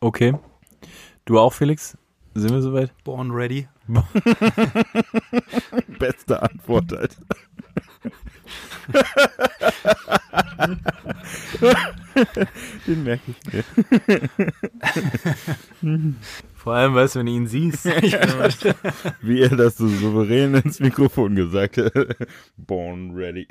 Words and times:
Okay. 0.00 0.32
Du 1.24 1.40
auch, 1.40 1.52
Felix? 1.52 1.98
Sind 2.34 2.52
wir 2.52 2.62
soweit? 2.62 2.92
Born 3.02 3.32
ready. 3.32 3.66
Beste 5.98 6.40
Antwort, 6.40 6.92
Alter. 6.92 7.16
Den 12.86 13.02
merke 13.02 13.22
ich 13.26 13.36
mir. 13.52 13.64
Vor 16.54 16.74
allem, 16.74 16.94
weißt 16.94 17.16
du, 17.16 17.18
wenn 17.18 17.26
du 17.26 17.32
ihn 17.32 17.48
siehst. 17.48 17.84
Wie 19.20 19.42
er 19.42 19.56
das 19.56 19.78
so 19.78 19.88
souverän 19.88 20.54
ins 20.54 20.78
Mikrofon 20.80 21.34
gesagt 21.34 21.78
hat. 21.78 21.92
Born 22.56 23.10
ready. 23.16 23.48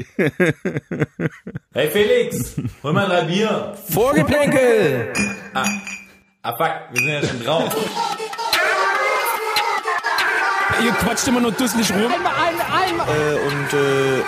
Hey 1.74 1.90
Felix, 1.90 2.56
hol 2.84 2.94
mal 2.94 3.08
drei 3.08 3.26
Bier. 3.26 3.76
Vorgeplänkel! 3.90 5.12
Ah 5.54 5.68
fuck, 6.56 6.72
wir 6.92 7.02
sind 7.02 7.10
ja 7.10 7.28
schon 7.28 7.44
drauf. 7.44 7.76
Ihr 10.84 10.92
quatscht 10.92 11.28
immer 11.28 11.40
nur 11.40 11.52
dusselig 11.52 11.92
rum. 11.92 12.12
Äh, 12.12 13.48
und 13.48 13.74
äh, 13.74 14.20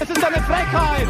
Es 0.00 0.10
ist 0.10 0.24
eine 0.24 0.42
Frechheit! 0.42 1.08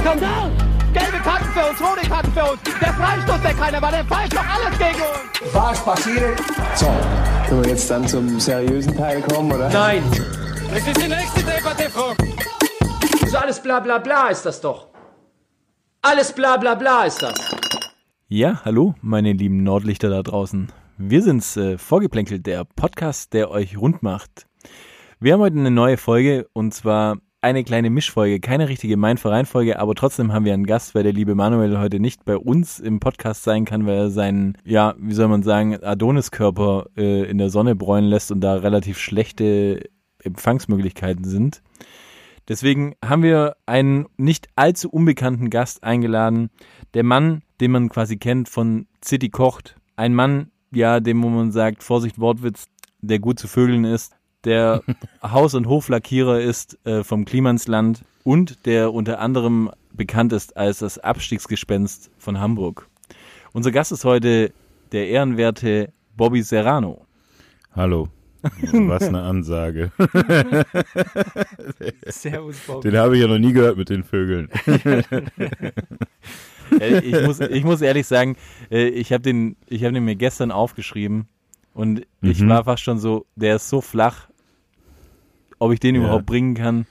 Skandal! 0.00 0.50
Gelbe 0.92 1.18
Karten 1.22 1.44
für 1.52 1.70
uns, 1.70 1.80
rote 1.80 2.08
Karten 2.08 2.32
für 2.32 2.44
uns. 2.52 2.60
Der 2.80 2.92
Freistoß, 2.94 3.42
der 3.42 3.54
keiner 3.54 3.82
war, 3.82 3.92
der 3.92 4.04
pfeift 4.04 4.32
doch 4.32 4.44
alles 4.44 4.78
gegen 4.78 5.02
uns. 5.02 5.54
Was 5.54 5.84
passiert? 5.84 6.40
So, 6.74 6.86
können 7.48 7.64
wir 7.64 7.70
jetzt 7.70 7.90
dann 7.90 8.08
zum 8.08 8.40
seriösen 8.40 8.96
Teil 8.96 9.20
kommen, 9.22 9.52
oder? 9.52 9.68
Nein! 9.68 10.02
Das 10.72 10.86
ist 10.86 10.96
die 11.02 11.08
nächste 11.08 11.42
Debatte, 11.42 11.90
Frau. 11.90 12.14
So 13.28 13.36
alles 13.38 13.60
bla 13.60 13.78
bla 13.80 13.98
bla 13.98 14.28
ist 14.28 14.46
das 14.46 14.60
doch. 14.60 14.89
Alles 16.02 16.32
bla 16.32 16.56
bla 16.56 16.76
bla 16.76 17.04
ist 17.04 17.20
das. 17.20 17.34
Ja, 18.26 18.62
hallo, 18.64 18.94
meine 19.02 19.34
lieben 19.34 19.62
Nordlichter 19.62 20.08
da 20.08 20.22
draußen. 20.22 20.72
Wir 20.96 21.22
sind's, 21.22 21.58
äh, 21.58 21.76
Vorgeplänkelt, 21.76 22.46
der 22.46 22.64
Podcast, 22.64 23.34
der 23.34 23.50
euch 23.50 23.76
rund 23.76 24.02
macht. 24.02 24.46
Wir 25.18 25.34
haben 25.34 25.40
heute 25.40 25.58
eine 25.58 25.70
neue 25.70 25.98
Folge 25.98 26.48
und 26.54 26.72
zwar 26.72 27.18
eine 27.42 27.64
kleine 27.64 27.90
Mischfolge, 27.90 28.40
keine 28.40 28.70
richtige 28.70 28.96
Mein-Verein-Folge, 28.96 29.78
aber 29.78 29.94
trotzdem 29.94 30.32
haben 30.32 30.46
wir 30.46 30.54
einen 30.54 30.64
Gast, 30.64 30.94
weil 30.94 31.02
der 31.02 31.12
liebe 31.12 31.34
Manuel 31.34 31.78
heute 31.78 32.00
nicht 32.00 32.24
bei 32.24 32.38
uns 32.38 32.80
im 32.80 32.98
Podcast 32.98 33.42
sein 33.42 33.66
kann, 33.66 33.84
weil 33.84 33.96
er 33.96 34.10
seinen, 34.10 34.56
ja, 34.64 34.94
wie 34.98 35.12
soll 35.12 35.28
man 35.28 35.42
sagen, 35.42 35.84
Adoniskörper 35.84 36.86
äh, 36.96 37.28
in 37.28 37.36
der 37.36 37.50
Sonne 37.50 37.76
bräunen 37.76 38.08
lässt 38.08 38.32
und 38.32 38.40
da 38.40 38.54
relativ 38.54 38.98
schlechte 38.98 39.90
Empfangsmöglichkeiten 40.22 41.24
sind. 41.24 41.60
Deswegen 42.50 42.96
haben 43.04 43.22
wir 43.22 43.54
einen 43.64 44.06
nicht 44.16 44.48
allzu 44.56 44.90
unbekannten 44.90 45.50
Gast 45.50 45.84
eingeladen. 45.84 46.50
Der 46.94 47.04
Mann, 47.04 47.42
den 47.60 47.70
man 47.70 47.88
quasi 47.88 48.16
kennt 48.16 48.48
von 48.48 48.88
City 49.04 49.28
Kocht. 49.28 49.76
Ein 49.94 50.16
Mann, 50.16 50.50
ja, 50.72 50.98
dem 50.98 51.22
wo 51.22 51.28
man 51.28 51.52
sagt, 51.52 51.84
Vorsicht, 51.84 52.18
Wortwitz, 52.18 52.66
der 53.02 53.20
gut 53.20 53.38
zu 53.38 53.46
vögeln 53.46 53.84
ist, 53.84 54.16
der 54.42 54.82
Haus- 55.22 55.54
und 55.54 55.68
Hoflackierer 55.68 56.40
ist 56.40 56.76
äh, 56.84 57.04
vom 57.04 57.24
Klimansland 57.24 58.04
und 58.24 58.66
der 58.66 58.92
unter 58.92 59.20
anderem 59.20 59.70
bekannt 59.92 60.32
ist 60.32 60.56
als 60.56 60.80
das 60.80 60.98
Abstiegsgespenst 60.98 62.10
von 62.18 62.40
Hamburg. 62.40 62.88
Unser 63.52 63.70
Gast 63.70 63.92
ist 63.92 64.04
heute 64.04 64.52
der 64.90 65.06
ehrenwerte 65.06 65.92
Bobby 66.16 66.42
Serrano. 66.42 67.06
Hallo. 67.76 68.08
Was 68.72 69.02
eine 69.08 69.22
Ansage. 69.22 69.92
Servus, 72.06 72.58
Bob. 72.66 72.82
Den 72.82 72.96
habe 72.96 73.16
ich 73.16 73.22
ja 73.22 73.28
noch 73.28 73.38
nie 73.38 73.52
gehört 73.52 73.76
mit 73.76 73.88
den 73.88 74.04
Vögeln. 74.04 74.48
Ich, 77.02 77.26
muss, 77.26 77.40
ich 77.40 77.64
muss 77.64 77.80
ehrlich 77.82 78.06
sagen, 78.06 78.36
äh, 78.70 78.86
ich 78.90 79.12
habe 79.12 79.22
den, 79.22 79.56
ich 79.66 79.84
hab 79.84 79.92
den 79.92 80.04
mir 80.04 80.14
gestern 80.14 80.52
aufgeschrieben 80.52 81.26
und 81.74 82.06
ich 82.22 82.40
Mhm. 82.40 82.48
war 82.48 82.62
fast 82.62 82.84
schon 82.84 83.00
so, 83.00 83.26
der 83.34 83.56
ist 83.56 83.68
so 83.68 83.80
flach, 83.80 84.28
ob 85.58 85.72
ich 85.72 85.80
den 85.80 85.96
Ja. 85.96 86.02
überhaupt 86.02 86.26
bringen 86.26 86.54
kann. 86.54 86.86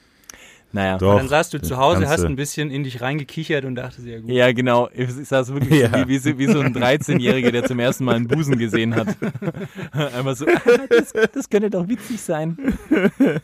Naja. 0.71 0.97
Doch. 0.97 1.17
Dann 1.17 1.27
saßt 1.27 1.53
du 1.53 1.61
zu 1.61 1.77
Hause, 1.77 2.07
hast 2.07 2.23
ein 2.23 2.35
bisschen 2.35 2.69
in 2.69 2.83
dich 2.83 3.01
reingekichert 3.01 3.65
und 3.65 3.75
dachtest, 3.75 4.05
ja 4.05 4.19
gut. 4.19 4.29
Ja, 4.29 4.51
genau. 4.51 4.89
Ich 4.93 5.09
saß 5.11 5.53
wirklich 5.53 5.79
Ja. 5.81 5.89
so, 5.89 5.97
wie, 5.97 6.07
wie, 6.07 6.17
so, 6.19 6.37
wie 6.37 6.45
so 6.45 6.59
ein 6.59 6.75
13-Jähriger, 6.75 7.51
der 7.51 7.63
zum 7.65 7.79
ersten 7.79 8.05
Mal 8.05 8.15
einen 8.15 8.27
Busen 8.27 8.57
gesehen 8.57 8.95
hat. 8.95 9.07
Einfach 9.91 10.35
so, 10.35 10.45
ah, 10.45 10.59
das, 10.89 11.13
das 11.33 11.49
könnte 11.49 11.69
doch 11.69 11.87
witzig 11.87 12.21
sein. 12.21 12.57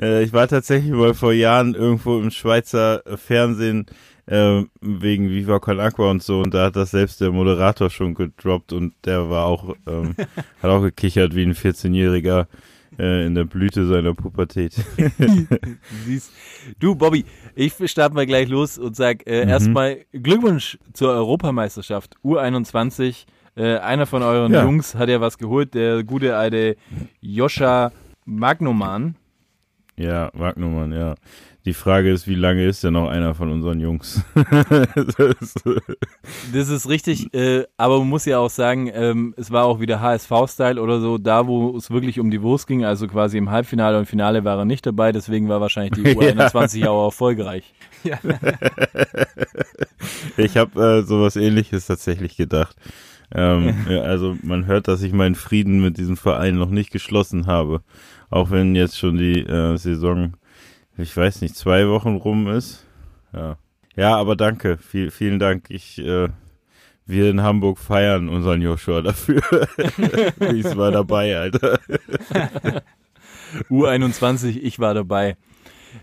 Äh, 0.00 0.24
ich 0.24 0.32
war 0.32 0.48
tatsächlich 0.48 0.92
mal 0.92 1.14
vor 1.14 1.32
Jahren 1.32 1.74
irgendwo 1.74 2.18
im 2.18 2.30
Schweizer 2.30 3.02
Fernsehen 3.16 3.86
äh, 4.26 4.62
wegen 4.80 5.30
Viva 5.30 5.58
Con 5.58 5.80
Aqua 5.80 6.10
und 6.10 6.22
so 6.22 6.40
und 6.40 6.54
da 6.54 6.66
hat 6.66 6.76
das 6.76 6.90
selbst 6.90 7.20
der 7.20 7.30
Moderator 7.30 7.90
schon 7.90 8.14
gedroppt 8.14 8.72
und 8.72 8.94
der 9.04 9.30
war 9.30 9.46
auch, 9.46 9.74
ähm, 9.86 10.14
hat 10.62 10.70
auch 10.70 10.82
gekichert 10.82 11.34
wie 11.34 11.44
ein 11.44 11.54
14-Jähriger 11.54 12.46
äh, 12.98 13.26
in 13.26 13.34
der 13.34 13.44
Blüte 13.44 13.86
seiner 13.86 14.14
Pubertät. 14.14 14.74
Siehst. 16.04 16.32
Du, 16.78 16.94
Bobby, 16.94 17.24
ich 17.54 17.74
starte 17.90 18.14
mal 18.14 18.26
gleich 18.26 18.48
los 18.48 18.78
und 18.78 18.96
sag 18.96 19.26
äh, 19.26 19.44
Mhm. 19.44 19.50
erstmal 19.50 19.96
Glückwunsch 20.12 20.78
zur 20.92 21.10
Europameisterschaft 21.10 22.16
U21. 22.24 23.26
Äh, 23.56 23.78
einer 23.78 24.06
von 24.06 24.22
euren 24.22 24.52
Ja. 24.52 24.64
Jungs 24.64 24.94
hat 24.94 25.08
ja 25.08 25.20
was 25.20 25.38
geholt, 25.38 25.74
der 25.74 26.02
gute 26.02 26.36
alte 26.36 26.76
Joscha 27.20 27.92
Magnoman. 28.24 29.14
Ja, 29.96 30.30
Wagnumann, 30.34 30.92
ja. 30.92 31.14
Die 31.64 31.72
Frage 31.72 32.12
ist, 32.12 32.28
wie 32.28 32.34
lange 32.34 32.66
ist 32.66 32.84
denn 32.84 32.92
noch 32.92 33.08
einer 33.08 33.34
von 33.34 33.50
unseren 33.50 33.80
Jungs? 33.80 34.22
Das- 36.52 36.68
ist 36.68 36.88
richtig, 36.88 37.32
äh, 37.34 37.64
aber 37.76 37.98
man 38.00 38.08
muss 38.08 38.26
ja 38.26 38.38
auch 38.38 38.50
sagen, 38.50 38.90
ähm, 38.92 39.34
es 39.38 39.50
war 39.50 39.64
auch 39.64 39.80
wieder 39.80 40.00
HSV-Style 40.00 40.80
oder 40.80 41.00
so, 41.00 41.16
da 41.16 41.46
wo 41.46 41.74
es 41.76 41.90
wirklich 41.90 42.20
um 42.20 42.30
die 42.30 42.42
Wurst 42.42 42.66
ging, 42.66 42.84
also 42.84 43.06
quasi 43.06 43.38
im 43.38 43.50
Halbfinale 43.50 43.98
und 43.98 44.06
Finale 44.06 44.44
war 44.44 44.58
er 44.58 44.64
nicht 44.64 44.84
dabei, 44.84 45.12
deswegen 45.12 45.48
war 45.48 45.60
wahrscheinlich 45.60 45.92
die 45.94 46.02
U21 46.16 46.86
auch 46.86 47.06
erfolgreich. 47.06 47.72
Ich 50.36 50.56
habe 50.56 50.82
äh, 50.82 51.02
sowas 51.02 51.36
ähnliches 51.36 51.86
tatsächlich 51.86 52.36
gedacht. 52.36 52.76
Ähm, 53.34 53.74
ja, 53.88 54.02
also 54.02 54.36
man 54.42 54.66
hört, 54.66 54.88
dass 54.88 55.02
ich 55.02 55.12
meinen 55.12 55.34
Frieden 55.34 55.82
mit 55.82 55.98
diesem 55.98 56.16
Verein 56.16 56.56
noch 56.56 56.70
nicht 56.70 56.90
geschlossen 56.90 57.46
habe. 57.46 57.82
Auch 58.34 58.50
wenn 58.50 58.74
jetzt 58.74 58.98
schon 58.98 59.16
die 59.16 59.38
äh, 59.42 59.76
Saison, 59.76 60.32
ich 60.98 61.16
weiß 61.16 61.40
nicht, 61.40 61.54
zwei 61.54 61.86
Wochen 61.88 62.16
rum 62.16 62.48
ist. 62.48 62.84
Ja, 63.32 63.58
ja 63.94 64.16
aber 64.16 64.34
danke. 64.34 64.76
Viel, 64.76 65.12
vielen 65.12 65.38
Dank. 65.38 65.66
Ich, 65.68 66.00
äh, 66.00 66.28
wir 67.06 67.30
in 67.30 67.42
Hamburg 67.42 67.78
feiern 67.78 68.28
unseren 68.28 68.60
Joshua 68.60 69.02
dafür. 69.02 69.40
ich 70.52 70.76
war 70.76 70.90
dabei, 70.90 71.36
Alter. 71.36 71.78
U21, 73.70 74.58
ich 74.60 74.78
war 74.80 74.94
dabei. 74.94 75.36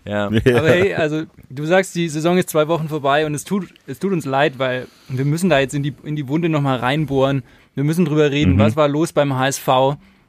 Ja. 0.06 0.28
Aber 0.28 0.70
hey, 0.70 0.94
also 0.94 1.24
du 1.50 1.66
sagst, 1.66 1.94
die 1.94 2.08
Saison 2.08 2.38
ist 2.38 2.48
zwei 2.48 2.66
Wochen 2.66 2.88
vorbei 2.88 3.26
und 3.26 3.34
es 3.34 3.44
tut, 3.44 3.68
es 3.86 3.98
tut 3.98 4.12
uns 4.12 4.24
leid, 4.24 4.58
weil 4.58 4.86
wir 5.10 5.26
müssen 5.26 5.50
da 5.50 5.58
jetzt 5.60 5.74
in 5.74 5.82
die, 5.82 5.92
in 6.02 6.16
die 6.16 6.28
Wunde 6.28 6.48
nochmal 6.48 6.78
reinbohren. 6.78 7.42
Wir 7.74 7.84
müssen 7.84 8.06
drüber 8.06 8.30
reden, 8.30 8.54
Mhm. 8.54 8.58
was 8.58 8.74
war 8.74 8.88
los 8.88 9.12
beim 9.12 9.34
HSV? 9.36 9.68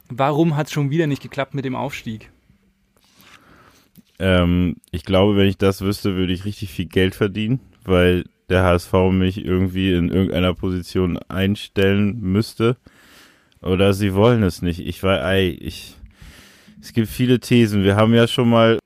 Warum 0.08 0.56
hat 0.56 0.66
es 0.66 0.72
schon 0.72 0.90
wieder 0.90 1.06
nicht 1.06 1.22
geklappt 1.22 1.54
mit 1.54 1.64
dem 1.64 1.74
Aufstieg? 1.74 2.30
Ähm, 4.18 4.76
ich 4.90 5.04
glaube, 5.04 5.36
wenn 5.36 5.48
ich 5.48 5.58
das 5.58 5.80
wüsste, 5.80 6.14
würde 6.14 6.32
ich 6.32 6.44
richtig 6.44 6.70
viel 6.70 6.86
Geld 6.86 7.14
verdienen, 7.14 7.60
weil 7.84 8.24
der 8.48 8.62
HSV 8.64 8.92
mich 9.10 9.44
irgendwie 9.44 9.92
in 9.94 10.10
irgendeiner 10.10 10.54
Position 10.54 11.18
einstellen 11.28 12.20
müsste. 12.20 12.76
Oder 13.62 13.94
sie 13.94 14.14
wollen 14.14 14.42
es 14.42 14.60
nicht. 14.60 14.80
Ich 14.80 15.02
war, 15.02 15.22
ey, 15.24 15.50
ich, 15.50 15.96
es 16.80 16.92
gibt 16.92 17.08
viele 17.08 17.40
Thesen. 17.40 17.82
Wir 17.82 17.96
haben 17.96 18.12
ja 18.12 18.28
schon 18.28 18.50
mal, 18.50 18.78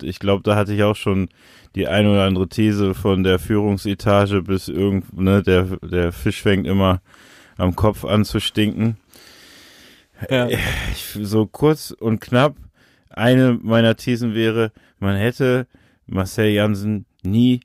ich 0.00 0.20
glaube, 0.20 0.44
da 0.44 0.54
hatte 0.54 0.72
ich 0.72 0.84
auch 0.84 0.96
schon 0.96 1.28
die 1.74 1.88
ein 1.88 2.06
oder 2.06 2.24
andere 2.24 2.48
These 2.48 2.94
von 2.94 3.24
der 3.24 3.40
Führungsetage 3.40 4.42
bis 4.42 4.68
irgend, 4.68 5.12
ne, 5.18 5.42
der, 5.42 5.64
der 5.78 6.12
Fisch 6.12 6.42
fängt 6.42 6.68
immer 6.68 7.02
am 7.56 7.74
Kopf 7.74 8.04
an 8.04 8.24
zu 8.24 8.40
stinken 8.40 8.96
Ja. 10.30 10.48
ich, 10.48 11.18
so 11.22 11.46
kurz 11.46 11.90
und 11.90 12.20
knapp, 12.20 12.56
eine 13.10 13.58
meiner 13.60 13.96
Thesen 13.96 14.34
wäre, 14.34 14.72
man 14.98 15.16
hätte 15.16 15.66
Marcel 16.06 16.48
Jansen 16.50 17.06
nie 17.22 17.60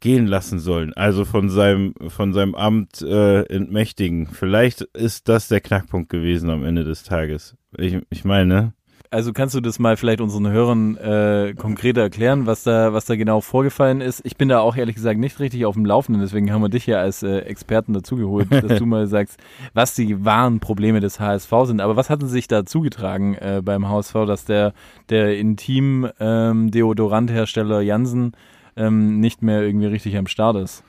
gehen 0.00 0.26
lassen 0.26 0.58
sollen, 0.58 0.92
also 0.92 1.24
von 1.24 1.48
seinem, 1.48 1.94
von 2.08 2.32
seinem 2.32 2.54
Amt 2.54 3.00
äh, 3.00 3.42
entmächtigen. 3.44 4.26
Vielleicht 4.26 4.82
ist 4.82 5.28
das 5.28 5.48
der 5.48 5.60
Knackpunkt 5.60 6.10
gewesen 6.10 6.50
am 6.50 6.64
Ende 6.64 6.84
des 6.84 7.04
Tages. 7.04 7.56
Ich, 7.76 7.98
ich 8.10 8.24
meine, 8.24 8.74
Also 9.14 9.32
kannst 9.32 9.54
du 9.54 9.60
das 9.60 9.78
mal 9.78 9.96
vielleicht 9.96 10.20
unseren 10.20 10.50
Hörern 10.50 10.96
äh, 10.96 11.54
konkreter 11.56 12.00
erklären, 12.00 12.46
was 12.46 12.64
da, 12.64 12.92
was 12.92 13.04
da 13.04 13.14
genau 13.14 13.40
vorgefallen 13.40 14.00
ist? 14.00 14.20
Ich 14.24 14.36
bin 14.36 14.48
da 14.48 14.58
auch 14.58 14.74
ehrlich 14.74 14.96
gesagt 14.96 15.20
nicht 15.20 15.38
richtig 15.38 15.66
auf 15.66 15.76
dem 15.76 15.86
Laufenden, 15.86 16.20
deswegen 16.20 16.50
haben 16.50 16.62
wir 16.62 16.68
dich 16.68 16.88
ja 16.88 16.98
als 16.98 17.22
äh, 17.22 17.38
Experten 17.42 17.92
dazugeholt, 17.92 18.50
dass 18.50 18.76
du 18.76 18.86
mal 18.86 19.06
sagst, 19.06 19.38
was 19.72 19.94
die 19.94 20.24
wahren 20.24 20.58
Probleme 20.58 20.98
des 20.98 21.20
HSV 21.20 21.48
sind. 21.62 21.80
Aber 21.80 21.94
was 21.94 22.10
hatten 22.10 22.26
sich 22.26 22.48
da 22.48 22.66
zugetragen 22.66 23.34
äh, 23.34 23.62
beim 23.64 23.88
HSV, 23.88 24.14
dass 24.26 24.46
der, 24.46 24.74
der 25.10 25.38
Intim 25.38 26.10
ähm, 26.18 26.72
Jansen 26.72 28.32
ähm, 28.76 29.20
nicht 29.20 29.42
mehr 29.42 29.62
irgendwie 29.62 29.86
richtig 29.86 30.16
am 30.16 30.26
Start 30.26 30.56
ist. 30.56 30.82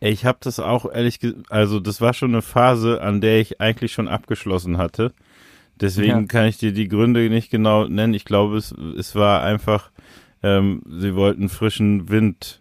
Ich 0.00 0.24
habe 0.24 0.38
das 0.40 0.58
auch 0.58 0.92
ehrlich 0.92 1.20
gesagt, 1.20 1.52
also 1.52 1.78
das 1.78 2.00
war 2.00 2.12
schon 2.12 2.32
eine 2.32 2.42
Phase, 2.42 3.00
an 3.00 3.20
der 3.20 3.38
ich 3.38 3.60
eigentlich 3.60 3.92
schon 3.92 4.08
abgeschlossen 4.08 4.78
hatte. 4.78 5.12
Deswegen 5.80 6.20
Ja. 6.20 6.26
kann 6.26 6.46
ich 6.46 6.58
dir 6.58 6.72
die 6.72 6.88
Gründe 6.88 7.28
nicht 7.30 7.50
genau 7.50 7.86
nennen. 7.86 8.14
Ich 8.14 8.24
glaube, 8.24 8.56
es, 8.56 8.72
es 8.98 9.14
war 9.14 9.42
einfach, 9.42 9.90
ähm, 10.42 10.82
sie 10.88 11.14
wollten 11.14 11.48
frischen 11.48 12.08
Wind 12.08 12.60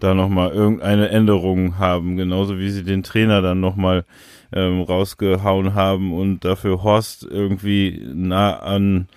da 0.00 0.14
nochmal 0.14 0.50
irgendeine 0.50 1.08
Änderung 1.08 1.78
haben, 1.78 2.16
genauso 2.16 2.58
wie 2.58 2.70
sie 2.70 2.84
den 2.84 3.02
Trainer 3.02 3.40
dann 3.42 3.60
nochmal 3.60 4.04
ähm, 4.52 4.82
rausgehauen 4.82 5.74
haben 5.74 6.12
und 6.12 6.44
dafür 6.44 6.82
Horst 6.82 7.26
irgendwie 7.28 8.02
nah 8.12 8.58
an 8.58 9.08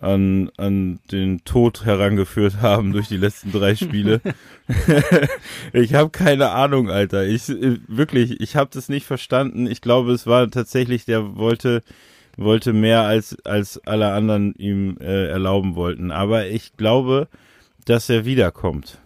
an, 0.00 0.50
an 0.56 0.98
den 1.12 1.44
Tod 1.44 1.84
herangeführt 1.84 2.62
haben 2.62 2.92
durch 2.92 3.08
die 3.08 3.18
letzten 3.18 3.52
drei 3.52 3.74
Spiele. 3.74 4.22
ich 5.72 5.94
habe 5.94 6.10
keine 6.10 6.50
Ahnung, 6.50 6.90
Alter. 6.90 7.26
Ich 7.26 7.48
äh, 7.48 7.78
wirklich, 7.86 8.40
ich 8.40 8.56
habe 8.56 8.70
das 8.72 8.88
nicht 8.88 9.04
verstanden. 9.06 9.66
Ich 9.66 9.80
glaube, 9.80 10.12
es 10.12 10.26
war 10.26 10.50
tatsächlich, 10.50 11.04
der 11.04 11.36
wollte 11.36 11.82
wollte 12.40 12.72
mehr 12.72 13.02
als 13.02 13.36
als 13.44 13.80
alle 13.86 14.12
anderen 14.12 14.54
ihm 14.56 14.96
äh, 15.00 15.28
erlauben 15.28 15.76
wollten. 15.76 16.10
Aber 16.10 16.46
ich 16.46 16.76
glaube, 16.76 17.28
dass 17.84 18.08
er 18.10 18.24
wiederkommt. 18.24 18.98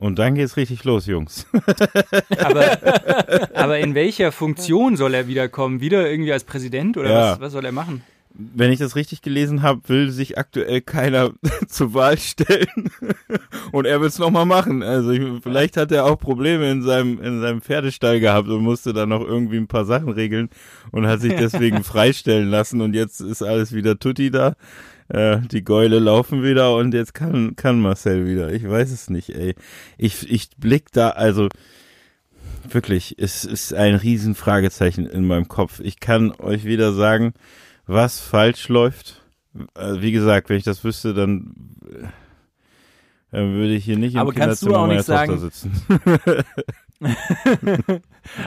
Und 0.00 0.18
dann 0.18 0.34
geht's 0.34 0.56
richtig 0.56 0.84
los, 0.84 1.06
Jungs. 1.06 1.46
Aber, 2.38 3.48
aber 3.54 3.78
in 3.78 3.94
welcher 3.94 4.32
Funktion 4.32 4.96
soll 4.96 5.14
er 5.14 5.28
wiederkommen? 5.28 5.80
Wieder 5.80 6.10
irgendwie 6.10 6.32
als 6.32 6.44
Präsident 6.44 6.96
oder 6.98 7.10
Ja. 7.10 7.30
was, 7.32 7.40
was 7.40 7.52
soll 7.52 7.64
er 7.64 7.72
machen? 7.72 8.02
Wenn 8.36 8.72
ich 8.72 8.80
das 8.80 8.96
richtig 8.96 9.22
gelesen 9.22 9.62
habe, 9.62 9.88
will 9.88 10.10
sich 10.10 10.36
aktuell 10.38 10.80
keiner 10.80 11.30
zur 11.68 11.94
Wahl 11.94 12.18
stellen. 12.18 12.90
Und 13.72 13.86
er 13.86 14.00
wird's 14.00 14.18
noch 14.18 14.30
mal 14.30 14.44
machen. 14.44 14.82
Also 14.82 15.10
ich, 15.10 15.22
vielleicht 15.42 15.76
hat 15.76 15.92
er 15.92 16.04
auch 16.04 16.18
Probleme 16.18 16.68
in 16.70 16.82
seinem, 16.82 17.22
in 17.22 17.40
seinem 17.40 17.60
Pferdestall 17.60 18.18
gehabt 18.18 18.48
und 18.48 18.62
musste 18.62 18.92
dann 18.92 19.08
noch 19.08 19.20
irgendwie 19.20 19.56
ein 19.56 19.68
paar 19.68 19.84
Sachen 19.84 20.10
regeln 20.10 20.50
und 20.90 21.06
hat 21.06 21.20
sich 21.20 21.34
deswegen 21.38 21.84
freistellen 21.84 22.50
lassen. 22.50 22.80
Und 22.80 22.94
jetzt 22.94 23.20
ist 23.20 23.42
alles 23.42 23.72
wieder 23.72 23.98
tutti 23.98 24.30
da. 24.30 24.54
Äh, 25.08 25.38
die 25.50 25.62
Gäule 25.62 25.98
laufen 25.98 26.42
wieder 26.42 26.74
und 26.74 26.94
jetzt 26.94 27.14
kann, 27.14 27.56
kann 27.56 27.80
Marcel 27.80 28.26
wieder. 28.26 28.52
Ich 28.52 28.68
weiß 28.68 28.90
es 28.90 29.10
nicht, 29.10 29.30
ey. 29.30 29.54
Ich, 29.96 30.30
ich 30.30 30.50
blick 30.56 30.90
da, 30.92 31.10
also 31.10 31.48
wirklich, 32.68 33.14
es 33.18 33.44
ist 33.44 33.74
ein 33.74 33.94
riesen 33.94 34.34
Fragezeichen 34.34 35.06
in 35.06 35.26
meinem 35.26 35.48
Kopf. 35.48 35.80
Ich 35.80 36.00
kann 36.00 36.32
euch 36.32 36.64
wieder 36.64 36.92
sagen, 36.92 37.34
was 37.86 38.20
falsch 38.20 38.68
läuft. 38.68 39.22
Äh, 39.76 40.00
Wie 40.00 40.12
gesagt, 40.12 40.48
wenn 40.48 40.56
ich 40.56 40.64
das 40.64 40.82
wüsste, 40.84 41.14
dann, 41.14 41.54
äh, 41.88 42.06
dann 43.30 43.54
würde 43.54 43.74
ich 43.74 43.84
hier 43.84 43.96
nicht 43.98 44.14
im 44.14 44.20
Aber 44.20 44.32
kannst 44.32 44.62
du 44.62 44.66
Kinderzimmer 44.66 44.78
auch 44.78 44.86
meiner 44.86 44.98
nicht 44.98 45.06
Tochter 45.06 45.38
sagen- 45.38 45.40
sitzen. 45.40 46.44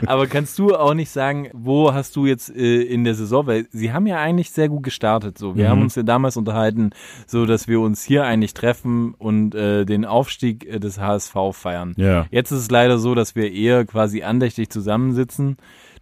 Aber 0.06 0.26
kannst 0.26 0.58
du 0.58 0.74
auch 0.74 0.94
nicht 0.94 1.10
sagen, 1.10 1.48
wo 1.52 1.92
hast 1.94 2.16
du 2.16 2.26
jetzt 2.26 2.50
äh, 2.54 2.82
in 2.82 3.04
der 3.04 3.14
Saison, 3.14 3.46
weil 3.46 3.66
sie 3.70 3.92
haben 3.92 4.06
ja 4.06 4.18
eigentlich 4.18 4.50
sehr 4.50 4.68
gut 4.68 4.82
gestartet. 4.82 5.38
So, 5.38 5.54
wir 5.56 5.66
Mhm. 5.66 5.68
haben 5.70 5.82
uns 5.82 5.94
ja 5.94 6.02
damals 6.02 6.36
unterhalten, 6.36 6.90
so 7.26 7.46
dass 7.46 7.68
wir 7.68 7.80
uns 7.80 8.02
hier 8.02 8.24
eigentlich 8.24 8.54
treffen 8.54 9.14
und 9.14 9.54
äh, 9.54 9.84
den 9.84 10.04
Aufstieg 10.04 10.66
äh, 10.66 10.80
des 10.80 10.98
HSV 10.98 11.34
feiern. 11.52 11.94
Ja. 11.96 12.26
Jetzt 12.30 12.50
ist 12.50 12.60
es 12.60 12.70
leider 12.70 12.98
so, 12.98 13.14
dass 13.14 13.36
wir 13.36 13.52
eher 13.52 13.84
quasi 13.84 14.22
andächtig 14.22 14.70
zusammensitzen. 14.70 15.56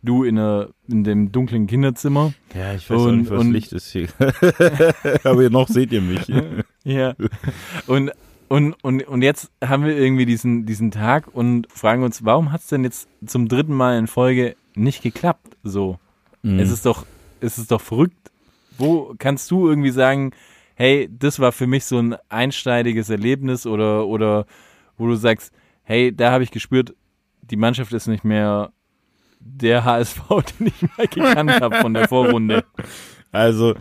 Du 0.06 0.25
in, 0.25 0.38
einer, 0.38 0.69
in 0.88 1.05
dem 1.05 1.31
dunklen 1.32 1.67
Kinderzimmer. 1.67 2.32
Ja, 2.55 2.73
ich 2.75 2.88
weiß 2.88 2.99
Und- 3.03 3.19
nicht, 3.19 3.31
was 3.31 3.41
und- 3.41 3.53
Licht 3.53 3.73
ist 3.75 3.91
hier. 3.93 4.08
Aber 5.25 5.50
noch 5.50 5.69
seht 5.69 5.93
ihr 5.93 6.00
mich. 6.00 6.26
Ja. 6.85 7.14
Und, 7.88 8.12
und, 8.47 8.75
und, 8.85 9.03
und 9.03 9.23
jetzt 9.23 9.50
haben 9.62 9.85
wir 9.85 9.97
irgendwie 9.99 10.25
diesen, 10.25 10.67
diesen 10.67 10.93
Tag 10.93 11.26
und 11.35 11.67
fragen 11.73 12.05
uns, 12.05 12.25
warum 12.25 12.53
hat 12.53 12.61
es 12.61 12.69
denn 12.69 12.85
jetzt 12.85 13.08
zum 13.26 13.49
dritten 13.49 13.75
Mal 13.75 13.99
in 13.99 14.06
Folge 14.06 14.55
nicht 14.76 15.03
geklappt? 15.03 15.56
So. 15.64 15.99
Mhm. 16.43 16.61
Es 16.61 16.70
ist 16.70 16.87
doch, 16.87 17.05
es 17.41 17.59
ist 17.59 17.73
doch 17.73 17.81
verrückt. 17.81 18.31
Wo 18.79 19.14
kannst 19.19 19.50
du 19.50 19.69
irgendwie 19.69 19.91
sagen, 19.91 20.31
hey, 20.76 21.09
das 21.11 21.41
war 21.41 21.50
für 21.50 21.67
mich 21.67 21.85
so 21.87 21.99
ein 21.99 22.14
einsteidiges 22.29 23.11
Erlebnis 23.11 23.67
oder, 23.67 24.06
oder 24.06 24.47
wo 24.97 25.09
du 25.09 25.17
sagst, 25.17 25.52
hey, 25.82 26.14
da 26.14 26.31
habe 26.31 26.44
ich 26.44 26.52
gespürt, 26.52 26.94
die 27.43 27.56
Mannschaft 27.56 27.93
ist 27.93 28.06
nicht 28.06 28.23
mehr 28.25 28.70
der 29.41 29.85
HSV, 29.85 30.21
den 30.61 30.69
ich 30.69 30.83
mal 30.97 31.06
gekannt 31.06 31.61
habe 31.61 31.77
von 31.77 31.94
der 31.94 32.09
Vorrunde. 32.09 32.65
Also, 33.33 33.75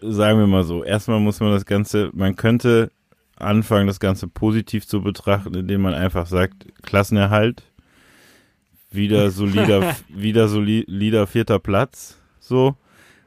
sagen 0.00 0.38
wir 0.38 0.46
mal 0.46 0.64
so, 0.64 0.84
erstmal 0.84 1.20
muss 1.20 1.40
man 1.40 1.52
das 1.52 1.64
Ganze, 1.64 2.10
man 2.12 2.36
könnte 2.36 2.90
anfangen, 3.36 3.86
das 3.86 4.00
Ganze 4.00 4.28
positiv 4.28 4.86
zu 4.86 5.02
betrachten, 5.02 5.54
indem 5.54 5.80
man 5.82 5.94
einfach 5.94 6.26
sagt, 6.26 6.66
Klassenerhalt, 6.82 7.62
wieder 8.90 9.30
solider, 9.30 9.96
wieder 10.08 10.48
solider 10.48 11.26
vierter 11.26 11.58
Platz, 11.58 12.18
so, 12.40 12.74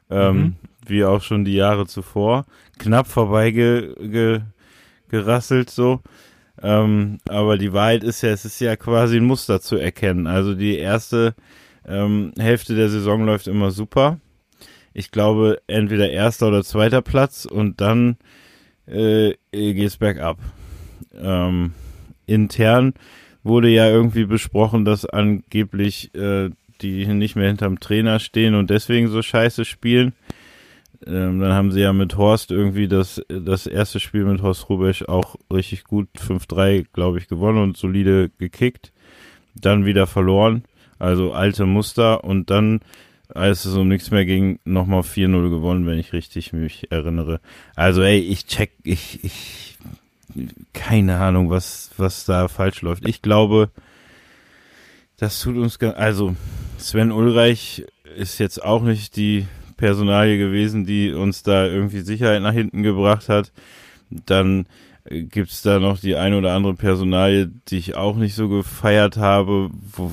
ähm, 0.10 0.36
Mhm. 0.38 0.56
wie 0.86 1.06
auch 1.06 1.22
schon 1.22 1.46
die 1.46 1.56
Jahre 1.56 1.88
zuvor, 1.88 2.46
knapp 2.78 3.08
vorbei 3.08 3.52
ge, 3.52 3.96
ge, 4.08 4.42
gerasselt, 5.10 5.70
so, 5.70 6.02
ähm, 6.62 7.20
aber 7.30 7.58
die 7.58 7.74
Wahrheit 7.74 8.04
ist 8.04 8.22
ja, 8.22 8.30
es 8.30 8.46
ist 8.46 8.60
ja 8.60 8.76
quasi 8.76 9.18
ein 9.18 9.26
Muster 9.26 9.60
zu 9.62 9.78
erkennen. 9.78 10.28
Also 10.28 10.54
die 10.54 10.78
erste 10.78 11.34
ähm, 11.88 12.34
Hälfte 12.38 12.76
der 12.76 12.90
Saison 12.90 13.26
läuft 13.26 13.48
immer 13.48 13.72
super. 13.72 14.20
Ich 14.94 15.12
glaube, 15.12 15.62
entweder 15.68 16.10
erster 16.10 16.48
oder 16.48 16.64
zweiter 16.64 17.02
Platz 17.02 17.46
und 17.46 17.82
dann 17.82 18.18
äh, 18.86 19.34
geht's 19.52 19.98
bergab. 19.98 20.38
Ähm, 21.16 21.74
intern 22.26 22.94
wurde 23.44 23.70
ja 23.70 23.90
irgendwie 23.90 24.26
besprochen, 24.26 24.86
dass 24.86 25.06
angeblich 25.06 26.14
äh, 26.16 26.50
die 26.82 27.06
nicht 27.08 27.36
mehr 27.36 27.48
hinterm 27.48 27.80
Trainer 27.80 28.20
stehen 28.20 28.56
und 28.56 28.70
deswegen 28.70 29.08
so 29.08 29.22
scheiße 29.22 29.66
spielen. 29.66 30.14
Ähm, 31.06 31.40
dann 31.40 31.54
haben 31.54 31.72
sie 31.72 31.82
ja 31.82 31.92
mit 31.92 32.18
Horst 32.18 32.52
irgendwie 32.52 32.88
das, 32.88 33.22
das 33.28 33.68
erste 33.68 34.00
Spiel 34.00 34.26
mit 34.26 34.42
Horst 34.42 34.70
Rubesch 34.70 35.04
auch 35.04 35.36
richtig 35.52 35.84
gut 35.84 36.08
5-3, 36.18 36.86
glaube 36.94 37.18
ich, 37.18 37.28
gewonnen 37.28 37.62
und 37.62 37.78
solide 37.78 38.30
gekickt. 38.38 38.94
Dann 39.56 39.86
wieder 39.86 40.08
verloren, 40.08 40.64
also 41.04 41.34
alte 41.34 41.66
Muster 41.66 42.24
und 42.24 42.50
dann, 42.50 42.80
als 43.28 43.66
es 43.66 43.76
um 43.76 43.88
nichts 43.88 44.10
mehr 44.10 44.26
ging, 44.26 44.60
nochmal 44.64 45.02
4-0 45.02 45.50
gewonnen, 45.50 45.86
wenn 45.86 46.00
ich 46.00 46.14
richtig 46.14 46.54
mich 46.54 46.92
erinnere. 46.92 47.42
Also 47.76 48.02
ey, 48.02 48.20
ich 48.20 48.46
check, 48.46 48.72
ich, 48.84 49.24
ich, 49.24 49.78
keine 50.74 51.18
Ahnung, 51.20 51.50
was, 51.50 51.92
was 51.98 52.26
da 52.26 52.48
falsch 52.48 52.82
läuft. 52.82 53.08
Ich 53.08 53.22
glaube, 53.22 53.70
das 55.18 55.42
tut 55.42 55.58
uns, 55.58 55.78
also 55.80 56.36
Sven 56.78 57.12
Ulreich 57.12 57.86
ist 58.16 58.40
jetzt 58.40 58.64
auch 58.64 58.82
nicht 58.82 59.16
die 59.16 59.46
Personalie 59.78 60.38
gewesen, 60.38 60.86
die 60.86 61.12
uns 61.12 61.44
da 61.44 61.66
irgendwie 61.66 62.00
Sicherheit 62.00 62.42
nach 62.42 62.54
hinten 62.54 62.84
gebracht 62.84 63.28
hat. 63.28 63.52
Dann 64.10 64.66
äh, 65.06 65.24
gibt's 65.24 65.62
da 65.62 65.80
noch 65.80 66.00
die 66.00 66.16
eine 66.16 66.38
oder 66.38 66.54
andere 66.54 66.74
Personalie, 66.74 67.52
die 67.68 67.78
ich 67.78 67.96
auch 67.96 68.16
nicht 68.16 68.36
so 68.36 68.50
gefeiert 68.50 69.18
habe. 69.18 69.70
Wo, 69.72 70.12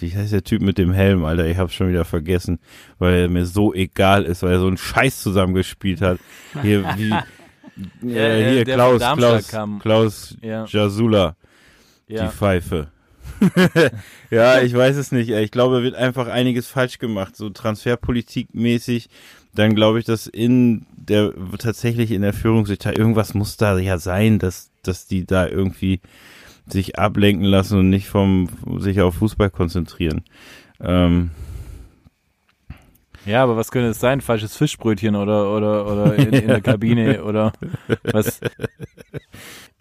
wie 0.00 0.14
heißt 0.14 0.32
der 0.32 0.44
Typ 0.44 0.62
mit 0.62 0.78
dem 0.78 0.92
Helm, 0.92 1.24
Alter? 1.24 1.46
Ich 1.46 1.56
hab's 1.58 1.74
schon 1.74 1.88
wieder 1.88 2.04
vergessen, 2.04 2.58
weil 2.98 3.14
er 3.14 3.28
mir 3.28 3.46
so 3.46 3.72
egal 3.74 4.24
ist, 4.24 4.42
weil 4.42 4.52
er 4.52 4.60
so 4.60 4.66
einen 4.66 4.76
Scheiß 4.76 5.20
zusammengespielt 5.22 6.00
hat. 6.00 6.18
Hier, 6.62 6.84
wie, 6.96 7.10
Ja, 8.02 8.20
äh, 8.20 8.52
hier 8.52 8.64
Klaus, 8.64 9.00
Klaus, 9.16 9.48
kam. 9.48 9.78
Klaus 9.78 10.36
Ja. 10.42 10.64
Jasula, 10.66 11.36
die 12.08 12.14
Ja. 12.14 12.28
Pfeife. 12.28 12.88
ja, 14.30 14.60
ich 14.60 14.74
weiß 14.74 14.96
es 14.96 15.12
nicht. 15.12 15.30
ey. 15.30 15.44
Ich 15.44 15.50
glaube, 15.50 15.76
er 15.76 15.82
wird 15.82 15.94
einfach 15.94 16.28
einiges 16.28 16.66
falsch 16.66 16.98
gemacht, 16.98 17.36
so 17.36 17.48
Transferpolitik-mäßig. 17.48 19.08
Dann 19.54 19.74
glaube 19.74 19.98
ich, 19.98 20.04
dass 20.04 20.26
in 20.26 20.86
der 20.94 21.32
tatsächlich 21.58 22.10
in 22.10 22.22
der 22.22 22.32
Führungsetage 22.34 22.96
irgendwas 22.98 23.34
muss 23.34 23.56
da 23.56 23.78
ja 23.78 23.98
sein, 23.98 24.38
dass 24.38 24.70
dass 24.82 25.06
die 25.06 25.26
da 25.26 25.46
irgendwie 25.46 26.00
sich 26.72 26.98
ablenken 26.98 27.44
lassen 27.44 27.78
und 27.78 27.90
nicht 27.90 28.08
vom 28.08 28.48
sich 28.78 29.00
auf 29.00 29.16
Fußball 29.16 29.50
konzentrieren. 29.50 30.22
Ähm, 30.80 31.30
Ja, 33.26 33.42
aber 33.42 33.56
was 33.56 33.70
könnte 33.70 33.90
es 33.90 34.00
sein? 34.00 34.20
Falsches 34.20 34.56
Fischbrötchen 34.56 35.14
oder, 35.14 35.54
oder, 35.54 35.86
oder 35.86 36.14
in, 36.14 36.32
in 36.32 36.48
der 36.48 36.60
Kabine 36.62 37.24
oder 37.24 37.52
was? 38.02 38.40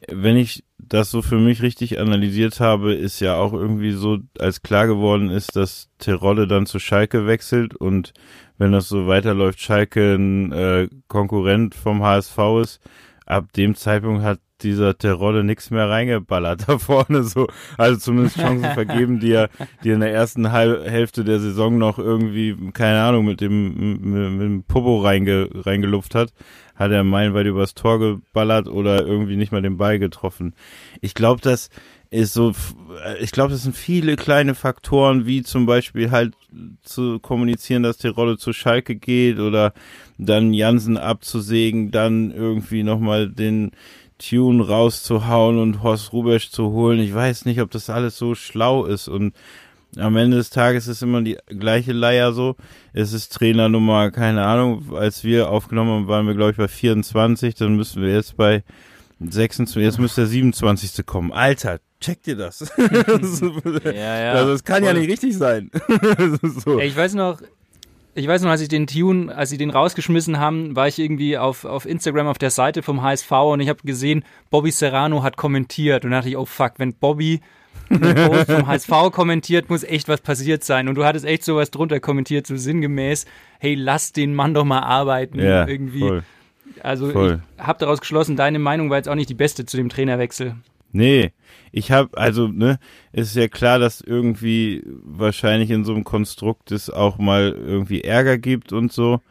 wenn 0.07 0.37
ich 0.37 0.63
das 0.77 1.11
so 1.11 1.21
für 1.21 1.37
mich 1.37 1.61
richtig 1.61 1.99
analysiert 1.99 2.59
habe, 2.59 2.93
ist 2.93 3.19
ja 3.19 3.35
auch 3.35 3.53
irgendwie 3.53 3.91
so, 3.91 4.19
als 4.39 4.61
klar 4.61 4.87
geworden 4.87 5.29
ist, 5.29 5.55
dass 5.55 5.89
Terodde 5.99 6.47
dann 6.47 6.65
zu 6.65 6.79
Schalke 6.79 7.27
wechselt 7.27 7.75
und 7.75 8.13
wenn 8.57 8.71
das 8.71 8.89
so 8.89 9.07
weiterläuft, 9.07 9.61
Schalke 9.61 10.15
ein 10.15 10.51
äh, 10.51 10.89
Konkurrent 11.07 11.75
vom 11.75 12.03
HSV 12.03 12.37
ist, 12.61 12.81
ab 13.25 13.53
dem 13.53 13.75
Zeitpunkt 13.75 14.23
hat 14.23 14.39
dieser 14.63 14.97
Terodde 14.97 15.43
nichts 15.43 15.71
mehr 15.71 15.89
reingeballert 15.89 16.67
da 16.67 16.77
vorne 16.77 17.23
so. 17.23 17.47
Also 17.77 17.99
zumindest 17.99 18.37
Chancen 18.37 18.71
vergeben, 18.73 19.19
die 19.19 19.31
er, 19.31 19.49
die 19.83 19.89
er 19.89 19.95
in 19.95 20.01
der 20.01 20.13
ersten 20.13 20.51
Halb 20.51 20.85
Hälfte 20.85 21.23
der 21.23 21.39
Saison 21.39 21.77
noch 21.77 21.97
irgendwie, 21.99 22.55
keine 22.73 23.01
Ahnung, 23.01 23.25
mit 23.25 23.41
dem, 23.41 23.99
mit, 24.01 24.31
mit 24.31 24.41
dem 24.41 24.63
Popo 24.63 24.99
reinge, 24.99 25.49
reingelupft 25.53 26.15
hat. 26.15 26.33
Hat 26.75 26.91
er 26.91 27.03
meilenweit 27.03 27.45
übers 27.45 27.73
Tor 27.73 27.99
geballert 27.99 28.67
oder 28.67 29.05
irgendwie 29.05 29.35
nicht 29.35 29.51
mal 29.51 29.61
den 29.61 29.77
Ball 29.77 29.99
getroffen. 29.99 30.53
Ich 31.01 31.13
glaube, 31.13 31.41
das 31.41 31.69
ist 32.11 32.33
so, 32.33 32.53
ich 33.19 33.31
glaube, 33.31 33.51
das 33.51 33.63
sind 33.63 33.75
viele 33.75 34.15
kleine 34.15 34.55
Faktoren, 34.55 35.27
wie 35.27 35.43
zum 35.43 35.67
Beispiel 35.67 36.09
halt 36.09 36.33
zu 36.81 37.19
kommunizieren, 37.19 37.83
dass 37.83 37.97
die 37.97 38.07
Rolle 38.07 38.37
zu 38.37 38.51
Schalke 38.51 38.95
geht 38.95 39.39
oder 39.39 39.73
dann 40.17 40.53
Jansen 40.53 40.97
abzusägen, 40.97 41.91
dann 41.91 42.31
irgendwie 42.31 42.81
nochmal 42.81 43.29
den 43.29 43.71
Tune 44.19 44.67
rauszuhauen 44.67 45.57
und 45.57 45.81
Horst 45.81 46.13
Rubesch 46.13 46.51
zu 46.51 46.71
holen. 46.71 46.99
Ich 46.99 47.13
weiß 47.13 47.45
nicht, 47.45 47.61
ob 47.61 47.71
das 47.71 47.89
alles 47.89 48.17
so 48.17 48.35
schlau 48.35 48.85
ist 48.85 49.07
und 49.07 49.33
am 49.97 50.17
Ende 50.17 50.37
des 50.37 50.51
Tages 50.51 50.87
ist 50.87 51.01
immer 51.01 51.21
die 51.21 51.37
gleiche 51.47 51.93
Leier 51.93 52.31
so. 52.31 52.55
Es 52.93 53.13
ist 53.13 53.33
Trainernummer, 53.33 54.11
keine 54.11 54.45
Ahnung, 54.45 54.95
als 54.95 55.23
wir 55.23 55.49
aufgenommen 55.49 55.91
haben, 55.91 56.07
waren 56.07 56.27
wir 56.27 56.35
glaube 56.35 56.51
ich 56.51 56.57
bei 56.57 56.67
24, 56.67 57.55
dann 57.55 57.75
müssen 57.75 58.01
wir 58.01 58.13
jetzt 58.13 58.37
bei 58.37 58.63
26, 59.19 59.81
jetzt 59.81 59.99
müsste 59.99 60.21
der 60.21 60.29
27. 60.29 61.05
kommen. 61.05 61.31
Alter, 61.31 61.79
check 61.99 62.23
dir 62.23 62.35
das. 62.35 62.59
ja, 62.77 63.91
ja. 63.91 64.31
Also, 64.33 64.51
das 64.51 64.63
kann 64.63 64.83
ja 64.83 64.93
nicht 64.93 65.09
richtig 65.09 65.37
sein. 65.37 65.71
so. 66.41 66.79
ich 66.79 66.95
weiß 66.95 67.15
noch, 67.15 67.41
ich 68.15 68.27
weiß 68.27 68.41
noch, 68.41 68.49
als 68.49 68.61
ich 68.61 68.67
den 68.67 68.87
Tune, 68.87 69.35
als 69.35 69.49
sie 69.49 69.57
den 69.57 69.69
rausgeschmissen 69.69 70.39
haben, 70.39 70.75
war 70.75 70.87
ich 70.87 70.99
irgendwie 70.99 71.37
auf, 71.37 71.65
auf 71.65 71.85
Instagram 71.85 72.27
auf 72.27 72.37
der 72.37 72.49
Seite 72.49 72.81
vom 72.81 73.01
HSV 73.01 73.31
und 73.31 73.59
ich 73.59 73.69
habe 73.69 73.79
gesehen, 73.83 74.23
Bobby 74.49 74.71
Serrano 74.71 75.23
hat 75.23 75.37
kommentiert 75.37 76.05
und 76.05 76.11
dachte 76.11 76.29
ich, 76.29 76.37
oh 76.37 76.45
fuck, 76.45 76.73
wenn 76.77 76.93
Bobby 76.93 77.41
einen 77.89 78.15
Post 78.15 78.51
vom 78.51 78.67
HSV 78.67 78.91
kommentiert, 79.11 79.69
muss 79.69 79.83
echt 79.83 80.07
was 80.07 80.21
passiert 80.21 80.63
sein. 80.63 80.87
Und 80.87 80.95
du 80.95 81.05
hattest 81.05 81.25
echt 81.25 81.43
sowas 81.43 81.71
drunter 81.71 81.99
kommentiert, 81.99 82.47
so 82.47 82.55
sinngemäß, 82.55 83.25
hey, 83.59 83.75
lass 83.75 84.11
den 84.11 84.33
Mann 84.35 84.53
doch 84.53 84.65
mal 84.65 84.81
arbeiten. 84.81 85.39
Ja, 85.39 85.67
irgendwie. 85.67 85.99
Voll. 85.99 86.23
Also 86.81 87.09
Voll. 87.09 87.41
ich 87.57 87.63
habe 87.63 87.79
daraus 87.79 87.99
geschlossen, 87.99 88.35
deine 88.35 88.59
Meinung 88.59 88.89
war 88.89 88.97
jetzt 88.97 89.09
auch 89.09 89.15
nicht 89.15 89.29
die 89.29 89.35
beste 89.35 89.65
zu 89.65 89.77
dem 89.77 89.89
Trainerwechsel. 89.89 90.55
Nee, 90.91 91.31
ich 91.71 91.91
habe, 91.91 92.17
also, 92.17 92.47
ne, 92.47 92.79
ist 93.11 93.35
ja 93.35 93.47
klar, 93.47 93.79
dass 93.79 94.01
irgendwie 94.01 94.83
wahrscheinlich 95.03 95.69
in 95.69 95.85
so 95.85 95.93
einem 95.93 96.03
Konstrukt 96.03 96.71
es 96.71 96.89
auch 96.89 97.17
mal 97.17 97.49
irgendwie 97.51 98.01
Ärger 98.01 98.37
gibt 98.37 98.73
und 98.73 98.91
so. 98.91 99.21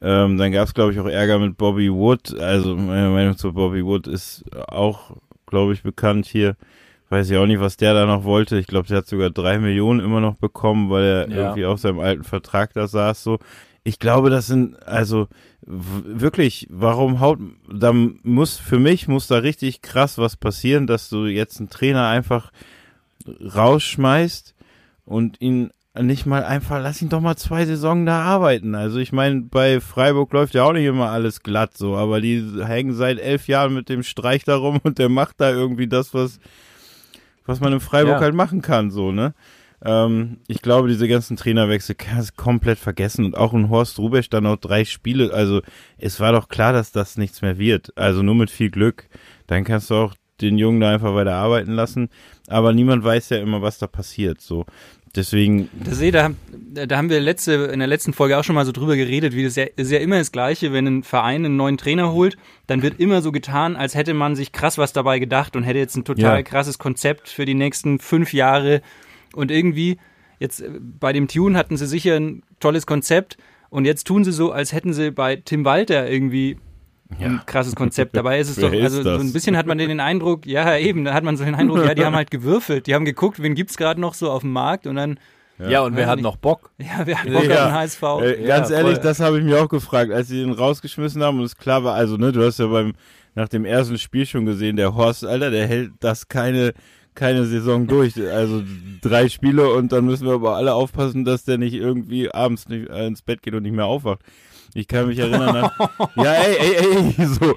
Ähm, 0.00 0.38
dann 0.38 0.52
gab 0.52 0.66
es, 0.66 0.74
glaube 0.74 0.92
ich, 0.92 1.00
auch 1.00 1.06
Ärger 1.06 1.38
mit 1.38 1.56
Bobby 1.56 1.92
Wood. 1.92 2.38
Also 2.38 2.76
meine 2.76 3.10
Meinung 3.10 3.36
zu 3.36 3.52
Bobby 3.52 3.84
Wood 3.84 4.06
ist 4.06 4.44
auch, 4.68 5.16
glaube 5.46 5.72
ich, 5.72 5.82
bekannt 5.82 6.26
hier. 6.26 6.56
Weiß 7.10 7.28
ich 7.30 7.36
auch 7.36 7.46
nicht, 7.46 7.60
was 7.60 7.76
der 7.76 7.94
da 7.94 8.06
noch 8.06 8.24
wollte. 8.24 8.58
Ich 8.58 8.66
glaube, 8.66 8.86
der 8.86 8.98
hat 8.98 9.06
sogar 9.06 9.30
drei 9.30 9.58
Millionen 9.58 10.00
immer 10.00 10.20
noch 10.20 10.36
bekommen, 10.36 10.90
weil 10.90 11.04
er 11.04 11.28
Ja. 11.30 11.36
irgendwie 11.36 11.64
auf 11.64 11.80
seinem 11.80 12.00
alten 12.00 12.22
Vertrag 12.22 12.72
da 12.74 12.86
saß. 12.86 13.22
So, 13.24 13.38
ich 13.82 13.98
glaube, 13.98 14.30
das 14.30 14.46
sind 14.46 14.80
also 14.86 15.26
wirklich. 15.62 16.66
Warum 16.70 17.20
haut? 17.20 17.38
Da 17.72 17.92
muss 17.92 18.56
für 18.56 18.78
mich 18.78 19.08
muss 19.08 19.26
da 19.26 19.38
richtig 19.38 19.82
krass 19.82 20.18
was 20.18 20.36
passieren, 20.36 20.86
dass 20.86 21.08
du 21.08 21.26
jetzt 21.26 21.58
einen 21.58 21.68
Trainer 21.68 22.06
einfach 22.08 22.52
rausschmeißt 23.54 24.54
und 25.04 25.40
ihn 25.40 25.70
nicht 26.00 26.26
mal 26.26 26.44
einfach, 26.44 26.80
lass 26.80 27.02
ihn 27.02 27.08
doch 27.08 27.20
mal 27.20 27.36
zwei 27.36 27.66
Saisonen 27.66 28.06
da 28.06 28.22
arbeiten. 28.22 28.74
Also 28.74 28.98
ich 28.98 29.12
meine, 29.12 29.42
bei 29.42 29.80
Freiburg 29.80 30.32
läuft 30.32 30.54
ja 30.54 30.64
auch 30.64 30.72
nicht 30.72 30.84
immer 30.84 31.10
alles 31.10 31.42
glatt 31.42 31.76
so, 31.76 31.96
aber 31.96 32.20
die 32.20 32.62
hängen 32.64 32.92
seit 32.94 33.18
elf 33.18 33.48
Jahren 33.48 33.74
mit 33.74 33.88
dem 33.88 34.02
Streich 34.02 34.44
da 34.44 34.56
rum 34.56 34.78
und 34.84 34.98
der 34.98 35.08
macht 35.08 35.40
da 35.40 35.50
irgendwie 35.50 35.88
das, 35.88 36.14
was, 36.14 36.38
was 37.46 37.60
man 37.60 37.72
in 37.72 37.80
Freiburg 37.80 38.14
Ja. 38.14 38.20
halt 38.20 38.34
machen 38.34 38.62
kann, 38.62 38.90
so, 38.90 39.10
ne? 39.10 39.34
Ähm, 39.84 40.38
ich 40.48 40.60
glaube, 40.62 40.88
diese 40.88 41.06
ganzen 41.08 41.36
Trainerwechsel 41.36 41.94
kannst 41.94 42.30
du 42.32 42.42
komplett 42.42 42.78
vergessen 42.78 43.24
und 43.24 43.36
auch 43.36 43.52
ein 43.54 43.68
Horst 43.70 43.98
Rubesch 43.98 44.28
dann 44.28 44.44
noch 44.44 44.56
drei 44.56 44.84
Spiele, 44.84 45.32
also 45.32 45.60
es 45.98 46.18
war 46.20 46.32
doch 46.32 46.48
klar, 46.48 46.72
dass 46.72 46.90
das 46.92 47.16
nichts 47.16 47.42
mehr 47.42 47.58
wird. 47.58 47.96
Also 47.96 48.22
nur 48.22 48.34
mit 48.34 48.50
viel 48.50 48.70
Glück. 48.70 49.08
Dann 49.46 49.64
kannst 49.64 49.90
du 49.90 49.94
auch 49.94 50.14
den 50.40 50.58
Jungen 50.58 50.80
da 50.80 50.90
einfach 50.92 51.14
weiter 51.14 51.34
arbeiten 51.34 51.72
lassen. 51.72 52.08
Aber 52.48 52.72
niemand 52.72 53.02
weiß 53.04 53.30
ja 53.30 53.38
immer, 53.38 53.60
was 53.62 53.78
da 53.78 53.86
passiert. 53.88 54.40
So. 54.40 54.66
Deswegen, 55.16 55.68
Das 55.82 55.98
sehe, 55.98 56.12
da, 56.12 56.24
haben- 56.24 56.36
da 56.74 56.96
haben 56.96 57.08
wir 57.10 57.18
letzte, 57.20 57.52
in 57.52 57.78
der 57.78 57.88
letzten 57.88 58.12
Folge 58.12 58.36
auch 58.38 58.44
schon 58.44 58.54
mal 58.54 58.66
so 58.66 58.72
drüber 58.72 58.94
geredet, 58.94 59.34
wie 59.34 59.42
das 59.42 59.56
ja, 59.56 59.64
ist 59.74 59.90
ja 59.90 59.98
immer 59.98 60.18
das 60.18 60.32
Gleiche, 60.32 60.72
wenn 60.72 60.86
ein 60.86 61.02
Verein 61.02 61.44
einen 61.44 61.56
neuen 61.56 61.78
Trainer 61.78 62.12
holt, 62.12 62.36
dann 62.66 62.82
wird 62.82 63.00
immer 63.00 63.22
so 63.22 63.32
getan, 63.32 63.74
als 63.74 63.94
hätte 63.94 64.12
man 64.14 64.36
sich 64.36 64.52
krass 64.52 64.76
was 64.76 64.92
dabei 64.92 65.18
gedacht 65.18 65.56
und 65.56 65.62
hätte 65.64 65.78
jetzt 65.78 65.96
ein 65.96 66.04
total 66.04 66.36
Ja. 66.36 66.42
krasses 66.42 66.78
Konzept 66.78 67.28
für 67.28 67.46
die 67.46 67.54
nächsten 67.54 67.98
fünf 67.98 68.32
Jahre. 68.32 68.82
Und 69.34 69.50
irgendwie, 69.50 69.98
jetzt 70.38 70.60
äh, 70.60 70.70
bei 70.80 71.12
dem 71.12 71.28
Tune 71.28 71.56
hatten 71.58 71.76
sie 71.76 71.86
sicher 71.86 72.16
ein 72.16 72.42
tolles 72.60 72.86
Konzept 72.86 73.36
und 73.70 73.84
jetzt 73.84 74.06
tun 74.06 74.24
sie 74.24 74.32
so, 74.32 74.52
als 74.52 74.72
hätten 74.72 74.92
sie 74.92 75.10
bei 75.10 75.36
Tim 75.36 75.64
Walter 75.64 76.08
irgendwie 76.10 76.58
ein 77.20 77.40
krasses 77.46 77.74
Konzept. 77.74 78.16
Dabei 78.16 78.38
ist 78.38 78.50
es 78.50 78.56
doch, 78.60 78.72
ist 78.72 78.82
also 78.82 79.02
so 79.02 79.10
ein 79.18 79.32
bisschen 79.32 79.56
hat 79.56 79.66
man 79.66 79.78
den 79.78 80.00
Eindruck, 80.00 80.46
ja 80.46 80.76
eben, 80.76 81.04
da 81.04 81.14
hat 81.14 81.24
man 81.24 81.36
so 81.36 81.44
den 81.44 81.54
Eindruck, 81.54 81.84
ja, 81.84 81.94
die 81.94 82.04
haben 82.04 82.14
halt 82.16 82.30
gewürfelt, 82.30 82.86
die 82.86 82.94
haben 82.94 83.04
geguckt, 83.04 83.42
wen 83.42 83.54
gibt's 83.54 83.76
gerade 83.76 84.00
noch 84.00 84.14
so 84.14 84.30
auf 84.30 84.42
dem 84.42 84.52
Markt 84.52 84.86
und 84.86 84.96
dann 84.96 85.18
Ja, 85.58 85.82
und 85.82 85.96
wer 85.96 86.06
hat 86.06 86.20
noch 86.20 86.36
Bock? 86.36 86.70
ja, 86.78 87.00
wer 87.04 87.22
hat 87.22 87.32
Bock 87.32 87.44
Ja. 87.44 87.64
auf 87.64 87.70
den 87.70 87.74
HSV? 87.74 88.02
äh, 88.22 88.42
Ja, 88.42 88.56
ganz 88.58 88.70
ehrlich, 88.70 88.94
voll. 88.96 89.02
das 89.02 89.20
habe 89.20 89.38
ich 89.38 89.44
mir 89.44 89.60
auch 89.62 89.68
gefragt, 89.68 90.12
als 90.12 90.28
sie 90.28 90.42
ihn 90.42 90.52
rausgeschmissen 90.52 91.22
haben 91.22 91.38
und 91.38 91.44
es 91.44 91.56
klar 91.56 91.82
war, 91.82 91.94
also 91.94 92.16
ne, 92.16 92.30
du 92.32 92.44
hast 92.44 92.58
ja 92.58 92.66
beim 92.66 92.92
nach 93.34 93.48
dem 93.48 93.64
ersten 93.64 93.98
Spiel 93.98 94.26
schon 94.26 94.44
gesehen, 94.46 94.76
der 94.76 94.94
Horst, 94.94 95.24
Alter, 95.24 95.50
der 95.50 95.66
hält 95.66 95.92
das 96.00 96.28
keine 96.28 96.74
keine 97.18 97.44
Saison 97.46 97.86
durch. 97.86 98.14
Also 98.16 98.62
drei 99.02 99.28
Spiele 99.28 99.68
und 99.72 99.92
dann 99.92 100.04
müssen 100.06 100.26
wir 100.26 100.34
aber 100.34 100.56
alle 100.56 100.72
aufpassen, 100.74 101.24
dass 101.24 101.44
der 101.44 101.58
nicht 101.58 101.74
irgendwie 101.74 102.30
abends 102.32 102.68
nicht 102.68 102.88
äh, 102.88 103.06
ins 103.06 103.22
Bett 103.22 103.42
geht 103.42 103.54
und 103.54 103.64
nicht 103.64 103.74
mehr 103.74 103.86
aufwacht. 103.86 104.20
Ich 104.74 104.86
kann 104.86 105.06
mich 105.08 105.18
erinnern 105.18 105.56
an, 105.56 105.70
ja, 106.16 106.32
ey, 106.34 106.56
ey, 106.60 107.14
ey, 107.16 107.26
so. 107.26 107.54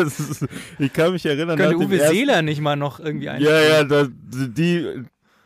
Ist, 0.00 0.46
ich 0.78 0.92
kann 0.92 1.12
mich 1.12 1.26
erinnern 1.26 1.58
Könnte 1.58 1.76
Uwe 1.76 1.98
ersten- 1.98 2.14
Seeler 2.14 2.42
nicht 2.42 2.60
mal 2.60 2.76
noch 2.76 3.00
irgendwie 3.00 3.28
ein. 3.28 3.42
Ja, 3.42 3.60
ja, 3.60 3.84
das, 3.84 4.08
die, 4.32 4.86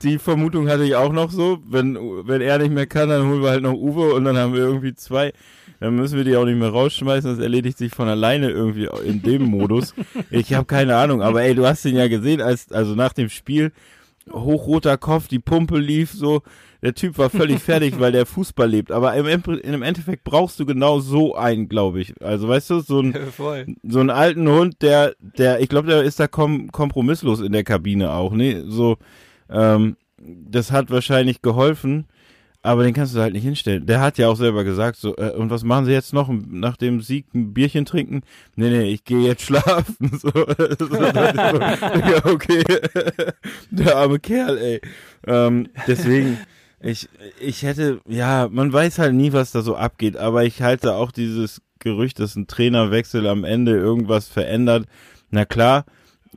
die 0.02 0.18
Vermutung 0.18 0.68
hatte 0.68 0.84
ich 0.84 0.94
auch 0.94 1.12
noch 1.12 1.30
so. 1.30 1.58
Wenn, 1.66 1.96
wenn 2.26 2.40
er 2.42 2.58
nicht 2.58 2.72
mehr 2.72 2.86
kann, 2.86 3.08
dann 3.08 3.26
holen 3.28 3.42
wir 3.42 3.50
halt 3.50 3.62
noch 3.62 3.72
Uwe 3.74 4.12
und 4.14 4.24
dann 4.24 4.36
haben 4.36 4.52
wir 4.52 4.60
irgendwie 4.60 4.94
zwei. 4.94 5.32
Dann 5.80 5.94
müssen 5.94 6.16
wir 6.16 6.24
die 6.24 6.36
auch 6.36 6.44
nicht 6.44 6.58
mehr 6.58 6.70
rausschmeißen. 6.70 7.30
Das 7.30 7.38
erledigt 7.38 7.78
sich 7.78 7.92
von 7.92 8.08
alleine 8.08 8.50
irgendwie 8.50 8.88
in 9.04 9.22
dem 9.22 9.42
Modus. 9.44 9.94
Ich 10.30 10.52
habe 10.54 10.66
keine 10.66 10.96
Ahnung. 10.96 11.22
Aber 11.22 11.42
ey, 11.42 11.54
du 11.54 11.66
hast 11.66 11.84
den 11.84 11.96
ja 11.96 12.08
gesehen, 12.08 12.40
als, 12.40 12.72
also 12.72 12.94
nach 12.94 13.12
dem 13.12 13.28
Spiel, 13.28 13.72
hochroter 14.32 14.98
Kopf, 14.98 15.28
die 15.28 15.38
Pumpe 15.38 15.78
lief 15.78 16.12
so. 16.12 16.42
Der 16.82 16.94
Typ 16.94 17.18
war 17.18 17.28
völlig 17.28 17.58
fertig, 17.60 17.98
weil 17.98 18.12
der 18.12 18.26
Fußball 18.26 18.68
lebt. 18.68 18.92
Aber 18.92 19.14
im, 19.14 19.26
im 19.26 19.82
Endeffekt 19.82 20.22
brauchst 20.24 20.60
du 20.60 20.66
genau 20.66 21.00
so 21.00 21.34
einen, 21.34 21.68
glaube 21.68 22.00
ich. 22.00 22.14
Also 22.22 22.48
weißt 22.48 22.70
du, 22.70 22.80
so 22.80 23.00
ein, 23.00 23.14
Voll. 23.36 23.66
so 23.82 24.00
einen 24.00 24.10
alten 24.10 24.48
Hund, 24.48 24.82
der, 24.82 25.14
der, 25.20 25.60
ich 25.60 25.68
glaube, 25.68 25.88
der 25.88 26.02
ist 26.02 26.20
da 26.20 26.28
kom 26.28 26.70
kompromisslos 26.70 27.40
in 27.40 27.52
der 27.52 27.64
Kabine 27.64 28.12
auch, 28.12 28.32
ne? 28.32 28.64
So, 28.66 28.96
ähm, 29.50 29.96
das 30.18 30.70
hat 30.70 30.90
wahrscheinlich 30.90 31.42
geholfen, 31.42 32.06
aber 32.62 32.82
den 32.82 32.92
kannst 32.92 33.14
du 33.14 33.20
halt 33.20 33.32
nicht 33.32 33.44
hinstellen. 33.44 33.86
Der 33.86 34.00
hat 34.00 34.18
ja 34.18 34.28
auch 34.28 34.36
selber 34.36 34.64
gesagt, 34.64 34.96
so, 34.96 35.16
äh, 35.16 35.30
und 35.30 35.50
was 35.50 35.62
machen 35.62 35.84
sie 35.84 35.92
jetzt 35.92 36.12
noch 36.12 36.28
nach 36.28 36.76
dem 36.76 37.00
Sieg 37.00 37.26
ein 37.34 37.54
Bierchen 37.54 37.84
trinken? 37.84 38.22
Nee, 38.56 38.70
nee, 38.70 38.90
ich 38.90 39.04
gehe 39.04 39.20
jetzt 39.20 39.42
schlafen. 39.42 39.96
So, 40.18 40.30
so, 40.30 41.02
ja, 41.02 42.24
okay. 42.24 42.64
der 43.70 43.96
arme 43.96 44.18
Kerl, 44.18 44.58
ey. 44.58 44.80
Ähm, 45.26 45.68
deswegen, 45.86 46.38
ich, 46.80 47.08
ich 47.40 47.62
hätte, 47.62 48.00
ja, 48.08 48.48
man 48.50 48.72
weiß 48.72 48.98
halt 48.98 49.14
nie, 49.14 49.32
was 49.32 49.52
da 49.52 49.62
so 49.62 49.76
abgeht, 49.76 50.16
aber 50.16 50.44
ich 50.44 50.60
halte 50.60 50.94
auch 50.94 51.12
dieses 51.12 51.62
Gerücht, 51.78 52.18
dass 52.18 52.34
ein 52.34 52.48
Trainerwechsel 52.48 53.26
am 53.28 53.44
Ende 53.44 53.76
irgendwas 53.76 54.28
verändert. 54.28 54.86
Na 55.30 55.44
klar, 55.44 55.84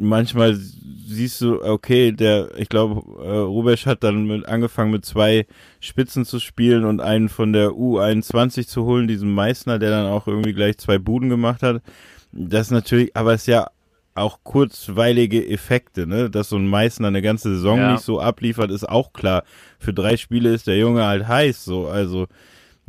manchmal 0.01 0.55
siehst 0.55 1.41
du, 1.41 1.61
okay, 1.61 2.11
der, 2.11 2.57
ich 2.57 2.69
glaube, 2.69 3.01
äh, 3.23 3.29
Rubesch 3.37 3.85
hat 3.85 4.03
dann 4.03 4.25
mit, 4.25 4.47
angefangen 4.47 4.91
mit 4.91 5.05
zwei 5.05 5.45
Spitzen 5.79 6.25
zu 6.25 6.39
spielen 6.39 6.85
und 6.85 7.01
einen 7.01 7.29
von 7.29 7.53
der 7.53 7.69
U21 7.71 8.67
zu 8.67 8.85
holen, 8.85 9.07
diesen 9.07 9.31
Meißner, 9.33 9.79
der 9.79 9.89
dann 9.91 10.07
auch 10.07 10.27
irgendwie 10.27 10.53
gleich 10.53 10.77
zwei 10.77 10.97
Buden 10.97 11.29
gemacht 11.29 11.63
hat. 11.63 11.81
Das 12.31 12.71
natürlich, 12.71 13.15
aber 13.15 13.33
es 13.33 13.41
ist 13.41 13.47
ja 13.47 13.67
auch 14.13 14.39
kurzweilige 14.43 15.47
Effekte, 15.47 16.05
ne? 16.05 16.29
Dass 16.29 16.49
so 16.49 16.57
ein 16.57 16.67
Meißner 16.67 17.07
eine 17.07 17.21
ganze 17.21 17.55
Saison 17.55 17.77
Ja. 17.79 17.91
nicht 17.93 18.03
so 18.03 18.19
abliefert, 18.19 18.71
ist 18.71 18.87
auch 18.87 19.13
klar. 19.13 19.43
Für 19.79 19.93
drei 19.93 20.17
Spiele 20.17 20.53
ist 20.53 20.67
der 20.67 20.77
Junge 20.77 21.05
halt 21.05 21.27
heiß, 21.27 21.63
so, 21.63 21.87
also. 21.87 22.27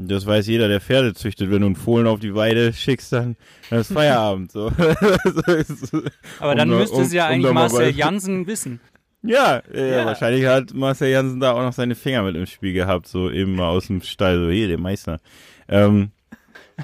Das 0.09 0.26
weiß 0.26 0.47
jeder, 0.47 0.68
der 0.68 0.80
Pferde 0.80 1.14
züchtet. 1.14 1.50
Wenn 1.50 1.61
du 1.61 1.66
einen 1.66 1.76
Fohlen 1.76 2.06
auf 2.06 2.21
die 2.21 2.35
Weide 2.35 2.73
schickst, 2.73 3.12
dann, 3.12 3.37
dann 3.71 3.80
ist 3.80 3.92
Feierabend. 3.92 4.52
So. 4.52 4.66
Aber 6.40 6.54
dann 6.54 6.68
Um 6.71 6.75
da- 6.76 6.80
müsste 6.80 6.97
um- 6.97 7.02
es 7.02 7.12
ja 7.12 7.26
um 7.26 7.32
eigentlich 7.32 7.52
Marcel 7.52 7.90
Jansen 7.90 8.47
wissen. 8.47 8.80
Ja, 9.23 9.62
ja, 9.73 9.85
Ja. 9.85 10.04
wahrscheinlich 10.06 10.47
hat 10.47 10.75
Marcel 10.75 11.09
Jansen 11.11 11.38
da 11.40 11.52
auch 11.52 11.62
noch 11.62 11.73
seine 11.73 11.94
Finger 11.94 12.23
mit 12.25 12.35
im 12.37 12.47
Spiel 12.47 12.73
gehabt, 12.73 13.06
so 13.06 13.30
eben 13.30 13.54
mal 13.54 13.68
aus 13.68 13.87
dem 13.87 14.02
Stall, 14.02 14.38
so 14.38 14.50
hier, 14.50 14.66
der 14.68 14.78
Meister. 14.78 15.21
Ähm, 15.68 16.11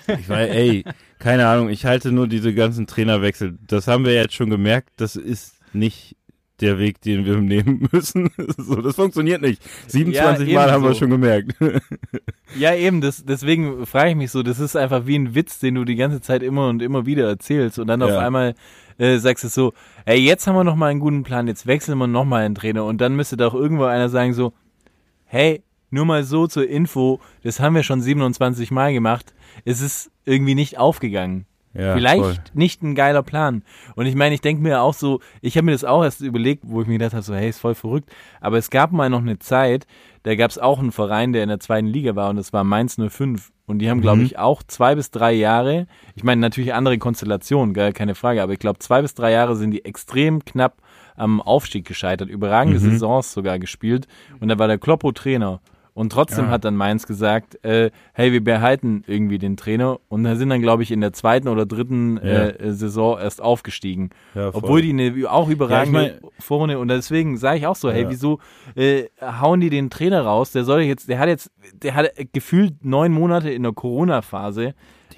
ich 0.06 0.28
weiß, 0.28 0.50
ey, 0.50 0.84
keine 1.18 1.48
Ahnung, 1.48 1.68
ich 1.68 1.84
halte 1.84 2.12
nur 2.12 2.28
diese 2.28 2.54
ganzen 2.54 2.86
Trainerwechsel. 2.86 3.58
Das 3.66 3.88
haben 3.88 4.04
wir 4.04 4.14
jetzt 4.14 4.34
schon 4.34 4.50
gemerkt, 4.50 4.90
das 4.98 5.16
ist 5.16 5.56
nicht 5.72 6.14
der 6.60 6.78
Weg, 6.78 7.00
den 7.02 7.24
wir 7.24 7.36
nehmen 7.38 7.88
müssen. 7.92 8.30
so, 8.56 8.76
das 8.82 8.96
funktioniert 8.96 9.42
nicht. 9.42 9.62
27 9.88 10.48
Ja, 10.48 10.54
Mal 10.60 10.72
haben 10.72 10.82
wir 10.82 10.88
ebenso. 10.90 10.98
schon 11.00 11.10
gemerkt. 11.10 11.54
Ja, 12.58 12.74
eben, 12.74 13.02
das, 13.02 13.24
deswegen 13.26 13.84
frage 13.84 14.10
ich 14.10 14.16
mich 14.16 14.30
so, 14.30 14.42
das 14.42 14.58
ist 14.58 14.74
einfach 14.74 15.06
wie 15.06 15.18
ein 15.18 15.34
Witz, 15.34 15.58
den 15.58 15.74
du 15.74 15.84
die 15.84 15.96
ganze 15.96 16.22
Zeit 16.22 16.42
immer 16.42 16.68
und 16.68 16.80
immer 16.80 17.04
wieder 17.04 17.28
erzählst 17.28 17.78
und 17.78 17.88
dann 17.88 18.02
auf 18.02 18.08
Ja. 18.10 18.20
einmal 18.20 18.54
äh, 18.96 19.18
sagst 19.18 19.44
du 19.44 19.48
so, 19.48 19.74
ey, 20.06 20.18
jetzt 20.18 20.46
haben 20.46 20.54
wir 20.56 20.64
noch 20.64 20.74
mal 20.74 20.86
einen 20.86 20.98
guten 20.98 21.24
Plan, 21.24 21.46
jetzt 21.46 21.66
wechseln 21.66 21.98
wir 21.98 22.06
noch 22.06 22.24
mal 22.24 22.44
einen 22.44 22.54
Trainer 22.54 22.84
und 22.86 23.02
dann 23.02 23.14
müsste 23.16 23.36
doch 23.36 23.52
irgendwo 23.54 23.84
einer 23.84 24.08
sagen 24.08 24.32
so, 24.32 24.54
hey, 25.26 25.62
nur 25.90 26.06
mal 26.06 26.24
so 26.24 26.46
zur 26.46 26.66
Info, 26.66 27.20
das 27.44 27.60
haben 27.60 27.74
wir 27.74 27.82
schon 27.82 28.00
27 28.00 28.70
Mal 28.70 28.94
gemacht, 28.94 29.34
es 29.66 29.82
ist 29.82 30.10
irgendwie 30.24 30.54
nicht 30.54 30.78
aufgegangen. 30.78 31.44
Ja, 31.74 31.94
Vielleicht 31.94 32.22
voll. 32.22 32.34
nicht 32.54 32.82
ein 32.82 32.94
geiler 32.94 33.22
Plan. 33.22 33.62
Und 33.94 34.06
ich 34.06 34.14
meine, 34.14 34.34
ich 34.34 34.40
denke 34.40 34.62
mir 34.62 34.80
auch 34.82 34.94
so, 34.94 35.20
ich 35.42 35.56
habe 35.56 35.66
mir 35.66 35.72
das 35.72 35.84
auch 35.84 36.02
erst 36.02 36.20
überlegt, 36.20 36.62
wo 36.66 36.80
ich 36.80 36.88
mir 36.88 36.94
gedacht 36.94 37.12
habe, 37.12 37.22
so, 37.22 37.34
hey, 37.34 37.48
ist 37.48 37.60
voll 37.60 37.74
verrückt. 37.74 38.10
Aber 38.40 38.58
es 38.58 38.70
gab 38.70 38.90
mal 38.90 39.10
noch 39.10 39.20
eine 39.20 39.38
Zeit, 39.38 39.86
da 40.22 40.34
gab 40.34 40.50
es 40.50 40.58
auch 40.58 40.78
einen 40.78 40.92
Verein, 40.92 41.32
der 41.32 41.42
in 41.42 41.48
der 41.48 41.60
zweiten 41.60 41.86
Liga 41.86 42.16
war 42.16 42.30
und 42.30 42.36
das 42.36 42.52
war 42.52 42.64
Mainz 42.64 42.96
05. 42.96 43.50
Und 43.66 43.80
die 43.80 43.90
haben, 43.90 44.00
glaube 44.00 44.22
ich, 44.22 44.38
auch 44.38 44.62
zwei 44.62 44.94
bis 44.94 45.10
drei 45.10 45.32
Jahre, 45.32 45.86
ich 46.14 46.24
meine 46.24 46.40
natürlich 46.40 46.72
andere 46.72 46.96
Konstellationen, 46.96 47.74
gar 47.74 47.92
keine 47.92 48.14
Frage, 48.14 48.42
aber 48.42 48.54
ich 48.54 48.58
glaube, 48.58 48.78
zwei 48.78 49.02
bis 49.02 49.14
drei 49.14 49.30
Jahre 49.32 49.56
sind 49.56 49.72
die 49.72 49.84
extrem 49.84 50.42
knapp 50.44 50.78
am 51.16 51.42
Aufstieg 51.42 51.86
gescheitert, 51.86 52.30
überragende 52.30 52.78
Saisons 52.78 53.32
sogar 53.32 53.58
gespielt. 53.58 54.08
Und 54.40 54.48
da 54.48 54.58
war 54.58 54.68
der 54.68 54.78
Kloppo 54.78 55.12
Trainer. 55.12 55.60
Und 55.98 56.10
trotzdem 56.12 56.48
hat 56.48 56.64
dann 56.64 56.76
Mainz 56.76 57.08
gesagt, 57.08 57.64
äh, 57.64 57.90
hey, 58.12 58.30
wir 58.32 58.44
behalten 58.44 59.02
irgendwie 59.08 59.38
den 59.38 59.56
Trainer. 59.56 59.98
Und 60.08 60.22
da 60.22 60.36
sind 60.36 60.48
dann, 60.48 60.62
glaube 60.62 60.84
ich, 60.84 60.92
in 60.92 61.00
der 61.00 61.12
zweiten 61.12 61.48
oder 61.48 61.66
dritten 61.66 62.18
äh, 62.18 62.50
äh, 62.50 62.70
Saison 62.72 63.18
erst 63.18 63.42
aufgestiegen. 63.42 64.10
Ja. 64.34 64.50
Obwohl 64.54 64.80
die 64.80 64.90
eine 64.90 65.28
auch 65.28 65.48
überragende 65.48 66.00
Ja, 66.00 66.06
ich 66.14 66.22
mein- 66.22 66.30
vorne. 66.38 66.78
Und 66.78 66.86
deswegen 66.86 67.36
sage 67.36 67.58
ich 67.58 67.66
auch 67.66 67.74
so, 67.74 67.90
hey, 67.90 68.04
Ja. 68.04 68.10
wieso 68.10 68.38
äh, 68.76 69.06
hauen 69.20 69.58
die 69.60 69.70
den 69.70 69.90
Trainer 69.90 70.22
raus? 70.22 70.52
Der 70.52 70.62
soll 70.62 70.82
jetzt, 70.82 71.08
der 71.08 71.18
hat 71.18 71.28
jetzt, 71.28 71.50
der 71.82 71.96
hat 71.96 72.10
gefühlt 72.32 72.84
neun 72.84 73.10
Monate 73.12 73.50
in 73.50 73.64
der 73.64 73.72
Corona-Phase. 73.72 74.74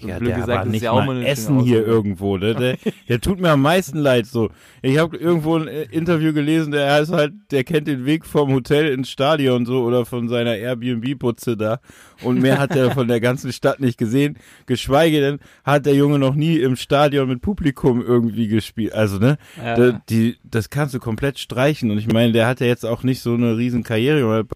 Ja, 0.09 0.19
blöd 0.19 0.31
der 0.31 0.39
gesagt, 0.39 0.69
nicht 0.69 0.83
ja 0.83 0.93
auch 0.93 1.05
mal 1.05 1.23
Essen 1.23 1.61
hier 1.61 1.87
irgendwo. 1.87 2.37
Ne? 2.37 2.55
Der, 2.55 2.77
der 3.09 3.21
tut 3.21 3.41
mir 3.41 3.51
am 3.51 3.63
meisten 3.63 3.99
leid. 3.99 4.27
So, 4.27 4.51
ich 4.83 4.99
habe 4.99 5.17
irgendwo 5.17 5.57
ein 5.57 5.69
äh, 5.69 5.83
Interview 5.91 6.33
gelesen. 6.33 6.73
Der 6.73 7.01
ist 7.01 7.13
halt, 7.13 7.33
der 7.51 7.65
kennt 7.65 7.89
den 7.89 8.07
Weg 8.07 8.25
vom 8.25 8.53
Hotel 8.53 8.89
ins 8.89 9.11
Stadion 9.11 9.67
so 9.67 9.83
oder 9.83 10.07
von 10.07 10.29
seiner 10.29 10.57
Airbnb-Putze 10.57 11.57
da. 11.57 11.81
Und 12.23 12.41
mehr 12.41 12.59
hat 12.59 12.75
er 12.77 12.91
von 12.93 13.09
der 13.09 13.21
ganzen 13.21 13.53
Stadt 13.53 13.81
nicht 13.81 13.99
gesehen. 13.99 14.39
Geschweige 14.67 15.21
denn 15.21 15.39
hat 15.65 15.87
der 15.87 15.95
Junge 15.95 16.19
noch 16.19 16.35
nie 16.35 16.57
im 16.59 16.77
Stadion 16.77 17.29
mit 17.29 17.41
Publikum 17.43 18.03
irgendwie 18.03 18.49
gespielt. 18.49 18.93
Also 18.93 19.19
ne, 19.19 19.39
Ja. 19.57 19.75
da, 19.75 20.01
die, 20.09 20.37
das 20.45 20.71
kannst 20.71 20.95
du 20.95 20.99
komplett 20.99 21.39
streichen. 21.39 21.91
Und 21.91 21.99
ich 21.99 22.07
meine, 22.07 22.33
der 22.33 22.47
hat 22.47 22.61
ja 22.61 22.67
jetzt 22.67 22.85
auch 22.87 23.03
nicht 23.03 23.21
so 23.21 23.35
eine 23.35 23.57
riesen 23.57 23.83
Karriere. 23.83 24.47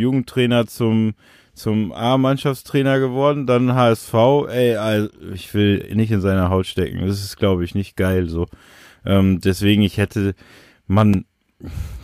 Jugendtrainer 0.00 0.66
zum 0.66 1.14
zum 1.58 1.92
A-Mannschaftstrainer 1.92 2.98
geworden, 2.98 3.46
dann 3.46 3.74
HSV, 3.74 4.14
ey, 4.48 4.76
also 4.76 5.08
ich 5.34 5.52
will 5.54 5.88
nicht 5.94 6.10
in 6.10 6.20
seiner 6.20 6.48
Haut 6.50 6.66
stecken. 6.66 7.06
Das 7.06 7.22
ist, 7.22 7.36
glaube 7.36 7.64
ich, 7.64 7.74
nicht 7.74 7.96
geil 7.96 8.28
so. 8.28 8.46
Ähm, 9.04 9.40
deswegen, 9.40 9.82
ich 9.82 9.98
hätte, 9.98 10.34
man, 10.86 11.24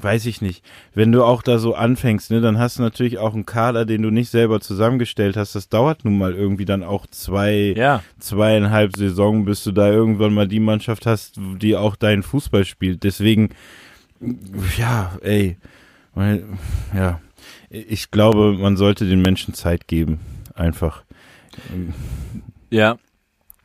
weiß 0.02 0.26
ich 0.26 0.42
nicht, 0.42 0.64
wenn 0.94 1.12
du 1.12 1.22
auch 1.24 1.40
da 1.42 1.58
so 1.58 1.74
anfängst, 1.74 2.30
ne, 2.30 2.40
dann 2.40 2.58
hast 2.58 2.78
du 2.78 2.82
natürlich 2.82 3.18
auch 3.18 3.34
einen 3.34 3.46
Kader, 3.46 3.84
den 3.84 4.02
du 4.02 4.10
nicht 4.10 4.30
selber 4.30 4.60
zusammengestellt 4.60 5.36
hast. 5.36 5.54
Das 5.54 5.68
dauert 5.68 6.04
nun 6.04 6.18
mal 6.18 6.34
irgendwie 6.34 6.64
dann 6.64 6.82
auch 6.82 7.06
zwei, 7.06 7.72
Ja, 7.76 8.02
zweieinhalb 8.18 8.96
Saison, 8.96 9.44
bis 9.44 9.62
du 9.64 9.72
da 9.72 9.90
irgendwann 9.90 10.34
mal 10.34 10.48
die 10.48 10.60
Mannschaft 10.60 11.06
hast, 11.06 11.38
die 11.62 11.76
auch 11.76 11.96
deinen 11.96 12.22
Fußball 12.24 12.64
spielt. 12.64 13.04
Deswegen, 13.04 13.50
ja, 14.76 15.12
ey, 15.22 15.56
weil- 16.14 16.44
ja, 16.94 17.20
ich 17.88 18.10
glaube, 18.10 18.56
man 18.58 18.76
sollte 18.76 19.06
den 19.08 19.20
Menschen 19.22 19.54
Zeit 19.54 19.88
geben. 19.88 20.20
Einfach. 20.54 21.02
ja. 22.70 22.96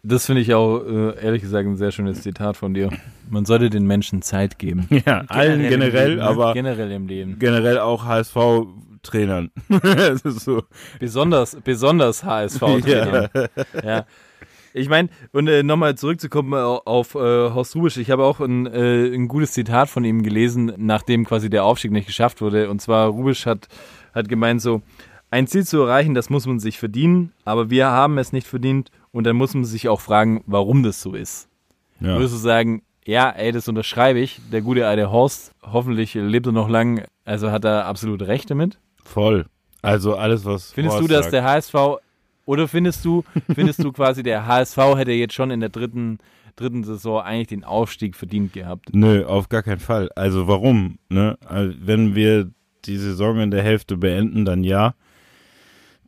Das 0.02 0.26
finde 0.26 0.42
ich 0.42 0.54
auch, 0.54 0.80
äh, 0.80 1.22
ehrlich 1.22 1.42
gesagt, 1.42 1.68
ein 1.68 1.76
sehr 1.76 1.92
schönes 1.92 2.22
Zitat 2.22 2.56
von 2.56 2.74
dir. 2.74 2.90
Man 3.30 3.44
sollte 3.44 3.70
den 3.70 3.86
Menschen 3.86 4.22
Zeit 4.22 4.58
geben. 4.58 4.88
Ja, 5.06 5.26
allen 5.28 5.62
generell, 5.62 6.12
Leben, 6.12 6.22
ne? 6.22 6.28
aber 6.28 6.54
Generell 6.54 6.90
im 6.92 7.08
Leben. 7.08 7.38
generell 7.38 7.80
auch 7.80 8.06
HSV-Trainern. 8.06 9.52
so. 10.24 10.64
Besonders, 11.00 11.58
besonders 11.64 12.24
HSV. 12.24 12.62
Ja. 12.88 13.30
ja. 13.84 14.06
Ich 14.74 14.88
meine, 14.88 15.10
und 15.34 15.48
äh, 15.50 15.64
nochmal 15.64 15.96
zurückzukommen 15.96 16.54
au- 16.54 16.82
auf 16.86 17.16
äh, 17.16 17.18
Horst 17.18 17.76
Rubisch, 17.76 17.98
ich 17.98 18.10
habe 18.12 18.24
auch 18.24 18.40
ein, 18.40 18.68
äh, 18.68 19.08
ein 19.14 19.28
gutes 19.28 19.52
Zitat 19.52 19.90
von 19.90 20.06
ihm 20.06 20.22
gelesen, 20.24 20.72
nachdem 20.78 21.26
quasi 21.26 21.50
der 21.50 21.66
Aufstieg 21.66 21.92
nicht 21.92 22.06
geschafft 22.08 22.40
wurde. 22.40 22.70
Und 22.70 22.80
zwar, 22.80 23.08
Rubisch 23.10 23.46
hat, 23.48 23.68
hat 24.20 24.30
gemeint 24.30 24.62
so, 24.62 24.82
ein 25.32 25.48
Ziel 25.48 25.66
zu 25.66 25.82
erreichen, 25.82 26.14
das 26.14 26.30
muss 26.30 26.48
man 26.48 26.60
sich 26.60 26.80
verdienen, 26.80 27.32
aber 27.46 27.70
wir 27.70 27.88
haben 27.88 28.18
es 28.18 28.34
nicht 28.34 28.48
verdient 28.48 28.92
und 29.12 29.26
dann 29.26 29.36
muss 29.36 29.54
man 29.54 29.66
sich 29.66 29.88
auch 29.88 30.02
fragen, 30.02 30.44
warum 30.48 30.84
das 30.84 31.02
so 31.02 31.14
ist. 31.14 31.50
Ja. 32.00 32.16
Würdest 32.16 32.34
du 32.34 32.38
sagen, 32.38 32.82
ja, 33.06 33.30
ey, 33.30 33.52
das 33.52 33.68
unterschreibe 33.68 34.20
ich, 34.20 34.40
der 34.52 34.62
gute 34.62 34.88
alte 34.88 35.12
Horst, 35.12 35.54
hoffentlich 35.64 36.14
lebt 36.14 36.46
er 36.48 36.52
noch 36.52 36.70
lang, 36.70 37.06
also 37.26 37.52
hat 37.52 37.66
er 37.66 37.86
absolut 37.86 38.22
recht 38.24 38.50
damit? 38.50 38.80
Voll. 39.04 39.46
Also 39.82 40.16
alles, 40.16 40.46
was. 40.46 40.74
Findest 40.74 40.98
Horst 40.98 41.10
du, 41.10 41.14
dass 41.14 41.26
sagt. 41.26 41.34
der 41.34 41.44
HSV 41.44 41.76
oder 42.46 42.68
findest 42.68 43.06
du, 43.06 43.24
findest 43.54 43.84
du 43.84 43.92
quasi, 43.92 44.24
der 44.24 44.48
HSV 44.48 44.78
hätte 44.96 45.12
jetzt 45.12 45.34
schon 45.34 45.52
in 45.52 45.60
der 45.60 45.70
dritten, 45.70 46.20
dritten 46.56 46.84
Saison 46.84 47.22
eigentlich 47.22 47.48
den 47.48 47.64
Aufstieg 47.64 48.16
verdient 48.16 48.54
gehabt? 48.54 48.90
Nö, 48.94 49.26
auf 49.26 49.50
gar 49.50 49.64
keinen 49.64 49.80
Fall. 49.80 50.10
Also 50.16 50.48
warum? 50.48 50.98
Ne? 51.10 51.38
Also, 51.46 51.74
wenn 51.80 52.16
wir 52.16 52.50
die 52.86 52.98
Saison 52.98 53.40
in 53.40 53.52
der 53.52 53.64
Hälfte 53.64 53.98
beenden, 53.98 54.46
dann 54.46 54.64
ja. 54.64 54.96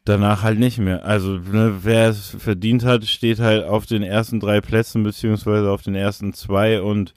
Danach 0.04 0.42
halt 0.42 0.58
nicht 0.58 0.80
mehr. 0.80 1.06
Also 1.06 1.38
ne, 1.38 1.80
wer 1.84 2.10
es 2.10 2.36
verdient 2.40 2.84
hat, 2.84 3.06
steht 3.06 3.40
halt 3.40 3.64
auf 3.64 3.86
den 3.86 4.02
ersten 4.02 4.40
drei 4.40 4.60
Plätzen 4.60 5.04
beziehungsweise 5.04 5.70
auf 5.70 5.84
den 5.84 5.94
ersten 5.94 6.34
zwei 6.34 6.82
und 6.82 7.14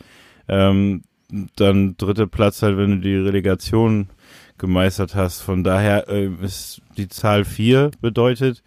ähm, 0.48 1.02
dann 1.56 1.96
dritter 1.96 2.26
Platz 2.26 2.60
halt, 2.60 2.76
wenn 2.76 2.90
du 2.90 2.98
die 2.98 3.16
Relegation 3.16 4.08
gemeistert 4.58 5.14
hast. 5.14 5.40
Von 5.40 5.64
daher 5.64 6.08
äh, 6.08 6.28
ist 6.42 6.82
die 6.98 7.08
Zahl 7.08 7.44
vier 7.44 7.90
bedeutet 8.02 8.62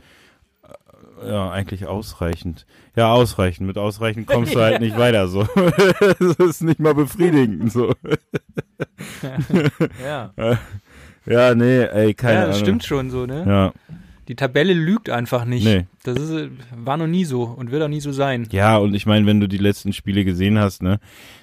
ja 1.26 1.52
eigentlich 1.52 1.86
ausreichend. 1.86 2.66
Ja, 2.96 3.12
ausreichend. 3.12 3.68
Mit 3.68 3.78
ausreichend 3.78 4.28
kommst 4.28 4.56
du 4.56 4.60
halt 4.60 4.80
nicht 4.82 4.98
weiter 4.98 5.28
so. 5.28 5.44
das 6.20 6.36
ist 6.38 6.64
nicht 6.64 6.80
mal 6.80 6.94
befriedigend 6.94 7.72
so. 7.72 7.94
Ja. 10.04 10.34
Ja, 11.26 11.56
nee, 11.56 11.82
ey, 11.82 12.14
keine 12.14 12.34
ja, 12.34 12.40
Ahnung. 12.42 12.52
das 12.52 12.60
stimmt 12.60 12.84
schon 12.86 13.10
so, 13.10 13.26
ne? 13.26 13.44
Ja. 13.46 13.74
Die 14.28 14.36
Tabelle 14.36 14.74
lügt 14.74 15.10
einfach 15.10 15.46
nicht. 15.46 15.64
Nee. 15.64 15.86
Das 16.04 16.20
ist, 16.20 16.50
war 16.76 16.98
noch 16.98 17.08
nie 17.08 17.24
so 17.24 17.44
und 17.44 17.72
wird 17.72 17.82
auch 17.82 17.88
nie 17.88 18.02
so 18.02 18.12
sein. 18.12 18.48
Ja, 18.52 18.78
und 18.78 18.94
ich 18.94 19.06
meine, 19.06 19.26
wenn 19.26 19.40
du 19.40 19.48
die 19.48 19.58
letzten 19.58 19.94
Spiele 19.94 20.26
gesehen 20.26 20.60
hast, 20.60 20.84
ne, 20.84 21.00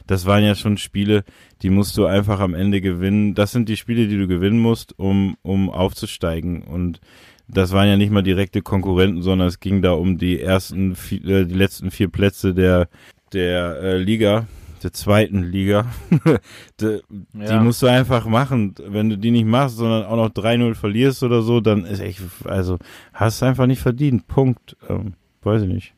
das 0.06 0.26
waren 0.26 0.44
ja 0.44 0.54
schon 0.54 0.76
Spiele, 0.76 1.24
die 1.62 1.70
musst 1.70 1.96
du 1.96 2.04
einfach 2.04 2.40
am 2.40 2.54
Ende 2.54 2.82
gewinnen. 2.82 3.34
Das 3.34 3.52
sind 3.52 3.68
die 3.70 3.78
Spiele, 3.78 4.06
die 4.06 4.18
du 4.18 4.26
gewinnen 4.28 4.58
musst, 4.58 4.98
um, 4.98 5.36
um 5.42 5.70
aufzusteigen. 5.70 6.62
Und 6.62 7.00
das 7.48 7.72
waren 7.72 7.88
ja 7.88 7.96
nicht 7.96 8.10
mal 8.10 8.22
direkte 8.22 8.62
Konkurrenten, 8.62 9.22
sondern 9.22 9.48
es 9.48 9.60
ging 9.60 9.82
da 9.82 9.92
um 9.92 10.18
die 10.18 10.40
ersten, 10.40 10.94
vi- 10.94 11.24
äh, 11.28 11.44
die 11.46 11.54
letzten 11.54 11.90
vier 11.90 12.08
Plätze 12.08 12.54
der, 12.54 12.88
der 13.32 13.76
äh, 13.82 13.98
Liga, 13.98 14.46
der 14.82 14.92
zweiten 14.92 15.42
Liga. 15.42 15.86
die, 16.80 17.00
die 17.10 17.44
Ja. 17.44 17.62
musst 17.62 17.82
du 17.82 17.86
einfach 17.86 18.26
machen. 18.26 18.74
Wenn 18.86 19.10
du 19.10 19.18
die 19.18 19.30
nicht 19.30 19.46
machst, 19.46 19.76
sondern 19.76 20.04
auch 20.04 20.16
noch 20.16 20.30
3-0 20.30 20.74
verlierst 20.74 21.22
oder 21.22 21.42
so, 21.42 21.60
dann 21.60 21.84
ist 21.84 22.00
echt, 22.00 22.20
also 22.44 22.78
hast 23.12 23.40
du 23.42 23.46
einfach 23.46 23.66
nicht 23.66 23.80
verdient. 23.80 24.26
Punkt. 24.26 24.76
Ähm, 24.88 25.14
weiß 25.42 25.62
ich 25.62 25.68
nicht. 25.68 25.94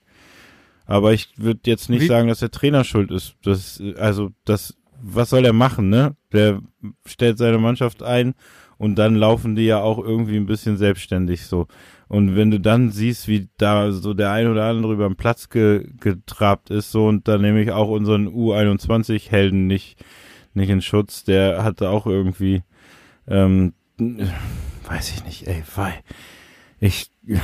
Aber 0.85 1.13
ich 1.13 1.31
würde 1.37 1.61
jetzt 1.67 1.91
nicht 1.91 2.03
Wie- 2.03 2.07
sagen, 2.07 2.29
dass 2.29 2.39
der 2.41 2.51
Trainer 2.53 2.85
schuld 2.85 3.11
ist. 3.11 3.35
Das, 3.43 3.83
also, 3.99 4.31
das, 4.45 4.77
was 5.03 5.31
soll 5.31 5.45
er 5.45 5.53
machen, 5.53 5.89
ne? 5.91 6.15
Der 6.33 6.61
stellt 7.05 7.39
seine 7.39 7.59
Mannschaft 7.59 8.03
ein 8.05 8.35
und 8.79 8.97
dann 8.97 9.15
laufen 9.15 9.57
die 9.57 9.65
ja 9.65 9.81
auch 9.81 9.99
irgendwie 9.99 10.37
ein 10.37 10.47
bisschen 10.47 10.77
selbstständig 10.77 11.47
so. 11.47 11.67
Und 12.09 12.37
wenn 12.37 12.51
du 12.51 12.61
dann 12.61 12.91
siehst, 12.91 13.27
wie 13.27 13.49
da 13.59 13.91
so 13.91 14.15
der 14.15 14.31
ein 14.31 14.47
oder 14.47 14.65
andere 14.65 14.93
über 14.93 15.09
den 15.09 15.17
Platz 15.17 15.49
ge, 15.49 15.89
getrabt 15.99 16.71
ist, 16.71 16.93
so, 16.93 17.07
und 17.09 17.27
dann 17.27 17.43
nehme 17.43 17.61
ich 17.63 17.73
auch 17.73 17.89
unseren 17.89 18.29
U21-Helden 18.29 19.67
nicht, 19.67 20.05
nicht 20.55 20.71
in 20.71 20.83
Schutz, 20.83 21.25
der 21.25 21.65
hatte 21.65 21.91
auch 21.91 22.07
irgendwie, 22.07 22.63
ähm, 23.27 23.73
weiß 23.99 25.15
ich 25.15 25.25
nicht, 25.25 25.49
ey, 25.49 25.65
weil 25.75 25.95
ich, 26.79 27.11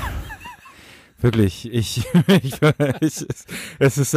wirklich, 1.21 1.73
ich, 1.73 2.05
ich, 2.29 2.61
ich 3.01 3.27
es 3.81 3.99
ist, 3.99 4.17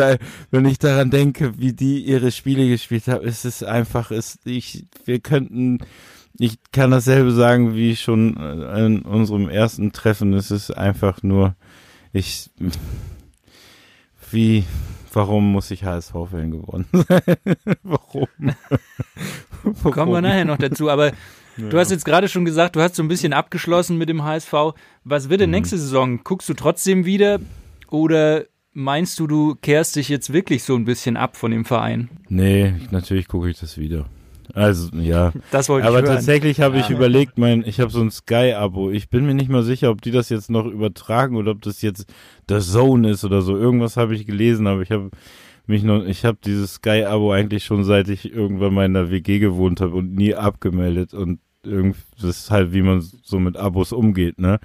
wenn 0.51 0.65
ich 0.65 0.78
daran 0.78 1.10
denke, 1.10 1.58
wie 1.58 1.73
die 1.73 2.06
ihre 2.06 2.32
Spiele 2.32 2.67
gespielt 2.67 3.08
haben, 3.08 3.25
ist 3.25 3.45
es 3.45 3.63
einfach, 3.63 4.12
ist, 4.12 4.45
ich, 4.45 4.86
wir 5.06 5.19
könnten, 5.19 5.80
ich 6.38 6.58
kann 6.71 6.91
dasselbe 6.91 7.32
sagen 7.32 7.76
wie 7.76 7.95
schon 7.95 8.38
äh, 8.38 8.86
in 8.86 9.02
unserem 9.02 9.50
ersten 9.50 9.91
Treffen. 9.91 10.34
Es 10.34 10.52
ist 10.52 10.71
einfach 10.71 11.24
nur, 11.24 11.56
ich, 12.13 12.50
Wie, 14.32 14.65
warum 15.13 15.52
muss 15.52 15.71
ich 15.71 15.84
HSV-Fan 15.84 16.52
geworden 16.52 16.86
sein? 16.91 17.21
warum? 17.84 18.28
warum? 19.63 19.91
Kommen 19.91 20.12
wir 20.12 20.21
nachher 20.21 20.45
noch 20.45 20.58
dazu, 20.58 20.89
aber 20.89 21.08
ja. 21.58 21.69
du 21.69 21.78
hast 21.78 21.91
jetzt 21.91 22.06
gerade 22.06 22.28
schon 22.28 22.45
gesagt, 22.45 22.76
du 22.76 22.82
hast 22.82 22.95
so 22.95 23.04
ein 23.04 23.08
bisschen 23.08 23.34
abgeschlossen 23.34 23.98
mit 23.98 24.10
dem 24.10 24.24
HSV. 24.24 24.54
Was 25.04 25.30
wird 25.30 25.41
denn 25.41 25.50
mhm. 25.50 25.56
nächste 25.56 25.78
Saison? 25.78 26.24
Guckst 26.24 26.50
du 26.50 26.54
trotzdem 26.54 27.06
wieder 27.06 27.39
oder 27.89 28.45
meinst 28.74 29.19
du, 29.19 29.28
du 29.28 29.56
kehrst 29.56 29.95
dich 29.95 30.10
jetzt 30.10 30.34
wirklich 30.34 30.63
so 30.63 30.76
ein 30.76 30.86
bisschen 30.86 31.17
ab 31.17 31.38
von 31.38 31.52
dem 31.52 31.65
Verein? 31.65 32.10
Nee, 32.28 32.74
natürlich 32.91 33.28
gucke 33.28 33.50
ich 33.50 33.60
das 33.60 33.78
wieder. 33.78 34.06
Also, 34.56 34.89
ja. 34.98 35.34
Das 35.52 35.68
wollte 35.70 35.88
Aber 35.88 36.00
ich 36.00 36.06
hören. 36.06 36.15
tatsächlich 36.15 36.62
habe 36.62 36.78
ich 36.78 36.89
überlegt, 36.89 37.38
mein, 37.38 37.63
ich 37.65 37.80
habe 37.80 37.91
so 37.91 38.02
ein 38.02 38.10
Sky-Abo. 38.10 38.89
Ich 38.89 39.10
bin 39.10 39.26
mir 39.26 39.34
nicht 39.34 39.50
mal 39.50 39.63
sicher, 39.63 39.91
ob 39.91 40.02
die 40.02 40.12
das 40.12 40.30
jetzt 40.30 40.50
noch 40.50 40.65
übertragen 40.65 41.36
oder 41.36 41.52
ob 41.52 41.62
das 41.62 41.82
jetzt 41.82 42.12
der 42.50 42.62
Zone 42.62 43.12
ist 43.12 43.26
oder 43.26 43.41
so. 43.41 43.58
Irgendwas 43.58 43.98
habe 43.98 44.15
ich 44.15 44.26
gelesen, 44.26 44.65
aber 44.65 44.82
ich 44.82 44.91
habe 44.91 45.12
mich 45.68 45.84
noch, 45.84 46.04
ich 46.06 46.24
habe 46.26 46.38
dieses 46.44 46.76
Sky-Abo 46.76 47.32
eigentlich 47.34 47.65
schon 47.65 47.84
seit 47.84 48.08
ich 48.08 48.32
irgendwann 48.32 48.74
mal 48.74 48.86
in 48.86 48.94
der 48.94 49.12
WG 49.12 49.39
gewohnt 49.39 49.82
habe 49.82 49.96
und 49.96 50.15
nie 50.15 50.34
abgemeldet 50.36 51.13
und 51.13 51.39
irgendwie, 51.63 52.00
das 52.22 52.39
ist 52.41 52.52
halt, 52.52 52.72
wie 52.74 52.82
man 52.82 53.02
so 53.02 53.39
mit 53.39 53.58
Abos 53.58 53.91
umgeht, 53.91 54.39
ne? 54.39 54.60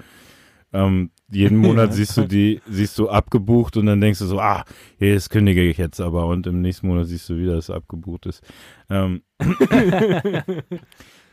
Ähm, 0.73 1.11
jeden 1.31 1.59
Monat 1.59 1.95
siehst 1.95 2.17
du 2.17 2.27
die, 2.27 2.61
siehst 2.69 2.99
du 2.99 3.09
abgebucht 3.09 3.77
und 3.77 3.87
dann 3.87 4.01
denkst 4.01 4.19
du 4.19 4.27
so, 4.27 4.41
ah, 4.41 4.65
das 4.99 5.29
kündige 5.29 5.63
ich 5.63 5.79
jetzt 5.79 6.01
aber 6.01 6.27
und 6.27 6.47
im 6.47 6.61
nächsten 6.61 6.89
Monat 6.89 7.07
siehst 7.07 7.29
du 7.29 7.37
wieder, 7.37 7.55
dass 7.55 7.69
es 7.69 7.75
abgebucht 7.75 8.27
ist. 8.27 8.43
Ähm. 8.89 9.23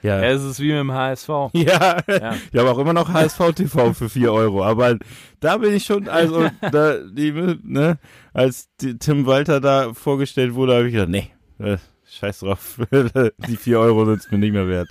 ja. 0.01 0.21
ja. 0.21 0.21
Es 0.23 0.43
ist 0.43 0.59
wie 0.59 0.69
mit 0.69 0.79
dem 0.79 0.91
HSV. 0.91 1.29
Ja, 1.53 1.97
ja. 2.07 2.35
ich 2.51 2.59
habe 2.59 2.69
auch 2.69 2.77
immer 2.77 2.93
noch 2.93 3.11
HSV 3.11 3.53
TV 3.55 3.93
für 3.93 4.09
4 4.09 4.31
Euro, 4.31 4.63
aber 4.63 4.97
da 5.39 5.57
bin 5.57 5.73
ich 5.73 5.85
schon, 5.85 6.07
also, 6.07 6.47
da, 6.61 6.97
die, 6.99 7.31
ne, 7.63 7.97
als 8.33 8.69
die, 8.79 8.97
Tim 8.97 9.25
Walter 9.25 9.59
da 9.59 9.93
vorgestellt 9.93 10.53
wurde, 10.53 10.75
habe 10.75 10.87
ich 10.87 10.93
gedacht, 10.93 11.09
nee, 11.09 11.31
äh, 11.59 11.77
scheiß 12.09 12.39
drauf, 12.39 12.79
die 13.47 13.57
4 13.57 13.79
Euro 13.79 14.05
sind 14.05 14.19
es 14.19 14.31
mir 14.31 14.37
nicht 14.37 14.53
mehr 14.53 14.67
wert. 14.67 14.89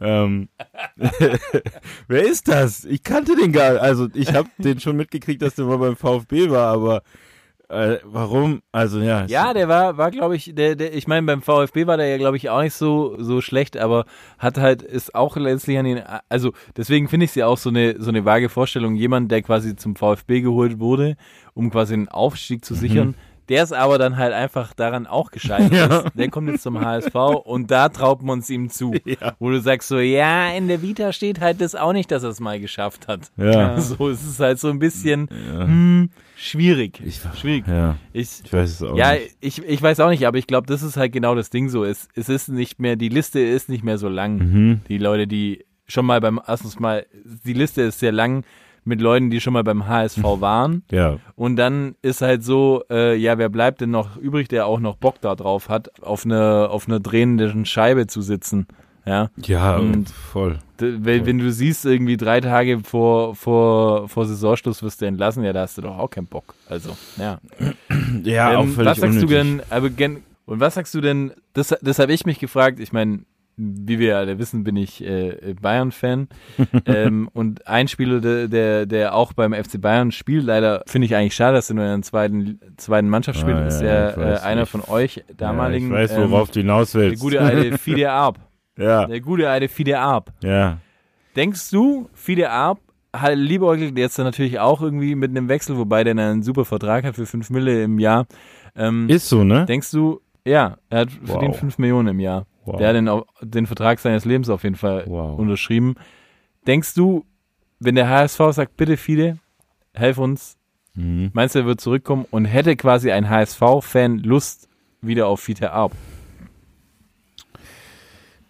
Ähm, 0.00 0.48
wer 2.08 2.22
ist 2.22 2.48
das? 2.48 2.84
Ich 2.84 3.02
kannte 3.02 3.36
den 3.36 3.52
gar 3.52 3.72
nicht. 3.72 3.82
Also 3.82 4.08
ich 4.14 4.32
habe 4.34 4.48
den 4.58 4.80
schon 4.80 4.96
mitgekriegt, 4.96 5.42
dass 5.42 5.54
der 5.54 5.64
mal 5.64 5.78
beim 5.78 5.96
VfB 5.96 6.50
war, 6.50 6.72
aber 6.72 7.02
äh, 7.68 7.98
warum? 8.04 8.62
Also 8.72 9.00
ja. 9.00 9.26
Ja, 9.26 9.52
der 9.52 9.68
war, 9.68 9.98
war 9.98 10.10
glaube 10.10 10.36
ich, 10.36 10.54
der, 10.54 10.74
der, 10.74 10.94
ich 10.94 11.06
meine, 11.06 11.26
beim 11.26 11.42
VfB 11.42 11.86
war 11.86 11.98
der 11.98 12.08
ja, 12.08 12.16
glaube 12.16 12.38
ich, 12.38 12.48
auch 12.48 12.62
nicht 12.62 12.74
so, 12.74 13.16
so 13.18 13.40
schlecht, 13.42 13.76
aber 13.76 14.06
hat 14.38 14.56
halt, 14.56 14.82
ist 14.82 15.14
auch 15.14 15.36
letztlich 15.36 15.78
an 15.78 15.84
den, 15.84 16.02
also 16.28 16.52
deswegen 16.76 17.08
finde 17.08 17.24
ich 17.24 17.32
es 17.32 17.34
ja 17.34 17.46
auch 17.46 17.58
so 17.58 17.68
eine, 17.68 18.00
so 18.00 18.08
eine 18.08 18.24
vage 18.24 18.48
Vorstellung, 18.48 18.94
jemand, 18.94 19.30
der 19.30 19.42
quasi 19.42 19.76
zum 19.76 19.96
VfB 19.96 20.40
geholt 20.40 20.78
wurde, 20.80 21.16
um 21.52 21.70
quasi 21.70 21.94
einen 21.94 22.08
Aufstieg 22.08 22.64
zu 22.64 22.74
sichern, 22.74 23.08
mhm 23.08 23.27
der 23.48 23.62
ist 23.62 23.72
aber 23.72 23.98
dann 23.98 24.16
halt 24.16 24.32
einfach 24.32 24.74
daran 24.74 25.06
auch 25.06 25.30
gescheitert. 25.30 25.68
Ja. 25.78 26.04
Der 26.14 26.28
kommt 26.28 26.48
jetzt 26.48 26.62
zum 26.62 26.80
HSV 26.80 27.14
und 27.44 27.70
da 27.70 27.88
traut 27.88 28.22
man 28.22 28.40
es 28.40 28.50
ihm 28.50 28.70
zu. 28.70 28.94
Ja. 29.04 29.34
Wo 29.38 29.50
du 29.50 29.60
sagst 29.60 29.88
so, 29.88 29.98
ja, 29.98 30.50
in 30.50 30.68
der 30.68 30.82
Vita 30.82 31.12
steht 31.12 31.40
halt 31.40 31.60
das 31.60 31.74
auch 31.74 31.92
nicht, 31.92 32.10
dass 32.10 32.24
er 32.24 32.30
es 32.30 32.40
mal 32.40 32.60
geschafft 32.60 33.08
hat. 33.08 33.30
Ja. 33.36 33.78
So 33.88 34.08
ist 34.08 34.24
es 34.24 34.38
halt 34.38 34.58
so 34.58 34.68
ein 34.68 34.78
bisschen 34.78 35.28
hm, 35.30 36.10
schwierig. 36.36 37.00
Ich, 37.04 37.20
schwierig. 37.38 37.66
Ja. 37.66 37.96
Ich, 38.12 38.42
ich 38.44 38.52
weiß 38.52 38.70
es 38.70 38.82
auch 38.82 38.96
ja, 38.96 39.12
nicht. 39.12 39.36
Ich, 39.40 39.62
ich 39.62 39.80
weiß 39.80 40.00
auch 40.00 40.10
nicht, 40.10 40.26
aber 40.26 40.36
ich 40.36 40.46
glaube, 40.46 40.66
das 40.66 40.82
ist 40.82 40.96
halt 40.96 41.12
genau 41.12 41.34
das 41.34 41.50
Ding 41.50 41.68
so. 41.68 41.84
Es, 41.84 42.08
es 42.14 42.28
ist 42.28 42.48
nicht 42.48 42.80
mehr, 42.80 42.96
die 42.96 43.08
Liste 43.08 43.40
ist 43.40 43.68
nicht 43.68 43.84
mehr 43.84 43.98
so 43.98 44.08
lang. 44.08 44.38
Mhm. 44.38 44.80
Die 44.88 44.98
Leute, 44.98 45.26
die 45.26 45.64
schon 45.86 46.06
mal 46.06 46.20
beim, 46.20 46.40
erstens 46.46 46.78
mal, 46.78 47.06
die 47.44 47.54
Liste 47.54 47.82
ist 47.82 48.00
sehr 48.00 48.12
lang 48.12 48.44
mit 48.88 49.00
Leuten, 49.00 49.30
die 49.30 49.40
schon 49.40 49.52
mal 49.52 49.62
beim 49.62 49.86
HSV 49.86 50.22
waren. 50.22 50.82
Ja. 50.90 51.18
Und 51.36 51.56
dann 51.56 51.94
ist 52.02 52.22
halt 52.22 52.42
so, 52.42 52.82
äh, 52.90 53.14
ja, 53.16 53.38
wer 53.38 53.48
bleibt 53.48 53.80
denn 53.80 53.90
noch 53.90 54.16
übrig, 54.16 54.48
der 54.48 54.66
auch 54.66 54.80
noch 54.80 54.96
Bock 54.96 55.20
da 55.20 55.34
drauf 55.36 55.68
hat, 55.68 56.02
auf 56.02 56.24
einer 56.24 56.70
auf 56.70 56.88
einer 56.88 56.98
drehenden 56.98 57.64
Scheibe 57.66 58.06
zu 58.06 58.22
sitzen. 58.22 58.66
Ja, 59.06 59.30
ja 59.36 59.76
und 59.76 60.10
voll. 60.10 60.58
Wenn, 60.76 61.24
wenn 61.24 61.38
du 61.38 61.50
siehst, 61.50 61.86
irgendwie 61.86 62.16
drei 62.16 62.40
Tage 62.40 62.80
vor, 62.80 63.34
vor, 63.34 64.06
vor 64.08 64.26
Saisonschluss 64.26 64.82
wirst 64.82 65.00
du 65.00 65.06
entlassen, 65.06 65.42
ja, 65.44 65.52
da 65.52 65.62
hast 65.62 65.78
du 65.78 65.82
doch 65.82 65.96
auch 65.96 66.10
keinen 66.10 66.26
Bock. 66.26 66.54
Also, 66.68 66.96
ja. 67.16 67.38
Ja, 68.22 68.52
ähm, 68.52 68.56
auch 68.58 68.66
völlig 68.66 68.90
Was 68.90 68.98
sagst 68.98 69.22
unnötig. 69.22 69.28
du 69.28 69.34
denn, 69.34 69.62
aber 69.70 69.90
gen, 69.90 70.22
und 70.44 70.60
was 70.60 70.74
sagst 70.74 70.94
du 70.94 71.00
denn, 71.00 71.32
das, 71.54 71.74
das 71.80 71.98
habe 71.98 72.12
ich 72.12 72.26
mich 72.26 72.38
gefragt, 72.38 72.80
ich 72.80 72.92
meine, 72.92 73.20
wie 73.58 73.98
wir 73.98 74.08
ja 74.08 74.18
alle 74.18 74.38
wissen, 74.38 74.62
bin 74.62 74.76
ich 74.76 75.04
äh, 75.04 75.54
Bayern-Fan. 75.60 76.28
ähm, 76.86 77.28
und 77.34 77.66
ein 77.66 77.88
Spieler, 77.88 78.20
der, 78.20 78.46
der, 78.48 78.86
der 78.86 79.14
auch 79.14 79.32
beim 79.32 79.52
FC 79.52 79.80
Bayern 79.80 80.12
spielt, 80.12 80.44
leider 80.44 80.82
finde 80.86 81.06
ich 81.06 81.16
eigentlich 81.16 81.34
schade, 81.34 81.56
dass 81.56 81.68
er 81.68 81.74
nur 81.74 81.84
in 81.84 81.90
der 81.90 82.02
zweiten, 82.02 82.60
zweiten 82.76 83.08
Mannschaft 83.08 83.40
spielt, 83.40 83.56
ah, 83.56 83.66
ist 83.66 83.82
ja, 83.82 84.12
der 84.12 84.16
äh, 84.16 84.38
einer 84.40 84.66
von 84.66 84.82
euch 84.86 85.24
damaligen. 85.36 85.90
Ja, 85.90 86.04
ich 86.04 86.10
weiß, 86.10 86.30
worauf 86.30 86.48
ähm, 86.48 86.52
du 86.54 86.60
hinaus 86.60 86.94
willst. 86.94 87.20
Der 87.20 87.30
gute 87.30 87.40
alte 87.40 87.78
Fide 87.78 88.10
Arp. 88.10 88.38
ja. 88.78 89.06
Der 89.06 89.20
gute 89.20 89.50
alte 89.50 89.68
Fide 89.68 89.98
Arp. 89.98 90.32
Ja. 90.42 90.78
Denkst 91.34 91.70
du, 91.70 92.08
Fide 92.14 92.50
Arp 92.50 92.78
liebäugelt 93.34 93.98
jetzt 93.98 94.18
natürlich 94.18 94.60
auch 94.60 94.82
irgendwie 94.82 95.14
mit 95.14 95.30
einem 95.30 95.48
Wechsel, 95.48 95.76
wobei 95.76 96.04
der 96.04 96.12
einen 96.12 96.42
super 96.42 96.64
Vertrag 96.64 97.04
hat 97.04 97.16
für 97.16 97.26
5 97.26 97.50
Mille 97.50 97.82
im 97.82 97.98
Jahr. 97.98 98.26
Ähm, 98.76 99.08
ist 99.08 99.28
so, 99.28 99.42
ne? 99.44 99.66
Denkst 99.66 99.90
du, 99.90 100.20
ja, 100.44 100.76
er 100.90 101.00
hat 101.00 101.08
wow. 101.22 101.30
verdient 101.30 101.56
5 101.56 101.78
Millionen 101.78 102.08
im 102.08 102.20
Jahr. 102.20 102.46
Wow. 102.68 102.76
Der 102.76 102.88
hat 102.88 102.96
den, 102.96 103.22
den 103.40 103.66
Vertrag 103.66 103.98
seines 103.98 104.24
Lebens 104.24 104.48
auf 104.48 104.62
jeden 104.62 104.76
Fall 104.76 105.04
wow. 105.06 105.38
unterschrieben. 105.38 105.96
Denkst 106.66 106.94
du, 106.94 107.24
wenn 107.80 107.94
der 107.94 108.08
HSV 108.08 108.40
sagt, 108.50 108.76
bitte 108.76 108.96
viele, 108.96 109.38
helf 109.94 110.18
uns, 110.18 110.58
mhm. 110.94 111.30
meinst 111.32 111.54
du, 111.54 111.60
er 111.60 111.66
wird 111.66 111.80
zurückkommen 111.80 112.26
und 112.30 112.44
hätte 112.44 112.76
quasi 112.76 113.10
ein 113.10 113.30
HSV-Fan 113.30 114.18
Lust 114.18 114.68
wieder 115.00 115.28
auf 115.28 115.40
Fiete 115.40 115.72
Arp? 115.72 115.92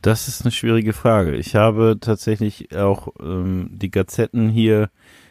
Das 0.03 0.29
ist 0.29 0.43
eine 0.43 0.53
schwierige 0.53 0.93
Frage. 0.93 1.35
Ich 1.37 1.55
habe 1.55 1.99
tatsächlich 2.01 2.75
auch 2.77 3.09
ähm, 3.21 3.71
die 3.73 3.91
Gazetten 3.91 4.49
hier 4.49 4.91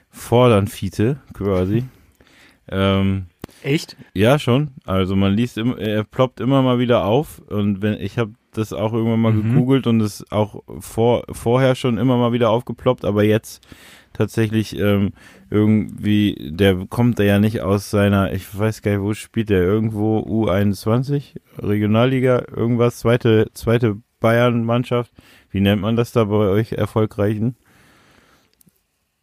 fordern 0.09 0.67
Fiete 0.67 1.17
quasi. 1.33 1.85
ähm, 2.69 3.27
Echt? 3.63 3.97
Ja, 4.13 4.39
schon. 4.39 4.71
Also 4.85 5.15
man 5.15 5.33
liest 5.33 5.57
immer, 5.57 5.77
er 5.77 6.03
ploppt 6.03 6.39
immer 6.39 6.61
mal 6.61 6.79
wieder 6.79 7.05
auf 7.05 7.39
und 7.39 7.81
wenn 7.81 7.99
ich 7.99 8.17
habe 8.17 8.33
das 8.57 8.73
auch 8.73 8.93
irgendwann 8.93 9.21
mal 9.21 9.33
mhm. 9.33 9.53
gegoogelt 9.53 9.87
und 9.87 10.01
es 10.01 10.25
auch 10.31 10.63
vor, 10.79 11.23
vorher 11.31 11.75
schon 11.75 11.97
immer 11.97 12.17
mal 12.17 12.33
wieder 12.33 12.49
aufgeploppt, 12.49 13.05
aber 13.05 13.23
jetzt 13.23 13.65
tatsächlich 14.13 14.77
ähm, 14.77 15.11
irgendwie, 15.49 16.35
der 16.51 16.87
kommt 16.89 17.19
da 17.19 17.23
ja 17.23 17.39
nicht 17.39 17.61
aus 17.61 17.89
seiner, 17.89 18.33
ich 18.33 18.57
weiß 18.57 18.81
gar 18.81 18.91
nicht, 18.91 19.01
wo 19.01 19.13
spielt 19.13 19.49
der, 19.49 19.61
irgendwo 19.61 20.19
U21, 20.19 21.35
Regionalliga, 21.59 22.43
irgendwas, 22.55 22.97
zweite, 22.99 23.47
zweite 23.53 23.97
Bayern-Mannschaft. 24.19 25.11
Wie 25.51 25.61
nennt 25.61 25.81
man 25.81 25.95
das 25.95 26.11
da 26.11 26.25
bei 26.25 26.35
euch 26.35 26.73
erfolgreichen? 26.73 27.55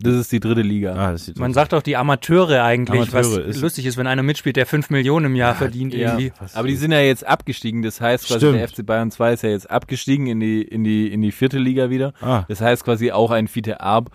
Das 0.05 0.15
ist 0.15 0.33
die 0.33 0.41
dritte 0.41 0.61
Liga. 0.61 0.95
Ah, 0.95 1.13
das 1.13 1.29
ist 1.29 1.37
die 1.37 1.41
Man 1.41 1.55
sagt 1.55 1.73
auch 1.73 1.83
die 1.83 1.97
Amateure 1.97 2.63
eigentlich, 2.63 3.13
Amateure 3.13 3.47
was 3.47 3.57
ist 3.57 3.61
lustig 3.63 3.87
ist, 3.87 3.97
wenn 3.97 4.07
einer 4.07 4.23
mitspielt, 4.23 4.57
der 4.57 4.67
5 4.67 4.91
Millionen 4.91 5.27
im 5.27 5.35
Jahr 5.35 5.53
ja, 5.53 5.55
verdient 5.55 5.95
ja, 5.95 6.11
irgendwie. 6.11 6.33
Aber 6.53 6.69
die 6.69 6.77
sind 6.77 6.93
ja 6.93 7.01
jetzt 7.01 7.27
abgestiegen, 7.27 7.83
das 7.83 8.01
heißt 8.01 8.27
quasi 8.27 8.39
Stimmt. 8.41 8.59
der 8.59 8.69
FC 8.69 8.85
Bayern 8.85 9.11
2 9.11 9.33
ist 9.33 9.43
ja 9.43 9.51
jetzt 9.51 9.71
abgestiegen 9.71 10.27
in 10.27 10.41
die, 10.41 10.63
in 10.63 10.85
die, 10.85 11.11
in 11.11 11.23
die 11.23 11.33
vierte 11.33 11.59
Liga 11.59 11.89
wieder. 11.89 12.13
Ah. 12.21 12.45
Das 12.49 12.61
heißt 12.61 12.85
quasi 12.85 13.13
auch 13.13 13.31
ein 13.31 13.49
Fiete 13.49 13.81
Arb 13.81 14.11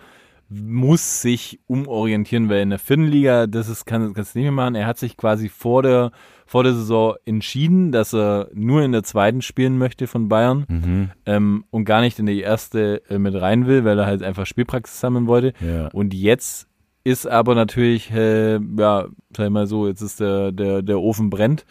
muss 0.50 1.22
sich 1.22 1.60
umorientieren, 1.68 2.48
weil 2.48 2.62
in 2.62 2.70
der 2.70 2.80
vierten 2.80 3.06
Liga, 3.06 3.46
das 3.46 3.68
ist, 3.68 3.84
kann, 3.84 4.12
kannst 4.14 4.34
du 4.34 4.40
nicht 4.40 4.46
mehr 4.46 4.52
machen. 4.52 4.74
Er 4.74 4.86
hat 4.86 4.98
sich 4.98 5.16
quasi 5.16 5.48
vor 5.48 5.84
der, 5.84 6.10
vor 6.44 6.64
der 6.64 6.74
Saison 6.74 7.14
entschieden, 7.24 7.92
dass 7.92 8.12
er 8.12 8.48
nur 8.52 8.82
in 8.82 8.90
der 8.90 9.04
zweiten 9.04 9.42
spielen 9.42 9.78
möchte 9.78 10.08
von 10.08 10.28
Bayern 10.28 10.64
mhm. 10.68 11.10
ähm, 11.24 11.64
und 11.70 11.84
gar 11.84 12.00
nicht 12.00 12.18
in 12.18 12.26
die 12.26 12.40
erste 12.40 13.00
äh, 13.08 13.18
mit 13.18 13.40
rein 13.40 13.68
will, 13.68 13.84
weil 13.84 13.96
er 14.00 14.06
halt 14.06 14.24
einfach 14.24 14.44
Spielpraxis 14.44 14.98
sammeln 14.98 15.28
wollte. 15.28 15.52
Ja. 15.64 15.86
Und 15.92 16.14
jetzt 16.14 16.66
ist 17.04 17.28
aber 17.28 17.54
natürlich, 17.54 18.10
äh, 18.10 18.54
ja, 18.54 19.06
sag 19.36 19.46
ich 19.46 19.50
mal 19.50 19.68
so, 19.68 19.86
jetzt 19.86 20.02
ist 20.02 20.18
der, 20.18 20.50
der, 20.50 20.82
der 20.82 21.00
Ofen 21.00 21.30
brennt. 21.30 21.64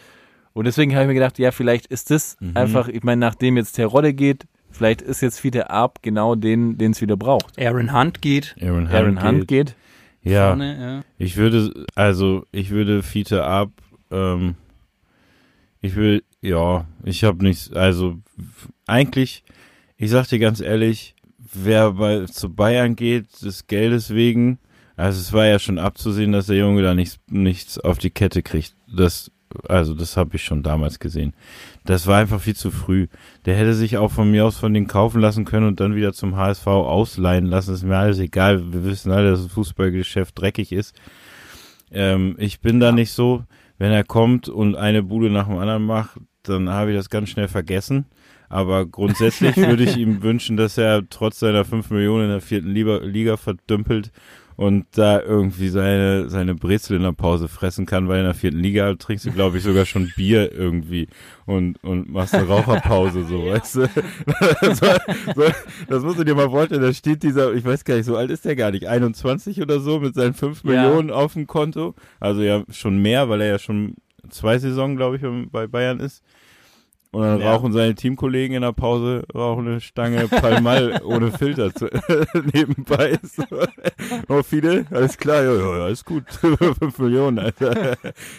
Und 0.53 0.65
deswegen 0.65 0.93
habe 0.93 1.03
ich 1.03 1.07
mir 1.09 1.13
gedacht, 1.15 1.37
ja, 1.37 1.51
vielleicht 1.51 1.87
ist 1.87 2.11
das 2.11 2.37
mhm. 2.39 2.51
einfach, 2.55 2.87
ich 2.87 3.03
meine, 3.03 3.19
nachdem 3.19 3.57
jetzt 3.57 3.73
Terodde 3.73 4.13
geht, 4.13 4.45
Vielleicht 4.71 5.01
ist 5.01 5.21
jetzt 5.21 5.39
Fiete 5.39 5.69
Arp 5.69 6.01
genau 6.01 6.35
den, 6.35 6.77
den 6.77 6.91
es 6.91 7.01
wieder 7.01 7.17
braucht. 7.17 7.59
Aaron 7.59 7.93
Hunt 7.93 8.21
geht. 8.21 8.55
Aaron 8.61 8.87
Hunt, 8.87 8.93
Aaron 8.93 9.23
Hunt 9.23 9.47
geht. 9.47 9.67
geht. 9.67 9.75
Ja. 10.21 10.49
Vorne, 10.49 10.79
ja. 10.79 11.01
Ich 11.17 11.37
würde, 11.37 11.85
also 11.95 12.45
ich 12.51 12.69
würde 12.69 13.03
Fiete 13.03 13.43
Arp, 13.43 13.71
ähm, 14.11 14.55
ich 15.81 15.95
will, 15.95 16.23
ja, 16.41 16.85
ich 17.03 17.23
habe 17.23 17.43
nichts, 17.43 17.71
also 17.71 18.17
eigentlich, 18.85 19.43
ich 19.97 20.09
sag 20.09 20.27
dir 20.27 20.39
ganz 20.39 20.59
ehrlich, 20.59 21.15
wer 21.53 21.93
bei, 21.93 22.25
zu 22.25 22.53
Bayern 22.53 22.95
geht, 22.95 23.41
des 23.41 23.67
Geldes 23.67 24.13
wegen, 24.13 24.59
also 24.97 25.19
es 25.19 25.31
war 25.31 25.45
ja 25.45 25.59
schon 25.59 25.79
abzusehen, 25.79 26.33
dass 26.33 26.47
der 26.47 26.57
Junge 26.57 26.81
da 26.81 26.93
nichts, 26.93 27.19
nichts 27.29 27.79
auf 27.79 27.97
die 27.97 28.09
Kette 28.09 28.43
kriegt. 28.43 28.75
Das 28.93 29.31
also 29.67 29.93
das 29.93 30.17
habe 30.17 30.35
ich 30.35 30.43
schon 30.43 30.63
damals 30.63 30.99
gesehen. 30.99 31.33
Das 31.85 32.07
war 32.07 32.19
einfach 32.19 32.39
viel 32.39 32.55
zu 32.55 32.71
früh. 32.71 33.07
Der 33.45 33.55
hätte 33.55 33.73
sich 33.73 33.97
auch 33.97 34.11
von 34.11 34.29
mir 34.29 34.45
aus 34.45 34.57
von 34.57 34.73
denen 34.73 34.87
kaufen 34.87 35.21
lassen 35.21 35.45
können 35.45 35.67
und 35.67 35.79
dann 35.79 35.95
wieder 35.95 36.13
zum 36.13 36.35
HSV 36.35 36.67
ausleihen 36.67 37.45
lassen. 37.45 37.73
Ist 37.73 37.83
mir 37.83 37.97
alles 37.97 38.19
egal. 38.19 38.71
Wir 38.71 38.85
wissen 38.85 39.11
alle, 39.11 39.31
dass 39.31 39.43
das 39.43 39.51
Fußballgeschäft 39.51 40.39
dreckig 40.39 40.71
ist. 40.71 40.95
Ähm, 41.91 42.35
ich 42.37 42.61
bin 42.61 42.79
da 42.79 42.91
nicht 42.91 43.11
so. 43.11 43.43
wenn 43.79 43.91
er 43.91 44.03
kommt 44.03 44.49
und 44.49 44.75
eine 44.75 45.01
Bude 45.01 45.29
nach 45.29 45.47
dem 45.47 45.57
anderen 45.57 45.83
macht, 45.83 46.19
dann 46.43 46.69
habe 46.69 46.91
ich 46.91 46.97
das 46.97 47.09
ganz 47.09 47.29
schnell 47.29 47.47
vergessen. 47.47 48.05
Aber 48.49 48.85
grundsätzlich 48.85 49.55
würde 49.57 49.83
ich 49.83 49.97
ihm 49.97 50.21
wünschen, 50.21 50.57
dass 50.57 50.77
er 50.77 51.07
trotz 51.09 51.39
seiner 51.39 51.65
5 51.65 51.89
Millionen 51.91 52.25
in 52.25 52.31
der 52.31 52.41
vierten 52.41 52.71
Liga, 52.71 52.97
Liga 52.97 53.37
verdümpelt 53.37 54.11
und 54.59 54.87
da 54.91 55.21
irgendwie 55.21 55.69
seine, 55.69 56.29
seine 56.29 56.53
Brezel 56.53 56.97
in 56.97 57.03
der 57.03 57.13
Pause 57.13 57.47
fressen 57.47 57.85
kann, 57.85 58.09
weil 58.09 58.19
in 58.19 58.25
der 58.25 58.33
vierten 58.33 58.59
Liga 58.59 58.93
trinkst 58.95 59.25
du, 59.25 59.31
glaube 59.31 59.57
ich, 59.57 59.63
sogar 59.63 59.85
schon 59.85 60.11
Bier 60.17 60.51
irgendwie 60.51 61.07
und, 61.45 61.81
und 61.81 62.11
machst 62.11 62.35
eine 62.35 62.45
Raucherpause, 62.45 63.23
so, 63.23 63.45
weißt 63.45 63.75
du? 63.75 63.89
Das, 64.59 64.81
war, 64.81 64.99
so, 65.33 65.43
das 65.87 66.03
musst 66.03 66.19
du 66.19 66.25
dir 66.25 66.35
mal 66.35 66.49
vorstellen, 66.49 66.81
da 66.81 66.91
steht 66.91 67.23
dieser, 67.23 67.53
ich 67.53 67.63
weiß 67.63 67.85
gar 67.85 67.95
nicht, 67.95 68.05
so 68.05 68.17
alt 68.17 68.31
ist 68.31 68.43
der 68.43 68.57
gar 68.57 68.71
nicht, 68.71 68.85
21 68.85 69.61
oder 69.61 69.79
so 69.79 70.01
mit 70.01 70.13
seinen 70.13 70.33
5 70.33 70.65
Ja. 70.65 70.71
Millionen 70.71 71.09
auf 71.09 71.33
dem 71.33 71.47
Konto. 71.47 71.95
Also 72.19 72.41
ja, 72.41 72.65
schon 72.69 73.01
mehr, 73.01 73.29
weil 73.29 73.39
er 73.39 73.47
ja 73.47 73.59
schon 73.59 73.95
zwei 74.29 74.59
Saisonen, 74.59 74.97
glaube 74.97 75.15
ich, 75.15 75.51
bei 75.53 75.67
Bayern 75.67 76.01
ist. 76.01 76.21
Und 77.11 77.23
dann 77.23 77.39
Ja. 77.41 77.53
rauchen 77.53 77.71
seine 77.73 77.95
Teamkollegen 77.95 78.55
in 78.55 78.61
der 78.61 78.71
Pause, 78.71 79.23
rauchen 79.33 79.67
eine 79.67 79.81
Stange 79.81 80.27
Palmal 80.27 81.01
ohne 81.03 81.31
Filter 81.31 81.73
zu, 81.73 81.87
nebenbei. 82.53 83.17
So. 83.23 83.43
Oh, 84.27 84.43
viele, 84.43 84.85
alles 84.91 85.17
klar, 85.17 85.43
ja, 85.43 85.53
ja, 85.53 85.83
alles 85.85 86.05
gut. 86.05 86.23
Fünf 86.31 86.99
Millionen, 86.99 87.39
Alter. 87.39 87.97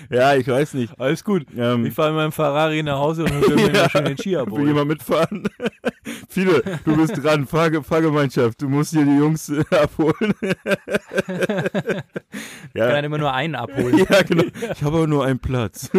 Ja, 0.08 0.34
ich 0.34 0.46
weiß 0.46 0.74
nicht. 0.74 0.98
Alles 1.00 1.22
gut. 1.24 1.46
Ähm, 1.56 1.84
Ich 1.86 1.94
fahre 1.94 2.10
in 2.10 2.14
meinem 2.16 2.32
Ferrari 2.32 2.82
nach 2.82 2.98
Hause 2.98 3.24
und 3.24 3.32
hol 3.32 3.56
mir 3.56 3.72
Ja. 3.72 3.90
schön 3.90 4.04
den 4.04 4.18
Ski 4.18 4.36
Will 4.36 4.68
jemand 4.68 4.88
mitfahren? 4.88 5.48
Viele, 6.28 6.62
du 6.84 6.96
bist 6.96 7.22
dran, 7.22 7.46
Fahr 7.46 7.70
Fahrgemeinschaft, 7.82 8.62
du 8.62 8.68
musst 8.68 8.92
hier 8.92 9.04
die 9.04 9.16
Jungs 9.16 9.48
äh, 9.48 9.64
abholen. 9.70 10.34
Kann 10.40 12.02
ja, 12.74 12.88
dann 12.92 13.04
immer 13.04 13.18
nur 13.18 13.32
einen 13.32 13.54
abholen. 13.54 13.98
ja, 14.10 14.22
genau. 14.22 14.44
Ich 14.72 14.82
habe 14.82 14.96
aber 14.98 15.06
nur 15.06 15.24
einen 15.24 15.38
Platz. 15.40 15.90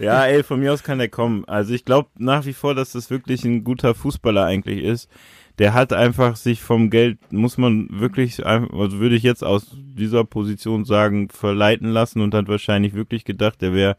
ja, 0.00 0.24
ey, 0.26 0.42
von 0.42 0.60
mir 0.60 0.72
aus 0.72 0.82
kann 0.82 0.98
der 0.98 1.08
kommen. 1.08 1.41
Also 1.46 1.74
ich 1.74 1.84
glaube 1.84 2.10
nach 2.16 2.44
wie 2.46 2.52
vor, 2.52 2.74
dass 2.74 2.92
das 2.92 3.10
wirklich 3.10 3.44
ein 3.44 3.64
guter 3.64 3.94
Fußballer 3.94 4.44
eigentlich 4.44 4.82
ist. 4.82 5.10
Der 5.58 5.74
hat 5.74 5.92
einfach 5.92 6.36
sich 6.36 6.62
vom 6.62 6.88
Geld, 6.88 7.18
muss 7.30 7.58
man 7.58 7.88
wirklich, 7.90 8.44
also 8.44 8.98
würde 8.98 9.16
ich 9.16 9.22
jetzt 9.22 9.44
aus 9.44 9.76
dieser 9.76 10.24
Position 10.24 10.86
sagen, 10.86 11.28
verleiten 11.28 11.88
lassen 11.88 12.22
und 12.22 12.34
hat 12.34 12.48
wahrscheinlich 12.48 12.94
wirklich 12.94 13.24
gedacht, 13.24 13.60
der 13.60 13.74
wäre 13.74 13.96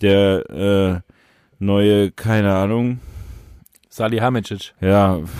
der 0.00 0.50
äh, 0.50 1.12
neue, 1.58 2.10
keine 2.10 2.54
Ahnung, 2.54 3.00
Salihamidzic. 3.90 4.72
ja. 4.80 5.20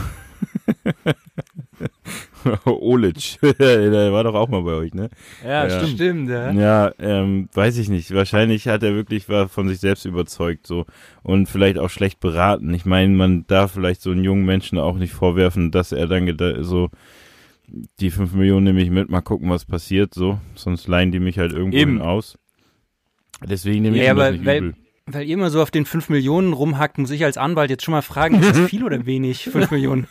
Olic, 2.64 3.38
der 3.58 4.12
war 4.12 4.24
doch 4.24 4.34
auch 4.34 4.48
mal 4.48 4.62
bei 4.62 4.72
euch, 4.72 4.94
ne? 4.94 5.10
Ja, 5.44 5.66
Ja. 5.66 5.70
stimmt. 5.70 5.94
Stimmt, 5.94 6.28
ja. 6.30 6.50
Ja, 6.52 6.92
ähm, 6.98 7.48
weiß 7.52 7.78
ich 7.78 7.88
nicht. 7.88 8.12
Wahrscheinlich 8.14 8.68
hat 8.68 8.82
er 8.82 8.94
wirklich 8.94 9.28
war 9.28 9.48
von 9.48 9.68
sich 9.68 9.78
selbst 9.80 10.04
überzeugt 10.04 10.66
so 10.66 10.86
und 11.22 11.48
vielleicht 11.48 11.78
auch 11.78 11.90
schlecht 11.90 12.20
beraten. 12.20 12.72
Ich 12.74 12.84
meine, 12.84 13.14
man 13.14 13.46
darf 13.46 13.72
vielleicht 13.72 14.02
so 14.02 14.10
einen 14.10 14.24
jungen 14.24 14.44
Menschen 14.44 14.78
auch 14.78 14.96
nicht 14.96 15.12
vorwerfen, 15.12 15.70
dass 15.70 15.92
er 15.92 16.06
dann 16.06 16.36
so 16.64 16.90
die 18.00 18.10
fünf 18.10 18.32
Millionen 18.34 18.64
nehme 18.64 18.82
ich 18.82 18.90
mit, 18.90 19.08
mal 19.08 19.20
gucken, 19.22 19.48
was 19.48 19.64
passiert, 19.64 20.12
so. 20.14 20.38
Sonst 20.54 20.88
leihen 20.88 21.10
die 21.12 21.20
mich 21.20 21.38
halt 21.38 21.52
irgendwo 21.52 22.02
aus. 22.04 22.36
Deswegen 23.48 23.82
nehme 23.82 23.96
ich 23.96 24.02
Ja, 24.04 24.14
das 24.14 24.22
aber 24.22 24.32
nicht 24.32 24.44
weil- 24.44 24.58
übel. 24.58 24.74
Weil 25.06 25.26
ihr 25.26 25.34
immer 25.34 25.50
so 25.50 25.60
auf 25.60 25.72
den 25.72 25.84
5 25.84 26.10
Millionen 26.10 26.52
rumhackt, 26.52 26.96
muss 26.96 27.10
ich 27.10 27.24
als 27.24 27.36
Anwalt 27.36 27.70
jetzt 27.70 27.82
schon 27.82 27.90
mal 27.90 28.02
fragen, 28.02 28.36
ist 28.40 28.50
das 28.56 28.68
viel 28.70 28.84
oder 28.84 29.04
wenig? 29.04 29.46
5 29.46 29.70
Millionen. 29.72 30.06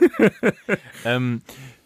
Ähm, 1.04 1.42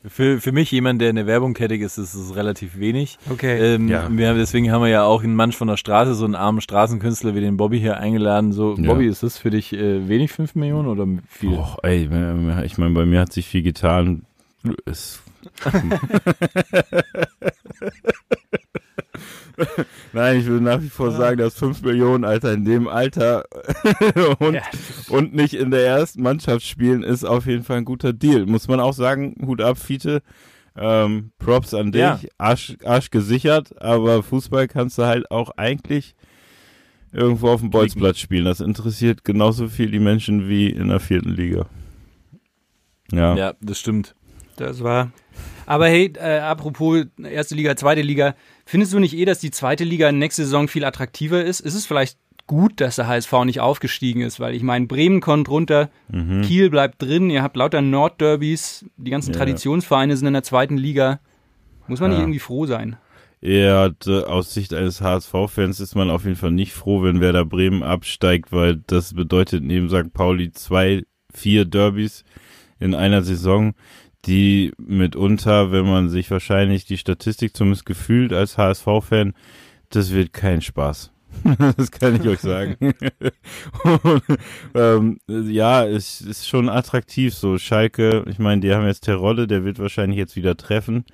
für, 0.08 0.40
für 0.40 0.50
mich, 0.52 0.70
jemand, 0.70 1.00
der 1.02 1.10
in 1.10 1.16
der 1.16 1.26
Werbung 1.26 1.52
tätig 1.54 1.82
ist, 1.82 1.98
ist 1.98 2.14
es 2.14 2.34
relativ 2.34 2.78
wenig. 2.78 3.18
Okay. 3.28 3.74
Ähm, 3.74 3.86
Ja. 3.88 4.08
wir, 4.10 4.28
haben- 4.28 4.38
deswegen 4.38 4.72
haben 4.72 4.80
wir 4.82 4.88
ja 4.88 5.04
auch 5.04 5.22
einen 5.22 5.34
Mann 5.36 5.52
von 5.52 5.68
der 5.68 5.76
Straße, 5.76 6.14
so 6.14 6.24
einen 6.24 6.34
armen 6.34 6.62
Straßenkünstler 6.62 7.34
wie 7.34 7.40
den 7.40 7.58
Bobby 7.58 7.78
hier 7.80 7.98
eingeladen. 7.98 8.52
So, 8.52 8.76
Ja. 8.78 8.86
Bobby, 8.86 9.06
ist 9.06 9.22
das 9.22 9.36
für 9.36 9.50
dich 9.50 9.74
äh, 9.74 10.08
wenig, 10.08 10.32
5 10.32 10.54
Millionen 10.54 10.88
oder 10.88 11.06
viel? 11.28 11.50
Och, 11.58 11.76
ey, 11.82 12.08
ich 12.64 12.78
meine, 12.78 12.94
bei 12.94 13.04
mir 13.04 13.20
hat 13.20 13.32
sich 13.34 13.46
viel 13.46 13.62
getan. 13.62 14.22
Es 14.86 15.20
Nein, 20.12 20.40
ich 20.40 20.46
würde 20.46 20.64
nach 20.64 20.80
wie 20.80 20.88
vor 20.88 21.10
sagen, 21.10 21.38
dass 21.38 21.54
5 21.54 21.82
Millionen, 21.82 22.24
Alter, 22.24 22.52
in 22.52 22.64
dem 22.64 22.88
Alter 22.88 23.44
und, 24.38 24.54
Ja. 24.54 24.62
und 25.10 25.34
nicht 25.34 25.54
in 25.54 25.70
der 25.70 25.86
ersten 25.86 26.22
Mannschaft 26.22 26.64
spielen, 26.66 27.02
ist 27.02 27.24
auf 27.24 27.46
jeden 27.46 27.64
Fall 27.64 27.78
ein 27.78 27.84
guter 27.84 28.12
Deal. 28.12 28.46
Muss 28.46 28.68
man 28.68 28.80
auch 28.80 28.94
sagen, 28.94 29.36
Hut 29.46 29.60
ab, 29.60 29.78
Fiete. 29.78 30.22
Ähm, 30.76 31.32
Props 31.38 31.74
an 31.74 31.90
dich, 31.92 32.00
Ja. 32.00 32.20
Arsch, 32.38 32.76
Arsch 32.84 33.10
gesichert, 33.10 33.80
aber 33.82 34.22
Fußball 34.22 34.68
kannst 34.68 34.98
du 34.98 35.02
halt 35.04 35.30
auch 35.30 35.50
eigentlich 35.56 36.14
irgendwo 37.12 37.48
auf 37.48 37.60
dem 37.60 37.70
Bolzplatz 37.70 38.18
spielen. 38.18 38.44
Das 38.44 38.60
interessiert 38.60 39.24
genauso 39.24 39.66
viel 39.68 39.90
die 39.90 39.98
Menschen 39.98 40.48
wie 40.48 40.70
in 40.70 40.88
der 40.88 41.00
vierten 41.00 41.30
Liga. 41.30 41.66
Ja. 43.12 43.34
Ja, 43.34 43.54
das 43.60 43.80
stimmt. 43.80 44.14
Das 44.56 44.82
war. 44.82 45.10
Aber 45.66 45.88
hey, 45.88 46.12
äh, 46.16 46.38
apropos 46.38 47.04
erste 47.22 47.54
Liga, 47.54 47.74
zweite 47.76 48.02
Liga, 48.02 48.34
findest 48.70 48.92
du 48.92 48.98
nicht 48.98 49.16
eh, 49.16 49.24
dass 49.24 49.38
die 49.40 49.50
zweite 49.50 49.84
Liga 49.84 50.12
nächste 50.12 50.44
Saison 50.44 50.68
viel 50.68 50.84
attraktiver 50.84 51.44
ist? 51.44 51.60
Ist 51.60 51.74
es 51.74 51.86
vielleicht 51.86 52.18
gut, 52.46 52.80
dass 52.80 52.96
der 52.96 53.06
HSV 53.06 53.32
nicht 53.44 53.60
aufgestiegen 53.60 54.22
ist? 54.22 54.40
Weil 54.40 54.54
ich 54.54 54.62
meine, 54.62 54.86
Bremen 54.86 55.20
kommt 55.20 55.48
runter, 55.48 55.90
Kiel 56.42 56.70
bleibt 56.70 57.02
drin, 57.02 57.30
ihr 57.30 57.42
habt 57.42 57.56
lauter 57.56 57.80
Nordderbys, 57.82 58.84
die 58.96 59.10
ganzen 59.10 59.32
Ja. 59.32 59.38
Traditionsvereine 59.38 60.16
sind 60.16 60.26
in 60.26 60.32
der 60.34 60.42
zweiten 60.42 60.76
Liga. 60.76 61.20
Muss 61.86 62.00
man 62.00 62.10
nicht 62.10 62.18
Ja. 62.18 62.24
irgendwie 62.24 62.38
froh 62.38 62.66
sein? 62.66 62.96
Ja, 63.42 63.90
aus 64.26 64.52
Sicht 64.52 64.74
eines 64.74 65.00
HSV-Fans 65.00 65.80
ist 65.80 65.94
man 65.94 66.10
auf 66.10 66.24
jeden 66.24 66.36
Fall 66.36 66.50
nicht 66.50 66.72
froh, 66.74 67.02
wenn 67.02 67.20
Werder 67.20 67.44
Bremen 67.46 67.82
absteigt, 67.82 68.52
weil 68.52 68.76
das 68.86 69.14
bedeutet 69.14 69.62
neben 69.64 69.88
St. 69.88 70.12
Pauli 70.12 70.52
zwei, 70.52 71.04
vier 71.32 71.64
Derbys 71.64 72.24
in 72.78 72.94
einer 72.94 73.22
Saison, 73.22 73.74
die 74.26 74.72
mitunter, 74.78 75.72
wenn 75.72 75.86
man 75.86 76.08
sich 76.08 76.30
wahrscheinlich 76.30 76.84
die 76.84 76.98
Statistik 76.98 77.56
zumindest 77.56 77.86
gefühlt 77.86 78.32
als 78.32 78.58
HSV-Fan, 78.58 79.34
das 79.88 80.12
wird 80.12 80.32
kein 80.32 80.60
Spaß. 80.60 81.12
das 81.76 81.90
kann 81.90 82.16
ich 82.16 82.26
euch 82.26 82.40
sagen. 82.40 82.76
Und, 84.02 84.22
ähm, 84.74 85.18
ja, 85.28 85.86
es 85.86 86.20
ist 86.20 86.48
schon 86.48 86.68
attraktiv 86.68 87.34
so. 87.34 87.56
Schalke, 87.58 88.24
ich 88.28 88.38
meine, 88.38 88.60
die 88.60 88.74
haben 88.74 88.86
jetzt 88.86 89.04
Terodde, 89.04 89.46
der 89.46 89.64
wird 89.64 89.78
wahrscheinlich 89.78 90.18
jetzt 90.18 90.36
wieder 90.36 90.56
treffen. 90.56 91.04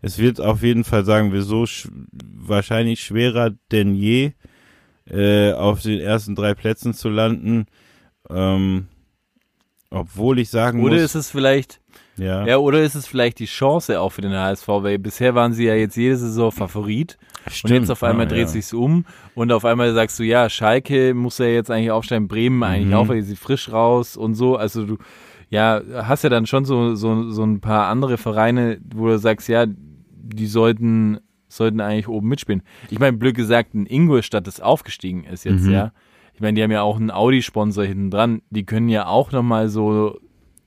Es 0.00 0.18
wird 0.18 0.40
auf 0.40 0.62
jeden 0.62 0.84
Fall, 0.84 1.04
sagen 1.04 1.32
wir 1.32 1.42
so, 1.42 1.66
sch 1.66 1.88
wahrscheinlich 2.12 3.02
schwerer 3.02 3.52
denn 3.70 3.94
je, 3.94 4.32
äh, 5.08 5.52
auf 5.52 5.82
den 5.82 6.00
ersten 6.00 6.34
drei 6.34 6.54
Plätzen 6.54 6.92
zu 6.92 7.08
landen. 7.08 7.66
Ähm, 8.28 8.88
obwohl 9.90 10.38
ich 10.38 10.48
sagen 10.48 10.82
Oder 10.82 10.94
muss, 10.94 11.02
ist 11.02 11.14
es 11.14 11.30
vielleicht, 11.30 11.81
ja, 12.16 12.46
ja, 12.46 12.56
oder 12.58 12.82
ist 12.82 12.94
es 12.94 13.06
vielleicht 13.06 13.38
die 13.38 13.46
Chance 13.46 14.00
auch 14.00 14.10
für 14.10 14.20
den 14.20 14.32
HSV, 14.32 14.68
weil 14.68 14.98
bisher 14.98 15.34
waren 15.34 15.52
sie 15.52 15.64
ja 15.66 15.74
jetzt 15.74 15.96
jede 15.96 16.16
Saison 16.16 16.52
Favorit 16.52 17.16
und 17.64 17.70
jetzt 17.70 17.90
auf 17.90 18.02
einmal 18.02 18.26
ja, 18.26 18.30
dreht 18.30 18.40
ja. 18.40 18.46
sich's 18.48 18.72
um 18.72 19.04
und 19.34 19.50
auf 19.52 19.64
einmal 19.64 19.92
sagst 19.94 20.18
du, 20.18 20.22
ja, 20.24 20.48
Schalke 20.50 21.14
muss 21.14 21.38
ja 21.38 21.46
jetzt 21.46 21.70
eigentlich 21.70 21.90
aufsteigen, 21.90 22.28
Bremen 22.28 22.62
eigentlich 22.62 22.88
Mhm. 22.88 22.94
auch, 22.94 23.08
weil 23.08 23.22
sie 23.22 23.36
frisch 23.36 23.72
raus 23.72 24.16
und 24.16 24.34
so, 24.34 24.56
also 24.56 24.84
du, 24.84 24.98
ja, 25.48 25.80
hast 26.02 26.24
ja 26.24 26.30
dann 26.30 26.46
schon 26.46 26.64
so, 26.64 26.94
so, 26.94 27.30
so 27.30 27.42
ein 27.44 27.60
paar 27.60 27.88
andere 27.88 28.18
Vereine, 28.18 28.78
wo 28.94 29.06
du 29.06 29.18
sagst, 29.18 29.48
ja, 29.48 29.66
die 29.66 30.46
sollten, 30.46 31.18
sollten 31.48 31.80
eigentlich 31.80 32.08
oben 32.08 32.28
mitspielen. 32.28 32.62
Ich 32.90 32.98
meine, 32.98 33.16
blöd 33.16 33.34
gesagt, 33.34 33.74
ein 33.74 33.86
Ingolstadt, 33.86 34.46
das 34.46 34.60
aufgestiegen 34.60 35.24
ist 35.24 35.44
jetzt, 35.44 35.64
Mhm. 35.64 35.72
ja. 35.72 35.92
Ich 36.34 36.40
meine, 36.40 36.54
die 36.54 36.62
haben 36.62 36.70
ja 36.70 36.80
auch 36.82 36.96
einen 36.96 37.10
Audi-Sponsor 37.10 37.84
hinten 37.84 38.10
dran. 38.10 38.40
Die 38.50 38.64
können 38.64 38.88
ja 38.88 39.06
auch 39.06 39.32
nochmal 39.32 39.68
so 39.68 40.18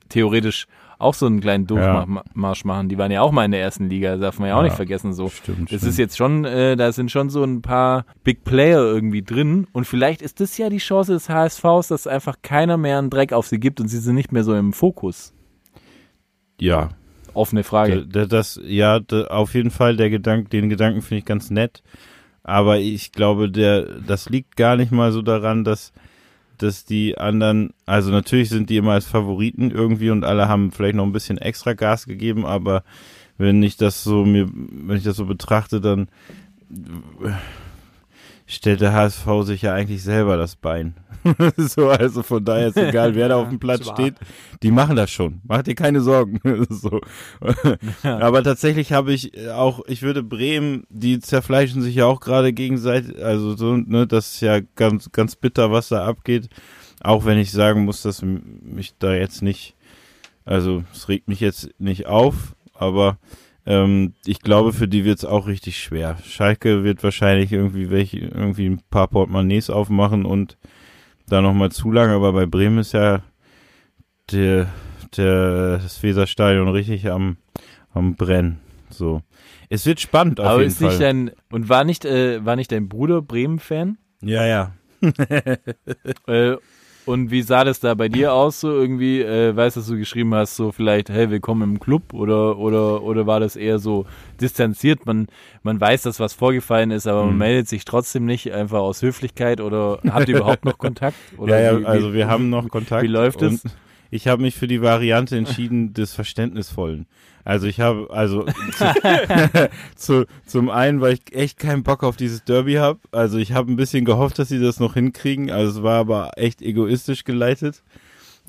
theoretisch 0.08 0.68
auch 0.98 1.14
so 1.14 1.26
einen 1.26 1.40
kleinen 1.40 1.66
Durchmarsch 1.66 2.64
machen. 2.64 2.88
Die 2.88 2.96
waren 2.98 3.10
ja 3.12 3.20
auch 3.20 3.32
mal 3.32 3.44
in 3.44 3.50
der 3.50 3.60
ersten 3.60 3.88
Liga, 3.88 4.16
darf 4.16 4.38
man 4.38 4.48
ja 4.48 4.54
auch 4.54 4.58
Ja, 4.60 4.64
nicht 4.64 4.76
vergessen 4.76 5.12
so. 5.12 5.28
Stimmt, 5.28 5.70
Das 5.70 5.80
stimmt. 5.80 5.82
ist 5.92 5.98
jetzt 5.98 6.16
schon, 6.16 6.44
äh, 6.44 6.76
da 6.76 6.90
sind 6.92 7.10
schon 7.10 7.28
so 7.30 7.44
ein 7.44 7.60
paar 7.62 8.06
Big 8.24 8.44
Player 8.44 8.80
irgendwie 8.80 9.22
drin 9.22 9.66
und 9.72 9.86
vielleicht 9.86 10.22
ist 10.22 10.40
das 10.40 10.56
ja 10.58 10.68
die 10.70 10.78
Chance 10.78 11.12
des 11.12 11.28
HSVs, 11.28 11.88
dass 11.88 12.06
einfach 12.06 12.36
keiner 12.42 12.76
mehr 12.76 12.98
einen 12.98 13.10
Dreck 13.10 13.32
auf 13.32 13.46
sie 13.46 13.60
gibt 13.60 13.80
und 13.80 13.88
sie 13.88 13.98
sind 13.98 14.14
nicht 14.14 14.32
mehr 14.32 14.44
so 14.44 14.54
im 14.54 14.72
Fokus. 14.72 15.32
ja, 16.60 16.90
Offene 17.34 17.64
Frage. 17.64 18.06
D- 18.06 18.20
d- 18.22 18.26
Das, 18.28 18.58
ja, 18.64 18.98
d- 18.98 19.26
auf 19.26 19.52
jeden 19.54 19.70
Fall, 19.70 19.96
der 19.96 20.08
Gedanke, 20.08 20.48
den 20.48 20.70
Gedanken 20.70 21.02
finde 21.02 21.18
ich 21.18 21.24
ganz 21.26 21.50
nett. 21.50 21.82
Aber 22.42 22.78
ich 22.78 23.12
glaube, 23.12 23.50
der, 23.50 23.82
das 24.00 24.30
liegt 24.30 24.56
gar 24.56 24.76
nicht 24.76 24.90
mal 24.90 25.12
so 25.12 25.20
daran, 25.20 25.62
dass, 25.64 25.92
dass 26.58 26.84
die 26.84 27.18
anderen, 27.18 27.72
also 27.84 28.10
natürlich 28.10 28.48
sind 28.48 28.70
die 28.70 28.76
immer 28.76 28.92
als 28.92 29.06
Favoriten 29.06 29.70
irgendwie 29.70 30.10
und 30.10 30.24
alle 30.24 30.48
haben 30.48 30.72
vielleicht 30.72 30.96
noch 30.96 31.04
ein 31.04 31.12
bisschen 31.12 31.38
extra 31.38 31.72
Gas 31.74 32.06
gegeben, 32.06 32.46
aber 32.46 32.82
wenn 33.38 33.62
ich 33.62 33.76
das 33.76 34.02
so 34.02 34.24
mir, 34.24 34.48
wenn 34.52 34.96
ich 34.96 35.04
das 35.04 35.16
so 35.16 35.26
betrachte, 35.26 35.80
dann 35.80 36.08
stellt 38.46 38.80
der 38.80 38.92
HSV 38.92 39.26
sich 39.42 39.62
ja 39.62 39.74
eigentlich 39.74 40.02
selber 40.02 40.36
das 40.36 40.56
Bein. 40.56 40.94
so, 41.56 41.88
also 41.88 42.22
von 42.22 42.44
daher 42.44 42.68
ist 42.68 42.76
egal, 42.76 43.14
wer 43.14 43.28
da 43.28 43.36
auf 43.36 43.48
dem 43.48 43.58
Platz 43.58 43.88
steht, 43.88 44.14
die 44.62 44.70
machen 44.70 44.96
das 44.96 45.10
schon. 45.10 45.40
Macht 45.44 45.66
dir 45.66 45.74
keine 45.74 46.00
Sorgen. 46.00 46.40
so. 46.70 47.00
Aber 48.02 48.44
tatsächlich 48.44 48.92
habe 48.92 49.12
ich 49.12 49.48
auch, 49.50 49.80
ich 49.86 50.02
würde 50.02 50.22
Bremen, 50.22 50.84
die 50.88 51.18
zerfleischen 51.18 51.82
sich 51.82 51.96
ja 51.96 52.06
auch 52.06 52.20
gerade 52.20 52.52
gegenseitig, 52.52 53.22
also 53.22 53.56
so, 53.56 53.76
ne, 53.76 54.06
das 54.06 54.34
ist 54.34 54.40
ja 54.40 54.60
ganz, 54.76 55.10
ganz 55.10 55.36
bitter, 55.36 55.72
was 55.72 55.88
da 55.88 56.04
abgeht. 56.06 56.48
Auch 57.00 57.24
wenn 57.24 57.38
ich 57.38 57.50
sagen 57.50 57.84
muss, 57.84 58.02
dass 58.02 58.22
mich 58.22 58.94
da 58.98 59.14
jetzt 59.14 59.42
nicht, 59.42 59.74
also 60.44 60.84
es 60.92 61.08
regt 61.08 61.28
mich 61.28 61.40
jetzt 61.40 61.70
nicht 61.78 62.06
auf, 62.06 62.54
aber 62.74 63.18
ähm, 63.66 64.14
ich 64.24 64.40
glaube, 64.40 64.72
für 64.72 64.88
die 64.88 65.04
wird 65.04 65.18
es 65.18 65.24
auch 65.24 65.46
richtig 65.46 65.78
schwer. 65.78 66.16
Schalke 66.24 66.84
wird 66.84 67.02
wahrscheinlich 67.02 67.52
irgendwie 67.52 67.90
welche, 67.90 68.18
irgendwie 68.18 68.66
ein 68.66 68.80
paar 68.90 69.08
Portemonnaies 69.08 69.70
aufmachen 69.70 70.24
und 70.24 70.56
da 71.28 71.40
nochmal 71.42 71.72
zulangen, 71.72 72.14
aber 72.14 72.32
bei 72.32 72.46
Bremen 72.46 72.78
ist 72.78 72.92
ja 72.92 73.22
der, 74.30 74.68
der, 75.16 75.78
das 75.78 76.02
Weserstadion 76.02 76.68
richtig 76.68 77.10
am, 77.10 77.36
am 77.92 78.14
Brennen. 78.14 78.60
So. 78.90 79.22
Es 79.68 79.84
wird 79.84 80.00
spannend 80.00 80.38
auf 80.38 80.46
Aber 80.46 80.58
jeden 80.60 80.68
ist 80.68 80.78
Fall. 80.78 80.88
nicht 80.88 81.00
dein, 81.00 81.30
und 81.50 81.68
war 81.68 81.82
nicht, 81.84 82.04
äh, 82.04 82.44
war 82.44 82.54
nicht 82.56 82.70
dein 82.70 82.88
Bruder 82.88 83.20
Bremen-Fan? 83.22 83.98
ja, 84.22 84.46
ja. 84.46 84.72
Äh, 86.26 86.56
und 87.06 87.30
wie 87.30 87.42
sah 87.42 87.64
das 87.64 87.80
da 87.80 87.94
bei 87.94 88.08
dir 88.08 88.32
aus, 88.34 88.60
so 88.60 88.70
irgendwie, 88.70 89.22
äh, 89.22 89.54
weißt 89.56 89.76
du, 89.76 89.80
dass 89.80 89.88
du 89.88 89.96
geschrieben 89.96 90.34
hast, 90.34 90.56
so 90.56 90.72
vielleicht, 90.72 91.08
hey, 91.08 91.30
willkommen 91.30 91.62
im 91.74 91.80
Club 91.80 92.12
oder, 92.12 92.58
oder, 92.58 93.02
oder 93.02 93.26
war 93.26 93.40
das 93.40 93.54
eher 93.56 93.78
so 93.78 94.06
distanziert? 94.40 95.06
Man, 95.06 95.28
man 95.62 95.80
weiß, 95.80 96.02
dass 96.02 96.18
was 96.20 96.34
vorgefallen 96.34 96.90
ist, 96.90 97.06
aber 97.06 97.24
man 97.24 97.34
Mhm. 97.34 97.38
meldet 97.38 97.68
sich 97.68 97.84
trotzdem 97.84 98.26
nicht 98.26 98.52
einfach 98.52 98.80
aus 98.80 99.02
Höflichkeit 99.02 99.60
oder 99.60 100.00
habt 100.10 100.28
ihr 100.28 100.36
überhaupt 100.36 100.64
noch 100.64 100.78
Kontakt? 100.78 101.16
Oder 101.38 101.60
ja, 101.60 101.72
ja, 101.72 101.80
wie, 101.80 101.84
also 101.86 102.10
wie, 102.10 102.14
wir 102.16 102.28
haben 102.28 102.50
noch 102.50 102.68
Kontakt. 102.68 103.04
Wie 103.04 103.08
läuft 103.08 103.40
es? 103.42 103.64
Ich 104.10 104.28
habe 104.28 104.42
mich 104.42 104.54
für 104.54 104.66
die 104.66 104.82
Variante 104.82 105.36
entschieden 105.36 105.92
des 105.94 106.14
Verständnisvollen. 106.14 107.06
Also 107.44 107.68
ich 107.68 107.80
habe, 107.80 108.08
also 108.10 108.44
zu, 108.44 109.68
zu, 109.94 110.26
zum 110.46 110.68
einen, 110.68 111.00
weil 111.00 111.14
ich 111.14 111.34
echt 111.34 111.58
keinen 111.58 111.84
Bock 111.84 112.02
auf 112.02 112.16
dieses 112.16 112.44
Derby 112.44 112.74
habe. 112.74 112.98
Also 113.12 113.38
ich 113.38 113.52
habe 113.52 113.70
ein 113.70 113.76
bisschen 113.76 114.04
gehofft, 114.04 114.38
dass 114.38 114.48
sie 114.48 114.58
das 114.58 114.80
noch 114.80 114.94
hinkriegen. 114.94 115.50
Also 115.50 115.78
es 115.78 115.82
war 115.84 116.00
aber 116.00 116.32
echt 116.36 116.60
egoistisch 116.60 117.22
geleitet. 117.22 117.84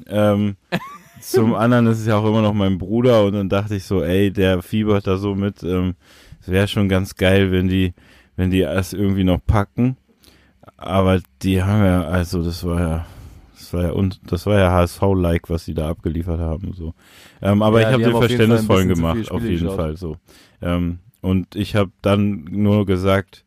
Ähm, 0.07 0.55
zum 1.21 1.53
anderen 1.53 1.87
ist 1.87 1.99
es 1.99 2.07
ja 2.07 2.17
auch 2.17 2.27
immer 2.27 2.41
noch 2.41 2.53
mein 2.53 2.77
Bruder 2.79 3.23
und 3.25 3.33
dann 3.33 3.49
dachte 3.49 3.75
ich 3.75 3.83
so, 3.83 4.01
ey, 4.01 4.31
der 4.31 4.63
fiebert 4.63 5.05
da 5.05 5.17
so 5.17 5.35
mit. 5.35 5.61
Ähm, 5.63 5.95
es 6.41 6.47
wäre 6.47 6.67
schon 6.67 6.89
ganz 6.89 7.15
geil, 7.15 7.51
wenn 7.51 7.67
die, 7.67 7.93
wenn 8.35 8.49
die 8.49 8.61
es 8.61 8.93
irgendwie 8.93 9.23
noch 9.23 9.39
packen. 9.45 9.97
Aber 10.75 11.19
die 11.41 11.61
haben 11.63 11.83
ja, 11.83 12.03
also 12.03 12.43
das 12.43 12.63
war 12.63 12.79
ja, 12.79 13.05
das 13.67 13.73
war 13.73 13.83
ja 13.83 13.91
und 13.91 14.19
das 14.31 14.45
war 14.45 14.57
ja 14.57 14.71
HSV-like, 14.71 15.49
was 15.49 15.65
sie 15.65 15.73
da 15.73 15.89
abgeliefert 15.89 16.39
haben. 16.39 16.73
So. 16.73 16.93
Ähm, 17.41 17.61
aber 17.61 17.81
Ja, 17.81 17.89
ich 17.89 17.93
habe 17.93 18.03
den 18.03 18.17
verständnisvollen 18.17 18.87
gemacht, 18.87 19.29
auf 19.31 19.43
jeden 19.43 19.63
geschaut. 19.63 19.75
Fall 19.75 19.97
so. 19.97 20.17
Ähm, 20.61 20.99
und 21.21 21.55
ich 21.55 21.75
habe 21.75 21.91
dann 22.01 22.45
nur 22.45 22.85
gesagt, 22.85 23.43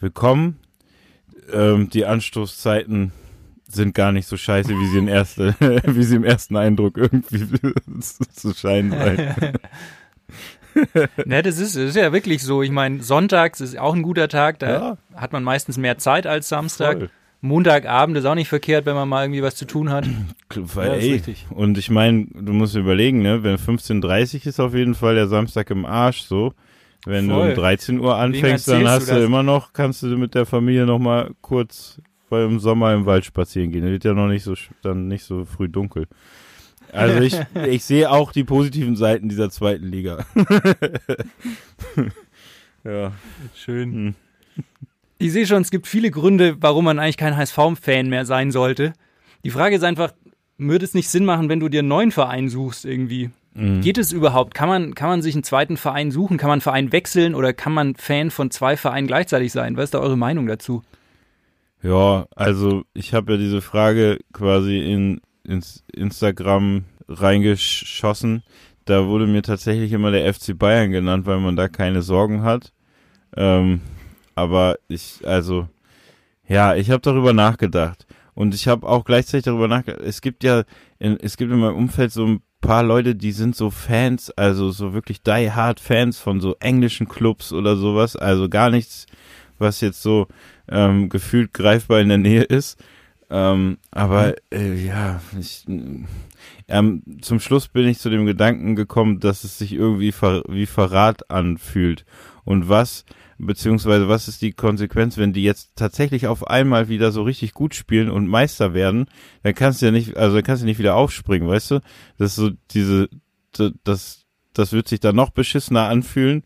willkommen. 0.00 0.58
Ähm, 1.52 1.88
die 1.90 2.04
Anstoßzeiten 2.06 3.12
sind 3.68 3.94
gar 3.94 4.10
nicht 4.12 4.26
so 4.26 4.36
scheiße, 4.36 4.70
wie 4.70 4.86
sie, 4.86 4.98
in 4.98 5.08
erste, 5.08 5.54
wie 5.86 6.02
sie 6.02 6.16
im 6.16 6.24
ersten 6.24 6.56
Eindruck 6.56 6.96
irgendwie 6.96 7.46
zu, 8.00 8.54
scheinen 8.54 8.90
sein. 8.90 9.34
Ne, 11.26 11.42
das 11.42 11.58
ist, 11.58 11.76
das 11.76 11.82
ist 11.90 11.96
ja 11.96 12.14
wirklich 12.14 12.42
so. 12.42 12.62
Ich 12.62 12.70
meine, 12.70 13.02
sonntags 13.02 13.60
ist 13.60 13.78
auch 13.78 13.94
ein 13.94 14.02
guter 14.02 14.28
Tag, 14.28 14.58
da 14.58 14.70
Ja. 14.70 14.98
hat 15.14 15.30
man 15.34 15.44
meistens 15.44 15.76
mehr 15.76 15.98
Zeit 15.98 16.26
als 16.26 16.48
Samstag. 16.48 16.96
Voll. 16.98 17.10
Montagabend 17.42 18.16
ist 18.16 18.24
auch 18.24 18.36
nicht 18.36 18.48
verkehrt, 18.48 18.86
wenn 18.86 18.94
man 18.94 19.08
mal 19.08 19.24
irgendwie 19.24 19.42
was 19.42 19.56
zu 19.56 19.66
tun 19.66 19.90
hat. 19.90 20.06
Weil, 20.54 20.88
Ja, 20.88 20.94
ey, 20.94 21.12
richtig. 21.12 21.46
Und 21.50 21.76
ich 21.76 21.90
meine, 21.90 22.26
du 22.32 22.52
musst 22.52 22.76
überlegen, 22.76 23.20
ne, 23.20 23.42
wenn 23.42 23.56
15.30 23.56 24.46
ist 24.46 24.60
auf 24.60 24.74
jeden 24.74 24.94
Fall 24.94 25.16
der 25.16 25.26
Samstag 25.26 25.70
im 25.70 25.84
Arsch 25.84 26.22
so. 26.22 26.54
Wenn 27.04 27.28
du 27.28 27.34
Voll. 27.34 27.50
um 27.50 27.54
13 27.56 27.98
Uhr 27.98 28.16
anfängst, 28.16 28.68
dann 28.68 28.86
hast 28.86 29.10
du 29.10 29.16
du 29.16 29.24
immer 29.24 29.42
noch, 29.42 29.72
kannst 29.72 30.04
du 30.04 30.16
mit 30.16 30.36
der 30.36 30.46
Familie 30.46 30.86
noch 30.86 31.00
mal 31.00 31.32
kurz 31.40 32.00
beim 32.30 32.60
Sommer 32.60 32.94
im 32.94 33.06
Wald 33.06 33.24
spazieren 33.24 33.72
gehen. 33.72 33.82
Da 33.82 33.90
wird 33.90 34.04
ja 34.04 34.14
noch 34.14 34.28
nicht 34.28 34.44
so 34.44 34.54
dann 34.82 35.08
nicht 35.08 35.24
so 35.24 35.44
früh 35.44 35.68
dunkel. 35.68 36.06
Also 36.92 37.20
ich, 37.20 37.36
ich 37.66 37.84
sehe 37.84 38.08
auch 38.08 38.30
die 38.30 38.44
positiven 38.44 38.94
Seiten 38.94 39.28
dieser 39.28 39.50
zweiten 39.50 39.86
Liga. 39.86 40.24
ja. 42.84 43.10
Schön. 43.56 44.14
Ich 45.22 45.32
sehe 45.32 45.46
schon, 45.46 45.62
es 45.62 45.70
gibt 45.70 45.86
viele 45.86 46.10
Gründe, 46.10 46.56
warum 46.60 46.84
man 46.84 46.98
eigentlich 46.98 47.16
kein 47.16 47.36
HSV-Fan 47.36 48.08
mehr 48.08 48.26
sein 48.26 48.50
sollte. 48.50 48.92
Die 49.44 49.50
Frage 49.50 49.76
ist 49.76 49.84
einfach, 49.84 50.12
würde 50.58 50.84
es 50.84 50.94
nicht 50.94 51.08
Sinn 51.08 51.24
machen, 51.24 51.48
wenn 51.48 51.60
du 51.60 51.68
dir 51.68 51.78
einen 51.78 51.88
neuen 51.88 52.10
Verein 52.10 52.48
suchst 52.48 52.84
irgendwie? 52.84 53.30
Geht 53.54 53.98
es 53.98 54.12
überhaupt? 54.12 54.54
Kann 54.54 54.68
man, 54.68 54.94
kann 54.94 55.10
man 55.10 55.22
sich 55.22 55.34
einen 55.34 55.44
zweiten 55.44 55.76
Verein 55.76 56.10
suchen? 56.10 56.38
Kann 56.38 56.48
man 56.48 56.54
einen 56.54 56.62
Verein 56.62 56.90
wechseln 56.90 57.34
oder 57.34 57.52
kann 57.52 57.72
man 57.72 57.94
Fan 57.94 58.30
von 58.30 58.50
zwei 58.50 58.76
Vereinen 58.76 59.06
gleichzeitig 59.06 59.52
sein? 59.52 59.76
Was 59.76 59.84
ist 59.84 59.94
da 59.94 60.00
eure 60.00 60.16
Meinung 60.16 60.46
dazu? 60.46 60.82
Ja, 61.82 62.26
also 62.34 62.82
ich 62.94 63.14
habe 63.14 63.32
ja 63.32 63.38
diese 63.38 63.60
Frage 63.60 64.18
quasi 64.32 64.78
in 64.78 65.20
ins 65.44 65.84
Instagram 65.92 66.84
reingeschossen. 67.08 68.42
Da 68.86 69.06
wurde 69.06 69.26
mir 69.26 69.42
tatsächlich 69.42 69.92
immer 69.92 70.10
der 70.10 70.32
FC 70.32 70.58
Bayern 70.58 70.90
genannt, 70.90 71.26
weil 71.26 71.38
man 71.38 71.54
da 71.54 71.68
keine 71.68 72.02
Sorgen 72.02 72.42
hat. 72.42 72.72
Ähm, 73.36 73.82
aber 74.34 74.76
ich, 74.88 75.20
also, 75.24 75.68
ja, 76.46 76.74
ich 76.74 76.90
habe 76.90 77.00
darüber 77.00 77.32
nachgedacht. 77.32 78.06
Und 78.34 78.54
ich 78.54 78.66
habe 78.66 78.88
auch 78.88 79.04
gleichzeitig 79.04 79.44
darüber 79.44 79.68
nachgedacht, 79.68 80.02
es 80.02 80.20
gibt 80.20 80.42
ja, 80.42 80.64
in, 80.98 81.18
es 81.20 81.36
gibt 81.36 81.52
in 81.52 81.58
meinem 81.58 81.76
Umfeld 81.76 82.12
so 82.12 82.24
ein 82.26 82.42
paar 82.60 82.82
Leute, 82.82 83.14
die 83.14 83.32
sind 83.32 83.54
so 83.54 83.70
Fans, 83.70 84.30
also 84.30 84.70
so 84.70 84.94
wirklich 84.94 85.22
die 85.22 85.50
hard 85.50 85.80
Fans 85.80 86.18
von 86.18 86.40
so 86.40 86.56
englischen 86.60 87.08
Clubs 87.08 87.52
oder 87.52 87.76
sowas, 87.76 88.16
also 88.16 88.48
gar 88.48 88.70
nichts, 88.70 89.06
was 89.58 89.80
jetzt 89.80 90.00
so 90.00 90.28
ähm, 90.68 91.08
gefühlt 91.10 91.52
greifbar 91.52 92.00
in 92.00 92.08
der 92.08 92.18
Nähe 92.18 92.42
ist. 92.42 92.82
Ähm, 93.28 93.78
aber 93.90 94.34
äh, 94.52 94.74
ja, 94.74 95.20
ich, 95.38 95.64
ähm, 96.68 97.02
zum 97.22 97.40
Schluss 97.40 97.68
bin 97.68 97.88
ich 97.88 97.98
zu 97.98 98.10
dem 98.10 98.26
Gedanken 98.26 98.76
gekommen, 98.76 99.20
dass 99.20 99.44
es 99.44 99.58
sich 99.58 99.72
irgendwie 99.72 100.12
ver 100.12 100.42
wie 100.48 100.66
Verrat 100.66 101.30
anfühlt. 101.30 102.04
Und 102.44 102.68
was, 102.68 103.04
beziehungsweise 103.46 104.08
was 104.08 104.28
ist 104.28 104.42
die 104.42 104.52
Konsequenz, 104.52 105.18
wenn 105.18 105.32
die 105.32 105.42
jetzt 105.42 105.72
tatsächlich 105.76 106.26
auf 106.26 106.46
einmal 106.46 106.88
wieder 106.88 107.12
so 107.12 107.22
richtig 107.22 107.54
gut 107.54 107.74
spielen 107.74 108.10
und 108.10 108.28
Meister 108.28 108.74
werden, 108.74 109.06
dann 109.42 109.54
kannst 109.54 109.82
du 109.82 109.86
ja 109.86 109.92
nicht, 109.92 110.16
also 110.16 110.36
dann 110.36 110.44
kannst 110.44 110.62
du 110.62 110.66
nicht 110.66 110.78
wieder 110.78 110.94
aufspringen, 110.94 111.48
weißt 111.48 111.72
du? 111.72 111.80
Das 112.18 112.30
ist 112.30 112.36
so 112.36 112.50
diese, 112.70 113.08
das, 113.84 114.26
das 114.54 114.72
wird 114.72 114.88
sich 114.88 115.00
dann 115.00 115.16
noch 115.16 115.30
beschissener 115.30 115.88
anfühlen, 115.88 116.44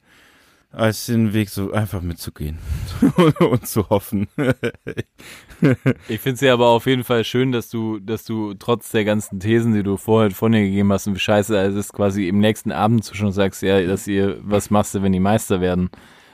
als 0.70 1.06
den 1.06 1.32
Weg 1.32 1.48
so 1.48 1.72
einfach 1.72 2.02
mitzugehen 2.02 2.58
und 3.40 3.66
zu 3.66 3.88
hoffen. 3.88 4.28
Ich 6.08 6.20
finde 6.20 6.34
es 6.34 6.42
ja 6.42 6.52
aber 6.52 6.66
auf 6.66 6.84
jeden 6.84 7.02
Fall 7.02 7.24
schön, 7.24 7.50
dass 7.50 7.70
du, 7.70 7.98
dass 7.98 8.24
du 8.24 8.52
trotz 8.52 8.90
der 8.90 9.06
ganzen 9.06 9.40
Thesen, 9.40 9.72
die 9.72 9.82
du 9.82 9.96
vorher 9.96 10.30
von 10.32 10.52
dir 10.52 10.60
gegeben 10.60 10.92
hast 10.92 11.06
und 11.06 11.14
wie 11.14 11.18
scheiße 11.18 11.56
es 11.56 11.74
ist, 11.74 11.94
quasi 11.94 12.28
im 12.28 12.40
nächsten 12.40 12.72
Abend 12.72 13.10
schon 13.10 13.32
sagst, 13.32 13.62
ja, 13.62 13.80
dass 13.86 14.06
ihr, 14.06 14.38
was 14.42 14.68
machst 14.68 14.94
du, 14.94 15.00
wenn 15.00 15.12
die 15.12 15.18
Meister 15.18 15.62
werden? 15.62 15.88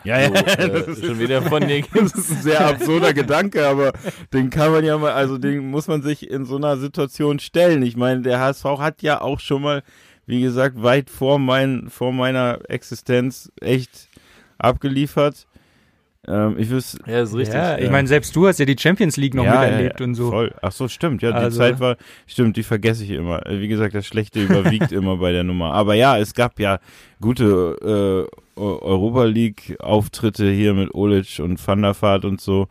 Ja, 0.04 0.26
So, 0.28 0.34
äh, 0.34 1.06
schon 1.06 1.18
wieder 1.18 1.42
von 1.42 1.66
dir 1.66 1.82
Das 1.94 2.12
ist 2.14 2.30
ein 2.30 2.42
sehr 2.42 2.66
absurder 2.66 3.12
Gedanke, 3.14 3.66
aber 3.66 3.92
den 4.32 4.50
kann 4.50 4.72
man 4.72 4.84
ja 4.84 4.98
mal, 4.98 5.12
also 5.12 5.38
den 5.38 5.70
muss 5.70 5.88
man 5.88 6.02
sich 6.02 6.28
in 6.30 6.44
so 6.44 6.56
einer 6.56 6.76
Situation 6.76 7.38
stellen. 7.38 7.82
Ich 7.82 7.96
meine, 7.96 8.22
der 8.22 8.40
HSV 8.40 8.64
hat 8.78 9.02
ja 9.02 9.20
auch 9.20 9.40
schon 9.40 9.62
mal, 9.62 9.82
wie 10.26 10.40
gesagt, 10.40 10.82
weit 10.82 11.10
vor, 11.10 11.38
mein, 11.38 11.88
vor 11.90 12.12
meiner 12.12 12.58
Existenz 12.68 13.50
echt 13.60 14.08
abgeliefert. 14.58 15.46
Ähm, 16.28 16.54
ich 16.56 16.70
wüsste, 16.70 16.98
Ja, 17.10 17.22
ist 17.22 17.34
richtig. 17.34 17.56
ja, 17.56 17.76
ich 17.78 17.86
ja. 17.86 17.90
meine, 17.90 18.06
selbst 18.06 18.34
du 18.36 18.46
hast 18.46 18.58
ja 18.60 18.64
die 18.64 18.76
Champions 18.78 19.16
League 19.16 19.34
noch 19.34 19.42
miterlebt 19.44 20.00
und 20.00 20.14
so. 20.14 20.30
Voll. 20.30 20.54
Ach 20.62 20.70
so, 20.70 20.86
stimmt. 20.86 21.20
Ja, 21.20 21.30
die 21.32 21.36
Also- 21.38 21.58
Zeit 21.58 21.80
war, 21.80 21.96
stimmt, 22.28 22.56
die 22.56 22.62
vergesse 22.62 23.02
ich 23.02 23.10
immer. 23.10 23.44
Äh, 23.44 23.60
Wie 23.60 23.66
gesagt, 23.66 23.92
das 23.96 24.06
Schlechte 24.06 24.40
überwiegt 24.40 24.92
immer 24.92 25.16
bei 25.16 25.32
der 25.32 25.42
Nummer. 25.42 25.72
Aber 25.74 25.94
ja, 25.94 26.16
es 26.18 26.32
gab 26.34 26.60
ja 26.60 26.78
gute 27.20 28.28
äh, 28.30 28.41
Europa 28.56 29.24
League 29.24 29.76
Auftritte 29.80 30.50
hier 30.50 30.74
mit 30.74 30.94
Olic 30.94 31.40
und 31.40 31.64
Van 31.66 31.82
der 31.82 32.00
Vaart 32.00 32.24
und 32.24 32.40
so. 32.40 32.68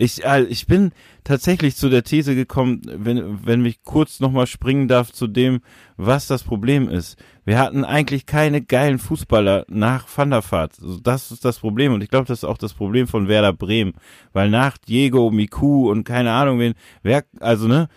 Ich, 0.00 0.24
äh, 0.24 0.44
ich 0.44 0.68
bin 0.68 0.92
tatsächlich 1.24 1.74
zu 1.74 1.88
der 1.88 2.04
These 2.04 2.36
gekommen, 2.36 2.82
wenn, 2.86 3.44
wenn 3.44 3.62
mich 3.62 3.82
kurz 3.82 4.20
nochmal 4.20 4.46
springen 4.46 4.86
darf 4.86 5.12
zu 5.12 5.26
dem, 5.26 5.60
was 5.96 6.28
das 6.28 6.44
Problem 6.44 6.88
ist. 6.88 7.16
Wir 7.44 7.58
hatten 7.58 7.84
eigentlich 7.84 8.24
keine 8.24 8.62
geilen 8.62 9.00
Fußballer 9.00 9.64
nach 9.68 10.06
Van 10.14 10.30
der 10.30 10.44
Vaart. 10.48 10.74
Das 11.02 11.32
ist 11.32 11.44
das 11.44 11.58
Problem 11.58 11.92
und 11.92 12.02
ich 12.02 12.10
glaube, 12.10 12.26
das 12.26 12.38
ist 12.38 12.44
auch 12.44 12.58
das 12.58 12.74
Problem 12.74 13.08
von 13.08 13.26
Werder 13.26 13.52
Bremen. 13.52 13.94
Weil 14.32 14.50
nach 14.50 14.78
Diego, 14.78 15.32
Miku 15.32 15.90
und 15.90 16.04
keine 16.04 16.30
Ahnung 16.30 16.60
wen, 16.60 16.74
wer, 17.02 17.24
also 17.40 17.66
ne, 17.66 17.88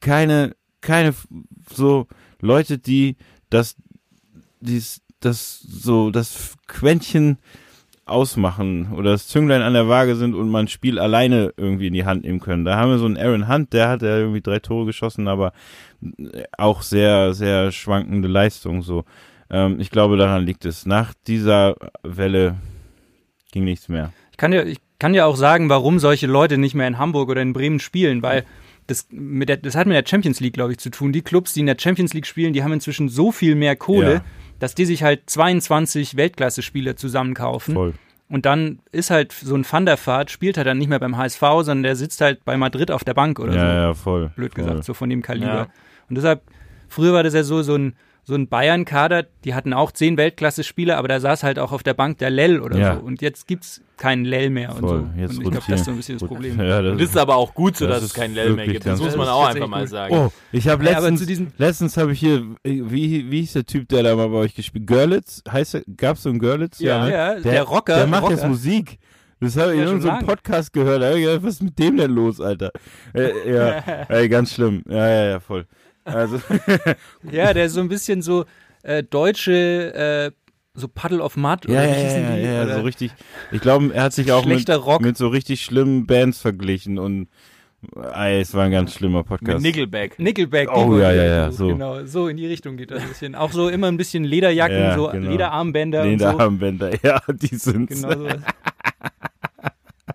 keine, 0.00 0.56
keine 0.80 1.14
so 1.68 2.06
Leute, 2.40 2.78
die 2.78 3.16
das, 3.50 3.76
dies, 4.60 5.03
das 5.24 5.60
so, 5.60 6.10
das 6.10 6.56
Quäntchen 6.66 7.38
ausmachen 8.06 8.92
oder 8.92 9.12
das 9.12 9.28
Zünglein 9.28 9.62
an 9.62 9.72
der 9.72 9.88
Waage 9.88 10.14
sind 10.16 10.34
und 10.34 10.50
man 10.50 10.66
ein 10.66 10.68
Spiel 10.68 10.98
alleine 10.98 11.54
irgendwie 11.56 11.86
in 11.86 11.94
die 11.94 12.04
Hand 12.04 12.24
nehmen 12.24 12.40
können. 12.40 12.64
Da 12.64 12.76
haben 12.76 12.90
wir 12.90 12.98
so 12.98 13.06
einen 13.06 13.16
Aaron 13.16 13.48
Hunt, 13.48 13.72
der 13.72 13.88
hat 13.88 14.02
ja 14.02 14.18
irgendwie 14.18 14.42
drei 14.42 14.58
Tore 14.58 14.84
geschossen, 14.84 15.26
aber 15.26 15.52
auch 16.58 16.82
sehr, 16.82 17.32
sehr 17.32 17.72
schwankende 17.72 18.28
Leistung 18.28 18.82
so. 18.82 19.04
Ähm, 19.50 19.80
ich 19.80 19.90
glaube, 19.90 20.16
daran 20.16 20.44
liegt 20.44 20.66
es. 20.66 20.84
Nach 20.84 21.14
dieser 21.26 21.76
Welle 22.02 22.56
ging 23.52 23.64
nichts 23.64 23.88
mehr. 23.88 24.12
Ich 24.32 24.36
kann 24.36 24.52
ja, 24.52 24.64
ich 24.64 24.78
kann 24.98 25.14
ja 25.14 25.24
auch 25.24 25.36
sagen, 25.36 25.70
warum 25.70 25.98
solche 25.98 26.26
Leute 26.26 26.58
nicht 26.58 26.74
mehr 26.74 26.88
in 26.88 26.98
Hamburg 26.98 27.30
oder 27.30 27.40
in 27.40 27.52
Bremen 27.52 27.80
spielen, 27.80 28.22
weil 28.22 28.44
das, 28.86 29.06
mit 29.10 29.48
der, 29.48 29.56
das 29.56 29.76
hat 29.76 29.86
mit 29.86 29.96
der 29.96 30.06
Champions 30.06 30.40
League, 30.40 30.52
glaube 30.54 30.72
ich, 30.72 30.78
zu 30.78 30.90
tun. 30.90 31.12
Die 31.12 31.22
Clubs, 31.22 31.54
die 31.54 31.60
in 31.60 31.66
der 31.66 31.76
Champions 31.78 32.12
League 32.12 32.26
spielen, 32.26 32.52
die 32.52 32.62
haben 32.62 32.72
inzwischen 32.72 33.08
so 33.08 33.32
viel 33.32 33.54
mehr 33.54 33.76
Kohle, 33.76 34.12
Ja. 34.14 34.24
Dass 34.58 34.74
die 34.74 34.84
sich 34.86 35.02
halt 35.02 35.28
22 35.28 36.16
Weltklasse-Spieler 36.16 36.96
zusammenkaufen. 36.96 37.74
Voll. 37.74 37.94
Und 38.28 38.46
dann 38.46 38.78
ist 38.90 39.10
halt 39.10 39.32
so 39.32 39.54
ein 39.54 39.66
Van 39.70 39.84
der 39.86 39.98
Vaart, 40.04 40.30
spielt 40.30 40.56
halt 40.56 40.66
dann 40.66 40.78
nicht 40.78 40.88
mehr 40.88 40.98
beim 40.98 41.16
HSV, 41.16 41.40
sondern 41.40 41.82
der 41.82 41.94
sitzt 41.96 42.20
halt 42.20 42.44
bei 42.44 42.56
Madrid 42.56 42.90
auf 42.90 43.04
der 43.04 43.14
Bank 43.14 43.38
oder 43.38 43.54
Ja, 43.54 43.60
so. 43.60 43.66
ja, 43.80 43.94
voll. 43.94 44.32
Blöd 44.34 44.54
voll. 44.54 44.64
gesagt, 44.64 44.84
so 44.84 44.94
von 44.94 45.10
dem 45.10 45.22
Kaliber. 45.22 45.46
Ja. 45.54 45.66
Und 46.08 46.16
deshalb, 46.16 46.42
früher 46.88 47.12
war 47.12 47.22
das 47.22 47.34
ja 47.34 47.42
so, 47.42 47.62
so 47.62 47.74
ein, 47.76 47.94
so 48.26 48.34
ein 48.34 48.48
Bayern-Kader, 48.48 49.26
die 49.44 49.54
hatten 49.54 49.72
auch 49.74 49.92
zehn 49.92 50.16
Weltklasse-Spieler, 50.16 50.96
aber 50.96 51.08
da 51.08 51.20
saß 51.20 51.42
halt 51.42 51.58
auch 51.58 51.72
auf 51.72 51.82
der 51.82 51.92
Bank 51.94 52.18
der 52.18 52.30
Lell 52.30 52.58
oder 52.60 52.78
Ja. 52.78 52.94
so. 52.96 53.00
Und 53.02 53.20
jetzt 53.20 53.46
gibt's 53.46 53.82
keinen 53.98 54.24
Lell 54.24 54.48
mehr 54.50 54.70
und 54.74 54.80
Voll. 54.80 55.00
so. 55.14 55.20
Jetzt 55.20 55.36
und 55.38 55.44
ich 55.44 55.50
glaube, 55.50 55.64
das 55.68 55.80
ist 55.80 55.84
so 55.84 55.90
ein 55.90 55.96
bisschen 55.98 56.18
das 56.18 56.26
Problem. 56.26 56.58
Ja, 56.58 56.80
das 56.82 56.92
Und 56.92 57.00
das 57.02 57.10
ist 57.10 57.16
aber 57.18 57.36
auch 57.36 57.52
gut 57.54 57.76
so, 57.76 57.86
Das 57.86 57.96
dass 57.96 58.04
es 58.04 58.14
keinen 58.14 58.34
Lell 58.34 58.54
mehr 58.54 58.66
gibt. 58.66 58.86
Das 58.86 58.98
muss 59.00 59.14
man 59.16 59.28
auch 59.28 59.46
einfach 59.46 59.68
mal 59.68 59.86
sagen. 59.86 60.14
Oh, 60.16 60.32
ich 60.52 60.66
habe 60.68 60.82
Ja, 60.84 60.92
letztens, 60.92 61.20
zu 61.20 61.26
diesem- 61.26 61.52
letztens 61.58 61.96
habe 61.98 62.12
ich 62.12 62.20
hier, 62.20 62.42
wie, 62.64 63.30
wie 63.30 63.40
hieß 63.40 63.52
der 63.52 63.66
Typ, 63.66 63.88
der 63.90 64.02
da 64.02 64.16
mal 64.16 64.28
bei 64.30 64.38
euch 64.38 64.54
gespielt? 64.54 64.86
Görlitz? 64.86 65.42
Heißt 65.50 65.74
der, 65.74 65.82
gab's 65.96 66.22
so 66.22 66.30
einen 66.30 66.38
Görlitz? 66.38 66.78
Ja, 66.80 67.04
ne? 67.04 67.12
ja, 67.12 67.34
der 67.40 67.62
Rocker, 67.64 67.96
Der 67.96 68.06
macht 68.06 68.22
Rocker. 68.22 68.34
jetzt 68.34 68.46
Musik. 68.48 68.98
Das 69.40 69.56
habe 69.58 69.72
ich 69.72 69.76
Ja, 69.76 69.82
in 69.82 69.88
schon 69.88 69.96
unserem 69.96 70.14
lang. 70.16 70.26
Podcast 70.26 70.72
gehört. 70.72 71.02
Da 71.02 71.08
hab 71.10 71.16
ich 71.16 71.24
gedacht, 71.24 71.42
was 71.42 71.54
ist 71.54 71.62
mit 71.62 71.78
dem 71.78 71.98
denn 71.98 72.10
los, 72.12 72.40
Alter? 72.40 72.70
Äh, 73.12 73.52
ja, 73.54 73.70
ey, 74.08 74.28
ganz 74.30 74.54
schlimm. 74.54 74.82
Ja, 74.88 75.06
ja, 75.06 75.24
ja, 75.32 75.40
voll. 75.40 75.66
Also, 76.04 76.40
Ja, 77.30 77.52
der 77.52 77.66
ist 77.66 77.72
so 77.74 77.80
ein 77.80 77.88
bisschen 77.88 78.22
so 78.22 78.44
äh, 78.82 79.02
deutsche, 79.02 79.94
äh, 79.94 80.30
so 80.74 80.88
Puddle 80.88 81.22
of 81.22 81.36
Mud 81.36 81.66
ja, 81.66 81.70
oder 81.70 81.88
ja, 81.88 81.96
wie 81.96 82.00
hießen 82.02 82.22
ja, 82.22 82.36
die? 82.36 82.42
ja, 82.42 82.52
ja, 82.52 82.62
Oder- 82.64 82.74
so 82.76 82.80
richtig. 82.82 83.12
Ich 83.52 83.60
glaube, 83.60 83.94
er 83.94 84.02
hat 84.04 84.12
sich 84.12 84.32
auch 84.32 84.44
mit, 84.44 84.68
mit 85.00 85.16
so 85.16 85.28
richtig 85.28 85.62
schlimmen 85.62 86.06
Bands 86.06 86.40
verglichen 86.40 86.98
und 86.98 87.28
ey, 88.14 88.40
es 88.40 88.54
war 88.54 88.64
ein 88.64 88.70
ganz 88.70 88.94
schlimmer 88.94 89.18
Mit 89.18 89.26
Podcast. 89.26 89.62
Nickelback. 89.62 90.18
Nickelback. 90.18 90.68
Oh, 90.74 90.98
ja, 90.98 91.12
ja, 91.12 91.24
ja, 91.24 91.52
so. 91.52 91.68
Genau, 91.68 92.04
so 92.04 92.28
in 92.28 92.36
die 92.36 92.46
Richtung 92.46 92.76
geht 92.76 92.90
das 92.90 93.02
ein 93.02 93.08
bisschen. 93.08 93.34
Auch 93.34 93.52
so 93.52 93.68
immer 93.68 93.88
ein 93.88 93.96
bisschen 93.96 94.24
Lederjacken, 94.24 94.76
Ja, 94.78 94.94
so 94.96 95.08
genau. 95.08 95.30
Lederarmbänder 95.30 96.02
und 96.02 96.08
Lena 96.08 96.32
so. 96.32 96.98
Ja, 97.02 97.20
die 97.28 97.54
sind 97.56 97.88
Genau 97.90 98.12
so. 98.12 98.28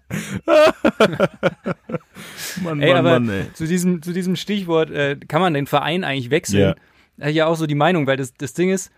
Mann, 2.63 2.81
Ey, 2.81 2.93
Mann, 2.93 3.05
aber 3.05 3.19
Mann, 3.19 3.29
ey. 3.29 3.53
zu 3.53 3.67
diesem, 3.67 4.01
zu 4.01 4.11
diesem 4.11 4.35
Stichwort, 4.35 4.91
äh, 4.91 5.17
kann 5.27 5.41
man 5.41 5.53
den 5.53 5.67
Verein 5.67 6.03
eigentlich 6.03 6.31
wechseln? 6.31 6.61
Ja. 6.61 6.75
Da 7.17 7.25
hab 7.25 7.29
ich 7.29 7.35
ja 7.35 7.47
auch 7.47 7.55
so 7.55 7.67
die 7.67 7.75
Meinung, 7.75 8.07
weil 8.07 8.17
das, 8.17 8.33
das 8.33 8.53
Ding 8.53 8.71
ist, 8.71 8.91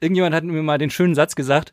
irgendjemand 0.00 0.34
hat 0.34 0.44
mir 0.44 0.62
mal 0.62 0.78
den 0.78 0.90
schönen 0.90 1.14
Satz 1.14 1.34
gesagt, 1.34 1.72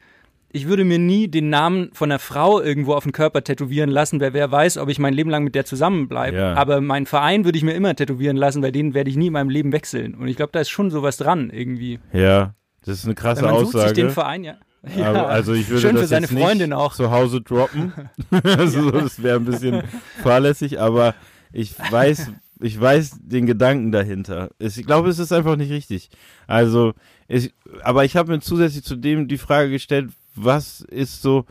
ich 0.52 0.68
würde 0.68 0.84
mir 0.84 0.98
nie 0.98 1.28
den 1.28 1.50
Namen 1.50 1.92
von 1.94 2.12
einer 2.12 2.18
Frau 2.18 2.60
irgendwo 2.60 2.96
auf 2.96 3.04
den 3.04 3.12
Körper 3.12 3.44
tätowieren 3.44 3.90
lassen, 3.90 4.20
weil 4.20 4.34
wer 4.34 4.52
weiß, 4.52 4.78
ob 4.78 4.90
ich 4.90 4.98
mein 4.98 5.14
Leben 5.14 5.30
lang 5.30 5.44
mit 5.44 5.54
der 5.54 5.66
zusammenbleibe. 5.66 6.38
Ja. 6.38 6.54
Aber 6.56 6.82
meinen 6.82 7.06
Verein 7.06 7.46
würde 7.46 7.58
ich 7.58 7.64
mir 7.64 7.74
immer 7.74 7.96
tätowieren 7.96 8.36
lassen, 8.36 8.64
weil 8.64 8.72
den 8.72 8.96
werde 8.96 9.12
ich 9.12 9.16
nie 9.16 9.28
in 9.28 9.34
meinem 9.34 9.50
Leben 9.50 9.72
wechseln. 9.72 10.16
Und 10.16 10.28
ich 10.28 10.38
glaube, 10.38 10.52
da 10.52 10.60
ist 10.60 10.70
schon 10.70 10.90
sowas 10.90 11.18
dran 11.18 11.52
irgendwie. 11.52 12.00
Ja, 12.14 12.56
das 12.84 13.00
ist 13.00 13.06
eine 13.06 13.14
krasse 13.14 13.44
man 13.44 13.60
sucht 13.60 13.74
sich 13.74 13.82
Aussage. 13.82 13.94
den 13.94 14.10
Verein, 14.10 14.44
ja. 14.44 14.56
ja. 14.98 15.26
Also 15.26 15.54
ich 15.54 15.70
würde 15.70 15.82
Schön 15.82 15.96
das 15.96 16.04
für 16.04 16.08
seine 16.08 16.26
jetzt 16.26 16.34
nicht 16.34 16.44
Freundin 16.44 16.74
auch. 16.74 16.94
zu 16.94 17.12
Hause 17.12 17.42
droppen. 17.42 17.94
also 18.44 18.92
das 18.92 19.22
wäre 19.22 19.38
ein 19.38 19.46
bisschen 19.46 19.84
fahrlässig, 20.22 20.80
aber 20.80 21.16
ich 21.52 21.74
weiß, 21.78 22.32
ich 22.62 22.80
weiß 22.80 23.20
den 23.22 23.46
Gedanken 23.46 23.92
dahinter. 23.92 24.50
Ich 24.60 24.86
glaube, 24.86 25.10
es 25.10 25.20
ist 25.20 25.32
einfach 25.32 25.56
nicht 25.56 25.72
richtig. 25.72 26.10
Also, 26.48 26.94
ich, 27.28 27.54
aber 27.84 28.06
ich 28.06 28.16
habe 28.16 28.32
mir 28.32 28.40
zusätzlich 28.40 28.84
zu 28.84 28.96
dem 28.96 29.28
die 29.28 29.38
Frage 29.38 29.70
gestellt, 29.70 30.12
was 30.36 30.82
ist 30.82 31.22
so 31.22 31.46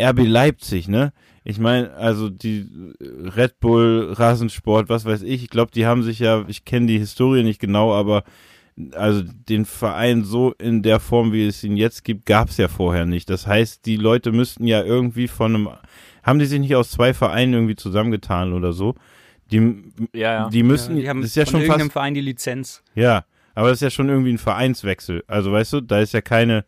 RB 0.00 0.26
Leipzig, 0.26 0.88
ne? 0.88 1.12
Ich 1.44 1.58
meine, 1.58 1.94
also 1.94 2.28
die 2.28 2.68
Red 3.00 3.60
Bull, 3.60 4.12
Rasensport, 4.12 4.88
was 4.88 5.04
weiß 5.04 5.22
ich, 5.22 5.44
ich 5.44 5.50
glaube, 5.50 5.70
die 5.70 5.86
haben 5.86 6.02
sich 6.02 6.18
ja, 6.18 6.44
ich 6.48 6.64
kenne 6.64 6.86
die 6.86 6.98
Historie 6.98 7.44
nicht 7.44 7.60
genau, 7.60 7.94
aber 7.94 8.24
also 8.92 9.22
den 9.22 9.64
Verein 9.64 10.24
so 10.24 10.52
in 10.52 10.82
der 10.82 11.00
Form, 11.00 11.32
wie 11.32 11.46
es 11.46 11.64
ihn 11.64 11.76
jetzt 11.76 12.04
gibt, 12.04 12.26
gab 12.26 12.50
es 12.50 12.58
ja 12.58 12.68
vorher 12.68 13.06
nicht. 13.06 13.30
Das 13.30 13.46
heißt, 13.46 13.86
die 13.86 13.96
Leute 13.96 14.32
müssten 14.32 14.66
ja 14.66 14.82
irgendwie 14.82 15.28
von 15.28 15.54
einem, 15.54 15.68
haben 16.22 16.38
die 16.38 16.46
sich 16.46 16.60
nicht 16.60 16.76
aus 16.76 16.90
zwei 16.90 17.14
Vereinen 17.14 17.54
irgendwie 17.54 17.76
zusammengetan 17.76 18.52
oder 18.52 18.72
so? 18.72 18.94
Die, 19.50 19.82
Ja, 20.12 20.20
ja. 20.20 20.48
die 20.50 20.62
müssen, 20.62 20.96
die 20.96 21.08
haben 21.08 21.22
das 21.22 21.30
ist 21.30 21.36
ja 21.36 21.46
von 21.46 21.60
schon 21.60 21.70
fast, 21.70 21.92
Verein 21.92 22.14
die 22.14 22.20
Lizenz. 22.20 22.82
ja, 22.94 23.24
aber 23.54 23.68
das 23.68 23.78
ist 23.78 23.82
ja 23.82 23.90
schon 23.90 24.08
irgendwie 24.08 24.32
ein 24.32 24.38
Vereinswechsel. 24.38 25.24
Also 25.26 25.52
weißt 25.52 25.72
du, 25.72 25.80
da 25.80 26.00
ist 26.00 26.12
ja 26.12 26.20
keine, 26.20 26.64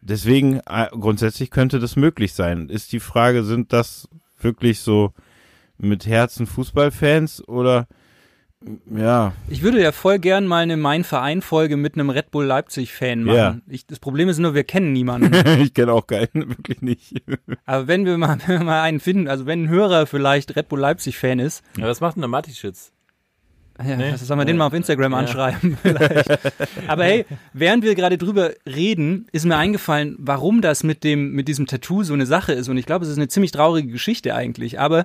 deswegen 0.00 0.60
äh, 0.66 0.86
grundsätzlich 0.90 1.50
könnte 1.50 1.78
das 1.80 1.96
möglich 1.96 2.32
sein. 2.32 2.70
Ist 2.70 2.92
die 2.92 3.00
Frage, 3.00 3.44
sind 3.44 3.72
das 3.72 4.08
wirklich 4.40 4.80
so 4.80 5.12
mit 5.76 6.06
Herzen 6.06 6.46
Fußballfans 6.46 7.46
oder 7.46 7.86
ja, 8.94 9.32
Ich 9.48 9.62
würde 9.62 9.80
ja 9.82 9.92
voll 9.92 10.18
gern 10.18 10.46
mal 10.46 10.62
eine 10.62 10.76
Mein 10.76 11.04
Verein-Folge 11.04 11.76
mit 11.76 11.94
einem 11.94 12.10
Red 12.10 12.30
Bull 12.30 12.46
Leipzig-Fan 12.46 13.22
machen. 13.22 13.36
Ja. 13.36 13.56
Ich, 13.68 13.86
das 13.86 13.98
Problem 14.00 14.28
ist 14.28 14.38
nur, 14.38 14.54
wir 14.54 14.64
kennen 14.64 14.92
niemanden. 14.92 15.32
ich 15.60 15.74
kenne 15.74 15.92
auch 15.92 16.06
keinen, 16.06 16.28
wirklich 16.34 16.80
nicht. 16.80 17.14
Aber 17.66 17.86
wenn 17.86 18.06
wir 18.06 18.16
mal, 18.18 18.38
wenn 18.46 18.58
wir 18.60 18.64
mal 18.64 18.82
einen 18.82 18.98
finden, 19.00 19.28
also 19.28 19.46
wenn 19.46 19.64
ein 19.64 19.68
Hörer 19.68 20.06
vielleicht 20.06 20.56
Red 20.56 20.68
Bull 20.68 20.80
Leipzig-Fan 20.80 21.38
ist, 21.38 21.62
Ja, 21.76 21.86
was 21.86 22.00
macht 22.00 22.16
denn 22.16 22.22
der 22.22 22.28
Matischitz? 22.28 22.92
ja, 23.78 23.94
Nee. 23.94 24.10
das 24.12 24.26
sollen 24.26 24.40
wir 24.40 24.46
den 24.46 24.56
mal 24.56 24.66
auf 24.68 24.72
Instagram 24.72 25.12
Ja. 25.12 25.18
anschreiben 25.18 25.76
vielleicht. 25.82 26.30
Aber 26.88 27.04
hey, 27.04 27.26
während 27.52 27.84
wir 27.84 27.94
gerade 27.94 28.16
drüber 28.16 28.52
reden, 28.66 29.26
ist 29.32 29.44
mir 29.44 29.56
eingefallen, 29.58 30.16
warum 30.18 30.62
das 30.62 30.82
mit 30.82 31.04
dem, 31.04 31.32
mit 31.32 31.46
diesem 31.46 31.66
Tattoo 31.66 32.02
so 32.04 32.14
eine 32.14 32.24
Sache 32.24 32.54
ist. 32.54 32.70
Und 32.70 32.78
ich 32.78 32.86
glaube, 32.86 33.04
es 33.04 33.10
ist 33.10 33.18
eine 33.18 33.28
ziemlich 33.28 33.52
traurige 33.52 33.92
Geschichte 33.92 34.34
eigentlich. 34.34 34.80
Aber 34.80 35.04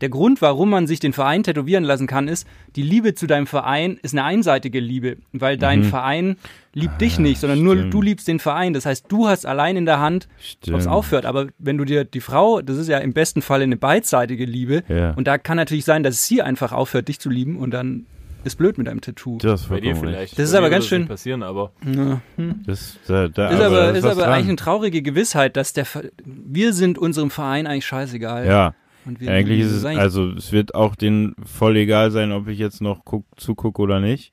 der 0.00 0.08
Grund, 0.10 0.42
warum 0.42 0.70
man 0.70 0.86
sich 0.86 1.00
den 1.00 1.12
Verein 1.12 1.42
tätowieren 1.42 1.84
lassen 1.84 2.06
kann, 2.06 2.28
ist, 2.28 2.46
die 2.76 2.82
Liebe 2.82 3.14
zu 3.14 3.26
deinem 3.26 3.46
Verein 3.46 3.98
ist 4.02 4.12
eine 4.14 4.24
einseitige 4.24 4.78
Liebe, 4.80 5.16
weil 5.32 5.56
dein 5.56 5.84
Verein 5.84 6.36
liebt 6.74 7.00
dich 7.00 7.18
nicht, 7.18 7.40
sondern 7.40 7.62
nur 7.62 7.74
Mhm. 7.74 7.78
Ah, 7.78 7.82
stimmt. 7.84 7.94
du 7.94 8.02
liebst 8.02 8.28
den 8.28 8.38
Verein. 8.38 8.74
Das 8.74 8.84
heißt, 8.84 9.06
du 9.08 9.26
hast 9.26 9.46
allein 9.46 9.76
in 9.76 9.86
der 9.86 9.98
Hand, 10.00 10.28
ob 10.68 10.74
es 10.78 10.86
aufhört. 10.86 11.24
Aber 11.24 11.46
wenn 11.58 11.78
du 11.78 11.84
dir 11.86 12.04
die 12.04 12.20
Frau, 12.20 12.60
das 12.60 12.76
ist 12.76 12.88
ja 12.88 12.98
im 12.98 13.14
besten 13.14 13.40
Fall 13.40 13.62
eine 13.62 13.76
beidseitige 13.78 14.44
Liebe, 14.44 14.82
Ja. 14.88 15.12
und 15.12 15.26
da 15.26 15.38
kann 15.38 15.56
natürlich 15.56 15.86
sein, 15.86 16.02
dass 16.02 16.26
sie 16.26 16.42
einfach 16.42 16.72
aufhört, 16.72 17.08
dich 17.08 17.18
zu 17.18 17.30
lieben 17.30 17.56
und 17.56 17.70
dann 17.70 18.04
ist 18.44 18.56
blöd 18.58 18.78
mit 18.78 18.86
deinem 18.86 19.00
Tattoo. 19.00 19.38
Das 19.38 19.62
ist 19.62 19.68
Bei 19.70 19.80
dir 19.80 19.96
vielleicht. 19.96 20.38
Das 20.38 20.44
ist 20.44 20.52
Bei 20.52 20.58
aber 20.58 20.70
ganz 20.70 20.86
schön- 20.86 21.08
passieren, 21.08 21.42
aber 21.42 21.72
Ja. 21.84 22.20
recht. 22.38 22.54
Das, 22.66 22.98
da, 23.08 23.26
da, 23.28 23.48
Ist 23.48 23.60
aber, 23.60 23.92
ist 23.94 24.04
aber 24.04 24.14
dran. 24.22 24.32
eigentlich 24.34 24.48
eine 24.48 24.56
traurige 24.56 25.02
Gewissheit, 25.02 25.56
dass 25.56 25.72
der 25.72 25.84
Ver 25.86 26.04
wir 26.24 26.72
sind 26.72 26.96
unserem 26.98 27.30
Verein 27.30 27.66
eigentlich 27.66 27.86
scheißegal. 27.86 28.46
Ja, 28.46 28.74
Und 29.06 29.20
wir, 29.20 29.30
eigentlich 29.30 29.60
ist 29.60 29.72
es, 29.72 29.84
eigentlich- 29.84 30.00
also 30.00 30.30
es 30.32 30.52
wird 30.52 30.74
auch 30.74 30.96
denen 30.96 31.34
voll 31.44 31.76
egal 31.76 32.10
sein, 32.10 32.32
ob 32.32 32.48
ich 32.48 32.58
jetzt 32.58 32.80
noch 32.82 33.04
guck, 33.04 33.24
zugucke 33.36 33.80
oder 33.80 34.00
nicht. 34.00 34.32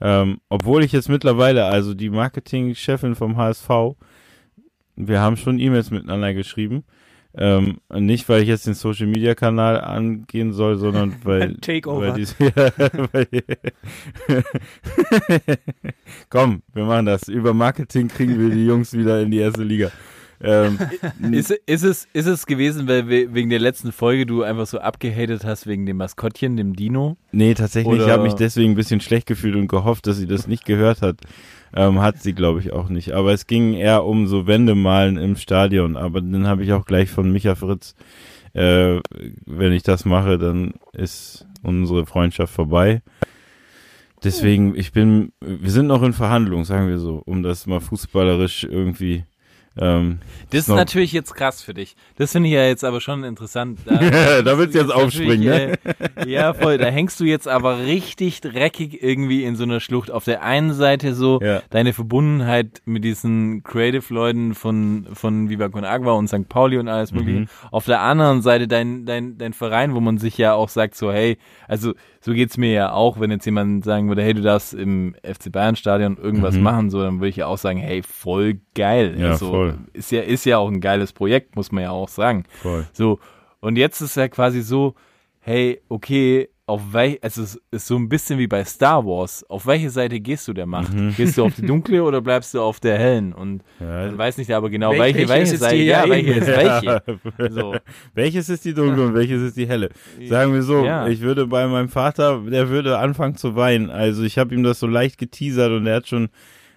Ähm, 0.00 0.38
obwohl 0.48 0.84
ich 0.84 0.92
jetzt 0.92 1.08
mittlerweile, 1.08 1.64
also 1.66 1.94
die 1.94 2.10
Marketingchefin 2.10 3.14
vom 3.14 3.36
HSV, 3.36 3.68
wir 4.96 5.20
haben 5.20 5.36
schon 5.36 5.58
E-Mails 5.58 5.90
miteinander 5.90 6.34
geschrieben. 6.34 6.84
Ähm, 7.36 7.78
nicht, 7.92 8.28
weil 8.28 8.42
ich 8.42 8.48
jetzt 8.48 8.66
den 8.68 8.74
Social 8.74 9.08
Media 9.08 9.34
Kanal 9.34 9.80
angehen 9.80 10.52
soll, 10.52 10.76
sondern 10.76 11.16
weil. 11.24 11.56
Takeover. 11.56 12.14
Weil 12.14 12.14
die, 12.14 12.22
ja, 12.44 12.72
weil 13.12 13.26
Komm, 16.30 16.62
wir 16.72 16.84
machen 16.84 17.06
das. 17.06 17.28
Über 17.28 17.54
Marketing 17.54 18.08
kriegen 18.08 18.38
wir 18.38 18.50
die 18.54 18.66
Jungs 18.66 18.92
wieder 18.92 19.20
in 19.22 19.30
die 19.30 19.38
erste 19.38 19.62
Liga. 19.64 19.90
Ähm, 20.42 20.78
ist, 21.32 21.50
ist, 21.50 21.82
es, 21.84 22.08
ist 22.12 22.26
es 22.26 22.46
gewesen, 22.46 22.86
weil 22.88 23.08
we- 23.08 23.32
wegen 23.34 23.50
der 23.50 23.58
letzten 23.60 23.92
Folge 23.92 24.26
du 24.26 24.42
einfach 24.42 24.66
so 24.66 24.78
abgehatet 24.78 25.44
hast 25.44 25.66
wegen 25.66 25.86
dem 25.86 25.96
Maskottchen, 25.98 26.56
dem 26.56 26.74
Dino? 26.74 27.16
Nee, 27.32 27.54
tatsächlich, 27.54 27.94
Oder- 27.94 28.04
ich 28.06 28.10
habe 28.10 28.22
mich 28.24 28.34
deswegen 28.34 28.72
ein 28.72 28.76
bisschen 28.76 29.00
schlecht 29.00 29.26
gefühlt 29.26 29.54
und 29.56 29.68
gehofft, 29.68 30.06
dass 30.06 30.16
sie 30.16 30.26
das 30.26 30.46
nicht 30.46 30.64
gehört 30.64 31.02
hat. 31.02 31.20
Ähm, 31.76 32.00
hat 32.00 32.22
sie, 32.22 32.34
glaube 32.34 32.60
ich, 32.60 32.72
auch 32.72 32.88
nicht. 32.88 33.12
Aber 33.12 33.32
es 33.32 33.46
ging 33.48 33.74
eher 33.74 34.04
um 34.04 34.26
so 34.28 34.46
Wendemalen 34.46 35.16
im 35.16 35.34
Stadion. 35.36 35.96
Aber 35.96 36.20
dann 36.20 36.46
habe 36.46 36.62
ich 36.62 36.72
auch 36.72 36.84
gleich 36.86 37.10
von 37.10 37.32
Micha 37.32 37.56
Fritz, 37.56 37.94
äh, 38.52 39.00
wenn 39.46 39.72
ich 39.72 39.82
das 39.82 40.04
mache, 40.04 40.38
dann 40.38 40.74
ist 40.92 41.46
unsere 41.62 42.06
Freundschaft 42.06 42.54
vorbei. 42.54 43.02
Deswegen, 44.22 44.74
ich 44.74 44.92
bin, 44.92 45.32
wir 45.40 45.70
sind 45.70 45.86
noch 45.88 46.02
in 46.02 46.12
Verhandlungen, 46.14 46.64
sagen 46.64 46.88
wir 46.88 46.98
so, 46.98 47.22
um 47.26 47.42
das 47.42 47.66
mal 47.66 47.80
fußballerisch 47.80 48.64
irgendwie 48.64 49.24
Ähm, 49.76 50.18
Das 50.50 50.60
ist 50.60 50.68
noch- 50.68 50.76
natürlich 50.76 51.12
jetzt 51.12 51.34
krass 51.34 51.60
für 51.60 51.74
dich. 51.74 51.96
Das 52.16 52.30
finde 52.32 52.48
ich 52.48 52.54
ja 52.54 52.64
jetzt 52.64 52.84
aber 52.84 53.00
schon 53.00 53.24
interessant. 53.24 53.80
Da, 53.84 53.96
da 54.42 54.56
willst 54.58 54.74
du 54.74 54.78
jetzt 54.78 54.92
aufspringen, 54.92 55.40
ne? 55.48 55.72
Äh, 56.16 56.28
ja, 56.30 56.54
voll. 56.54 56.78
Da 56.78 56.86
hängst 56.86 57.18
du 57.18 57.24
jetzt 57.24 57.48
aber 57.48 57.80
richtig 57.80 58.40
dreckig 58.40 59.02
irgendwie 59.02 59.42
in 59.44 59.56
so 59.56 59.64
einer 59.64 59.80
Schlucht. 59.80 60.12
Auf 60.12 60.24
der 60.24 60.42
einen 60.44 60.72
Seite 60.74 61.14
so 61.14 61.40
Ja. 61.42 61.60
deine 61.70 61.92
Verbundenheit 61.92 62.82
mit 62.84 63.02
diesen 63.02 63.64
Creative-Leuten 63.64 64.54
von, 64.54 65.06
von 65.12 65.48
Viva 65.48 65.68
Con 65.68 65.84
Agua 65.84 66.12
und 66.12 66.28
St. 66.28 66.48
Pauli 66.48 66.78
und 66.78 66.88
alles 66.88 67.10
mögliche. 67.12 67.40
Mhm. 67.40 67.48
Auf 67.72 67.84
der 67.86 68.00
anderen 68.00 68.42
Seite 68.42 68.68
dein, 68.68 69.06
dein, 69.06 69.38
dein 69.38 69.52
Verein, 69.54 69.94
wo 69.94 70.00
man 70.00 70.18
sich 70.18 70.38
ja 70.38 70.54
auch 70.54 70.68
sagt 70.68 70.94
so, 70.94 71.12
hey, 71.12 71.36
also 71.66 71.94
so 72.24 72.32
geht's 72.32 72.56
mir 72.56 72.72
ja 72.72 72.90
auch, 72.90 73.20
wenn 73.20 73.30
jetzt 73.30 73.44
jemand 73.44 73.84
sagen 73.84 74.08
würde, 74.08 74.22
hey, 74.22 74.32
du 74.32 74.40
darfst 74.40 74.72
im 74.72 75.14
FC 75.22 75.52
Bayern 75.52 75.76
Stadion 75.76 76.16
irgendwas 76.16 76.56
machen, 76.56 76.88
so, 76.88 77.02
dann 77.02 77.18
würde 77.18 77.28
ich 77.28 77.36
ja 77.36 77.46
auch 77.46 77.58
sagen, 77.58 77.78
hey, 77.78 78.02
voll 78.02 78.60
geil. 78.74 79.12
Mhm. 79.14 79.20
Ja, 79.20 79.30
also, 79.32 79.50
voll. 79.50 79.78
Ist 79.92 80.10
ja, 80.10 80.22
ist 80.22 80.46
ja 80.46 80.56
auch 80.56 80.70
ein 80.70 80.80
geiles 80.80 81.12
Projekt, 81.12 81.54
muss 81.54 81.70
man 81.70 81.82
ja 81.82 81.90
auch 81.90 82.08
sagen. 82.08 82.44
Voll. 82.62 82.86
So, 82.94 83.18
und 83.60 83.76
jetzt 83.76 84.00
ist 84.00 84.16
ja 84.16 84.28
quasi 84.28 84.62
so, 84.62 84.94
hey, 85.40 85.82
okay, 85.90 86.48
auf 86.66 86.94
welch, 86.94 87.22
also 87.22 87.42
es 87.42 87.60
ist 87.70 87.86
so 87.86 87.96
ein 87.96 88.08
bisschen 88.08 88.38
wie 88.38 88.46
bei 88.46 88.64
Star 88.64 89.04
Wars. 89.04 89.44
Auf 89.50 89.66
welche 89.66 89.90
Seite 89.90 90.18
gehst 90.18 90.48
du 90.48 90.54
der 90.54 90.64
Macht? 90.64 90.92
Gehst 91.16 91.36
du 91.36 91.44
auf 91.44 91.54
die 91.54 91.62
dunkle 91.66 92.02
oder 92.02 92.22
bleibst 92.22 92.54
du 92.54 92.62
auf 92.62 92.80
der 92.80 92.98
hellen? 92.98 93.34
Und 93.34 93.62
Mhm. 93.80 93.86
Ja. 93.86 94.06
man 94.06 94.18
weiß 94.18 94.38
nicht 94.38 94.50
aber 94.50 94.70
genau, 94.70 94.92
Wel- 94.92 94.98
welche, 95.00 95.18
welche 95.28 95.28
welche, 95.28 95.56
Seite, 95.58 95.76
ja, 95.76 96.04
ja, 96.04 96.10
welche 96.10 96.32
ist 96.32 96.46
welche. 96.46 97.02
So. 97.50 97.74
Welches 98.14 98.48
ist 98.48 98.64
die 98.64 98.72
dunkle 98.72 99.06
und 99.08 99.14
welches 99.14 99.42
ist 99.42 99.56
die 99.58 99.68
helle? 99.68 99.90
Sagen 100.26 100.54
wir 100.54 100.62
so, 100.62 100.84
Ja. 100.86 101.06
ich 101.06 101.20
würde 101.20 101.46
bei 101.46 101.66
meinem 101.66 101.88
Vater, 101.90 102.40
der 102.48 102.70
würde 102.70 102.98
anfangen 102.98 103.36
zu 103.36 103.56
weinen. 103.56 103.90
Also 103.90 104.22
ich 104.22 104.38
habe 104.38 104.54
ihm 104.54 104.62
das 104.62 104.80
so 104.80 104.86
leicht 104.86 105.18
geteasert 105.18 105.70
und 105.70 105.86
er 105.86 105.96
hat 105.96 106.08
schon 106.08 106.28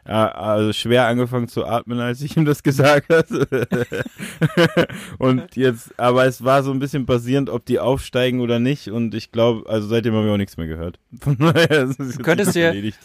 also 0.07 0.73
schwer 0.73 1.05
angefangen 1.07 1.47
zu 1.47 1.65
atmen, 1.65 1.99
als 1.99 2.21
ich 2.21 2.37
ihm 2.37 2.45
das 2.45 2.63
gesagt 2.63 3.11
habe. 3.13 3.67
und 5.17 5.55
jetzt, 5.55 5.97
aber 5.99 6.25
es 6.25 6.43
war 6.43 6.63
so 6.63 6.71
ein 6.71 6.79
bisschen 6.79 7.05
basierend, 7.05 7.49
ob 7.49 7.65
die 7.65 7.79
aufsteigen 7.79 8.41
oder 8.41 8.59
nicht. 8.59 8.89
Und 8.89 9.13
ich 9.13 9.31
glaube, 9.31 9.69
also 9.69 9.87
seitdem 9.87 10.13
haben 10.13 10.25
wir 10.25 10.33
auch 10.33 10.37
nichts 10.37 10.57
mehr 10.57 10.67
gehört. 10.67 10.99
Von 11.21 11.37
daher 11.37 11.83
ist 11.83 11.99
es 11.99 12.15
jetzt 12.15 12.23
könntest 12.23 12.55
ja- 12.55 12.67
erledigt. 12.67 12.99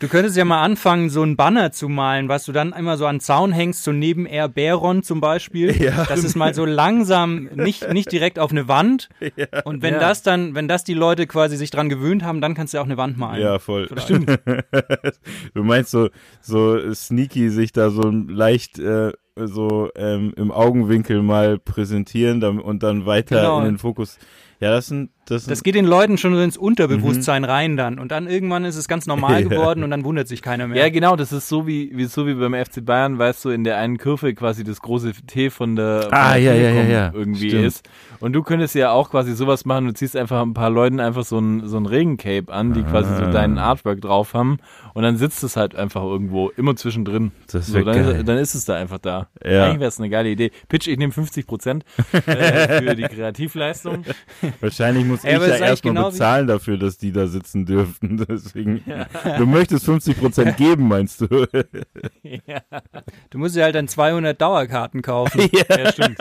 Du 0.00 0.06
könntest 0.08 0.36
ja 0.36 0.44
mal 0.44 0.62
anfangen, 0.62 1.10
so 1.10 1.22
ein 1.24 1.36
Banner 1.36 1.72
zu 1.72 1.88
malen, 1.88 2.28
was 2.28 2.44
du 2.44 2.52
dann 2.52 2.72
immer 2.72 2.96
so 2.96 3.06
an 3.06 3.16
den 3.16 3.20
Zaun 3.20 3.50
hängst, 3.52 3.82
so 3.82 3.90
neben 3.92 4.26
Air 4.26 4.48
Baron 4.48 5.02
zum 5.02 5.20
Beispiel. 5.20 5.74
Ja. 5.82 6.04
Das 6.04 6.22
ist 6.24 6.36
mal 6.36 6.54
so 6.54 6.64
langsam, 6.64 7.48
nicht, 7.54 7.92
nicht 7.92 8.10
direkt 8.12 8.38
auf 8.38 8.50
eine 8.52 8.68
Wand. 8.68 9.08
Und 9.64 9.82
wenn 9.82 9.94
Ja. 9.94 10.00
das 10.00 10.22
dann, 10.22 10.54
wenn 10.54 10.68
das 10.68 10.84
die 10.84 10.94
Leute 10.94 11.26
quasi 11.26 11.56
sich 11.56 11.70
dran 11.70 11.88
gewöhnt 11.88 12.22
haben, 12.22 12.40
dann 12.40 12.54
kannst 12.54 12.74
du 12.74 12.78
auch 12.78 12.84
eine 12.84 12.96
Wand 12.96 13.18
malen. 13.18 13.42
Ja, 13.42 13.58
voll. 13.58 13.88
Stimmt. 13.98 14.28
du 15.54 15.62
meinst 15.68 15.92
so, 15.92 16.08
so 16.40 16.92
sneaky 16.92 17.50
sich 17.50 17.72
da 17.72 17.90
so 17.90 18.10
leicht 18.10 18.78
äh, 18.78 19.12
so 19.36 19.90
ähm, 19.94 20.32
im 20.36 20.50
Augenwinkel 20.50 21.22
mal 21.22 21.58
präsentieren 21.58 22.42
und 22.42 22.82
dann 22.82 23.06
weiter 23.06 23.36
Genau. 23.36 23.58
in 23.60 23.64
den 23.66 23.78
Fokus. 23.78 24.18
Ja, 24.60 24.70
das 24.72 24.86
sind 24.88 25.10
das, 25.26 25.44
Das 25.44 25.58
sind, 25.58 25.64
geht 25.64 25.74
den 25.74 25.84
Leuten 25.84 26.16
schon 26.16 26.34
so 26.34 26.40
ins 26.40 26.56
Unterbewusstsein 26.56 27.44
rein 27.44 27.76
dann. 27.76 27.98
Und 27.98 28.10
dann 28.12 28.26
irgendwann 28.28 28.64
ist 28.64 28.76
es 28.76 28.88
ganz 28.88 29.06
normal 29.06 29.42
Ja. 29.42 29.48
geworden 29.48 29.84
und 29.84 29.90
dann 29.90 30.02
wundert 30.04 30.26
sich 30.26 30.40
keiner 30.40 30.66
mehr. 30.66 30.82
Ja, 30.82 30.88
genau, 30.88 31.16
das 31.16 31.32
ist 31.32 31.48
so 31.50 31.66
wie, 31.66 31.90
wie 31.94 32.06
so 32.06 32.26
wie 32.26 32.32
beim 32.32 32.54
FC 32.54 32.82
Bayern, 32.82 33.18
weißt 33.18 33.44
du, 33.44 33.50
in 33.50 33.62
der 33.62 33.76
einen 33.76 33.98
Kurve 33.98 34.32
quasi 34.34 34.64
das 34.64 34.80
große 34.80 35.12
T 35.26 35.50
von 35.50 35.76
der, 35.76 36.04
von 36.04 36.12
Ah, 36.14 36.32
der 36.32 36.42
ja, 36.42 36.54
ja, 36.54 36.70
ja, 36.70 36.82
ja. 36.82 37.10
irgendwie 37.12 37.50
Stimmt. 37.50 37.64
ist. 37.66 37.88
Und 38.20 38.32
du 38.32 38.42
könntest 38.42 38.74
ja 38.74 38.90
auch 38.90 39.10
quasi 39.10 39.34
sowas 39.36 39.66
machen, 39.66 39.84
du 39.86 39.92
ziehst 39.92 40.16
einfach 40.16 40.40
ein 40.40 40.54
paar 40.54 40.70
Leuten 40.70 40.98
einfach 40.98 41.24
so 41.24 41.38
ein, 41.38 41.68
so 41.68 41.76
ein 41.76 41.84
Regencape 41.86 42.50
an, 42.50 42.72
die 42.72 42.82
quasi 42.82 43.14
so 43.14 43.24
Ah. 43.24 43.30
deinen 43.30 43.58
Artwork 43.58 44.00
drauf 44.00 44.32
haben 44.32 44.56
und 44.94 45.02
dann 45.02 45.18
sitzt 45.18 45.44
es 45.44 45.56
halt 45.58 45.76
einfach 45.76 46.02
irgendwo, 46.02 46.48
immer 46.56 46.74
zwischendrin. 46.74 47.32
Das 47.52 47.66
so, 47.66 47.74
dann, 47.82 47.84
geil. 47.94 48.16
Ist, 48.20 48.28
dann 48.28 48.38
ist 48.38 48.54
es 48.54 48.64
da 48.64 48.76
einfach 48.76 48.98
da. 48.98 49.28
Ja. 49.44 49.66
Eigentlich 49.66 49.80
wäre 49.80 49.88
es 49.88 49.98
eine 50.00 50.08
geile 50.08 50.30
Idee. 50.30 50.50
Pitch, 50.70 50.88
ich 50.88 50.96
nehme 50.96 51.12
50 51.12 51.46
Prozent 51.46 51.84
äh, 52.26 52.80
für 52.82 52.96
die 52.96 53.02
Kreativleistung. 53.02 54.04
wahrscheinlich 54.60 55.04
muss 55.04 55.20
ich 55.24 55.30
ja 55.30 55.40
erstmal 55.40 55.76
genau 55.94 56.10
bezahlen 56.10 56.46
dafür, 56.46 56.78
dass 56.78 56.98
die 56.98 57.12
da 57.12 57.26
sitzen 57.26 57.66
dürften. 57.66 58.16
Deswegen, 58.28 58.82
du 59.36 59.46
möchtest 59.46 59.84
50 59.84 60.18
Prozent 60.18 60.56
geben, 60.58 60.88
meinst 60.88 61.20
du? 61.20 61.26
Du 63.30 63.38
musst 63.38 63.56
dir 63.56 63.64
halt 63.64 63.74
dann 63.74 63.88
200 63.88 64.40
Dauerkarten 64.40 65.02
kaufen. 65.02 65.48
Ja, 65.52 65.92
stimmt. 65.92 66.18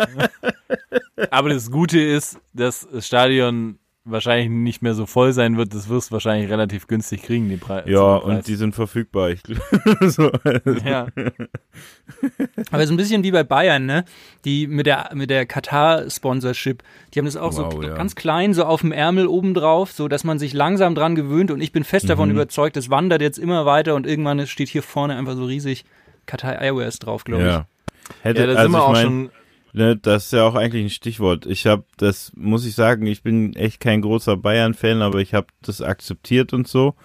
Aber 1.32 1.50
das 1.50 1.72
Gute 1.72 2.00
ist, 2.00 2.40
dass 2.54 2.88
das 2.92 3.08
Stadion 3.08 3.80
wahrscheinlich 4.10 4.50
nicht 4.50 4.82
mehr 4.82 4.94
so 4.94 5.06
voll 5.06 5.34
sein 5.34 5.58
wird. 5.58 5.74
Das 5.74 5.90
wirst 5.90 6.10
du 6.10 6.14
wahrscheinlich 6.14 6.50
relativ 6.50 6.88
günstig 6.88 7.24
kriegen, 7.24 7.50
die 7.50 7.58
Pre 7.58 7.84
ja, 7.88 8.20
Preis. 8.20 8.24
und 8.38 8.48
die 8.48 8.56
sind 8.56 8.74
verfügbar. 8.76 9.30
Ich, 9.30 9.42
so. 10.02 10.32
ja. 10.86 11.08
Aber 12.72 12.88
so 12.88 12.94
ein 12.94 12.98
bisschen 12.98 13.24
wie 13.24 13.32
bei 13.32 13.44
Bayern, 13.44 13.86
ne? 13.86 14.06
Die 14.46 14.68
mit 14.68 14.86
der, 14.86 15.10
mit 15.14 15.30
der 15.30 15.46
Katar-Sponsorship, 15.46 16.84
die 17.14 17.20
haben 17.20 17.26
das 17.26 17.38
auch 17.38 17.56
Wow, 17.58 17.74
so 17.74 17.82
ja. 17.84 17.96
ganz 17.96 18.16
klein, 18.16 18.54
so 18.54 18.64
auf 18.66 18.82
dem 18.82 18.92
Ärmel 18.92 19.28
oben 19.28 19.54
drauf, 19.54 19.92
so 19.92 20.08
dass 20.08 20.24
man 20.24 20.40
sich 20.40 20.54
langsam 20.54 20.96
dran 20.96 21.16
gewöhnt 21.16 21.52
und 21.52 21.62
ich 21.62 21.72
bin 21.72 21.84
fest 21.84 22.06
Mhm. 22.06 22.10
davon 22.10 22.32
überzeugt, 22.32 22.78
es 22.78 22.90
wandert 22.90 23.22
jetzt 23.22 23.38
immer 23.40 23.66
weiter 23.66 23.96
und 23.96 24.06
irgendwann 24.08 24.46
steht 24.48 24.70
hier 24.70 24.84
vorne 24.84 25.16
einfach 25.16 25.36
so 25.36 25.46
riesig 25.46 25.86
Qatar 26.26 26.62
Airways 26.62 27.00
drauf, 27.00 27.24
glaube 27.24 27.44
ich. 27.44 27.50
Ja. 27.50 27.66
Hätte, 28.22 28.42
ja, 28.42 28.48
da 28.48 28.54
also 28.54 28.64
sind 28.64 28.72
wir 28.72 28.78
ich 28.78 28.84
auch 28.84 28.92
mein, 28.94 29.04
schon. 29.04 29.30
Ne, 29.78 29.96
das 29.96 30.26
ist 30.26 30.34
ja 30.34 30.44
auch 30.44 30.56
eigentlich 30.56 30.86
ein 30.86 30.90
Stichwort. 30.90 31.46
Ich 31.46 31.68
habe, 31.68 31.84
das 31.98 32.32
muss 32.36 32.66
ich 32.66 32.74
sagen, 32.74 33.06
ich 33.06 33.22
bin 33.22 33.56
echt 33.56 33.80
kein 33.80 34.02
großer 34.02 34.36
Bayern-Fan, 34.36 35.04
aber 35.04 35.20
ich 35.20 35.36
habe 35.36 35.46
das 35.62 35.84
akzeptiert 35.84 36.52
und 36.52 36.68
so. 36.68 36.96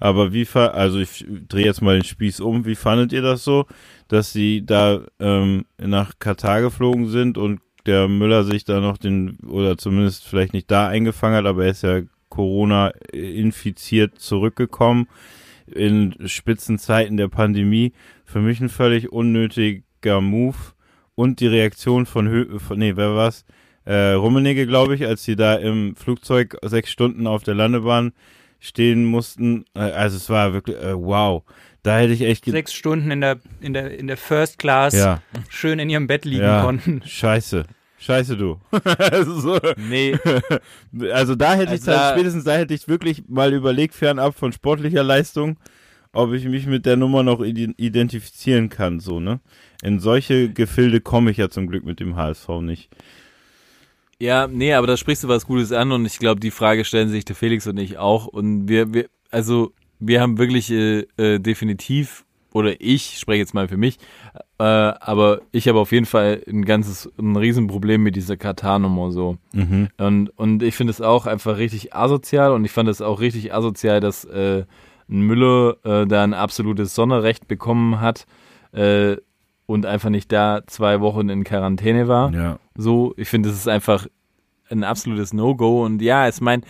Aber 0.00 0.32
wie, 0.32 0.44
also 0.54 0.98
ich 0.98 1.24
drehe 1.48 1.66
jetzt 1.66 1.82
mal 1.82 1.94
den 1.94 2.02
Spieß 2.02 2.40
um. 2.40 2.64
Wie 2.64 2.74
fandet 2.74 3.12
ihr 3.12 3.22
das 3.22 3.44
so, 3.44 3.66
dass 4.08 4.32
sie 4.32 4.66
da 4.66 5.02
ähm, 5.20 5.66
nach 5.78 6.18
Katar 6.18 6.62
geflogen 6.62 7.06
sind 7.06 7.38
und 7.38 7.60
der 7.86 8.08
Müller 8.08 8.42
sich 8.42 8.64
da 8.64 8.80
noch 8.80 8.98
den, 8.98 9.36
oder 9.46 9.78
zumindest 9.78 10.26
vielleicht 10.26 10.52
nicht 10.52 10.68
da 10.68 10.88
eingefangen 10.88 11.36
hat, 11.36 11.46
aber 11.46 11.66
er 11.66 11.70
ist 11.70 11.84
ja 11.84 12.00
Corona 12.28 12.88
infiziert 13.12 14.18
zurückgekommen 14.18 15.06
in 15.72 16.16
Spitzenzeiten 16.26 17.16
der 17.16 17.28
Pandemie. 17.28 17.92
Für 18.24 18.40
mich 18.40 18.60
ein 18.60 18.68
völlig 18.68 19.12
unnötiger 19.12 20.20
Move 20.20 20.56
und 21.20 21.40
die 21.40 21.46
Reaktion 21.46 22.06
von, 22.06 22.28
Hö 22.28 22.58
von 22.58 22.78
nee, 22.78 22.96
wer 22.96 23.14
war's? 23.14 23.44
Äh, 23.84 24.12
Rummenigge, 24.12 24.66
glaube 24.66 24.94
ich, 24.94 25.04
als 25.06 25.24
sie 25.24 25.36
da 25.36 25.54
im 25.54 25.96
Flugzeug 25.96 26.56
sechs 26.62 26.90
Stunden 26.90 27.26
auf 27.26 27.42
der 27.42 27.54
Landebahn 27.54 28.12
stehen 28.58 29.04
mussten. 29.04 29.64
Äh, 29.74 29.80
also 29.80 30.16
es 30.16 30.28
war 30.30 30.52
wirklich, 30.52 30.76
äh, 30.76 30.94
wow. 30.94 31.42
Da 31.82 31.98
hätte 31.98 32.12
ich 32.12 32.22
echt 32.22 32.44
Sechs 32.44 32.74
Stunden 32.74 33.10
in 33.10 33.20
der, 33.22 33.38
in 33.60 33.72
der, 33.72 33.98
in 33.98 34.06
der 34.06 34.18
First 34.18 34.58
Class 34.58 34.92
Ja. 34.94 35.22
schön 35.48 35.78
in 35.78 35.88
ihrem 35.88 36.06
Bett 36.06 36.24
liegen 36.26 36.42
ja, 36.42 36.62
konnten. 36.62 37.02
scheiße. 37.06 37.64
Scheiße, 37.98 38.36
du. 38.36 38.58
also, 38.98 39.40
so, 39.40 39.58
Nee, 39.76 40.16
also 41.12 41.34
da 41.34 41.54
hätte 41.54 41.74
ich 41.74 41.80
Also 41.80 41.92
halt, 41.92 42.00
da- 42.00 42.12
spätestens 42.14 42.44
da 42.44 42.56
hätte 42.56 42.72
ich 42.74 42.88
wirklich 42.88 43.24
mal 43.28 43.52
überlegt, 43.52 43.94
fernab 43.94 44.34
von 44.38 44.52
sportlicher 44.52 45.02
Leistung, 45.02 45.56
ob 46.12 46.32
ich 46.32 46.44
mich 46.46 46.66
mit 46.66 46.86
der 46.86 46.96
Nummer 46.96 47.22
noch 47.22 47.40
ide- 47.40 47.74
identifizieren 47.76 48.68
kann, 48.68 49.00
so, 49.00 49.20
ne? 49.20 49.40
In 49.82 50.00
solche 50.00 50.50
Gefilde 50.50 51.00
komme 51.00 51.30
ich 51.30 51.36
ja 51.36 51.48
zum 51.50 51.66
Glück 51.66 51.84
mit 51.84 52.00
dem 52.00 52.16
HSV 52.16 52.48
nicht. 52.62 52.90
ja, 54.18 54.46
nee, 54.46 54.74
aber 54.74 54.86
da 54.86 54.96
sprichst 54.96 55.24
du 55.24 55.28
was 55.28 55.46
Gutes 55.46 55.72
an 55.72 55.92
und 55.92 56.04
ich 56.04 56.18
glaube, 56.18 56.40
die 56.40 56.50
Frage 56.50 56.84
stellen 56.84 57.08
sich 57.08 57.24
der 57.24 57.36
Felix 57.36 57.66
und 57.66 57.78
ich 57.78 57.96
auch. 57.98 58.26
Und 58.26 58.68
wir, 58.68 58.92
wir, 58.92 59.06
also 59.30 59.72
wir 59.98 60.20
haben 60.20 60.36
wirklich 60.38 60.70
äh, 60.70 61.06
äh, 61.16 61.38
definitiv, 61.38 62.24
oder 62.52 62.80
ich 62.80 63.18
spreche 63.18 63.38
jetzt 63.38 63.54
mal 63.54 63.68
für 63.68 63.76
mich, 63.78 63.96
äh, 64.58 64.64
aber 64.64 65.40
ich 65.52 65.68
habe 65.68 65.78
auf 65.78 65.92
jeden 65.92 66.04
Fall 66.06 66.42
ein 66.48 66.64
ganzes, 66.64 67.10
ein 67.18 67.36
Riesenproblem 67.36 68.02
mit 68.02 68.16
dieser 68.16 68.36
Katar-Nummer 68.36 69.12
so. 69.12 69.38
Mhm. 69.52 69.88
Und, 69.96 70.30
und 70.38 70.62
ich 70.62 70.74
finde 70.74 70.90
es 70.90 71.00
auch 71.00 71.26
einfach 71.26 71.56
richtig 71.56 71.94
asozial 71.94 72.52
und 72.52 72.64
ich 72.64 72.72
fand 72.72 72.88
es 72.88 73.00
auch 73.00 73.20
richtig 73.20 73.54
asozial, 73.54 74.00
dass 74.00 74.24
äh, 74.24 74.64
Müller 75.18 75.76
äh, 75.84 76.06
da 76.06 76.22
ein 76.22 76.34
absolutes 76.34 76.94
Sonderrecht 76.94 77.48
bekommen 77.48 78.00
hat 78.00 78.26
äh, 78.72 79.16
und 79.66 79.86
einfach 79.86 80.10
nicht 80.10 80.30
da 80.32 80.62
zwei 80.66 81.00
Wochen 81.00 81.28
in 81.28 81.44
Quarantäne 81.44 82.08
war. 82.08 82.32
Ja. 82.32 82.58
So, 82.76 83.14
ich 83.16 83.28
finde, 83.28 83.48
das 83.48 83.58
ist 83.58 83.68
einfach 83.68 84.06
ein 84.70 84.84
absolutes 84.84 85.32
No-Go. 85.32 85.84
Und 85.84 86.00
ja, 86.00 86.28
ich 86.28 86.40
meine, 86.40 86.62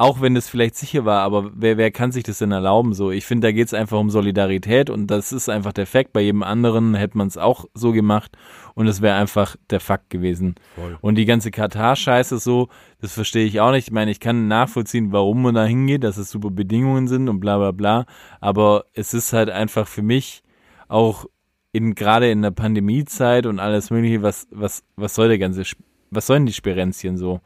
auch 0.00 0.20
wenn 0.20 0.36
es 0.36 0.48
vielleicht 0.48 0.76
sicher 0.76 1.04
war, 1.04 1.22
aber 1.22 1.50
wer, 1.54 1.76
wer 1.76 1.90
kann 1.90 2.12
sich 2.12 2.22
das 2.22 2.38
denn 2.38 2.52
erlauben? 2.52 2.94
So, 2.94 3.10
ich 3.10 3.26
finde, 3.26 3.48
da 3.48 3.52
geht 3.52 3.66
es 3.66 3.74
einfach 3.74 3.98
um 3.98 4.10
Solidarität 4.10 4.90
und 4.90 5.08
das 5.08 5.32
ist 5.32 5.48
einfach 5.48 5.72
der 5.72 5.86
Fakt. 5.88 6.12
Bei 6.12 6.20
jedem 6.20 6.44
anderen 6.44 6.94
hätte 6.94 7.18
man 7.18 7.26
es 7.26 7.36
auch 7.36 7.64
so 7.74 7.90
gemacht 7.90 8.36
und 8.74 8.86
es 8.86 9.02
wäre 9.02 9.16
einfach 9.16 9.56
der 9.70 9.80
Fakt 9.80 10.08
gewesen. 10.08 10.54
Und 11.00 11.16
die 11.16 11.24
ganze 11.24 11.50
Katar-Scheiße 11.50 12.38
so, 12.38 12.68
das 13.00 13.12
verstehe 13.12 13.44
ich 13.44 13.60
auch 13.60 13.72
nicht. 13.72 13.88
Ich 13.88 13.92
meine, 13.92 14.12
ich 14.12 14.20
kann 14.20 14.46
nachvollziehen, 14.46 15.10
warum 15.10 15.42
man 15.42 15.56
da 15.56 15.64
hingeht, 15.64 16.04
dass 16.04 16.16
es 16.16 16.30
super 16.30 16.50
Bedingungen 16.50 17.08
sind 17.08 17.28
und 17.28 17.40
bla 17.40 17.58
bla 17.58 17.72
bla. 17.72 18.06
Aber 18.40 18.84
es 18.94 19.14
ist 19.14 19.32
halt 19.32 19.50
einfach 19.50 19.88
für 19.88 20.02
mich 20.02 20.44
auch 20.86 21.26
in 21.72 21.96
gerade 21.96 22.30
in 22.30 22.42
der 22.42 22.52
Pandemiezeit 22.52 23.46
und 23.46 23.58
alles 23.58 23.90
mögliche, 23.90 24.22
was, 24.22 24.46
was, 24.52 24.84
was 24.94 25.16
soll 25.16 25.26
der 25.26 25.38
ganze, 25.38 25.62
Sp- 25.66 25.82
was 26.10 26.26
sollen 26.26 26.46
die 26.46 26.52
Sperenzchen 26.52 27.16
so? 27.16 27.40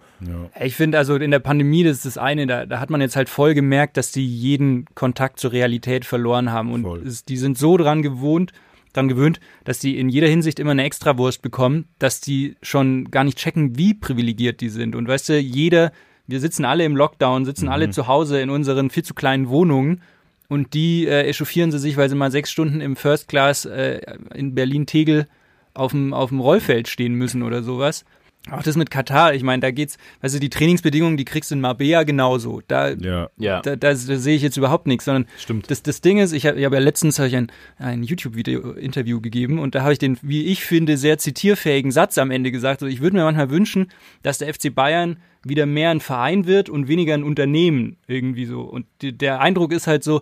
Ich 0.60 0.76
finde 0.76 0.98
also 0.98 1.16
in 1.16 1.30
der 1.30 1.40
Pandemie, 1.40 1.84
das 1.84 1.98
ist 1.98 2.06
das 2.06 2.18
eine, 2.18 2.46
da, 2.46 2.66
da 2.66 2.80
hat 2.80 2.90
man 2.90 3.00
jetzt 3.00 3.16
halt 3.16 3.28
voll 3.28 3.54
gemerkt, 3.54 3.96
dass 3.96 4.12
die 4.12 4.26
jeden 4.26 4.86
Kontakt 4.94 5.40
zur 5.40 5.52
Realität 5.52 6.04
verloren 6.04 6.52
haben 6.52 6.72
und 6.72 6.86
es, 7.04 7.24
die 7.24 7.36
sind 7.36 7.58
so 7.58 7.76
dran 7.76 8.02
gewohnt, 8.02 8.52
daran 8.92 9.08
gewöhnt, 9.08 9.40
dass 9.64 9.78
die 9.78 9.98
in 9.98 10.08
jeder 10.08 10.28
Hinsicht 10.28 10.60
immer 10.60 10.72
eine 10.72 10.84
Extrawurst 10.84 11.42
bekommen, 11.42 11.86
dass 11.98 12.20
die 12.20 12.56
schon 12.62 13.10
gar 13.10 13.24
nicht 13.24 13.38
checken, 13.38 13.76
wie 13.78 13.94
privilegiert 13.94 14.60
die 14.60 14.68
sind. 14.68 14.94
Und 14.94 15.08
weißt 15.08 15.30
du, 15.30 15.38
jeder, 15.38 15.92
wir 16.26 16.40
sitzen 16.40 16.64
alle 16.64 16.84
im 16.84 16.96
Lockdown, 16.96 17.44
sitzen 17.44 17.68
alle 17.68 17.90
zu 17.90 18.06
Hause 18.06 18.40
in 18.40 18.50
unseren 18.50 18.90
viel 18.90 19.04
zu 19.04 19.14
kleinen 19.14 19.48
Wohnungen 19.48 20.02
und 20.48 20.74
die 20.74 21.06
äh, 21.06 21.26
echauffieren 21.26 21.72
sie 21.72 21.78
sich, 21.78 21.96
weil 21.96 22.10
sie 22.10 22.14
mal 22.14 22.30
sechs 22.30 22.50
Stunden 22.50 22.80
im 22.80 22.94
First 22.94 23.28
Class 23.28 23.64
äh, 23.64 24.00
in 24.34 24.54
Berlin-Tegel 24.54 25.26
auf 25.74 25.92
dem, 25.92 26.12
auf 26.12 26.28
dem 26.28 26.40
Rollfeld 26.40 26.88
stehen 26.88 27.14
müssen 27.14 27.42
oder 27.42 27.62
sowas. 27.62 28.04
Auch 28.50 28.62
das 28.62 28.76
mit 28.76 28.90
Katar, 28.90 29.34
ich 29.34 29.44
meine, 29.44 29.60
da 29.60 29.70
geht's, 29.70 29.98
weißt 30.20 30.34
du, 30.34 30.40
die 30.40 30.50
Trainingsbedingungen, 30.50 31.16
die 31.16 31.24
kriegst 31.24 31.52
du 31.52 31.54
in 31.54 31.60
Marbella 31.60 32.02
genauso. 32.02 32.60
Da, 32.66 32.90
Ja. 32.90 33.30
Ja. 33.36 33.60
da, 33.60 33.76
da, 33.76 33.90
da 33.90 33.94
sehe 33.94 34.34
ich 34.34 34.42
jetzt 34.42 34.56
überhaupt 34.56 34.88
nichts, 34.88 35.04
sondern 35.04 35.26
Stimmt. 35.38 35.70
Das, 35.70 35.82
das 35.84 36.00
Ding 36.00 36.18
ist, 36.18 36.32
ich 36.32 36.46
habe 36.46 36.58
ich 36.58 36.64
hab 36.64 36.72
ja 36.72 36.80
letztens 36.80 37.20
hab 37.20 37.26
ich 37.26 37.36
ein, 37.36 37.52
ein 37.78 38.02
YouTube-Video-Interview 38.02 39.20
gegeben 39.20 39.60
und 39.60 39.76
da 39.76 39.82
habe 39.82 39.92
ich 39.92 40.00
den, 40.00 40.18
wie 40.22 40.46
ich 40.46 40.64
finde, 40.64 40.96
sehr 40.96 41.18
zitierfähigen 41.18 41.92
Satz 41.92 42.18
am 42.18 42.32
Ende 42.32 42.50
gesagt. 42.50 42.80
So, 42.80 42.86
ich 42.86 43.00
würde 43.00 43.16
mir 43.16 43.24
manchmal 43.24 43.50
wünschen, 43.50 43.92
dass 44.22 44.38
der 44.38 44.52
FC 44.52 44.74
Bayern 44.74 45.18
wieder 45.44 45.66
mehr 45.66 45.90
ein 45.90 46.00
Verein 46.00 46.46
wird 46.46 46.68
und 46.68 46.88
weniger 46.88 47.14
ein 47.14 47.22
Unternehmen 47.22 47.96
irgendwie 48.08 48.46
so. 48.46 48.62
Und 48.62 48.86
die, 49.02 49.16
der 49.16 49.40
Eindruck 49.40 49.72
ist 49.72 49.86
halt 49.86 50.02
so, 50.02 50.20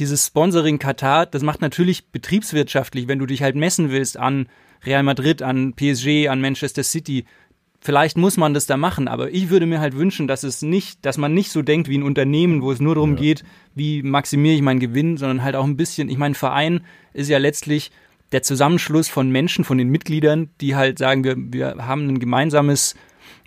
dieses 0.00 0.26
Sponsoring 0.26 0.78
Katar, 0.78 1.26
das 1.26 1.42
macht 1.42 1.60
natürlich 1.60 2.08
betriebswirtschaftlich, 2.08 3.06
wenn 3.06 3.18
du 3.18 3.26
dich 3.26 3.42
halt 3.42 3.54
messen 3.54 3.90
willst 3.90 4.16
an 4.16 4.48
Real 4.84 5.02
Madrid, 5.02 5.42
an 5.42 5.74
PSG, 5.74 6.28
an 6.28 6.40
Manchester 6.40 6.82
City. 6.82 7.26
Vielleicht 7.82 8.18
muss 8.18 8.36
man 8.36 8.52
das 8.52 8.66
da 8.66 8.76
machen, 8.76 9.08
aber 9.08 9.30
ich 9.30 9.48
würde 9.48 9.64
mir 9.64 9.80
halt 9.80 9.96
wünschen, 9.96 10.28
dass 10.28 10.42
es 10.42 10.60
nicht, 10.60 11.04
dass 11.06 11.16
man 11.16 11.32
nicht 11.32 11.50
so 11.50 11.62
denkt 11.62 11.88
wie 11.88 11.96
ein 11.96 12.02
Unternehmen, 12.02 12.60
wo 12.60 12.72
es 12.72 12.80
nur 12.80 12.94
darum 12.94 13.16
geht, 13.16 13.42
wie 13.74 14.02
maximiere 14.02 14.54
ich 14.54 14.60
meinen 14.60 14.80
Gewinn, 14.80 15.16
sondern 15.16 15.42
halt 15.42 15.56
auch 15.56 15.64
ein 15.64 15.78
bisschen, 15.78 16.10
ich 16.10 16.18
meine, 16.18 16.34
Verein 16.34 16.82
ist 17.14 17.30
ja 17.30 17.38
letztlich 17.38 17.90
der 18.32 18.42
Zusammenschluss 18.42 19.08
von 19.08 19.30
Menschen, 19.30 19.64
von 19.64 19.78
den 19.78 19.88
Mitgliedern, 19.88 20.50
die 20.60 20.76
halt 20.76 20.98
sagen, 20.98 21.24
wir, 21.24 21.36
wir 21.38 21.86
haben 21.86 22.06
ein 22.06 22.20
gemeinsames 22.20 22.96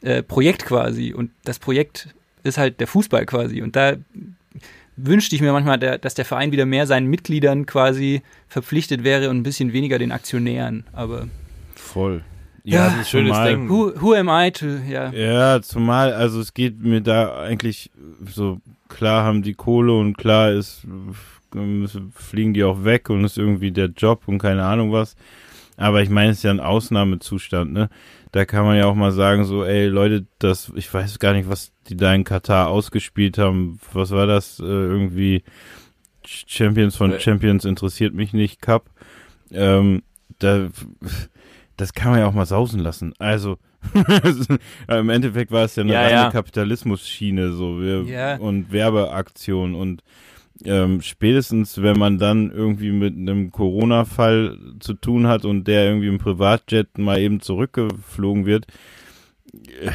äh, 0.02 0.24
Projekt 0.24 0.66
quasi 0.66 1.14
und 1.14 1.30
das 1.44 1.60
Projekt 1.60 2.10
ist 2.42 2.58
halt 2.58 2.80
der 2.80 2.88
Fußball 2.88 3.28
quasi 3.28 3.62
und 3.62 3.76
da 3.76 3.98
wünschte 4.98 5.36
ich 5.36 5.42
mir 5.42 5.54
manchmal, 5.54 5.78
der, 5.78 6.00
dass 6.00 6.16
der 6.16 6.26
Verein 6.26 6.52
wieder 6.52 6.66
mehr 6.66 6.88
seinen 6.88 7.08
Mitgliedern 7.08 7.66
quasi 7.68 8.24
verpflichtet 8.48 9.04
wäre 9.04 9.30
und 9.30 9.38
ein 9.38 9.44
bisschen 9.44 9.74
weniger 9.74 10.00
den 10.00 10.12
Aktionären. 10.12 10.86
Aber 10.92 11.28
Voll. 11.76 12.24
Ja, 12.66 12.86
das 12.90 13.02
ist 13.02 13.10
schönes 13.10 13.32
zumal- 13.34 13.48
Denken. 13.50 13.70
who, 13.70 13.92
who 14.00 14.14
am 14.14 14.30
I 14.30 14.52
to, 14.52 14.66
ja. 14.88 15.12
Ja, 15.12 15.62
zumal, 15.62 16.14
also 16.14 16.40
es 16.40 16.54
geht 16.54 16.80
mir 16.82 17.02
da 17.02 17.42
eigentlich 17.42 17.92
so, 18.34 18.60
klar 18.88 19.24
haben 19.26 19.42
die 19.44 19.54
Kohle 19.54 19.94
und 19.94 20.18
klar 20.18 20.52
ist, 20.52 20.88
fliegen 22.16 22.54
die 22.54 22.64
auch 22.64 22.84
weg 22.84 23.10
und 23.10 23.24
ist 23.26 23.38
irgendwie 23.38 23.72
der 23.72 23.88
Job 23.88 24.24
und 24.28 24.40
keine 24.40 24.64
Ahnung 24.64 24.92
was. 24.92 25.16
Aber 25.76 26.02
ich 26.02 26.10
meine, 26.10 26.32
es 26.32 26.38
ist 26.38 26.44
ja 26.44 26.52
ein 26.52 26.60
Ausnahmezustand, 26.60 27.74
ne? 27.74 27.90
Da 28.32 28.46
kann 28.46 28.66
man 28.66 28.78
ja 28.78 28.86
auch 28.86 28.96
mal 28.96 29.12
sagen, 29.12 29.44
so, 29.46 29.64
ey, 29.64 29.88
Leute, 29.88 30.26
das, 30.40 30.72
ich 30.76 30.92
weiß 30.92 31.20
gar 31.20 31.34
nicht, 31.34 31.50
was 31.50 31.72
die 31.88 31.98
da 31.98 32.14
in 32.14 32.24
Katar 32.24 32.68
ausgespielt 32.70 33.38
haben. 33.38 33.80
Was 33.92 34.10
war 34.12 34.26
das? 34.26 34.60
Äh, 34.60 34.64
irgendwie 34.64 35.44
Champions 36.26 36.96
von 36.96 37.12
Äh. 37.12 37.20
Champions 37.20 37.66
interessiert 37.66 38.14
mich 38.14 38.34
nicht, 38.34 38.62
Cup. 38.62 38.90
Ähm, 39.52 40.02
da, 40.40 40.70
das 41.78 41.94
kann 41.94 42.12
man 42.12 42.20
ja 42.20 42.28
auch 42.28 42.34
mal 42.34 42.46
sausen 42.46 42.80
lassen. 42.80 43.14
Also, 43.20 43.58
im 44.88 45.10
Endeffekt 45.10 45.52
war 45.52 45.66
es 45.66 45.76
ja 45.76 45.84
eine 45.84 45.94
Ja, 45.94 46.10
ja. 46.10 46.32
Kapitalismus-Schiene 46.32 47.52
so 47.54 47.80
wir, 47.82 48.04
Ja. 48.04 48.36
und 48.38 48.72
Werbeaktion 48.72 49.76
und 49.76 50.04
ähm, 50.66 51.02
spätestens, 51.02 51.82
wenn 51.82 51.98
man 51.98 52.20
dann 52.20 52.52
irgendwie 52.52 52.92
mit 52.92 53.16
einem 53.18 53.52
Corona-Fall 53.52 54.58
zu 54.80 54.94
tun 54.94 55.28
hat 55.28 55.46
und 55.46 55.68
der 55.68 55.86
irgendwie 55.86 56.08
im 56.08 56.20
Privatjet 56.20 56.98
mal 56.98 57.20
eben 57.20 57.42
zurückgeflogen 57.42 58.46
wird, 58.46 58.68
äh, 59.82 59.90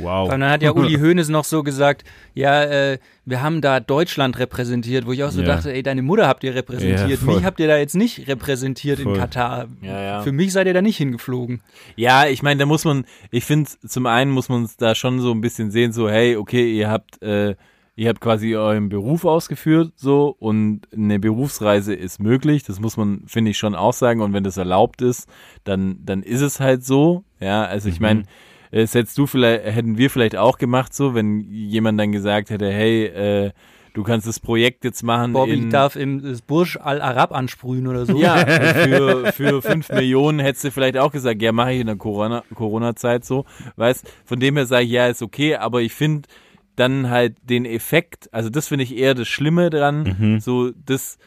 wow. 0.00 0.24
Und 0.32 0.40
dann 0.40 0.50
hat 0.50 0.62
ja 0.62 0.70
Uli 0.74 0.94
Hoeneß 0.98 1.28
noch 1.28 1.44
so 1.44 1.62
gesagt, 1.62 2.04
ja, 2.34 2.62
äh, 2.64 2.98
wir 3.24 3.42
haben 3.42 3.60
da 3.60 3.80
Deutschland 3.80 4.38
repräsentiert, 4.38 5.06
wo 5.06 5.12
ich 5.12 5.22
auch 5.24 5.30
so 5.30 5.40
Ja. 5.40 5.46
dachte, 5.46 5.72
ey, 5.72 5.82
deine 5.82 6.02
Mutter 6.02 6.26
habt 6.26 6.42
ihr 6.44 6.50
Ja, 6.50 6.56
repräsentiert, 6.56 7.18
voll. 7.20 7.36
mich 7.36 7.44
habt 7.44 7.60
ihr 7.60 7.68
da 7.68 7.76
jetzt 7.78 7.94
nicht 7.94 8.26
repräsentiert 8.28 9.00
Voll. 9.00 9.14
in 9.14 9.20
Katar. 9.20 9.68
Ja, 9.82 10.00
ja. 10.02 10.22
Für 10.22 10.32
mich 10.32 10.52
seid 10.52 10.66
ihr 10.66 10.74
da 10.74 10.82
nicht 10.82 10.96
hingeflogen. 10.96 11.62
Ja, 11.96 12.26
ich 12.26 12.42
meine, 12.42 12.58
da 12.58 12.66
muss 12.66 12.84
man, 12.84 13.04
ich 13.30 13.44
finde, 13.44 13.70
zum 13.86 14.06
einen 14.06 14.30
muss 14.30 14.48
man 14.48 14.64
es 14.64 14.76
da 14.76 14.94
schon 14.94 15.20
so 15.20 15.30
ein 15.32 15.40
bisschen 15.40 15.70
sehen, 15.70 15.92
so, 15.92 16.08
hey, 16.08 16.36
okay, 16.36 16.72
ihr 16.76 16.90
habt, 16.90 17.22
äh, 17.22 17.54
ihr 17.96 18.08
habt 18.08 18.20
quasi 18.22 18.56
euren 18.56 18.88
Beruf 18.88 19.24
ausgeführt, 19.26 19.92
so, 19.96 20.34
und 20.38 20.82
eine 20.92 21.18
Berufsreise 21.20 21.94
ist 21.94 22.18
möglich, 22.18 22.62
das 22.62 22.80
muss 22.80 22.96
man, 22.96 23.24
finde 23.26 23.50
ich, 23.50 23.58
schon 23.58 23.74
auch 23.74 23.92
sagen, 23.92 24.22
und 24.22 24.32
wenn 24.32 24.42
das 24.44 24.56
erlaubt 24.56 25.02
ist, 25.02 25.28
dann, 25.64 25.98
dann 26.02 26.22
ist 26.22 26.40
es 26.40 26.60
halt 26.60 26.82
so, 26.84 27.24
ja, 27.40 27.64
also 27.64 27.88
ich 27.90 28.00
meine, 28.00 28.22
es 28.70 28.94
hättest 28.94 29.16
du 29.18 29.26
vielleicht, 29.26 29.64
hätten 29.64 29.98
wir 29.98 30.10
vielleicht 30.10 30.36
auch 30.36 30.58
gemacht, 30.58 30.94
so, 30.94 31.14
wenn 31.14 31.40
jemand 31.40 31.98
dann 31.98 32.12
gesagt 32.12 32.50
hätte, 32.50 32.70
hey, 32.70 33.06
äh, 33.06 33.50
du 33.94 34.02
kannst 34.04 34.26
das 34.28 34.38
Projekt 34.38 34.84
jetzt 34.84 35.02
machen 35.02 35.32
Bobby 35.32 35.54
in, 35.54 35.70
darf 35.70 35.96
im 35.96 36.22
das 36.22 36.42
Burj 36.42 36.76
Al 36.80 37.00
Arab 37.02 37.32
ansprühen 37.32 37.88
oder 37.88 38.06
so. 38.06 38.20
ja, 38.20 38.46
für, 38.46 39.32
für 39.32 39.62
fünf 39.62 39.88
Millionen 39.90 40.38
hättest 40.38 40.64
du 40.64 40.70
vielleicht 40.70 40.96
auch 40.96 41.10
gesagt, 41.10 41.42
ja, 41.42 41.50
mache 41.52 41.72
ich 41.72 41.80
in 41.80 41.86
der 41.88 41.96
Corona- 41.96 42.44
Corona-Zeit 42.54 43.24
so. 43.24 43.44
Weißt, 43.76 44.08
von 44.24 44.38
dem 44.38 44.56
her 44.56 44.66
sage 44.66 44.84
ich, 44.84 44.90
ja, 44.92 45.08
ist 45.08 45.22
okay, 45.22 45.56
aber 45.56 45.82
ich 45.82 45.92
finde 45.92 46.28
dann 46.76 47.10
halt 47.10 47.36
den 47.42 47.64
Effekt, 47.66 48.28
also 48.32 48.48
das 48.48 48.68
finde 48.68 48.84
ich 48.84 48.96
eher 48.96 49.14
das 49.14 49.28
Schlimme 49.28 49.68
dran, 49.70 50.38
so 50.40 50.70
das, 50.86 51.18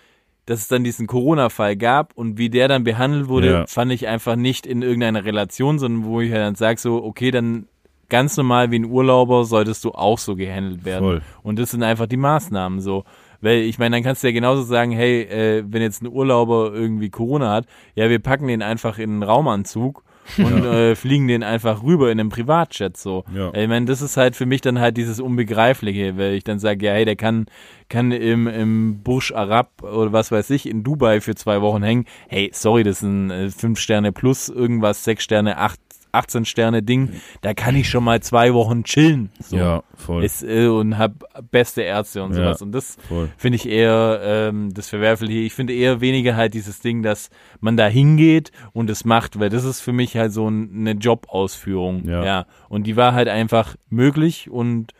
dass 0.45 0.59
es 0.59 0.67
dann 0.67 0.83
diesen 0.83 1.07
Corona-Fall 1.07 1.75
gab 1.77 2.13
und 2.15 2.37
wie 2.37 2.49
der 2.49 2.67
dann 2.67 2.83
behandelt 2.83 3.27
wurde, 3.27 3.51
Ja. 3.51 3.65
fand 3.67 3.91
ich 3.91 4.07
einfach 4.07 4.35
nicht 4.35 4.65
in 4.65 4.81
irgendeiner 4.81 5.23
Relation, 5.25 5.79
sondern 5.79 6.03
wo 6.05 6.21
ich 6.21 6.31
halt 6.31 6.41
dann 6.41 6.55
sage, 6.55 6.79
so, 6.79 7.03
okay, 7.03 7.31
dann 7.31 7.67
ganz 8.09 8.35
normal 8.37 8.69
wie 8.71 8.79
ein 8.79 8.85
Urlauber 8.85 9.45
solltest 9.45 9.83
du 9.85 9.91
auch 9.91 10.17
so 10.19 10.35
gehandelt 10.35 10.85
werden. 10.85 11.03
Voll. 11.03 11.21
Und 11.41 11.57
das 11.59 11.71
sind 11.71 11.81
einfach 11.83 12.07
die 12.07 12.17
Maßnahmen 12.17 12.79
so. 12.81 13.05
Weil 13.41 13.59
ich 13.63 13.77
meine, 13.79 13.95
dann 13.95 14.03
kannst 14.03 14.23
du 14.23 14.27
ja 14.27 14.33
genauso 14.33 14.61
sagen, 14.63 14.91
hey, 14.91 15.21
äh, 15.23 15.63
wenn 15.67 15.81
jetzt 15.81 16.01
ein 16.03 16.07
Urlauber 16.07 16.71
irgendwie 16.73 17.09
Corona 17.09 17.51
hat, 17.51 17.65
ja, 17.95 18.09
wir 18.09 18.19
packen 18.19 18.47
den 18.47 18.61
einfach 18.61 18.99
in 18.99 19.09
einen 19.11 19.23
Raumanzug 19.23 20.03
und 20.37 20.65
äh, 20.65 20.95
fliegen 20.95 21.27
den 21.27 21.43
einfach 21.43 21.83
rüber 21.83 22.11
in 22.11 22.19
einem 22.19 22.29
Privatjet 22.29 22.97
so. 22.97 23.23
Ja. 23.33 23.53
Ich 23.53 23.67
meine, 23.67 23.85
das 23.85 24.01
ist 24.01 24.17
halt 24.17 24.35
für 24.35 24.45
mich 24.45 24.61
dann 24.61 24.79
halt 24.79 24.97
dieses 24.97 25.19
Unbegreifliche, 25.19 26.17
weil 26.17 26.33
ich 26.33 26.43
dann 26.43 26.59
sage, 26.59 26.85
ja, 26.85 26.93
hey, 26.93 27.05
der 27.05 27.15
kann, 27.15 27.45
kann 27.89 28.11
im, 28.11 28.47
im 28.47 29.03
Burj 29.03 29.33
Arab 29.33 29.83
oder 29.83 30.11
was 30.11 30.31
weiß 30.31 30.49
ich, 30.51 30.67
in 30.67 30.83
Dubai 30.83 31.21
für 31.21 31.35
zwei 31.35 31.61
Wochen 31.61 31.83
hängen. 31.83 32.05
Hey, 32.27 32.49
sorry, 32.53 32.83
das 32.83 33.01
ein 33.01 33.31
äh, 33.31 33.49
fünf 33.49 33.79
Sterne 33.79 34.11
plus 34.11 34.49
irgendwas, 34.49 35.03
sechs 35.03 35.23
Sterne, 35.23 35.57
acht, 35.57 35.79
18 36.13 36.45
Sterne 36.45 36.83
Ding. 36.83 37.09
Da 37.41 37.53
kann 37.53 37.75
ich 37.75 37.89
schon 37.89 38.03
mal 38.03 38.21
zwei 38.21 38.53
Wochen 38.53 38.83
chillen. 38.83 39.31
So. 39.39 39.57
Ja, 39.57 39.83
voll. 39.95 40.23
Ist, 40.23 40.43
äh, 40.43 40.67
und 40.67 40.97
hab 40.97 41.13
beste 41.51 41.81
Ärzte 41.81 42.23
und 42.23 42.31
Ja, 42.31 42.37
sowas. 42.37 42.61
Und 42.61 42.71
das 42.71 42.97
finde 43.37 43.55
ich 43.57 43.67
eher 43.67 44.21
ähm, 44.23 44.73
das 44.73 44.89
Verwerfliche. 44.89 45.39
Ich 45.39 45.53
finde 45.53 45.73
eher 45.73 46.01
weniger 46.01 46.35
halt 46.35 46.53
dieses 46.53 46.79
Ding, 46.79 47.03
dass 47.03 47.29
man 47.59 47.75
da 47.77 47.87
hingeht 47.87 48.51
und 48.71 48.89
es 48.89 49.05
macht, 49.05 49.39
weil 49.39 49.49
das 49.49 49.63
ist 49.63 49.81
für 49.81 49.93
mich 49.93 50.15
halt 50.15 50.31
so 50.31 50.47
ein, 50.47 50.69
eine 50.75 50.91
Jobausführung. 50.91 52.07
Ja. 52.07 52.23
ja. 52.23 52.45
Und 52.69 52.87
die 52.87 52.95
war 52.95 53.13
halt 53.13 53.27
einfach 53.27 53.75
möglich 53.89 54.49
und 54.49 54.93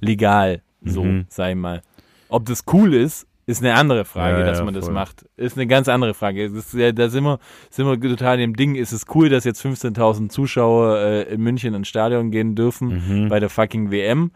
legal, 0.00 0.62
so, 0.82 1.04
Mhm. 1.04 1.26
ich 1.28 1.54
mal. 1.54 1.82
Ob 2.28 2.46
das 2.46 2.64
cool 2.72 2.94
ist, 2.94 3.26
ist 3.46 3.62
eine 3.62 3.74
andere 3.74 4.04
Frage, 4.04 4.40
Ja, 4.40 4.44
dass 4.46 4.58
ja, 4.58 4.64
man 4.64 4.74
das 4.74 4.86
voll. 4.86 4.94
macht. 4.94 5.24
Ist 5.36 5.56
eine 5.56 5.66
ganz 5.66 5.88
andere 5.88 6.14
Frage. 6.14 6.48
Das 6.50 6.52
ist, 6.66 6.74
ja, 6.74 6.90
da 6.92 7.08
sind 7.08 7.24
wir, 7.24 7.38
sind 7.70 7.86
wir 7.86 7.98
total 8.00 8.34
in 8.40 8.40
dem 8.52 8.56
Ding. 8.56 8.74
Ist 8.74 8.92
es 8.92 9.04
cool, 9.14 9.28
dass 9.28 9.44
jetzt 9.44 9.64
15.000 9.64 10.28
Zuschauer 10.30 10.98
äh, 10.98 11.22
in 11.32 11.40
München 11.42 11.72
ins 11.74 11.88
Stadion 11.88 12.30
gehen 12.30 12.54
dürfen 12.56 12.88
Mhm. 13.24 13.28
bei 13.28 13.38
der 13.40 13.48
fucking 13.48 13.90
WM? 13.90 14.32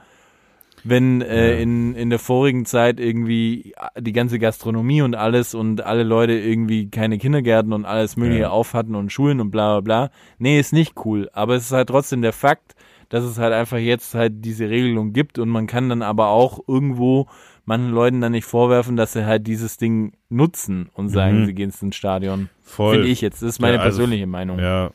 Wenn 0.82 1.20
äh, 1.20 1.60
in, 1.60 1.94
in 1.94 2.08
der 2.08 2.18
vorigen 2.18 2.64
Zeit 2.64 3.00
irgendwie 3.00 3.74
die 3.98 4.12
ganze 4.12 4.38
Gastronomie 4.38 5.02
und 5.02 5.14
alles 5.14 5.54
und 5.54 5.84
alle 5.84 6.04
Leute 6.04 6.32
irgendwie 6.32 6.88
keine 6.88 7.18
Kindergärten 7.18 7.74
und 7.74 7.84
alles 7.84 8.16
Mögliche 8.16 8.50
auf 8.50 8.72
hatten 8.72 8.94
und 8.94 9.12
Schulen 9.12 9.40
und 9.40 9.50
bla 9.50 9.80
bla 9.80 10.06
bla. 10.06 10.10
Nee, 10.38 10.58
ist 10.58 10.72
nicht 10.72 10.94
cool. 11.04 11.28
Aber 11.34 11.54
es 11.54 11.64
ist 11.64 11.72
halt 11.72 11.88
trotzdem 11.90 12.22
der 12.22 12.32
Fakt, 12.32 12.76
dass 13.10 13.24
es 13.24 13.38
halt 13.38 13.52
einfach 13.52 13.76
jetzt 13.76 14.14
halt 14.14 14.42
diese 14.42 14.70
Regelung 14.70 15.12
gibt 15.12 15.38
und 15.38 15.50
man 15.50 15.66
kann 15.66 15.90
dann 15.90 16.00
aber 16.00 16.28
auch 16.28 16.60
irgendwo 16.66 17.26
manchen 17.70 17.90
Leuten 17.92 18.20
dann 18.20 18.32
nicht 18.32 18.44
vorwerfen, 18.44 18.96
dass 18.96 19.12
sie 19.14 19.24
halt 19.24 19.46
dieses 19.46 19.76
Ding 19.78 20.12
nutzen 20.28 20.90
und 20.94 21.08
sagen, 21.08 21.40
Mhm. 21.42 21.46
sie 21.46 21.54
gehen 21.54 21.72
ins 21.80 21.96
Stadion. 21.96 22.50
Voll. 22.62 22.96
Finde 22.96 23.08
ich 23.08 23.20
jetzt. 23.20 23.40
Das 23.42 23.48
ist 23.48 23.60
meine 23.60 23.76
Ja, 23.76 23.80
also- 23.82 23.98
persönliche 23.98 24.26
Meinung. 24.26 24.58
Ja, 24.58 24.90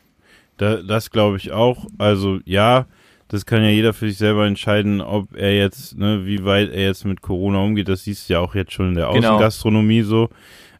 da, 0.58 0.76
das 0.82 1.10
glaube 1.10 1.36
ich 1.38 1.50
auch. 1.52 1.86
Also 1.98 2.38
ja, 2.44 2.86
das 3.28 3.44
kann 3.46 3.62
ja 3.62 3.70
jeder 3.70 3.92
für 3.92 4.08
sich 4.08 4.18
selber 4.18 4.46
entscheiden, 4.46 5.00
ob 5.00 5.34
er 5.34 5.56
jetzt, 5.56 5.98
ne, 5.98 6.26
wie 6.26 6.44
weit 6.44 6.70
er 6.70 6.84
jetzt 6.84 7.04
mit 7.04 7.22
Corona 7.22 7.58
umgeht. 7.58 7.88
Das 7.88 8.04
siehst 8.04 8.28
du 8.28 8.34
ja 8.34 8.40
auch 8.40 8.54
jetzt 8.54 8.72
schon 8.72 8.90
in 8.90 8.94
der 8.94 9.08
Genau. 9.10 9.30
Außengastronomie 9.34 10.02
so. 10.02 10.28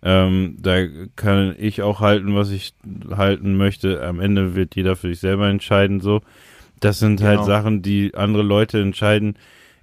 Ähm, 0.02 0.56
da 0.60 0.86
kann 1.16 1.56
ich 1.58 1.82
auch 1.82 2.00
halten, 2.00 2.34
was 2.36 2.50
ich 2.50 2.74
halten 3.16 3.56
möchte. 3.56 4.06
Am 4.06 4.20
Ende 4.20 4.54
wird 4.54 4.76
jeder 4.76 4.94
für 4.94 5.08
sich 5.08 5.18
selber 5.20 5.48
entscheiden 5.48 6.00
so. 6.00 6.20
Das 6.78 6.98
sind 6.98 7.22
halt 7.22 7.36
Genau. 7.38 7.46
Sachen, 7.46 7.80
die 7.82 8.14
andere 8.14 8.42
Leute 8.42 8.80
entscheiden. 8.80 9.34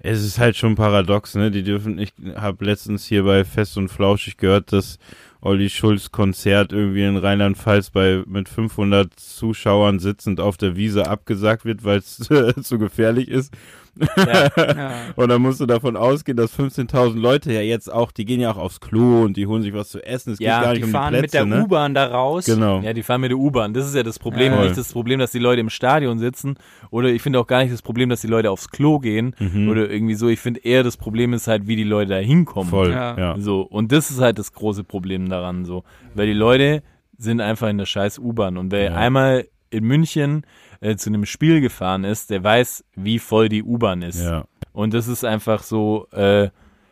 Es 0.05 0.21
ist 0.21 0.37
halt 0.37 0.57
schon 0.57 0.75
paradox, 0.75 1.33
ne? 1.35 1.49
Die 1.49 1.63
dürfen, 1.63 1.97
ich 1.97 2.11
habe 2.35 2.65
letztens 2.65 3.05
hier 3.05 3.23
bei 3.23 3.45
Fest 3.45 3.77
und 3.77 3.87
Flauschig 3.87 4.35
gehört, 4.35 4.73
dass 4.73 4.99
Olli 5.39 5.69
Schulz 5.69 6.11
Konzert 6.11 6.73
irgendwie 6.73 7.05
in 7.05 7.15
Rheinland-Pfalz 7.15 7.89
bei 7.89 8.21
mit 8.27 8.49
500 8.49 9.17
Zuschauern 9.17 9.99
sitzend 9.99 10.41
auf 10.41 10.57
der 10.57 10.75
Wiese 10.75 11.07
abgesagt 11.07 11.63
wird, 11.63 11.85
weil 11.85 11.99
es 11.99 12.17
zu 12.63 12.77
gefährlich 12.77 13.29
ist. 13.29 13.53
Ja. 14.17 14.91
Und 15.15 15.29
dann 15.29 15.41
musst 15.41 15.59
du 15.59 15.65
davon 15.65 15.95
ausgehen, 15.95 16.37
dass 16.37 16.57
15.000 16.57 17.15
Leute 17.19 17.53
ja 17.53 17.61
jetzt 17.61 17.91
auch, 17.91 18.11
die 18.11 18.25
gehen 18.25 18.39
ja 18.39 18.51
auch 18.51 18.57
aufs 18.57 18.79
Klo 18.79 19.23
und 19.23 19.37
die 19.37 19.45
holen 19.47 19.61
sich 19.61 19.73
was 19.73 19.89
zu 19.89 20.03
essen. 20.03 20.33
Es 20.33 20.39
Ja, 20.39 20.57
geht 20.59 20.63
gar 20.65 20.73
die 20.73 20.79
nicht 20.79 20.85
um 20.87 20.91
fahren 20.91 21.13
die 21.13 21.21
mit 21.21 21.31
Plätze, 21.31 21.47
der 21.47 21.57
ne? 21.57 21.63
U-Bahn 21.63 21.93
da 21.93 22.05
raus. 22.07 22.45
Genau. 22.45 22.79
Ja, 22.81 22.93
die 22.93 23.03
fahren 23.03 23.21
mit 23.21 23.31
der 23.31 23.37
U-Bahn. 23.37 23.73
Das 23.73 23.85
ist 23.85 23.95
ja 23.95 24.03
das 24.03 24.19
Problem. 24.19 24.53
Ja. 24.53 24.63
Nicht 24.63 24.77
das 24.77 24.91
Problem, 24.91 25.19
dass 25.19 25.31
die 25.31 25.39
Leute 25.39 25.61
im 25.61 25.69
Stadion 25.69 26.19
sitzen. 26.19 26.55
Oder 26.91 27.09
ich 27.09 27.21
finde 27.21 27.39
auch 27.39 27.47
gar 27.47 27.61
nicht 27.61 27.73
das 27.73 27.81
Problem, 27.81 28.09
dass 28.09 28.21
die 28.21 28.27
Leute 28.27 28.49
aufs 28.51 28.69
Klo 28.69 28.99
gehen. 28.99 29.35
Mhm. 29.39 29.69
Oder 29.69 29.89
irgendwie 29.89 30.15
so. 30.15 30.27
Ich 30.27 30.39
finde 30.39 30.61
eher 30.61 30.83
das 30.83 30.97
Problem 30.97 31.33
ist 31.33 31.47
halt, 31.47 31.67
wie 31.67 31.75
die 31.75 31.83
Leute 31.83 32.11
da 32.11 32.17
hinkommen. 32.17 32.69
Voll, 32.69 32.91
Ja. 32.91 33.17
ja. 33.17 33.35
So. 33.37 33.61
Und 33.61 33.91
das 33.91 34.09
ist 34.11 34.19
halt 34.21 34.39
das 34.39 34.53
große 34.53 34.83
Problem 34.83 35.29
daran, 35.29 35.65
so. 35.65 35.83
Weil 36.15 36.27
die 36.27 36.33
Leute 36.33 36.83
sind 37.17 37.41
einfach 37.41 37.69
in 37.69 37.77
der 37.77 37.85
scheiß 37.85 38.19
U-Bahn. 38.19 38.57
Und 38.57 38.71
wer 38.71 38.85
Ja. 38.91 38.95
einmal 38.95 39.45
in 39.73 39.83
München 39.85 40.45
äh, 40.81 40.95
zu 40.95 41.09
einem 41.09 41.25
Spiel 41.25 41.61
gefahren 41.61 42.03
ist, 42.03 42.29
der 42.29 42.43
weiß, 42.43 42.83
wie 42.95 43.19
voll 43.19 43.49
die 43.49 43.63
U-Bahn 43.63 44.01
ist. 44.01 44.21
Ja. 44.21 44.45
Und 44.71 44.93
das 44.93 45.07
ist 45.07 45.23
einfach 45.25 45.63
so, 45.63 46.07
äh, 46.11 46.49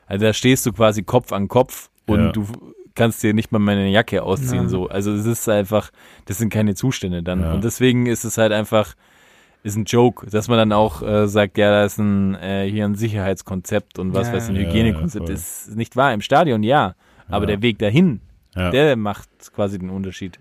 also 0.07 0.25
da 0.25 0.33
stehst 0.33 0.65
du 0.65 0.73
quasi 0.73 1.03
Kopf 1.03 1.31
an 1.31 1.47
Kopf 1.47 1.89
und 2.07 2.19
Ja. 2.25 2.31
du 2.31 2.45
kannst 2.95 3.23
dir 3.23 3.33
nicht 3.33 3.51
mal 3.51 3.59
meine 3.59 3.87
Jacke 3.89 4.21
ausziehen, 4.23 4.63
Ja. 4.63 4.69
so. 4.69 4.87
Also 4.89 5.13
es 5.13 5.25
ist 5.25 5.47
einfach, 5.47 5.91
das 6.25 6.37
sind 6.37 6.51
keine 6.51 6.75
Zustände 6.75 7.23
dann. 7.23 7.41
Ja. 7.41 7.53
Und 7.53 7.63
deswegen 7.63 8.05
ist 8.05 8.23
es 8.25 8.37
halt 8.37 8.51
einfach, 8.51 8.95
ist 9.63 9.75
ein 9.77 9.85
Joke, 9.85 10.27
dass 10.29 10.47
man 10.47 10.57
dann 10.57 10.73
auch 10.73 11.01
äh, 11.01 11.27
sagt, 11.27 11.57
ja, 11.57 11.69
da 11.71 11.85
ist 11.85 11.97
ein, 11.99 12.35
äh, 12.35 12.67
hier 12.69 12.83
ein 12.85 12.95
Sicherheitskonzept 12.95 13.99
und 13.99 14.13
was 14.13 14.27
Ja, 14.27 14.33
weiß 14.33 14.49
ich, 14.49 14.57
ein. 14.57 14.65
Hygienekonzept. 14.65 15.29
Ja, 15.29 15.35
ist 15.35 15.75
nicht 15.75 15.95
wahr. 15.95 16.13
Im 16.13 16.21
Stadion 16.21 16.63
ja, 16.63 16.95
aber 17.29 17.43
Ja. 17.45 17.51
der 17.51 17.61
Weg 17.61 17.79
dahin, 17.79 18.21
Ja. 18.55 18.69
der 18.71 18.95
macht 18.97 19.29
quasi 19.55 19.79
den 19.79 19.89
Unterschied. 19.89 20.37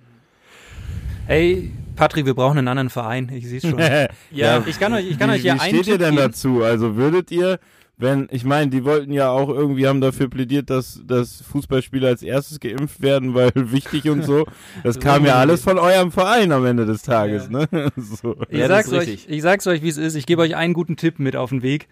Hey, 1.26 1.70
Patrick, 2.00 2.24
wir 2.24 2.32
brauchen 2.32 2.56
einen 2.56 2.68
anderen 2.68 2.88
Verein. 2.88 3.30
Ich 3.30 3.46
sehe 3.46 3.58
es 3.58 3.68
schon. 3.68 3.78
ja, 4.30 4.64
ich 4.66 4.80
kann 4.80 4.94
euch, 4.94 5.10
ich 5.10 5.18
kann 5.18 5.28
wie, 5.28 5.34
euch 5.34 5.42
ja 5.44 5.56
wie 5.56 5.68
steht 5.68 5.86
ihr 5.86 5.98
denn 5.98 6.14
geben. 6.14 6.28
dazu? 6.28 6.62
Also 6.62 6.96
würdet 6.96 7.30
ihr, 7.30 7.58
wenn, 7.98 8.26
ich 8.30 8.42
meine, 8.42 8.70
die 8.70 8.84
wollten 8.86 9.12
ja 9.12 9.28
auch 9.28 9.50
irgendwie, 9.50 9.86
haben 9.86 10.00
dafür 10.00 10.30
plädiert, 10.30 10.70
dass, 10.70 11.02
dass 11.04 11.42
Fußballspieler 11.42 12.08
als 12.08 12.22
erstes 12.22 12.58
geimpft 12.58 13.02
werden, 13.02 13.34
weil 13.34 13.50
wichtig 13.54 14.08
und 14.08 14.24
so. 14.24 14.46
Das 14.82 14.98
kam 14.98 15.26
ja 15.26 15.34
alles 15.34 15.62
von 15.62 15.78
eurem 15.78 16.10
Verein 16.10 16.52
am 16.52 16.64
Ende 16.64 16.86
des 16.86 17.02
Tages, 17.02 17.50
ne? 17.50 17.68
So. 17.98 18.34
Ich, 18.48 18.58
Ja, 18.58 18.68
sag's 18.68 18.90
euch, 18.94 19.26
ich 19.28 19.42
sag's 19.42 19.66
euch, 19.66 19.82
wie 19.82 19.90
es 19.90 19.98
ist. 19.98 20.14
Ich 20.14 20.24
gebe 20.24 20.40
euch 20.40 20.56
einen 20.56 20.72
guten 20.72 20.96
Tipp 20.96 21.18
mit 21.18 21.36
auf 21.36 21.50
den 21.50 21.62
Weg. 21.62 21.86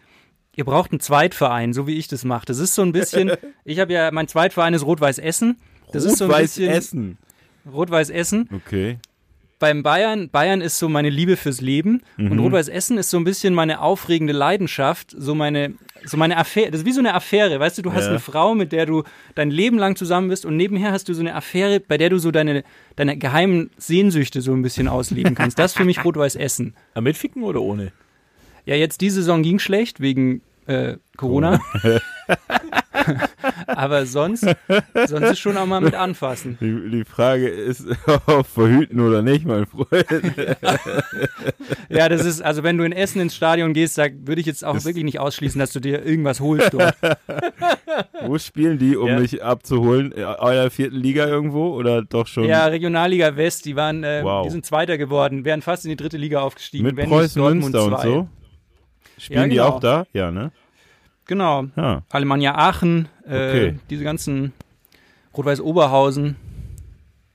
Ihr 0.56 0.64
braucht 0.64 0.90
einen 0.90 1.00
Zweitverein, 1.00 1.74
so 1.74 1.86
wie 1.86 1.98
ich 1.98 2.08
das 2.08 2.24
mache. 2.24 2.46
Das 2.46 2.60
ist 2.60 2.74
so 2.74 2.80
ein 2.80 2.92
bisschen, 2.92 3.32
ich 3.66 3.78
habe 3.78 3.92
ja, 3.92 4.10
mein 4.10 4.26
Zweitverein 4.26 4.72
ist 4.72 4.86
Rot-Weiß 4.86 5.18
Essen. 5.18 5.58
Das 5.92 6.04
ist 6.04 6.16
so 6.16 6.24
ein 6.24 6.30
Rot-Weiß 6.30 6.54
bisschen 6.54 6.70
Essen. 6.70 7.18
Rot-Weiß 7.70 8.08
Essen. 8.08 8.48
Okay. 8.54 8.98
Beim 9.58 9.82
Bayern, 9.82 10.28
Bayern 10.30 10.60
ist 10.60 10.78
so 10.78 10.88
meine 10.88 11.10
Liebe 11.10 11.36
fürs 11.36 11.60
Leben 11.60 12.02
Mhm. 12.16 12.30
und 12.32 12.38
Rot-Weiß 12.38 12.68
Essen 12.68 12.96
ist 12.96 13.10
so 13.10 13.16
ein 13.16 13.24
bisschen 13.24 13.54
meine 13.54 13.80
aufregende 13.80 14.32
Leidenschaft, 14.32 15.14
so 15.18 15.34
meine, 15.34 15.74
so 16.04 16.16
meine 16.16 16.36
Affäre. 16.36 16.70
Das 16.70 16.80
ist 16.82 16.86
wie 16.86 16.92
so 16.92 17.00
eine 17.00 17.12
Affäre, 17.14 17.58
weißt 17.58 17.76
du, 17.78 17.82
du 17.82 17.92
hast 17.92 18.04
Ja. 18.04 18.10
eine 18.10 18.20
Frau, 18.20 18.54
mit 18.54 18.70
der 18.70 18.86
du 18.86 19.02
dein 19.34 19.50
Leben 19.50 19.76
lang 19.78 19.96
zusammen 19.96 20.28
bist 20.28 20.46
und 20.46 20.56
nebenher 20.56 20.92
hast 20.92 21.08
du 21.08 21.14
so 21.14 21.20
eine 21.20 21.34
Affäre, 21.34 21.80
bei 21.80 21.98
der 21.98 22.08
du 22.10 22.18
so 22.18 22.30
deine, 22.30 22.62
deine 22.94 23.16
geheimen 23.18 23.70
Sehnsüchte 23.78 24.42
so 24.42 24.52
ein 24.52 24.62
bisschen 24.62 24.86
ausleben 24.86 25.34
kannst. 25.34 25.58
Das 25.58 25.72
ist 25.72 25.76
für 25.76 25.84
mich 25.84 26.04
Rot-Weiß 26.04 26.36
Essen. 26.36 26.74
Aber 26.94 27.02
mit 27.02 27.16
Ficken 27.16 27.42
oder 27.42 27.60
ohne? 27.60 27.90
Ja, 28.64 28.76
jetzt 28.76 29.00
die 29.00 29.10
Saison 29.10 29.42
ging 29.42 29.58
schlecht 29.58 29.98
wegen 30.00 30.42
äh, 30.66 30.98
Corona. 31.16 31.60
Aber 33.66 34.06
sonst, 34.06 34.46
sonst 35.06 35.30
ist 35.30 35.38
schon 35.38 35.56
auch 35.56 35.66
mal 35.66 35.80
mit 35.80 35.94
anfassen. 35.94 36.58
Die, 36.60 36.90
die 36.90 37.04
Frage 37.04 37.48
ist, 37.48 37.84
ob 38.26 38.46
verhüten 38.46 39.00
oder 39.00 39.22
nicht, 39.22 39.44
mein 39.46 39.66
Freund. 39.66 39.88
Ja, 41.88 42.08
das 42.08 42.24
ist, 42.24 42.42
also 42.42 42.62
wenn 42.62 42.76
du 42.78 42.84
in 42.84 42.92
Essen 42.92 43.20
ins 43.20 43.34
Stadion 43.34 43.72
gehst, 43.72 43.98
da 43.98 44.06
würde 44.24 44.40
ich 44.40 44.46
jetzt 44.46 44.64
auch 44.64 44.84
wirklich 44.84 45.04
nicht 45.04 45.18
ausschließen, 45.18 45.58
dass 45.58 45.72
du 45.72 45.80
dir 45.80 46.04
irgendwas 46.04 46.40
holst 46.40 46.72
dort. 46.74 46.94
Wo 48.24 48.38
spielen 48.38 48.78
die, 48.78 48.96
um 48.96 49.08
Ja. 49.08 49.18
mich 49.18 49.42
abzuholen? 49.42 50.12
In 50.12 50.24
eurer 50.24 50.70
vierten 50.70 50.96
Liga 50.96 51.26
irgendwo 51.26 51.68
oder 51.74 52.02
doch 52.02 52.26
schon 52.26 52.44
Ja, 52.44 52.66
Regionalliga 52.66 53.36
West, 53.36 53.64
die 53.64 53.76
waren, 53.76 54.04
äh, 54.04 54.20
Wow. 54.22 54.44
die 54.46 54.50
sind 54.50 54.66
Zweiter 54.66 54.98
geworden, 54.98 55.44
wären 55.44 55.62
fast 55.62 55.84
in 55.84 55.90
die 55.90 55.96
dritte 55.96 56.16
Liga 56.16 56.40
aufgestiegen. 56.40 56.84
mit 56.84 56.96
Preußen 56.96 57.42
Münster 57.42 57.84
und 57.84 58.00
so? 58.00 58.28
Spielen 59.18 59.40
Ja, 59.42 59.48
die 59.48 59.54
genau. 59.56 59.68
auch 59.68 59.80
da? 59.80 60.06
Ja, 60.12 60.30
ne? 60.30 60.52
Genau. 61.28 61.66
Ja. 61.76 62.02
Alemannia 62.10 62.56
Aachen, 62.56 63.06
äh, 63.24 63.28
Okay. 63.48 63.74
diese 63.90 64.02
ganzen 64.02 64.52
Rot-Weiß 65.36 65.60
Oberhausen, 65.60 66.34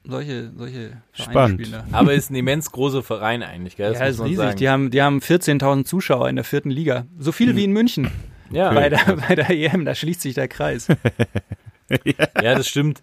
solche, 0.04 0.52
solche 0.58 0.98
Spannend. 1.14 1.62
Vereinsspieler. 1.62 1.86
Aber 1.94 2.14
ist 2.14 2.30
ein 2.30 2.36
immens 2.36 2.72
großer 2.72 3.04
Verein 3.04 3.42
eigentlich, 3.44 3.78
gell? 3.78 3.92
Das 3.92 4.00
Ja, 4.00 4.06
ist 4.08 4.22
riesig. 4.22 4.38
sagen. 4.38 4.58
Die 4.58 4.68
haben, 4.70 4.92
die 4.92 5.02
haben 5.02 5.20
14.000 5.20 5.86
Zuschauer 5.86 6.28
in 6.28 6.36
der 6.36 6.44
vierten 6.44 6.70
Liga. 6.72 7.06
So 7.18 7.32
viele 7.32 7.56
wie 7.56 7.64
in 7.64 7.72
München 7.72 8.12
ja. 8.52 8.74
bei, 8.74 8.90
der, 8.90 9.00
bei 9.28 9.36
der 9.36 9.50
EM. 9.52 9.86
Da 9.86 9.96
schließt 9.96 10.20
sich 10.22 10.34
der 10.36 10.48
Kreis. 10.50 10.88
Ja, 12.42 12.56
das 12.56 12.68
stimmt. 12.68 13.02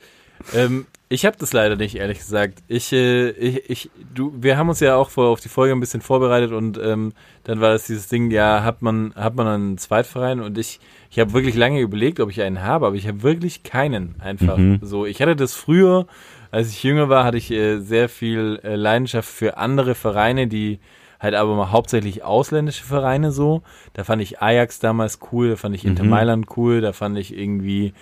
Ähm, 0.55 0.87
ich 1.09 1.27
habe 1.27 1.37
das 1.39 1.53
leider 1.53 1.75
nicht, 1.75 1.97
ehrlich 1.97 2.19
gesagt. 2.19 2.63
Ich, 2.69 2.93
äh, 2.93 3.31
ich, 3.31 3.69
ich, 3.69 3.91
du, 4.15 4.33
wir 4.37 4.57
haben 4.57 4.69
uns 4.69 4.79
ja 4.79 4.95
auch 4.95 5.11
vor, 5.11 5.29
auf 5.29 5.41
die 5.41 5.49
Folge 5.49 5.75
ein 5.75 5.81
bisschen 5.81 6.03
vorbereitet 6.03 6.53
und 6.53 6.79
ähm, 6.79 7.13
dann 7.43 7.61
war 7.61 7.73
das 7.73 7.87
dieses 7.87 8.07
Ding, 8.07 8.31
ja, 8.31 8.63
hat 8.63 8.81
man, 8.81 9.13
hat 9.17 9.35
man 9.35 9.47
einen 9.49 9.79
Zweitverein 9.79 10.41
und 10.41 10.57
ich, 10.57 10.79
ich 11.11 11.19
habe 11.19 11.33
wirklich 11.33 11.57
lange 11.57 11.81
überlegt, 11.81 12.21
ob 12.21 12.31
ich 12.31 12.41
einen 12.43 12.63
habe, 12.63 12.87
aber 12.87 12.97
ich 12.97 13.09
habe 13.09 13.23
wirklich 13.23 13.65
keinen 13.65 14.15
einfach. 14.21 14.57
Mhm. 14.57 14.79
So, 14.83 15.05
ich 15.05 15.21
hatte 15.21 15.35
das 15.35 15.55
früher, 15.55 16.07
als 16.53 16.71
ich 16.71 16.83
jünger 16.85 17.09
war, 17.09 17.25
hatte 17.25 17.39
ich 17.39 17.51
äh, 17.51 17.81
sehr 17.81 18.09
viel 18.09 18.61
äh, 18.63 18.77
Leidenschaft 18.77 19.29
für 19.29 19.57
andere 19.57 19.97
Vereine, 19.97 20.47
die 20.47 20.79
halt 21.19 21.35
aber 21.35 21.55
mal 21.57 21.73
hauptsächlich 21.73 22.23
ausländische 22.23 22.85
Vereine 22.85 23.33
so. 23.33 23.63
Da 23.95 24.05
fand 24.05 24.23
ich 24.23 24.41
Ajax 24.41 24.79
damals 24.79 25.19
cool, 25.33 25.51
da 25.51 25.57
fand 25.57 25.75
ich 25.75 25.85
Inter 25.85 26.05
Mhm. 26.05 26.11
Mailand 26.11 26.47
cool, 26.57 26.81
da 26.81 26.93
fand 26.93 27.19
ich 27.19 27.37
irgendwie 27.37 27.95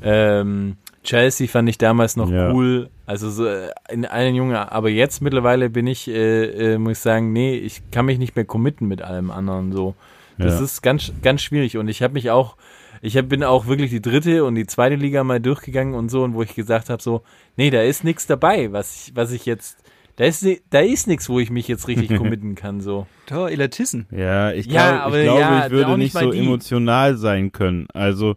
ähm, 0.00 0.76
Chelsea 1.04 1.48
fand 1.48 1.68
ich 1.68 1.78
damals 1.78 2.16
noch 2.16 2.30
Ja. 2.30 2.52
cool. 2.52 2.88
Also 3.06 3.30
so 3.30 3.46
äh, 3.46 3.70
in 3.90 4.04
allen 4.06 4.34
Jungen, 4.34 4.54
aber 4.54 4.88
jetzt 4.88 5.20
mittlerweile 5.20 5.68
bin 5.70 5.86
ich, 5.86 6.08
äh, 6.08 6.74
äh, 6.74 6.78
muss 6.78 6.92
ich 6.92 6.98
sagen, 6.98 7.32
nee, 7.32 7.54
ich 7.56 7.82
kann 7.90 8.06
mich 8.06 8.18
nicht 8.18 8.36
mehr 8.36 8.44
committen 8.44 8.86
mit 8.88 9.02
allem 9.02 9.30
anderen 9.30 9.72
so. 9.72 9.94
Das 10.38 10.58
Ja. 10.58 10.64
ist 10.64 10.82
ganz, 10.82 11.12
ganz 11.22 11.42
schwierig 11.42 11.76
und 11.76 11.88
ich 11.88 12.02
habe 12.02 12.14
mich 12.14 12.30
auch, 12.30 12.56
ich 13.02 13.16
hab, 13.16 13.28
bin 13.28 13.42
auch 13.42 13.66
wirklich 13.66 13.90
die 13.90 14.00
dritte 14.00 14.44
und 14.44 14.54
die 14.54 14.66
zweite 14.66 14.94
Liga 14.94 15.24
mal 15.24 15.40
durchgegangen 15.40 15.94
und 15.94 16.08
so 16.08 16.22
und 16.22 16.34
wo 16.34 16.42
ich 16.42 16.54
gesagt 16.54 16.88
habe 16.88 17.02
so, 17.02 17.22
nee, 17.56 17.70
da 17.70 17.82
ist 17.82 18.04
nichts 18.04 18.26
dabei, 18.26 18.72
was 18.72 19.08
ich, 19.08 19.16
was 19.16 19.32
ich 19.32 19.44
jetzt, 19.44 19.78
da 20.16 20.24
ist, 20.24 20.46
da 20.70 20.78
ist 20.80 21.08
nichts, 21.08 21.28
wo 21.28 21.40
ich 21.40 21.50
mich 21.50 21.66
jetzt 21.68 21.88
richtig 21.88 22.08
committen 22.16 22.54
kann 22.54 22.80
so. 22.80 23.06
Tor, 23.26 23.50
Elatissen. 23.50 24.06
Ja, 24.10 24.52
ich, 24.52 24.66
Ja, 24.66 24.90
glaub, 24.92 25.06
aber 25.06 25.16
ich 25.18 25.22
glaube, 25.24 25.40
ja, 25.40 25.66
ich 25.66 25.72
würde 25.72 25.90
nicht 25.98 26.14
nicht 26.14 26.22
so 26.24 26.30
die. 26.30 26.38
emotional 26.38 27.16
sein 27.16 27.50
können. 27.50 27.88
Also, 27.92 28.36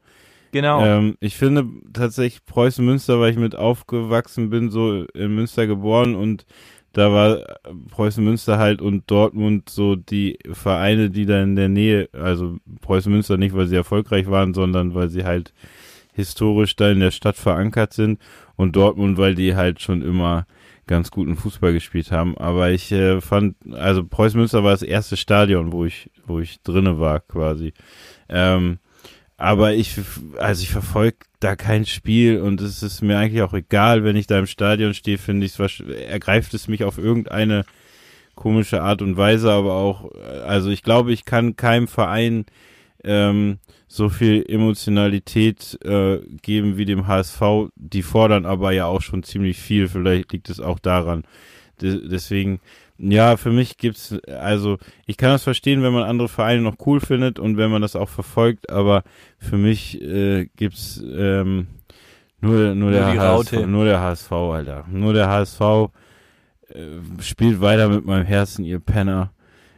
Genau. 0.55 0.85
ähm, 0.85 1.17
ich 1.19 1.35
finde 1.35 1.67
tatsächlich 1.91 2.45
Preußen 2.45 2.85
Münster, 2.85 3.19
weil 3.19 3.31
ich 3.31 3.37
mit 3.37 3.57
aufgewachsen 3.57 4.49
bin, 4.49 4.71
so 4.71 5.03
in 5.03 5.35
Münster 5.35 5.67
geboren 5.67 6.15
und 6.15 6.45
da 6.93 7.11
war 7.11 7.57
Preußen 7.89 8.23
Münster 8.23 8.57
halt 8.57 8.81
und 8.81 9.11
Dortmund 9.11 9.67
so 9.67 9.97
die 9.97 10.39
Vereine, 10.53 11.09
die 11.09 11.25
da 11.25 11.43
in 11.43 11.57
der 11.57 11.67
Nähe, 11.67 12.07
also 12.13 12.55
Preußen 12.79 13.11
Münster 13.11 13.35
nicht, 13.35 13.53
weil 13.53 13.67
sie 13.67 13.75
erfolgreich 13.75 14.29
waren, 14.29 14.53
sondern 14.53 14.95
weil 14.95 15.09
sie 15.09 15.25
halt 15.25 15.51
historisch 16.13 16.77
da 16.77 16.89
in 16.89 17.01
der 17.01 17.11
Stadt 17.11 17.35
verankert 17.35 17.91
sind 17.91 18.21
und 18.55 18.77
Dortmund, 18.77 19.17
weil 19.17 19.35
die 19.35 19.57
halt 19.57 19.81
schon 19.81 20.01
immer 20.01 20.47
ganz 20.87 21.11
guten 21.11 21.35
Fußball 21.35 21.73
gespielt 21.73 22.13
haben. 22.13 22.37
Aber 22.37 22.71
ich 22.71 22.93
äh, 22.93 23.19
fand, 23.19 23.57
also 23.73 24.05
Preußen 24.05 24.39
Münster 24.39 24.63
war 24.63 24.71
das 24.71 24.83
erste 24.83 25.17
Stadion, 25.17 25.73
wo 25.73 25.83
ich, 25.83 26.09
wo 26.25 26.39
ich 26.39 26.61
drinne 26.61 26.97
war, 26.97 27.19
quasi. 27.19 27.73
Ähm, 28.29 28.79
aber 29.37 29.73
ich, 29.73 29.99
also 30.37 30.63
ich 30.63 30.69
verfolge 30.69 31.17
da 31.39 31.55
kein 31.55 31.85
Spiel 31.85 32.39
und 32.39 32.61
es 32.61 32.81
ist 32.83 33.01
mir 33.01 33.17
eigentlich 33.17 33.41
auch 33.41 33.53
egal, 33.53 34.03
wenn 34.03 34.15
ich 34.15 34.27
da 34.27 34.39
im 34.39 34.47
Stadion 34.47 34.93
stehe, 34.93 35.17
finde 35.17 35.45
ich 35.45 35.59
es, 35.59 35.79
ergreift 35.81 36.53
es 36.53 36.67
mich 36.67 36.83
auf 36.83 36.97
irgendeine 36.97 37.65
komische 38.35 38.81
Art 38.81 39.01
und 39.01 39.17
Weise, 39.17 39.51
aber 39.51 39.73
auch, 39.73 40.11
äh, 40.15 40.39
also 40.45 40.69
ich 40.69 40.83
glaube, 40.83 41.11
ich 41.11 41.25
kann 41.25 41.55
keinem 41.55 41.87
Verein 41.87 42.45
ähm, 43.03 43.59
so 43.87 44.09
viel 44.09 44.43
Emotionalität 44.47 45.77
äh, 45.83 46.19
geben 46.41 46.77
wie 46.77 46.85
dem 46.85 47.07
HSV. 47.07 47.69
Die 47.75 48.01
fordern 48.01 48.45
aber 48.45 48.71
ja 48.71 48.85
auch 48.87 49.01
schon 49.01 49.23
ziemlich 49.23 49.57
viel. 49.57 49.87
Vielleicht 49.87 50.33
liegt 50.33 50.49
es 50.49 50.59
auch 50.59 50.79
daran. 50.79 51.23
De 51.81 52.07
deswegen, 52.07 52.59
ja, 52.97 53.37
für 53.37 53.51
mich 53.51 53.77
gibt's, 53.77 54.15
also 54.27 54.77
ich 55.05 55.17
kann 55.17 55.29
das 55.29 55.43
verstehen, 55.43 55.83
wenn 55.83 55.93
man 55.93 56.03
andere 56.03 56.29
Vereine 56.29 56.61
noch 56.61 56.77
cool 56.85 56.99
findet 56.99 57.39
und 57.39 57.57
wenn 57.57 57.69
man 57.69 57.81
das 57.81 57.95
auch 57.95 58.09
verfolgt, 58.09 58.69
aber 58.69 59.03
für 59.37 59.57
mich 59.57 60.01
äh, 60.01 60.47
gibt's 60.55 61.03
ähm, 61.03 61.67
nur, 62.41 62.75
nur, 62.75 62.91
der 62.91 63.11
die 63.11 63.19
HSV, 63.19 63.53
Raute. 63.53 63.67
nur 63.67 63.85
der 63.85 63.99
HSV, 64.01 64.31
Alter. 64.31 64.85
Nur 64.89 65.13
der 65.13 65.27
HSV 65.27 65.61
äh, 66.69 67.21
spielt 67.21 67.59
weiter 67.61 67.89
mit 67.89 68.05
meinem 68.05 68.25
Herzen, 68.25 68.63
ihr 68.63 68.79
Penner. 68.79 69.31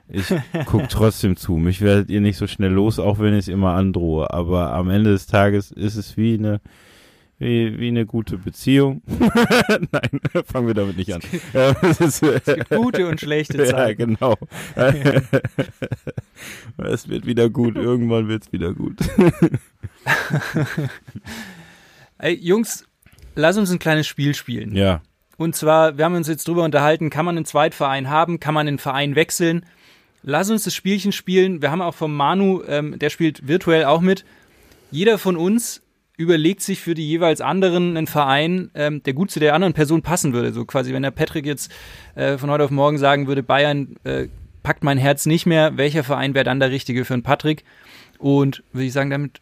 Ich 0.09 0.25
guck 0.65 0.89
trotzdem 0.89 1.35
zu. 1.37 1.53
Mich 1.57 1.81
werdet 1.81 2.09
ihr 2.09 2.21
nicht 2.21 2.37
so 2.37 2.47
schnell 2.47 2.71
los, 2.71 2.99
auch 2.99 3.19
wenn 3.19 3.33
ich 3.33 3.39
es 3.39 3.47
immer 3.47 3.73
androhe. 3.73 4.31
Aber 4.31 4.73
am 4.73 4.89
Ende 4.89 5.11
des 5.11 5.27
Tages 5.27 5.71
ist 5.71 5.95
es 5.95 6.17
wie 6.17 6.35
eine, 6.35 6.61
wie, 7.39 7.79
wie 7.79 7.87
eine 7.89 8.05
gute 8.05 8.37
Beziehung. 8.37 9.01
Nein, 9.91 10.19
fangen 10.45 10.67
wir 10.67 10.73
damit 10.73 10.97
nicht 10.97 11.13
an. 11.13 11.21
es, 11.53 11.99
ist, 11.99 12.23
es 12.23 12.45
gibt 12.45 12.69
gute 12.69 13.07
und 13.07 13.19
schlechte 13.19 13.63
Zeiten. 13.65 14.17
Ja, 14.19 14.35
genau. 14.35 14.35
es 16.77 17.07
wird 17.09 17.25
wieder 17.25 17.49
gut, 17.49 17.75
irgendwann 17.75 18.27
wird 18.27 18.43
es 18.43 18.51
wieder 18.51 18.73
gut. 18.73 18.97
Ey, 22.17 22.33
Jungs, 22.33 22.85
lass 23.35 23.57
uns 23.57 23.71
ein 23.71 23.79
kleines 23.79 24.07
Spiel 24.07 24.33
spielen. 24.33 24.75
Ja. 24.75 25.01
Und 25.37 25.55
zwar, 25.55 25.99
wir 25.99 26.05
haben 26.05 26.15
uns 26.15 26.27
jetzt 26.27 26.47
drüber 26.47 26.63
unterhalten, 26.63 27.11
kann 27.11 27.25
man 27.25 27.37
einen 27.37 27.45
Zweitverein 27.45 28.09
haben, 28.09 28.39
kann 28.39 28.55
man 28.55 28.67
einen 28.67 28.79
Verein 28.79 29.15
wechseln. 29.15 29.63
Lass 30.23 30.49
uns 30.49 30.63
das 30.63 30.73
Spielchen 30.73 31.11
spielen. 31.11 31.61
Wir 31.61 31.69
haben 31.69 31.83
auch 31.83 31.93
vom 31.93 32.15
Manu, 32.15 32.63
ähm, 32.67 32.97
der 32.97 33.11
spielt 33.11 33.47
virtuell 33.47 33.85
auch 33.85 34.01
mit. 34.01 34.25
Jeder 34.89 35.19
von 35.19 35.37
uns 35.37 35.83
überlegt 36.17 36.61
sich 36.61 36.81
für 36.81 36.95
die 36.95 37.07
jeweils 37.07 37.41
anderen 37.41 37.95
einen 37.95 38.07
Verein, 38.07 38.71
ähm, 38.73 39.03
der 39.03 39.13
gut 39.13 39.29
zu 39.29 39.39
der 39.39 39.53
anderen 39.53 39.73
Person 39.73 40.01
passen 40.01 40.33
würde. 40.33 40.51
So 40.51 40.65
quasi, 40.65 40.91
wenn 40.91 41.03
der 41.03 41.11
Patrick 41.11 41.45
jetzt 41.45 41.71
äh, 42.15 42.37
von 42.39 42.49
heute 42.49 42.63
auf 42.63 42.71
morgen 42.71 42.97
sagen 42.97 43.27
würde, 43.27 43.43
Bayern 43.43 43.95
äh, 44.03 44.27
packt 44.63 44.83
mein 44.83 44.97
Herz 44.97 45.27
nicht 45.27 45.45
mehr, 45.45 45.77
welcher 45.77 46.03
Verein 46.03 46.33
wäre 46.33 46.43
dann 46.43 46.59
der 46.59 46.71
richtige 46.71 47.05
für 47.05 47.13
einen 47.13 47.23
Patrick? 47.23 47.63
Und 48.17 48.63
würde 48.73 48.87
ich 48.87 48.93
sagen, 48.93 49.11
damit 49.11 49.39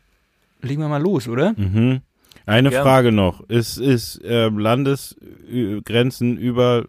legen 0.62 0.82
wir 0.82 0.90
mal 0.90 1.02
los, 1.02 1.30
oder? 1.30 1.54
Mhm. 1.56 2.02
Eine 2.46 2.70
Gerne. 2.70 2.84
Frage 2.84 3.12
noch. 3.14 3.50
Ist, 3.50 3.78
ist 3.78 4.22
äh, 4.24 4.50
Landesgrenzen 4.50 6.38
über, 6.38 6.86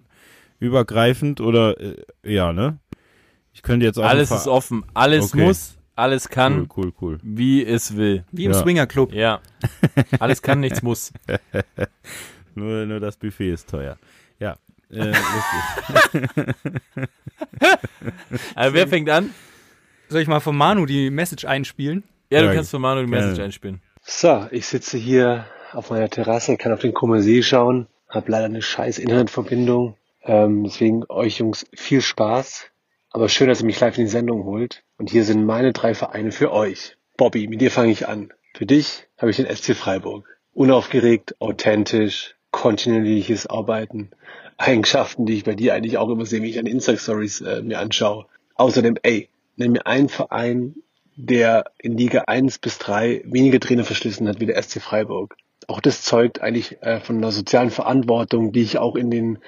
übergreifend 0.59 1.41
oder 1.41 1.81
äh, 1.81 1.97
ja, 2.25 2.53
ne? 2.53 2.79
Ich 3.55 3.63
könnte 3.63 3.87
jetzt 3.87 3.99
auch 3.99 4.05
Alles 4.05 4.31
ist 4.31 4.49
offen, 4.49 4.85
alles 4.93 5.33
Okay. 5.33 5.45
muss, 5.47 5.76
alles 5.97 6.29
kann, 6.29 6.69
Cool, 6.69 6.69
cool, 6.77 6.93
cool. 7.01 7.19
wie 7.23 7.65
es 7.65 7.97
will. 7.97 8.25
Wie 8.31 8.45
im 8.45 8.53
Ja. 8.53 8.59
Swingerclub. 8.59 9.13
Ja. 9.13 9.41
Alles 10.21 10.43
kann, 10.43 10.61
nichts 10.61 10.83
muss. 10.83 11.13
Nur, 12.55 12.87
nur 12.87 13.01
das 13.01 13.17
Buffet 13.19 13.51
ist 13.53 13.69
teuer. 13.69 13.99
Ja. 14.39 14.57
Äh, 14.91 15.13
lustig. 15.13 17.07
Aber 18.55 18.73
wer 18.75 18.89
fängt 18.89 19.11
an? 19.11 19.31
Soll 20.09 20.23
ich 20.23 20.29
mal 20.29 20.41
von 20.41 20.57
Manu 20.57 20.87
die 20.87 21.11
Message 21.11 21.45
einspielen? 21.45 22.05
Ja, 22.31 22.41
du 22.41 22.47
Ja, 22.47 22.55
kannst 22.55 22.71
von 22.71 22.81
Manu 22.81 23.03
die 23.03 23.11
Message 23.11 23.33
gerne. 23.35 23.45
einspielen. 23.45 23.81
So, 24.03 24.47
ich 24.51 24.67
sitze 24.67 24.97
hier 24.97 25.47
auf 25.73 25.91
meiner 25.91 26.09
Terrasse, 26.09 26.57
kann 26.57 26.73
auf 26.73 26.81
den 26.81 26.95
Kummer 26.95 27.21
See 27.21 27.43
schauen, 27.43 27.89
habe 28.09 28.31
leider 28.31 28.47
eine 28.47 28.63
scheiß 28.63 28.99
Internetverbindung. 28.99 29.97
Ähm, 30.23 30.65
deswegen 30.65 31.05
euch 31.09 31.39
Jungs 31.39 31.67
viel 31.75 32.01
Spaß. 32.01 32.71
Aber 33.11 33.29
schön, 33.29 33.49
dass 33.49 33.61
ihr 33.61 33.67
mich 33.67 33.81
live 33.81 33.99
in 33.99 34.05
die 34.05 34.11
Sendung 34.11 34.45
holt. 34.45 34.83
Und 34.99 35.11
hier 35.11 35.25
sind 35.25 35.45
meine 35.45 35.73
drei 35.73 35.95
Vereine 35.95 36.33
für 36.33 36.53
euch. 36.53 36.97
Bobby, 37.17 37.49
mit 37.49 37.61
dir 37.61 37.71
fange 37.71 37.93
ich 37.93 38.09
an. 38.09 38.33
Für 38.55 38.67
dich 38.67 39.07
habe 39.19 39.31
ich 39.31 39.37
den 39.37 39.47
SC 39.55 39.75
Freiburg. 39.75 40.39
Unaufgeregt, 40.55 41.41
authentisch, 41.41 42.35
kontinuierliches 42.51 43.47
Arbeiten. 43.47 44.11
Eigenschaften, 44.57 45.27
die 45.27 45.35
ich 45.35 45.45
bei 45.45 45.55
dir 45.55 45.75
eigentlich 45.75 45.99
auch 45.99 46.09
immer 46.09 46.25
sehe, 46.25 46.41
wenn 46.41 46.49
ich 46.49 46.59
an 46.59 46.67
Insta-Stories 46.67 47.43
äh, 47.43 47.63
mir 47.63 47.79
anschaue. 47.79 48.27
Außerdem, 48.55 48.97
ey, 49.03 49.29
nenn 49.57 49.73
mir 49.73 49.87
einen 49.87 50.09
Verein, 50.09 50.77
der 51.17 51.71
in 51.79 51.99
Liga 51.99 52.23
1 52.27 52.59
bis 52.59 52.79
3 52.79 53.23
weniger 53.27 53.61
Trainer 53.61 53.85
verschlissen 53.85 54.29
hat 54.29 54.41
wie 54.41 54.47
der 54.47 54.63
SC 54.63 54.81
Freiburg. 54.81 55.37
Auch 55.69 55.81
das 55.81 56.03
zeugt 56.03 56.41
eigentlich 56.41 56.81
äh, 56.83 57.01
von 57.01 57.17
einer 57.17 57.33
sozialen 57.33 57.71
Verantwortung, 57.71 58.53
die 58.53 58.63
ich 58.63 58.79
auch 58.79 58.97
in 58.97 59.11
den 59.11 59.39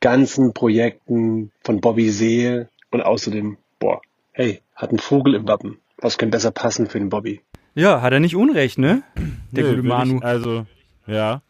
ganzen 0.00 0.52
Projekten 0.52 1.52
von 1.62 1.80
Bobby 1.80 2.10
sehe. 2.10 2.68
Und 2.90 3.02
außerdem, 3.02 3.58
boah, 3.78 4.00
hey, 4.36 4.60
hat 4.74 4.92
ein 4.92 4.98
Vogel 4.98 5.34
im 5.34 5.48
Wappen. 5.48 5.78
Was 5.96 6.18
könnte 6.18 6.36
besser 6.36 6.50
passen 6.50 6.86
für 6.88 6.98
den 6.98 7.08
Bobby? 7.08 7.40
Ja, 7.74 8.02
hat 8.02 8.12
er 8.12 8.20
nicht 8.20 8.36
Unrecht, 8.36 8.78
ne? 8.78 9.02
Der 9.50 9.64
Nö, 9.64 9.76
gute 9.76 9.82
Manu. 9.82 10.18
Ich, 10.18 10.24
also, 10.24 10.66
ja. 11.06 11.42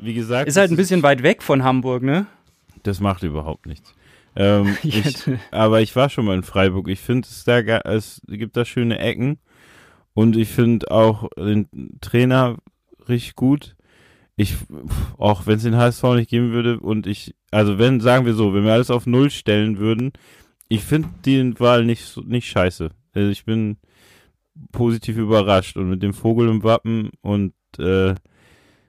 Wie 0.00 0.12
gesagt. 0.12 0.46
Ist 0.46 0.58
halt 0.58 0.70
ein 0.70 0.76
bisschen 0.76 1.02
weit 1.02 1.22
weg 1.22 1.42
von 1.42 1.64
Hamburg, 1.64 2.02
ne? 2.02 2.26
Das 2.82 3.00
macht 3.00 3.22
überhaupt 3.22 3.64
nichts. 3.66 3.94
Ähm, 4.36 4.76
Ich 4.82 5.24
aber 5.50 5.80
ich 5.80 5.96
war 5.96 6.10
schon 6.10 6.26
mal 6.26 6.36
in 6.36 6.42
Freiburg. 6.42 6.88
Ich 6.88 7.00
finde 7.00 7.26
es 7.26 7.44
da, 7.44 7.58
es 7.58 8.20
gibt 8.28 8.56
da 8.56 8.66
schöne 8.66 8.98
Ecken 8.98 9.38
und 10.12 10.36
ich 10.36 10.48
finde 10.50 10.90
auch 10.90 11.30
den 11.38 11.98
Trainer 12.02 12.56
richtig 13.08 13.34
gut. 13.34 13.76
Ich, 14.36 14.56
auch 15.16 15.46
wenn 15.46 15.56
es 15.56 15.62
den 15.62 15.78
HSV 15.78 16.02
nicht 16.16 16.28
geben 16.28 16.52
würde 16.52 16.78
und 16.80 17.06
ich, 17.06 17.34
also 17.50 17.78
wenn, 17.78 18.00
sagen 18.00 18.26
wir 18.26 18.34
so, 18.34 18.52
wenn 18.52 18.64
wir 18.64 18.74
alles 18.74 18.90
auf 18.90 19.06
Null 19.06 19.30
stellen 19.30 19.78
würden, 19.78 20.12
ich 20.68 20.82
finde 20.82 21.08
die 21.24 21.58
Wahl 21.60 21.84
nicht, 21.84 22.16
nicht 22.26 22.48
scheiße. 22.48 22.90
Also 23.14 23.30
ich 23.30 23.44
bin 23.44 23.76
positiv 24.72 25.16
überrascht 25.16 25.76
und 25.76 25.90
mit 25.90 26.02
dem 26.02 26.14
Vogel 26.14 26.48
im 26.48 26.62
Wappen 26.62 27.10
und, 27.20 27.54
äh, 27.78 28.14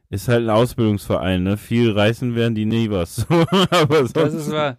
ist 0.10 0.30
halt 0.30 0.44
ein 0.44 0.50
Ausbildungsverein, 0.50 1.44
ne? 1.44 1.58
Viel 1.58 1.92
reißen 1.92 2.34
werden 2.34 2.56
die 2.56 2.66
nie 2.66 2.90
was. 2.90 3.28
aber 3.70 4.04
Das 4.04 4.34
ist 4.34 4.52
wahr. 4.52 4.78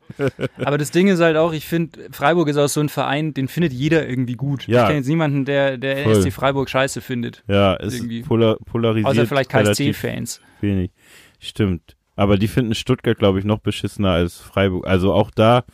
Aber 0.57 0.79
das 0.79 0.91
Ding 0.91 1.09
ist 1.09 1.21
halt 1.21 1.37
auch, 1.37 1.53
ich 1.53 1.67
finde, 1.67 2.09
Freiburg 2.13 2.49
ist 2.49 2.57
auch 2.57 2.69
so 2.69 2.81
ein 2.81 2.89
Verein, 2.89 3.35
den 3.35 3.47
findet 3.49 3.75
jeder 3.75 4.09
irgendwie 4.09 4.37
gut. 4.37 4.67
Ja. 4.67 4.83
Ich 4.83 4.87
kenne 4.87 4.99
jetzt 5.01 5.09
niemanden, 5.09 5.45
der, 5.45 5.77
der 5.77 6.05
Voll. 6.05 6.23
SC 6.23 6.33
Freiburg 6.33 6.71
scheiße 6.71 7.03
findet. 7.03 7.45
Ja, 7.47 7.77
es 7.77 7.97
Irgendwie. 7.97 8.23
polar, 8.23 8.57
polarisiert. 8.65 9.07
Außer 9.07 9.27
vielleicht 9.27 9.51
KSC-Fans. 9.51 10.41
Wenig. 10.63 10.93
Stimmt. 11.39 11.97
Aber 12.17 12.39
die 12.39 12.49
finden 12.49 12.75
Stuttgart, 12.75 13.19
glaube 13.19 13.39
ich, 13.39 13.45
noch 13.45 13.59
beschissener 13.59 14.13
als 14.13 14.39
Freiburg. 14.39 14.87
Also 14.87 15.13
auch 15.13 15.31
da 15.31 15.65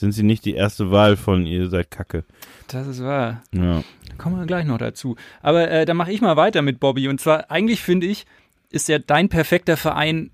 sind 0.00 0.12
sie 0.12 0.22
nicht 0.22 0.44
die 0.44 0.54
erste 0.54 0.90
Wahl 0.90 1.16
von 1.16 1.46
ihr 1.46 1.68
seid 1.68 1.90
Kacke. 1.90 2.24
Das 2.68 2.86
ist 2.86 3.02
wahr. 3.02 3.42
Ja. 3.52 3.82
Kommen 4.18 4.38
wir 4.38 4.46
gleich 4.46 4.64
noch 4.64 4.78
dazu. 4.78 5.16
Aber 5.42 5.70
äh, 5.70 5.84
dann 5.84 5.96
mache 5.96 6.12
ich 6.12 6.20
mal 6.20 6.36
weiter 6.36 6.62
mit 6.62 6.80
Bobby. 6.80 7.08
Und 7.08 7.20
zwar, 7.20 7.50
eigentlich 7.50 7.80
finde 7.82 8.06
ich, 8.06 8.26
ist 8.70 8.88
ja 8.88 8.98
dein 8.98 9.28
perfekter 9.28 9.76
Verein, 9.76 10.30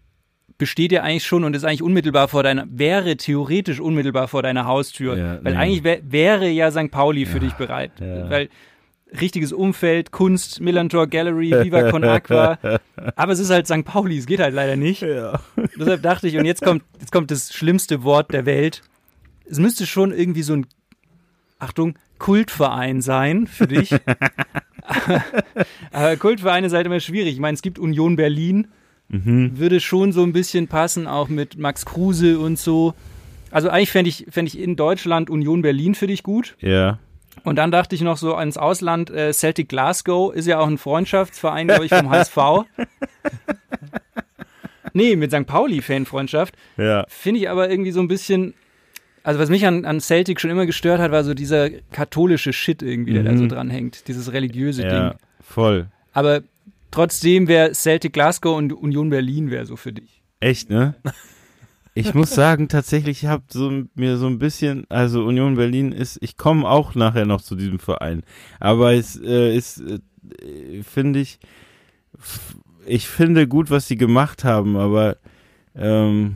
besteht 0.59 0.93
ja 0.93 1.03
eigentlich 1.03 1.27
schon 1.27 1.45
und 1.45 1.55
ist 1.55 1.65
eigentlich 1.65 1.83
unmittelbar 1.83 2.29
vor 2.29 2.43
deiner, 2.43 2.67
wäre 2.71 3.17
theoretisch 3.17 3.81
unmittelbar 3.81 4.29
vor 4.29 4.43
deiner 4.43 4.67
Haustür. 4.67 5.17
Ja, 5.17 5.39
Weil 5.43 5.53
nee. 5.53 5.59
eigentlich 5.59 5.85
wär, 5.85 6.01
wäre 6.05 6.49
ja 6.49 6.71
St. 6.71 6.91
Pauli 6.91 7.27
für 7.27 7.41
dich 7.41 7.53
bereit. 7.55 7.93
ja. 8.01 8.31
Weil 8.31 8.49
richtiges 9.21 9.53
Umfeld, 9.53 10.11
Kunst, 10.11 10.61
Millantor 10.61 11.07
Gallery, 11.07 11.53
Viva 11.53 11.91
Con 11.91 12.05
Aqua. 12.05 12.59
Aber 13.17 13.33
es 13.33 13.39
ist 13.39 13.51
halt 13.51 13.67
St. 13.67 13.85
Pauli, 13.85 14.19
es 14.19 14.27
geht 14.27 14.41
halt 14.41 14.55
leider 14.55 14.77
nicht. 14.77 15.03
Ja. 15.03 15.41
Deshalb 15.79 16.03
dachte 16.03 16.29
ich, 16.29 16.37
und 16.37 16.45
jetzt 16.45 16.63
kommt, 16.63 16.83
jetzt 17.01 17.13
kommt 17.13 17.31
das 17.31 17.53
schlimmste 17.53 18.03
Wort 18.03 18.33
der 18.33 18.47
Welt. 18.47 18.83
Es 19.49 19.59
müsste 19.59 19.87
schon 19.87 20.13
irgendwie 20.13 20.43
so 20.43 20.55
ein, 20.55 20.67
Achtung, 21.59 21.99
Kultverein 22.19 23.01
sein 23.01 23.47
für 23.47 23.67
dich. 23.67 23.95
Aber 25.93 26.17
Kultverein 26.17 26.65
ist 26.65 26.73
halt 26.73 26.87
immer 26.87 27.01
schwierig. 27.01 27.35
Ich 27.35 27.41
meine, 27.41 27.55
es 27.55 27.63
gibt 27.63 27.79
Union 27.79 28.17
Berlin, 28.17 28.69
würde 29.09 29.81
schon 29.81 30.13
so 30.13 30.25
ein 30.25 30.33
bisschen 30.33 30.67
passen, 30.67 31.07
auch 31.07 31.29
mit 31.29 31.59
Max 31.59 31.87
Kruse 31.87 32.39
und 32.39 32.59
so. 32.59 32.95
Also 33.53 33.71
eigentlich 33.71 33.93
fände 33.93 34.09
ich, 34.09 34.27
fänd 34.31 34.49
ich 34.49 34.59
in 34.59 34.75
Deutschland 34.75 35.31
Union 35.31 35.63
Berlin 35.63 35.95
für 35.95 36.09
dich 36.09 36.25
gut. 36.25 36.57
Ja. 36.61 36.99
Und 37.45 37.57
dann 37.57 37.71
dachte 37.71 37.95
ich 37.95 38.01
noch 38.01 38.17
so 38.17 38.35
ans 38.35 38.57
Ausland, 38.57 39.11
äh, 39.11 39.33
Celtic 39.33 39.69
Glasgow 39.69 40.35
ist 40.35 40.47
ja 40.47 40.59
auch 40.59 40.67
ein 40.67 40.79
Freundschaftsverein, 40.79 41.69
glaube 41.69 41.85
ich, 41.85 41.95
vom 41.95 42.11
HSV. 42.11 42.37
nee, 44.93 45.15
mit 45.15 45.31
St. 45.31 45.47
Pauli 45.47 45.83
Fanfreundschaft. 45.83 46.57
Ja. 46.77 47.05
Finde 47.09 47.41
ich 47.41 47.49
aber 47.49 47.71
irgendwie 47.71 47.93
so 47.93 48.01
ein 48.01 48.09
bisschen, 48.09 48.55
also 49.27 49.41
was 49.41 49.51
mich 49.51 49.67
an, 49.67 49.85
an 49.85 50.01
Celtic 50.01 50.41
schon 50.41 50.51
immer 50.51 50.67
gestört 50.67 51.01
hat, 51.01 51.11
war 51.11 51.25
so 51.25 51.35
dieser 51.35 51.69
katholische 51.91 52.53
Shit 52.53 52.81
irgendwie, 52.81 53.13
der 53.13 53.25
da 53.25 53.37
so 53.37 53.49
dran 53.49 53.71
hängt, 53.71 54.07
dieses 54.07 54.33
religiöse 54.33 54.83
Mhm. 54.85 54.89
Ja. 54.89 55.09
Ding. 55.11 55.19
Voll. 55.41 55.89
Aber 56.13 56.43
trotzdem 56.93 57.49
wäre 57.49 57.73
Celtic 57.73 58.13
Glasgow 58.13 58.57
und 58.57 58.73
Union 58.73 59.11
Berlin 59.11 59.51
wäre 59.51 59.67
so 59.67 59.75
für 59.75 59.93
dich. 59.93 60.23
Echt, 60.41 60.71
ne? 60.71 60.95
Ich 61.99 62.13
muss 62.13 62.31
sagen, 62.35 62.69
tatsächlich, 62.69 63.23
ich 63.23 63.27
habe 63.27 63.45
so, 63.49 63.85
mir 63.95 64.19
so 64.19 64.27
ein 64.27 64.39
bisschen, 64.39 64.85
also 64.91 65.25
Union 65.25 65.57
Berlin 65.57 65.93
ist, 65.93 66.19
ich 66.21 66.37
komme 66.37 66.69
auch 66.69 66.95
nachher 66.95 67.25
noch 67.25 67.41
zu 67.41 67.57
diesem 67.57 67.79
Verein, 67.79 68.23
aber 68.61 68.93
es 68.93 69.19
äh, 69.19 69.57
ist, 69.57 69.81
äh, 69.81 70.83
finde 70.83 71.21
ich, 71.21 71.39
ich 72.85 73.09
finde 73.09 73.49
gut, 73.49 73.71
was 73.71 73.89
sie 73.89 73.97
gemacht 73.97 74.45
haben, 74.45 74.77
aber 74.77 75.17
ähm, 75.75 76.35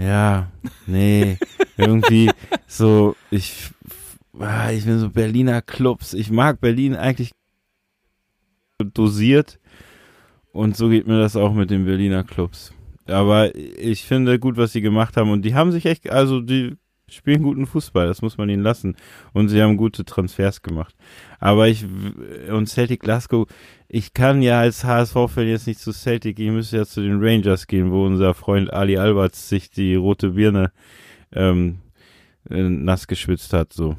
ja, 0.00 0.50
nee, 0.86 1.38
irgendwie 1.76 2.30
so, 2.66 3.16
ich, 3.30 3.70
ah, 4.38 4.70
ich 4.70 4.84
bin 4.84 4.98
so 4.98 5.10
Berliner 5.10 5.62
Clubs, 5.62 6.14
ich 6.14 6.30
mag 6.30 6.60
Berlin 6.60 6.94
eigentlich 6.96 7.32
dosiert 8.78 9.58
und 10.52 10.76
so 10.76 10.88
geht 10.88 11.06
mir 11.06 11.18
das 11.18 11.36
auch 11.36 11.52
mit 11.52 11.70
den 11.70 11.84
Berliner 11.84 12.24
Clubs. 12.24 12.72
Aber 13.06 13.54
ich 13.54 14.04
finde 14.04 14.38
gut, 14.38 14.56
was 14.56 14.72
sie 14.72 14.80
gemacht 14.80 15.16
haben. 15.16 15.30
Und 15.30 15.42
die 15.42 15.54
haben 15.54 15.72
sich 15.72 15.86
echt, 15.86 16.08
also 16.10 16.40
die 16.40 16.76
spielen 17.14 17.42
guten 17.42 17.66
Fußball, 17.66 18.06
das 18.06 18.22
muss 18.22 18.38
man 18.38 18.48
ihnen 18.48 18.62
lassen. 18.62 18.96
Und 19.32 19.48
sie 19.48 19.60
haben 19.62 19.76
gute 19.76 20.04
Transfers 20.04 20.62
gemacht. 20.62 20.94
Aber 21.38 21.68
ich, 21.68 21.84
und 22.50 22.68
Celtic 22.68 23.00
Glasgow, 23.00 23.46
ich 23.88 24.14
kann 24.14 24.42
ja 24.42 24.60
als 24.60 24.84
HSV-Fan 24.84 25.46
jetzt 25.46 25.66
nicht 25.66 25.80
zu 25.80 25.92
Celtic, 25.92 26.38
ich 26.38 26.50
müsste 26.50 26.78
ja 26.78 26.86
zu 26.86 27.02
den 27.02 27.22
Rangers 27.22 27.66
gehen, 27.66 27.90
wo 27.90 28.06
unser 28.06 28.34
Freund 28.34 28.72
Ali 28.72 28.96
Alberts 28.96 29.48
sich 29.48 29.70
die 29.70 29.94
rote 29.94 30.30
Birne 30.30 30.72
ähm, 31.32 31.78
äh, 32.48 32.62
nass 32.62 33.06
geschwitzt 33.06 33.52
hat, 33.52 33.72
so. 33.72 33.96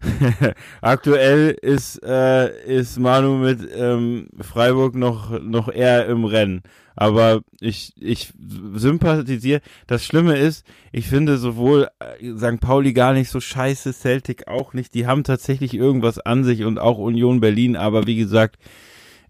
Aktuell 0.80 1.56
ist, 1.60 2.02
äh, 2.04 2.64
ist 2.64 2.98
Manu 2.98 3.36
mit 3.36 3.68
ähm, 3.74 4.28
Freiburg 4.40 4.94
noch, 4.94 5.40
noch 5.40 5.68
eher 5.68 6.06
im 6.06 6.24
Rennen. 6.24 6.62
Aber 6.94 7.42
ich, 7.60 7.92
ich 8.00 8.32
sympathisiere. 8.74 9.60
Das 9.86 10.04
Schlimme 10.04 10.36
ist, 10.36 10.66
ich 10.92 11.06
finde 11.06 11.38
sowohl 11.38 11.88
äh, 12.00 12.36
St. 12.36 12.60
Pauli 12.60 12.92
gar 12.92 13.12
nicht 13.12 13.30
so 13.30 13.40
scheiße, 13.40 13.92
Celtic 13.92 14.48
auch 14.48 14.72
nicht. 14.72 14.94
Die 14.94 15.06
haben 15.06 15.24
tatsächlich 15.24 15.74
irgendwas 15.74 16.18
an 16.18 16.44
sich 16.44 16.64
und 16.64 16.78
auch 16.78 16.98
Union 16.98 17.40
Berlin. 17.40 17.76
Aber 17.76 18.06
wie 18.06 18.16
gesagt, 18.16 18.58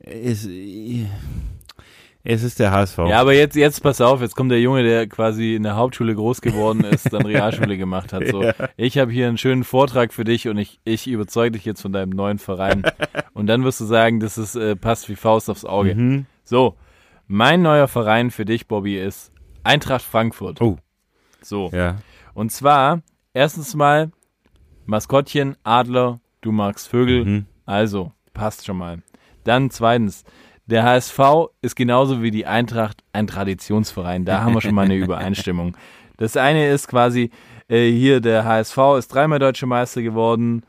ist, 0.00 0.48
es 2.24 2.42
ist 2.42 2.58
der 2.58 2.70
HSV. 2.72 2.98
Ja, 3.08 3.20
aber 3.20 3.32
jetzt, 3.32 3.56
jetzt 3.56 3.82
pass 3.82 4.00
auf, 4.00 4.20
jetzt 4.20 4.34
kommt 4.36 4.50
der 4.50 4.60
Junge, 4.60 4.82
der 4.82 5.06
quasi 5.06 5.54
in 5.54 5.62
der 5.62 5.76
Hauptschule 5.76 6.14
groß 6.14 6.40
geworden 6.40 6.84
ist, 6.84 7.12
dann 7.12 7.24
Realschule 7.24 7.76
gemacht 7.78 8.12
hat. 8.12 8.26
So, 8.28 8.42
Ja. 8.42 8.54
ich 8.76 8.98
habe 8.98 9.10
hier 9.12 9.28
einen 9.28 9.38
schönen 9.38 9.64
Vortrag 9.64 10.12
für 10.12 10.24
dich 10.24 10.48
und 10.48 10.58
ich, 10.58 10.80
ich 10.84 11.06
überzeuge 11.06 11.52
dich 11.52 11.64
jetzt 11.64 11.80
von 11.82 11.92
deinem 11.92 12.10
neuen 12.10 12.38
Verein. 12.38 12.82
Und 13.34 13.46
dann 13.46 13.62
wirst 13.64 13.80
du 13.80 13.84
sagen, 13.84 14.18
dass 14.20 14.36
es 14.36 14.56
äh, 14.56 14.74
passt 14.74 15.08
wie 15.08 15.14
Faust 15.14 15.48
aufs 15.48 15.64
Auge. 15.64 15.94
Mhm. 15.94 16.26
So, 16.42 16.74
mein 17.28 17.62
neuer 17.62 17.86
Verein 17.86 18.30
für 18.32 18.44
dich, 18.44 18.66
Bobby, 18.66 18.98
ist 18.98 19.30
Eintracht 19.62 20.02
Frankfurt. 20.02 20.60
Oh. 20.60 20.76
So. 21.40 21.70
Ja. 21.72 21.96
Und 22.34 22.50
zwar, 22.50 23.02
erstens 23.32 23.74
mal, 23.76 24.10
Maskottchen, 24.86 25.56
Adler, 25.62 26.20
du 26.40 26.50
magst 26.52 26.88
Vögel, 26.88 27.24
Mhm. 27.24 27.46
also, 27.64 28.12
passt 28.34 28.66
schon 28.66 28.78
mal. 28.78 29.02
Dann 29.44 29.70
zweitens, 29.70 30.24
der 30.68 30.84
HSV 30.84 31.18
ist 31.62 31.76
genauso 31.76 32.22
wie 32.22 32.30
die 32.30 32.46
Eintracht 32.46 33.02
ein 33.12 33.26
Traditionsverein. 33.26 34.24
Da 34.24 34.42
haben 34.42 34.54
wir 34.54 34.60
schon 34.60 34.74
mal 34.74 34.84
eine 34.84 34.96
Übereinstimmung. 35.04 35.76
Das 36.18 36.36
eine 36.36 36.68
ist 36.68 36.88
quasi, 36.88 37.30
äh, 37.68 37.90
hier 37.90 38.20
der 38.20 38.44
HSV 38.44 38.78
ist 38.98 39.08
dreimal 39.08 39.38
deutscher 39.38 39.66
Meister 39.66 40.02
geworden, 40.02 40.62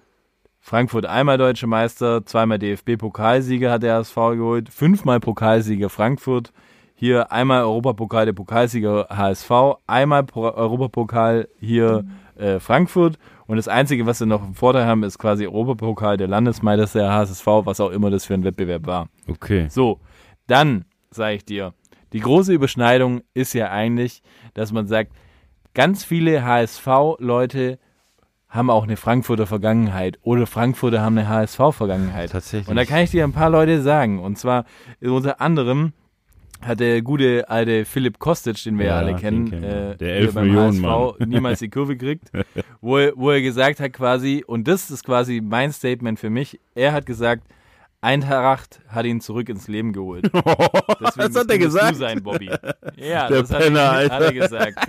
Frankfurt 0.61 1.05
einmal 1.05 1.37
deutscher 1.37 1.67
Meister, 1.67 2.25
zweimal 2.25 2.59
DFB-Pokalsieger 2.59 3.71
hat 3.71 3.83
der 3.83 3.95
HSV 3.95 4.15
geholt, 4.15 4.69
fünfmal 4.69 5.19
Pokalsieger 5.19 5.89
Frankfurt, 5.89 6.51
hier 6.95 7.31
einmal 7.31 7.63
Europapokal 7.63 8.25
der 8.25 8.33
Pokalsieger 8.33 9.07
HSV, 9.09 9.51
einmal 9.87 10.23
Pro 10.23 10.43
Europapokal 10.49 11.47
hier 11.59 12.05
äh, 12.35 12.59
Frankfurt 12.59 13.17
und 13.49 13.57
das 13.57 13.67
Einzige, 13.67 14.05
was 14.05 14.19
wir 14.19 14.27
noch 14.27 14.45
im 14.45 14.53
Vorteil 14.53 14.85
haben, 14.85 15.01
ist 15.01 15.17
quasi 15.17 15.47
Europapokal 15.47 16.17
der 16.17 16.27
Landesmeister 16.27 16.99
der 16.99 17.11
HSV, 17.11 17.47
was 17.47 17.79
auch 17.79 17.89
immer 17.89 18.11
das 18.11 18.25
für 18.25 18.35
ein 18.35 18.43
Wettbewerb 18.43 18.85
war. 18.85 19.09
Okay. 19.27 19.65
So, 19.69 19.99
dann 20.45 20.85
sage 21.09 21.37
ich 21.37 21.45
dir, 21.45 21.73
die 22.13 22.19
große 22.19 22.53
Überschneidung 22.53 23.21
ist 23.33 23.53
ja 23.53 23.71
eigentlich, 23.71 24.21
dass 24.53 24.71
man 24.71 24.85
sagt, 24.85 25.13
ganz 25.73 26.03
viele 26.03 26.45
HSV-Leute 26.45 27.79
haben 28.49 28.69
auch 28.69 28.83
eine 28.83 28.97
Frankfurter 28.97 29.47
Vergangenheit 29.47 30.19
oder 30.21 30.45
Frankfurter 30.45 31.01
haben 31.01 31.17
eine 31.17 31.27
HSV-Vergangenheit. 31.27 32.29
Tatsächlich. 32.29 32.69
Und 32.69 32.75
da 32.75 32.85
kann 32.85 32.99
ich 32.99 33.09
dir 33.09 33.23
ein 33.23 33.33
paar 33.33 33.49
Leute 33.49 33.81
sagen. 33.81 34.19
Und 34.19 34.37
zwar 34.37 34.65
unter 35.01 35.41
anderem 35.41 35.93
hat 36.61 36.79
der 36.79 37.01
gute 37.01 37.49
alte 37.49 37.85
Philipp 37.85 38.19
Kostic, 38.19 38.61
den 38.63 38.77
wir 38.77 38.85
ja, 38.87 38.91
Ja, 38.93 38.97
alle 39.07 39.15
kennen, 39.15 39.49
kennen 39.49 39.63
äh, 39.63 39.97
Der 39.97 40.07
hier 40.07 40.15
11 40.25 40.33
beim 40.33 40.45
Millionen 40.47 40.85
HSV 40.85 41.19
Mann. 41.19 41.29
niemals 41.29 41.59
die 41.59 41.69
Kurve 41.69 41.97
kriegt, 41.97 42.31
wo, 42.81 42.97
er, 42.97 43.13
wo 43.15 43.31
er 43.31 43.41
gesagt 43.41 43.79
hat 43.79 43.93
quasi, 43.93 44.43
und 44.45 44.67
das 44.67 44.91
ist 44.91 45.03
quasi 45.05 45.41
mein 45.43 45.71
Statement 45.71 46.19
für 46.19 46.29
mich, 46.29 46.59
er 46.75 46.91
hat 46.93 47.05
gesagt, 47.05 47.43
Eintracht 48.01 48.79
hat 48.87 49.05
ihn 49.05 49.19
zurück 49.19 49.49
ins 49.49 49.67
Leben 49.67 49.91
geholt. 49.91 50.23
Deswegen 50.33 51.33
Das 51.33 51.35
hat 51.35 51.49
er 51.51 51.57
gesagt? 51.57 51.91
Du 51.91 51.95
sein, 51.95 52.23
Bobby. 52.23 52.49
Ja, 52.95 53.27
Der 53.27 53.41
das 53.41 53.51
hat, 53.51 53.59
Penner, 53.61 53.79
er, 53.79 53.91
Alter. 53.91 54.15
hat 54.15 54.21
er 54.23 54.33
gesagt. 54.33 54.87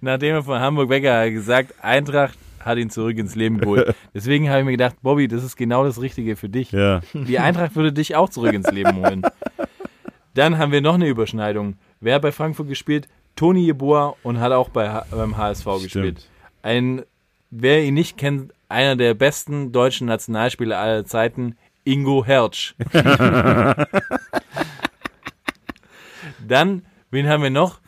Nachdem 0.00 0.34
er 0.36 0.42
von 0.42 0.58
Hamburg 0.60 0.88
weg 0.90 1.04
war, 1.04 1.12
hat 1.18 1.24
er 1.24 1.30
gesagt, 1.32 1.74
Eintracht 1.82 2.38
hat 2.60 2.78
ihn 2.78 2.90
zurück 2.90 3.16
ins 3.18 3.34
Leben 3.36 3.58
geholt. 3.58 3.94
Deswegen 4.14 4.48
habe 4.48 4.60
ich 4.60 4.64
mir 4.64 4.72
gedacht, 4.72 4.96
Bobby, 5.02 5.28
das 5.28 5.44
ist 5.44 5.56
genau 5.56 5.84
das 5.84 6.00
Richtige 6.00 6.34
für 6.36 6.48
dich. 6.48 6.72
Ja. 6.72 7.00
Die 7.14 7.38
Eintracht 7.38 7.76
würde 7.76 7.92
dich 7.92 8.16
auch 8.16 8.28
zurück 8.28 8.52
ins 8.52 8.70
Leben 8.70 8.96
holen. 8.96 9.22
Dann 10.36 10.58
haben 10.58 10.70
wir 10.70 10.82
noch 10.82 10.94
eine 10.94 11.08
Überschneidung. 11.08 11.78
Wer 12.00 12.16
hat 12.16 12.22
bei 12.22 12.30
Frankfurt 12.30 12.68
gespielt? 12.68 13.08
Toni 13.36 13.64
Jeboa 13.64 14.16
und 14.22 14.38
hat 14.38 14.52
auch 14.52 14.68
bei, 14.68 15.02
beim 15.10 15.38
HSV 15.38 15.64
gespielt. 15.64 16.20
Stimmt. 16.20 16.28
Ein, 16.62 17.02
wer 17.50 17.82
ihn 17.82 17.94
nicht 17.94 18.18
kennt, 18.18 18.52
einer 18.68 18.96
der 18.96 19.14
besten 19.14 19.72
deutschen 19.72 20.06
Nationalspieler 20.08 20.76
aller 20.78 21.06
Zeiten, 21.06 21.56
Ingo 21.84 22.22
Hertz. 22.26 22.74
Dann, 26.46 26.84
wen 27.10 27.28
haben 27.28 27.42
wir 27.42 27.50
noch? 27.50 27.80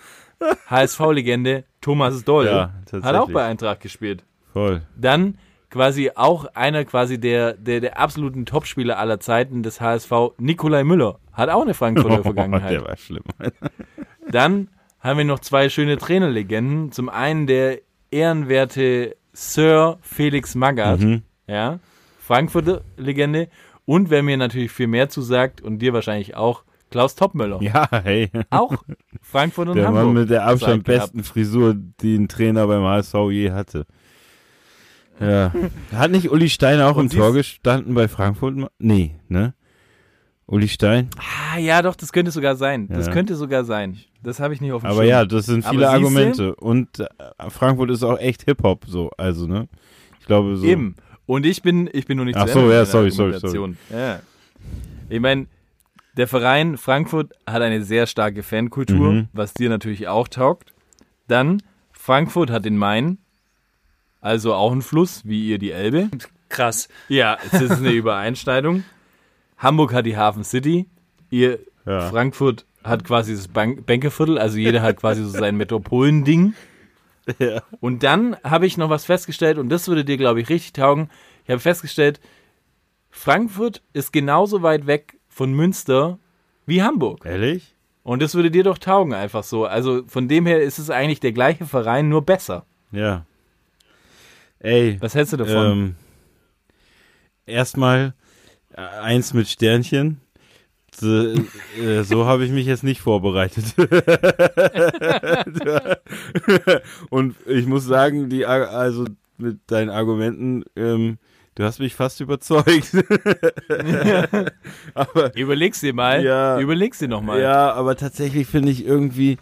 HSV-Legende 0.71 1.65
Thomas 1.83 2.25
Doll. 2.25 2.47
Ja, 2.47 2.73
hat 3.03 3.15
auch 3.15 3.31
bei 3.31 3.45
Eintracht 3.45 3.81
gespielt. 3.81 4.25
Voll. 4.55 4.81
Dann 4.97 5.37
quasi 5.69 6.13
auch 6.15 6.47
einer 6.55 6.87
quasi 6.87 7.21
der, 7.21 7.53
der, 7.53 7.81
der 7.81 7.99
absoluten 7.99 8.47
Topspieler 8.47 8.99
aller 8.99 9.21
Zeiten 9.21 9.63
des 9.63 9.83
HSV, 9.83 10.13
Nikolai 10.39 10.85
Müller. 10.85 11.19
Hat 11.39 11.49
auch 11.49 11.62
eine 11.62 11.72
Frankfurter 11.74 12.22
Vergangenheit. 12.22 12.70
der 12.72 12.84
war 12.84 12.97
schlimm. 12.97 13.22
Dann 14.30 14.68
haben 15.01 15.18
wir 15.18 15.24
noch 15.24 15.39
zwei 15.39 15.68
schöne 15.68 15.97
Trainerlegenden. 15.97 16.93
Zum 16.93 17.09
einen 17.09 17.47
der 17.47 17.78
ehrenwerte 18.11 19.16
Sir 19.32 19.99
Felix 20.03 20.55
Magath, 20.55 21.01
Mhm. 21.01 21.22
ja, 21.47 21.78
Frankfurter 22.20 22.82
Legende. 22.97 23.49
Und 23.86 24.11
wer 24.11 24.22
mir 24.22 24.36
natürlich 24.36 24.70
viel 24.72 24.86
mehr 24.89 25.09
zusagt 25.09 25.61
und 25.62 25.78
dir 25.78 25.93
wahrscheinlich 25.95 26.34
auch, 26.36 26.64
Klaus 26.91 27.14
Toppmöller. 27.14 27.62
Ja, 27.62 27.86
hey. 28.03 28.30
Auch 28.51 28.74
Frankfurt 29.22 29.68
und 29.68 29.76
Der 29.76 29.86
Hamburg. 29.86 30.05
Mann 30.07 30.14
mit 30.14 30.30
der 30.30 30.47
Abstand 30.47 30.86
Zeit 30.86 30.95
gehabt. 30.97 31.12
besten 31.12 31.22
Frisur, 31.24 31.74
die 31.74 32.16
ein 32.16 32.28
Trainer 32.28 32.66
beim 32.66 32.82
HSV 32.82 33.14
je 33.30 33.51
hatte. 33.53 33.84
Ja. 35.20 35.53
Hat 35.93 36.11
nicht 36.11 36.30
Uli 36.30 36.49
Stein 36.49 36.80
auch 36.80 36.97
Und 36.97 37.12
im 37.12 37.18
Tor 37.20 37.32
gestanden 37.32 37.95
bei 37.95 38.09
Frankfurt? 38.09 38.55
Nee, 38.78 39.16
ne? 39.28 39.53
Uli 40.49 40.67
Stein? 40.69 41.11
Ah, 41.53 41.59
ja, 41.59 41.83
doch, 41.83 41.95
das 41.95 42.11
könnte 42.13 42.31
sogar 42.31 42.57
sein. 42.57 42.89
Das 42.89 43.07
Ja. 43.07 43.13
könnte 43.13 43.37
sogar 43.37 43.65
sein. 43.65 43.99
Das 44.23 44.41
habe 44.41 44.55
ich 44.55 44.61
nicht 44.61 44.73
auf 44.73 44.83
dem 44.83 44.87
Aber 44.91 45.01
Schirm. 45.03 45.09
ja, 45.09 45.25
das 45.27 45.47
sind 45.47 45.65
viele? 45.67 45.89
Argumente. 45.91 46.55
Und 46.57 47.01
äh, 47.01 47.07
Frankfurt 47.51 47.91
ist 47.91 48.03
auch 48.03 48.19
echt 48.19 48.45
Hip-Hop, 48.45 48.85
so, 48.87 49.11
also, 49.19 49.47
ne? 49.47 49.69
Ich 50.21 50.27
glaube 50.27 50.57
so. 50.57 50.65
Eben. 50.67 50.97
Und 51.27 51.45
ich 51.45 51.61
bin, 51.63 51.89
ich 51.93 52.07
bin 52.07 52.17
nur 52.17 52.25
nicht 52.25 52.37
Ach 52.39 52.47
zu 52.47 52.53
so, 52.55 52.59
Ende 52.61 52.75
ja, 52.75 52.85
sorry, 52.87 53.11
sorry, 53.11 53.35
Argumentation. 53.35 53.77
Ja. 53.91 54.21
Ich 55.11 55.21
meine, 55.21 55.47
der 56.17 56.27
Verein 56.27 56.79
Frankfurt 56.79 57.33
hat 57.47 57.61
eine 57.61 57.83
sehr 57.85 58.07
starke 58.07 58.43
Fankultur, 58.43 59.13
Mhm. 59.13 59.29
was 59.35 59.53
dir 59.53 59.69
natürlich 59.69 60.09
auch 60.09 60.29
taugt. 60.29 60.73
Dann, 61.29 61.63
Frankfurt 61.93 62.51
hat 62.51 62.65
den 62.65 62.79
Main, 62.79 63.19
also 64.23 64.55
auch 64.55 64.73
ein 64.73 64.81
Fluss, 64.83 65.23
wie 65.27 65.47
ihr 65.49 65.59
die 65.59 65.73
Elbe. 65.73 66.09
Krass. 66.49 66.89
Ja, 67.09 67.37
es 67.53 67.61
ist 67.61 67.73
eine 67.73 67.91
Übereinschneidung. 67.93 68.85
Hamburg 69.59 69.93
hat 69.93 70.07
die 70.07 70.17
Hafen 70.17 70.45
City, 70.45 70.89
ihr 71.31 71.59
Ja. 71.85 72.09
Frankfurt 72.09 72.65
hat 72.85 73.05
quasi 73.05 73.35
das 73.35 73.49
Bank 73.49 73.87
Bänkeviertel, 73.87 74.39
also 74.39 74.57
jeder 74.59 74.83
hat 74.83 74.97
quasi 74.97 75.23
so 75.23 75.31
sein 75.31 75.57
Metropolending. 75.57 76.55
Und 77.81 78.03
dann 78.03 78.37
habe 78.43 78.67
ich 78.67 78.79
noch 78.79 78.89
was 78.89 79.05
festgestellt, 79.05 79.59
und 79.59 79.69
das 79.69 79.87
würde 79.87 80.03
dir, 80.05 80.17
glaube 80.17 80.41
ich, 80.41 80.49
richtig 80.49 80.73
taugen. 80.73 81.11
Ich 81.45 81.51
habe 81.51 81.61
festgestellt, 81.61 82.21
Frankfurt 83.11 83.83
ist 83.93 84.13
genauso 84.15 84.63
weit 84.63 84.87
weg 84.87 85.19
von 85.29 85.53
Münster 85.53 86.19
wie 86.65 86.83
Hamburg. 86.83 87.27
Ehrlich? 87.27 87.75
Und 88.03 88.23
das 88.23 88.35
würde 88.35 88.51
dir 88.51 88.65
doch 88.65 88.79
taugen, 88.79 89.13
einfach 89.13 89.45
so. 89.45 89.67
Also 89.67 90.03
von 90.07 90.29
dem 90.29 90.47
her 90.47 90.63
ist 90.63 90.79
es 90.79 90.89
eigentlich 90.89 91.21
der 91.21 91.33
gleiche 91.33 91.67
Verein, 91.67 92.09
nur 92.09 92.23
besser. 92.23 92.65
Ja. 92.93 93.27
Ey. 94.61 94.97
Was 95.01 95.15
hältst 95.15 95.35
du 95.35 95.37
davon? 95.37 95.67
Ähm, 95.67 95.95
erstmal 97.45 98.15
eins 98.79 99.35
mit 99.35 99.49
Sternchen. 99.49 100.20
So, 100.95 101.35
äh, 101.81 102.03
so 102.03 102.26
habe 102.26 102.45
ich 102.45 102.51
mich 102.51 102.66
jetzt 102.66 102.83
nicht 102.83 103.01
vorbereitet. 103.01 103.64
Und 107.11 107.37
ich 107.47 107.66
muss 107.66 107.85
sagen, 107.85 108.29
die, 108.31 108.47
also 108.47 109.05
mit 109.37 109.59
deinen 109.68 109.91
Argumenten, 109.91 110.64
ähm, 110.76 111.18
du 111.55 111.64
hast 111.64 111.79
mich 111.79 111.95
fast 111.95 112.20
überzeugt. 112.20 112.95
aber, 114.95 115.37
Überleg's 115.37 115.81
dir 115.81 115.95
mal. 115.95 116.24
Ja. 116.24 116.59
Überleg's 116.59 116.99
dir 116.99 117.09
nochmal. 117.09 117.41
ja, 117.41 117.72
aber 117.72 117.95
tatsächlich 117.97 118.49
finde 118.49 118.72
ich 118.72 118.85
irgendwie 118.85 119.39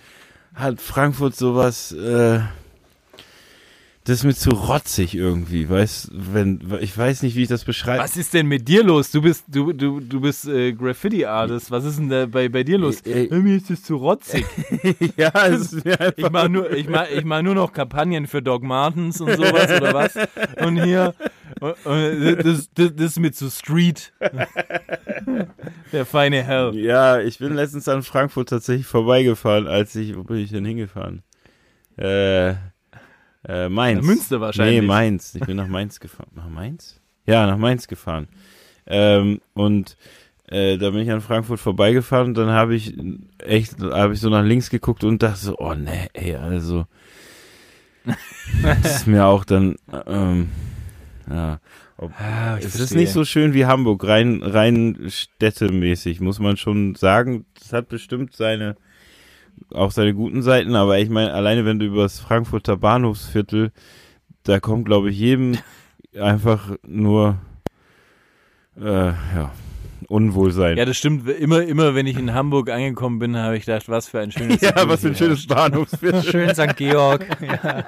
hat 0.57 0.81
Frankfurt 0.81 1.37
sowas, 1.37 1.93
äh, 1.93 2.41
das 4.07 4.19
ist 4.19 4.25
mir 4.25 4.35
zu 4.35 4.51
rotzig 4.51 5.17
irgendwie, 5.17 5.69
weißt, 5.69 6.11
wenn, 6.13 6.61
ich 6.81 6.97
weiß 6.97 7.23
nicht, 7.23 7.35
wie 7.35 7.43
ich 7.43 7.49
das 7.49 7.65
beschreibe. 7.65 8.05
Was 8.05 8.17
ist 8.17 8.35
denn 8.35 8.47
mit 8.47 8.69
dir 8.69 8.85
los? 8.85 9.11
Du 9.11 9.21
bist, 9.21 9.47
du, 9.49 9.73
du, 9.73 9.99
du 9.99 10.21
bist 10.21 10.47
äh, 10.47 10.73
Graffiti-Artist. 10.73 11.73
Was 11.73 11.85
ist 11.85 11.99
denn 11.99 12.09
da 12.09 12.27
bei, 12.27 12.49
bei 12.49 12.63
dir 12.63 12.79
los? 12.79 13.01
Ey, 13.01 13.29
ey. 13.29 13.39
Mir 13.41 13.57
ist 13.57 13.69
es 13.69 13.83
zu 13.83 13.97
rotzig. 13.97 14.47
ja, 15.17 15.33
es 15.49 15.73
ist 15.73 15.85
mir 15.85 16.15
Ich 16.17 16.31
mache 16.31 16.49
nur, 16.49 16.71
ich 16.71 16.89
mach, 16.89 17.11
ich 17.11 17.25
mach 17.25 17.43
nur 17.43 17.57
noch 17.57 17.73
Kampagnen 17.73 18.29
für 18.29 18.41
Doc 18.41 18.63
Martens 18.63 19.21
und 19.21 19.37
sowas 19.37 19.73
oder 19.73 19.93
was. 19.93 20.15
Und 20.65 20.85
hier, 20.85 21.13
und, 21.59 21.75
und, 21.85 22.45
das, 22.45 22.71
das, 22.75 22.95
das 22.95 23.07
ist 23.07 23.19
mir 23.19 23.33
zu 23.33 23.51
Street. 23.51 24.13
Der 25.93 26.07
feine 26.07 26.45
Herr. 26.45 26.73
Ja, 26.75 27.19
ich 27.19 27.39
bin 27.39 27.55
letztens 27.55 27.89
an 27.89 28.05
Frankfurt 28.05 28.51
tatsächlich 28.51 28.87
vorbeigefahren, 28.87 29.67
als 29.67 29.97
ich, 29.97 30.17
wo 30.17 30.23
bin 30.23 30.37
ich 30.37 30.53
denn 30.53 30.65
hingefahren? 30.65 31.25
Äh, 31.97 32.55
Äh, 33.49 33.69
Mainz. 33.69 34.05
Münster 34.05 34.41
wahrscheinlich. 34.41 34.81
Nee, 34.81 34.87
Mainz. 34.87 35.35
Ich 35.35 35.45
bin 35.47 35.57
nach 35.57 35.69
Mainz 35.69 36.01
gefahren. 36.01 36.31
Nach 36.35 36.49
Mainz? 36.49 37.01
Ja, 37.27 37.47
nach 37.47 37.59
Mainz 37.59 37.87
gefahren. 37.87 38.29
Ähm, 38.87 39.41
und 39.55 39.97
äh, 40.49 40.79
da 40.79 40.91
bin 40.91 41.01
ich 41.01 41.11
an 41.11 41.21
Frankfurt 41.21 41.61
vorbeigefahren 41.61 42.29
und 42.29 42.35
dann 42.35 42.51
habe 42.51 42.75
ich 42.75 42.95
echt, 43.39 43.81
habe 43.83 44.15
ich 44.15 44.21
so 44.21 44.29
nach 44.31 44.45
links 44.45 44.71
geguckt 44.71 45.03
und 45.05 45.23
dachte 45.23 45.39
so, 45.41 45.59
oh 45.59 45.75
ne, 45.75 46.09
ey, 46.13 46.37
also 46.37 46.87
das 48.63 48.85
ist 48.99 49.07
mir 49.09 49.27
auch 49.27 49.45
dann, 49.45 49.75
ähm, 50.07 50.51
ja, 51.29 51.59
ob, 51.97 52.13
Ah, 52.21 52.57
es 52.59 52.67
ist 52.67 52.77
verstehe. 52.77 52.99
nicht 52.99 53.13
so 53.13 53.25
schön 53.25 53.55
wie 53.55 53.67
Hamburg, 53.67 54.05
rein, 54.07 54.41
rein 54.43 55.07
städtemäßig, 55.09 56.21
muss 56.21 56.39
man 56.39 56.57
schon 56.57 56.95
sagen. 56.95 57.47
Das 57.59 57.73
hat 57.73 57.89
bestimmt 57.89 58.37
seine, 58.37 58.77
auch 59.73 59.91
seine 59.91 60.15
guten 60.15 60.43
Seiten, 60.43 60.75
aber 60.75 60.99
ich 60.99 61.09
meine, 61.09 61.33
alleine 61.33 61.65
wenn 61.65 61.79
du 61.79 61.87
über 61.87 62.03
das 62.03 62.21
Frankfurter 62.21 62.77
Bahnhofsviertel, 62.77 63.73
da 64.43 64.61
kommt, 64.61 64.87
glaube 64.87 65.11
ich, 65.11 65.19
jedem 65.19 65.59
einfach 66.19 66.77
nur, 66.87 67.37
äh, 68.81 69.09
ja, 69.09 69.53
Unwohlsein. 70.09 70.77
Ja, 70.77 70.85
das 70.85 70.97
stimmt. 70.97 71.29
Immer, 71.29 71.63
immer, 71.63 71.95
wenn 71.95 72.07
ich 72.07 72.19
in 72.19 72.33
Hamburg 72.33 72.71
angekommen 72.71 73.19
bin, 73.19 73.37
habe 73.37 73.57
ich 73.57 73.65
gedacht, 73.65 73.89
was 73.89 74.09
für 74.09 74.21
ein 74.21 74.31
schönes 74.31 74.61
Ja, 74.63 74.89
was 74.89 75.01
für 75.01 75.09
ein 75.09 75.17
schönes 75.17 75.47
Bahnhofsviertel. 75.47 76.23
Schön 76.31 76.55
St. 76.55 76.77
Georg. 76.77 77.27
Ja. 77.41 77.85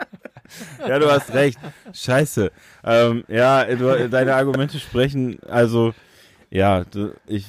Ja, 0.87 0.99
du 0.99 1.11
hast 1.11 1.33
recht. 1.35 1.59
Scheiße. 1.93 2.51
Ähm, 2.85 3.25
ja, 3.29 3.65
du, 3.65 4.09
deine 4.09 4.35
Argumente 4.35 4.79
sprechen, 4.79 5.39
also, 5.49 5.95
ja, 6.51 6.85
du, 6.85 7.13
ich, 7.27 7.47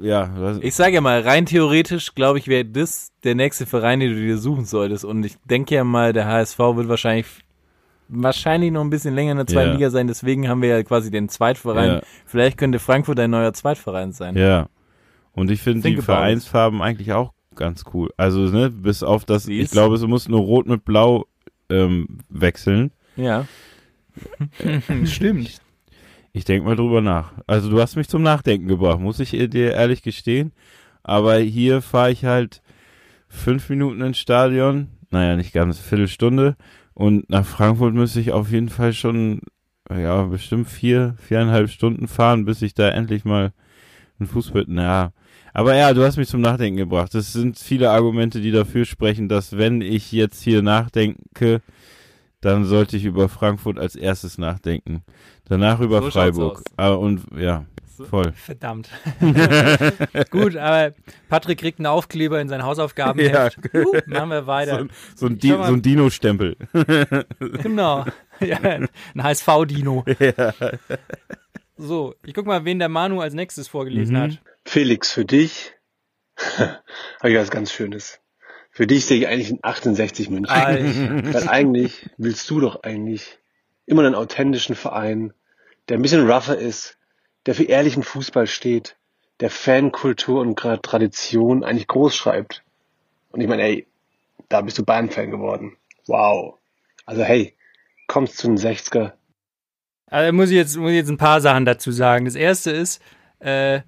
ja, 0.00 0.56
Ich 0.60 0.74
sage 0.74 0.94
ja 0.94 1.00
mal, 1.00 1.20
rein 1.20 1.46
theoretisch, 1.46 2.14
glaube 2.14 2.38
ich, 2.38 2.48
wäre 2.48 2.64
das 2.64 3.12
der 3.24 3.34
nächste 3.34 3.66
Verein, 3.66 4.00
den 4.00 4.10
du 4.14 4.20
dir 4.20 4.38
suchen 4.38 4.64
solltest. 4.64 5.04
Und 5.04 5.24
ich 5.24 5.36
denke 5.44 5.74
ja 5.74 5.84
mal, 5.84 6.12
der 6.12 6.26
HSV 6.26 6.58
wird 6.58 6.88
wahrscheinlich 6.88 7.26
wahrscheinlich 8.08 8.70
noch 8.72 8.82
ein 8.82 8.90
bisschen 8.90 9.14
länger 9.14 9.32
in 9.32 9.36
der 9.38 9.46
zweiten 9.46 9.68
Ja. 9.70 9.74
Liga 9.74 9.90
sein. 9.90 10.06
Deswegen 10.06 10.48
haben 10.48 10.60
wir 10.60 10.68
ja 10.68 10.82
quasi 10.82 11.10
den 11.10 11.28
Zweitverein. 11.28 11.90
Ja. 11.90 12.00
Vielleicht 12.26 12.58
könnte 12.58 12.78
Frankfurt 12.78 13.18
ein 13.20 13.30
neuer 13.30 13.52
Zweitverein 13.52 14.12
sein. 14.12 14.36
ja. 14.36 14.68
Und 15.34 15.50
ich 15.50 15.62
finde 15.62 15.80
die 15.80 15.94
about 15.94 16.00
it. 16.00 16.04
Vereinsfarben 16.04 16.82
eigentlich 16.82 17.14
auch 17.14 17.32
ganz 17.54 17.84
cool. 17.94 18.10
Also, 18.18 18.40
ne, 18.40 18.68
bis 18.68 19.02
auf 19.02 19.24
das, 19.24 19.46
Wie 19.46 19.60
ich 19.60 19.70
glaube, 19.70 19.94
es 19.94 20.02
muss 20.02 20.28
nur 20.28 20.40
rot 20.40 20.66
mit 20.66 20.84
blau 20.84 21.24
ähm, 21.70 22.18
wechseln. 22.28 22.90
Ja. 23.16 23.46
Stimmt. 25.04 25.61
Ich 26.32 26.44
denke 26.44 26.66
mal 26.66 26.76
drüber 26.76 27.00
nach. 27.00 27.32
Also, 27.46 27.70
du 27.70 27.80
hast 27.80 27.96
mich 27.96 28.08
zum 28.08 28.22
Nachdenken 28.22 28.66
gebracht, 28.66 29.00
muss 29.00 29.20
ich 29.20 29.30
dir 29.30 29.72
ehrlich 29.72 30.02
gestehen. 30.02 30.52
Aber 31.02 31.36
hier 31.36 31.82
fahre 31.82 32.12
ich 32.12 32.24
halt 32.24 32.62
fünf 33.28 33.68
Minuten 33.68 34.00
ins 34.02 34.18
Stadion, 34.18 34.88
naja, 35.10 35.36
nicht 35.36 35.52
ganz, 35.52 35.78
Viertelstunde. 35.78 36.56
Und 36.94 37.28
nach 37.28 37.44
Frankfurt 37.44 37.94
müsste 37.94 38.20
ich 38.20 38.32
auf 38.32 38.50
jeden 38.50 38.68
Fall 38.68 38.92
schon, 38.92 39.40
ja, 39.90 40.22
bestimmt 40.24 40.68
vier, 40.68 41.16
viereinhalb 41.18 41.70
Stunden 41.70 42.08
fahren, 42.08 42.44
bis 42.44 42.62
ich 42.62 42.74
da 42.74 42.88
endlich 42.88 43.24
mal 43.24 43.52
ein 44.20 44.26
Fußball, 44.26 44.64
naja. 44.68 45.12
Aber 45.54 45.74
ja, 45.74 45.92
du 45.92 46.02
hast 46.02 46.16
mich 46.16 46.28
zum 46.28 46.40
Nachdenken 46.40 46.78
gebracht. 46.78 47.14
Es 47.14 47.32
sind 47.32 47.58
viele 47.58 47.90
Argumente, 47.90 48.40
die 48.40 48.52
dafür 48.52 48.84
sprechen, 48.86 49.28
dass 49.28 49.58
wenn 49.58 49.82
ich 49.82 50.12
jetzt 50.12 50.42
hier 50.42 50.62
nachdenke, 50.62 51.60
dann 52.42 52.64
sollte 52.66 52.96
ich 52.98 53.04
über 53.06 53.30
Frankfurt 53.30 53.78
als 53.78 53.96
erstes 53.96 54.36
nachdenken. 54.36 55.02
Danach 55.46 55.80
über 55.80 56.02
So 56.02 56.10
Freiburg. 56.10 56.58
aus. 56.58 56.64
Ah, 56.76 56.90
und 56.90 57.22
ja, 57.36 57.64
voll. 58.10 58.32
Verdammt. 58.32 58.88
Gut, 60.30 60.56
aber 60.56 60.92
Patrick 61.28 61.58
kriegt 61.60 61.78
einen 61.78 61.86
Aufkleber 61.86 62.40
in 62.40 62.48
sein 62.48 62.62
Hausaufgabenheft. 62.64 63.58
Uh, 63.74 63.92
machen 64.06 64.30
wir 64.30 64.40
So, 64.42 64.46
weiter. 64.46 64.78
ein- 64.78 64.90
so 65.14 65.26
ein, 65.26 65.38
Di 65.38 65.48
so 65.48 65.62
ein 65.62 65.82
Dino-Stempel. 65.82 66.56
Genau. 67.62 68.04
Ja, 68.40 68.58
ein 68.58 68.88
HSV-Dino. 69.22 70.04
So, 71.76 72.14
ich 72.24 72.34
guck 72.34 72.46
mal, 72.46 72.64
wen 72.64 72.80
der 72.80 72.88
Manu 72.88 73.20
als 73.20 73.34
nächstes 73.34 73.68
vorgelesen 73.68 74.16
Mhm. 74.16 74.20
hat. 74.20 74.42
Felix, 74.64 75.12
für 75.12 75.24
dich 75.24 75.72
habe 77.20 77.30
ich 77.30 77.36
was 77.36 77.50
ganz 77.50 77.70
Schönes. 77.72 78.18
Für 78.74 78.86
dich 78.86 79.04
sehe 79.04 79.18
ich 79.18 79.28
eigentlich 79.28 79.50
ein 79.50 79.58
68 79.60 80.30
München. 80.30 80.50
Alter. 80.50 81.34
Weil 81.34 81.48
eigentlich 81.48 82.08
willst 82.16 82.48
du 82.50 82.58
doch 82.58 82.82
eigentlich 82.82 83.38
immer 83.84 84.02
einen 84.02 84.14
authentischen 84.14 84.74
Verein, 84.74 85.34
der 85.88 85.98
ein 85.98 86.02
bisschen 86.02 86.28
rougher 86.28 86.56
ist, 86.56 86.96
der 87.44 87.54
für 87.54 87.64
ehrlichen 87.64 88.02
Fußball 88.02 88.46
steht, 88.46 88.96
der 89.40 89.50
Fankultur 89.50 90.40
und 90.40 90.56
gerade 90.56 90.80
Tradition 90.80 91.64
eigentlich 91.64 91.86
groß 91.86 92.16
schreibt. 92.16 92.62
Und 93.30 93.42
ich 93.42 93.48
meine, 93.48 93.62
ey, 93.62 93.86
da 94.48 94.62
bist 94.62 94.78
du 94.78 94.84
Bayern-Fan 94.84 95.30
geworden. 95.30 95.76
Wow. 96.06 96.54
Also 97.04 97.24
hey, 97.24 97.54
kommst 98.06 98.38
zu 98.38 98.46
den 98.46 98.56
60er. 98.56 99.12
Also 100.06 100.32
muss 100.32 100.48
ich 100.48 100.56
jetzt, 100.56 100.76
muss 100.78 100.90
ich 100.90 100.96
jetzt 100.96 101.10
ein 101.10 101.18
paar 101.18 101.42
Sachen 101.42 101.66
dazu 101.66 101.92
sagen. 101.92 102.24
Das 102.24 102.36
erste 102.36 102.70
ist, 102.70 103.02
äh, 103.40 103.80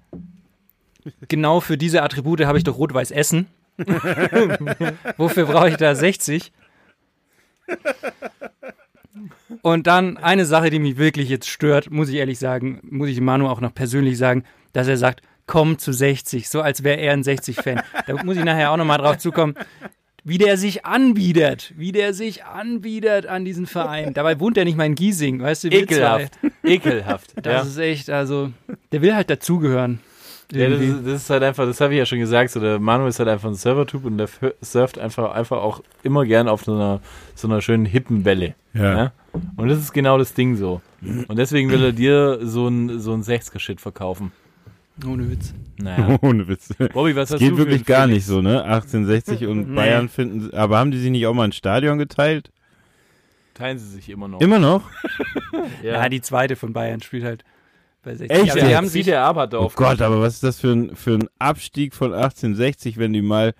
genau 1.27 1.59
für 1.59 1.77
diese 1.77 2.03
Attribute 2.03 2.45
habe 2.45 2.59
ich 2.59 2.63
doch 2.63 2.77
Rot-Weiß 2.77 3.09
Essen. 3.09 3.47
Wofür 5.17 5.45
brauche 5.45 5.69
ich 5.69 5.77
da 5.77 5.95
60? 5.95 6.51
Und 9.61 9.87
dann 9.87 10.17
eine 10.17 10.45
Sache, 10.45 10.69
die 10.69 10.79
mich 10.79 10.97
wirklich 10.97 11.29
jetzt 11.29 11.49
stört, 11.49 11.89
muss 11.89 12.09
ich 12.09 12.15
ehrlich 12.15 12.39
sagen, 12.39 12.79
muss 12.83 13.09
ich 13.09 13.21
Manu 13.21 13.47
auch 13.47 13.61
noch 13.61 13.73
persönlich 13.73 14.17
sagen, 14.17 14.43
dass 14.73 14.87
er 14.87 14.97
sagt, 14.97 15.21
komm 15.47 15.77
zu 15.77 15.93
60, 15.93 16.49
so 16.49 16.61
als 16.61 16.83
wäre 16.83 16.97
er 16.97 17.13
ein 17.13 17.23
60-Fan. 17.23 17.81
Da 18.07 18.23
muss 18.23 18.37
ich 18.37 18.43
nachher 18.43 18.71
auch 18.71 18.77
nochmal 18.77 18.97
drauf 18.97 19.17
zukommen, 19.17 19.55
wie 20.23 20.39
der 20.39 20.57
sich 20.57 20.85
anbietet, 20.85 21.73
wie 21.77 21.91
der 21.91 22.13
sich 22.13 22.45
anbietet 22.45 23.27
an 23.27 23.45
diesen 23.45 23.67
Verein. 23.67 24.13
Dabei 24.13 24.39
wohnt 24.39 24.57
er 24.57 24.65
nicht 24.65 24.75
mal 24.75 24.85
in 24.85 24.95
Giesing, 24.95 25.39
weißt 25.39 25.65
du? 25.65 25.67
Ekelhaft. 25.69 26.33
Ekelhaft. 26.63 27.33
Das 27.35 27.53
ja. 27.53 27.61
ist 27.61 27.77
echt, 27.77 28.09
also, 28.09 28.51
der 28.91 29.01
will 29.03 29.15
halt 29.15 29.29
dazugehören. 29.29 29.99
Ja, 30.51 30.69
das, 30.69 30.79
ist, 30.79 30.97
das 31.05 31.13
ist 31.23 31.29
halt 31.29 31.41
einfach, 31.43 31.65
das 31.65 31.81
habe 31.81 31.93
ich 31.93 31.97
ja 31.97 32.05
schon 32.05 32.19
gesagt, 32.19 32.51
so 32.51 32.59
der 32.59 32.79
Manu 32.79 33.07
ist 33.07 33.17
halt 33.19 33.29
einfach 33.29 33.49
ein 33.49 33.55
Server-Typ 33.55 34.05
und 34.05 34.17
der 34.19 34.29
surft 34.61 34.99
einfach, 34.99 35.33
einfach 35.33 35.57
auch 35.57 35.81
immer 36.03 36.23
gern 36.25 36.47
auf 36.47 36.63
so 36.63 36.73
einer, 36.75 37.01
so 37.33 37.47
einer 37.47 37.61
schönen 37.61 37.85
hippen 37.85 38.25
Welle. 38.25 38.53
Ja. 38.73 39.11
Und 39.57 39.67
das 39.69 39.79
ist 39.79 39.91
genau 39.93 40.17
das 40.17 40.33
Ding 40.33 40.55
so. 40.55 40.81
Und 41.01 41.37
deswegen 41.37 41.69
will 41.71 41.83
er 41.83 41.91
dir 41.91 42.39
so 42.43 42.67
ein, 42.67 42.99
so 42.99 43.13
ein 43.13 43.23
60er-Shit 43.23 43.81
verkaufen. 43.81 44.31
Ohne 45.05 45.29
Witz. 45.29 45.53
Naja. 45.77 46.17
Ohne 46.21 46.47
Witz. 46.47 46.69
Bobby, 46.93 47.15
was 47.15 47.29
Das 47.29 47.33
hast 47.33 47.39
geht 47.39 47.51
du 47.51 47.57
wirklich 47.57 47.79
für 47.79 47.85
gar 47.85 48.03
Felix? 48.03 48.15
nicht 48.15 48.25
so, 48.27 48.41
ne? 48.41 48.63
1860 48.63 49.47
und 49.47 49.69
Nee. 49.71 49.75
Bayern 49.75 50.07
finden, 50.09 50.53
aber 50.55 50.77
haben 50.77 50.91
die 50.91 50.99
sich 50.99 51.11
nicht 51.11 51.25
auch 51.27 51.33
mal 51.33 51.43
ein 51.43 51.51
Stadion 51.51 51.97
geteilt? 51.97 52.49
Teilen 53.55 53.77
sie 53.77 53.87
sich 53.89 54.09
immer 54.09 54.27
noch. 54.27 54.39
Immer 54.41 54.59
noch? 54.59 54.83
Ja. 55.83 56.07
die 56.09 56.21
zweite 56.21 56.55
von 56.55 56.73
Bayern 56.73 57.01
spielt 57.01 57.23
halt 57.23 57.43
bei 58.05 58.15
60. 58.15 58.29
Echt 58.37 58.55
jetzt? 58.55 58.67
die 58.67 58.75
haben 58.75 58.87
sich, 58.87 59.05
der 59.05 59.23
Ab 59.23 59.35
hat 59.35 59.53
Oh 59.53 59.59
auf. 59.59 59.75
Gott, 59.75 60.01
aber 60.01 60.21
was 60.21 60.35
ist 60.35 60.43
das 60.43 60.59
für 60.59 60.71
ein, 60.71 60.95
für 60.95 61.15
ein 61.15 61.27
Abstieg 61.39 61.93
von 61.93 62.13
1860, 62.13 62.97
wenn 62.97 63.11
die 63.11 63.21
mal 63.21 63.53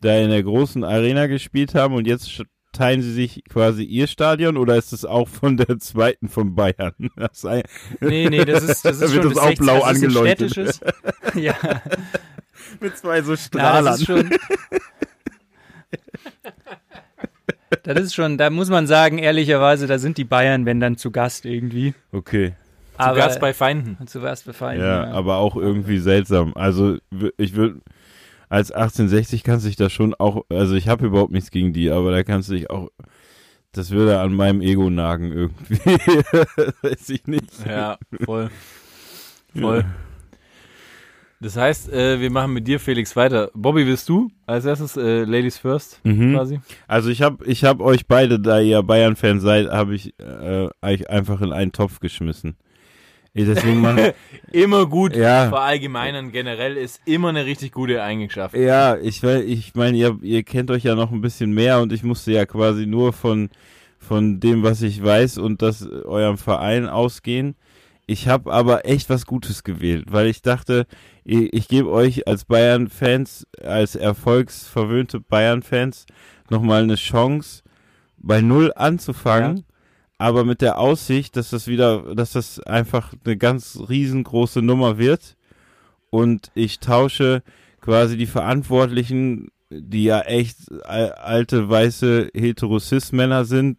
da 0.00 0.16
in 0.18 0.30
der 0.30 0.42
großen 0.42 0.82
Arena 0.82 1.26
gespielt 1.28 1.74
haben 1.76 1.94
und 1.94 2.06
jetzt 2.08 2.42
teilen 2.72 3.02
sie 3.02 3.12
sich 3.12 3.44
quasi 3.48 3.84
ihr 3.84 4.06
Stadion 4.06 4.56
oder 4.56 4.76
ist 4.76 4.92
es 4.92 5.04
auch 5.04 5.28
von 5.28 5.56
der 5.58 5.78
zweiten 5.78 6.28
von 6.28 6.54
Bayern? 6.54 6.94
Das 7.16 7.40
sei, 7.40 7.62
nee, 8.00 8.28
nee, 8.28 8.44
das 8.44 8.64
ist, 8.64 8.84
das 8.84 8.98
Da 9.00 9.04
ist 9.06 9.12
wird 9.12 9.24
schon 9.24 9.34
das 9.34 9.42
auch 9.42 9.48
60, 9.48 9.58
blau 9.66 9.78
das 9.80 9.82
ist 9.82 9.88
ein 9.88 10.04
angeleuchtet. 10.04 10.50
städtisches. 10.50 10.80
ja, 11.34 11.54
mit 12.80 12.96
zwei 12.96 13.22
so 13.22 13.32
na, 13.32 13.36
Strahlern. 13.36 13.84
das 13.84 14.00
ist 14.00 14.06
schon. 14.06 14.30
Das 17.84 17.98
ist 17.98 18.14
schon, 18.14 18.38
da 18.38 18.50
muss 18.50 18.68
man 18.70 18.86
sagen, 18.86 19.18
ehrlicherweise, 19.18 19.86
da 19.86 19.98
sind 19.98 20.16
die 20.18 20.24
Bayern, 20.24 20.66
wenn 20.66 20.78
dann 20.78 20.96
zu 20.96 21.10
Gast 21.10 21.44
irgendwie. 21.46 21.94
okay. 22.12 22.54
Zu 23.10 23.14
Gast 23.16 23.40
bei 23.40 23.52
Feinden. 23.54 24.06
zu 24.06 24.20
Gast 24.20 24.46
bei 24.46 24.52
Feinden. 24.52 24.84
Ja, 24.86 25.10
aber 25.12 25.36
auch 25.38 25.56
irgendwie 25.56 25.98
seltsam. 25.98 26.52
Also 26.54 26.98
ich 27.36 27.54
würde 27.54 27.80
als 28.48 28.70
1860 28.70 29.44
kannst 29.44 29.64
du 29.64 29.68
dich 29.68 29.76
da 29.76 29.88
schon 29.88 30.14
auch, 30.14 30.44
also 30.50 30.74
ich 30.74 30.88
habe 30.88 31.06
überhaupt 31.06 31.32
nichts 31.32 31.50
gegen 31.50 31.72
die, 31.72 31.90
aber 31.90 32.10
da 32.12 32.22
kannst 32.22 32.50
du 32.50 32.54
dich 32.54 32.68
auch, 32.70 32.90
das 33.72 33.90
würde 33.90 34.20
an 34.20 34.34
meinem 34.34 34.60
Ego 34.60 34.90
nagen 34.90 35.32
irgendwie. 35.32 35.76
Weiß 36.82 37.08
ich 37.08 37.26
nicht. 37.26 37.66
Ja, 37.66 37.96
voll. 38.24 38.50
Voll. 39.58 39.84
Das 41.40 41.56
heißt, 41.56 41.92
äh, 41.92 42.20
wir 42.20 42.30
machen 42.30 42.52
mit 42.52 42.68
dir, 42.68 42.78
Felix, 42.78 43.16
weiter. 43.16 43.50
Bobby, 43.52 43.84
willst 43.84 44.08
du 44.08 44.30
als 44.46 44.64
erstes 44.64 44.96
äh, 44.96 45.24
Ladies 45.24 45.58
First 45.58 46.00
Mhm. 46.04 46.34
quasi? 46.34 46.60
Also 46.86 47.08
ich 47.10 47.20
habe 47.22 47.44
ich 47.46 47.64
hab 47.64 47.80
euch 47.80 48.06
beide, 48.06 48.38
da 48.38 48.60
ihr 48.60 48.80
Bayern-Fan 48.82 49.40
seid, 49.40 49.68
habe 49.68 49.94
ich 49.96 50.14
äh, 50.20 50.68
euch 50.82 51.10
einfach 51.10 51.40
in 51.40 51.52
einen 51.52 51.72
Topf 51.72 51.98
geschmissen. 51.98 52.54
Deswegen 53.34 53.80
machen, 53.80 54.12
Immer 54.52 54.86
gut 54.86 55.16
Ja. 55.16 55.48
verallgemeinern 55.48 56.32
generell 56.32 56.76
ist 56.76 57.00
immer 57.06 57.30
eine 57.30 57.46
richtig 57.46 57.72
gute 57.72 58.02
Eigenschaft. 58.02 58.54
Ja, 58.54 58.96
ich 58.98 59.22
ich 59.22 59.74
meine, 59.74 59.96
ihr, 59.96 60.18
ihr 60.20 60.42
kennt 60.42 60.70
euch 60.70 60.84
ja 60.84 60.94
noch 60.94 61.10
ein 61.10 61.22
bisschen 61.22 61.52
mehr 61.52 61.80
und 61.80 61.92
ich 61.92 62.02
musste 62.02 62.32
ja 62.32 62.44
quasi 62.44 62.86
nur 62.86 63.14
von, 63.14 63.48
von 63.98 64.38
dem, 64.40 64.62
was 64.62 64.82
ich 64.82 65.02
weiß 65.02 65.38
und 65.38 65.62
das 65.62 65.80
äh, 65.82 65.88
eurem 66.04 66.36
Verein 66.36 66.86
ausgehen. 66.88 67.54
Ich 68.06 68.28
habe 68.28 68.52
aber 68.52 68.84
echt 68.86 69.08
was 69.08 69.24
Gutes 69.24 69.64
gewählt, 69.64 70.06
weil 70.10 70.26
ich 70.26 70.42
dachte, 70.42 70.86
ich, 71.24 71.54
ich 71.54 71.68
gebe 71.68 71.88
euch 71.90 72.26
als 72.28 72.44
Bayern-Fans, 72.44 73.46
als 73.64 73.94
erfolgsverwöhnte 73.94 75.20
Bayern-Fans 75.20 76.04
nochmal 76.50 76.82
eine 76.82 76.96
Chance, 76.96 77.62
bei 78.18 78.40
Null 78.42 78.72
anzufangen, 78.76 79.64
aber 80.22 80.44
mit 80.44 80.60
der 80.60 80.78
Aussicht, 80.78 81.36
dass 81.36 81.50
das 81.50 81.66
wieder, 81.66 82.14
dass 82.14 82.32
das 82.32 82.60
einfach 82.60 83.12
eine 83.24 83.36
ganz 83.36 83.78
riesengroße 83.88 84.62
Nummer 84.62 84.96
wird. 84.96 85.36
Und 86.10 86.52
ich 86.54 86.78
tausche 86.78 87.42
quasi 87.80 88.16
die 88.16 88.26
Verantwortlichen, 88.26 89.50
die 89.80 90.04
ja 90.04 90.20
echt 90.20 90.56
al- 90.84 91.12
alte 91.12 91.68
weiße 91.68 92.30
Heterosis-Männer 92.34 93.44
sind, 93.44 93.78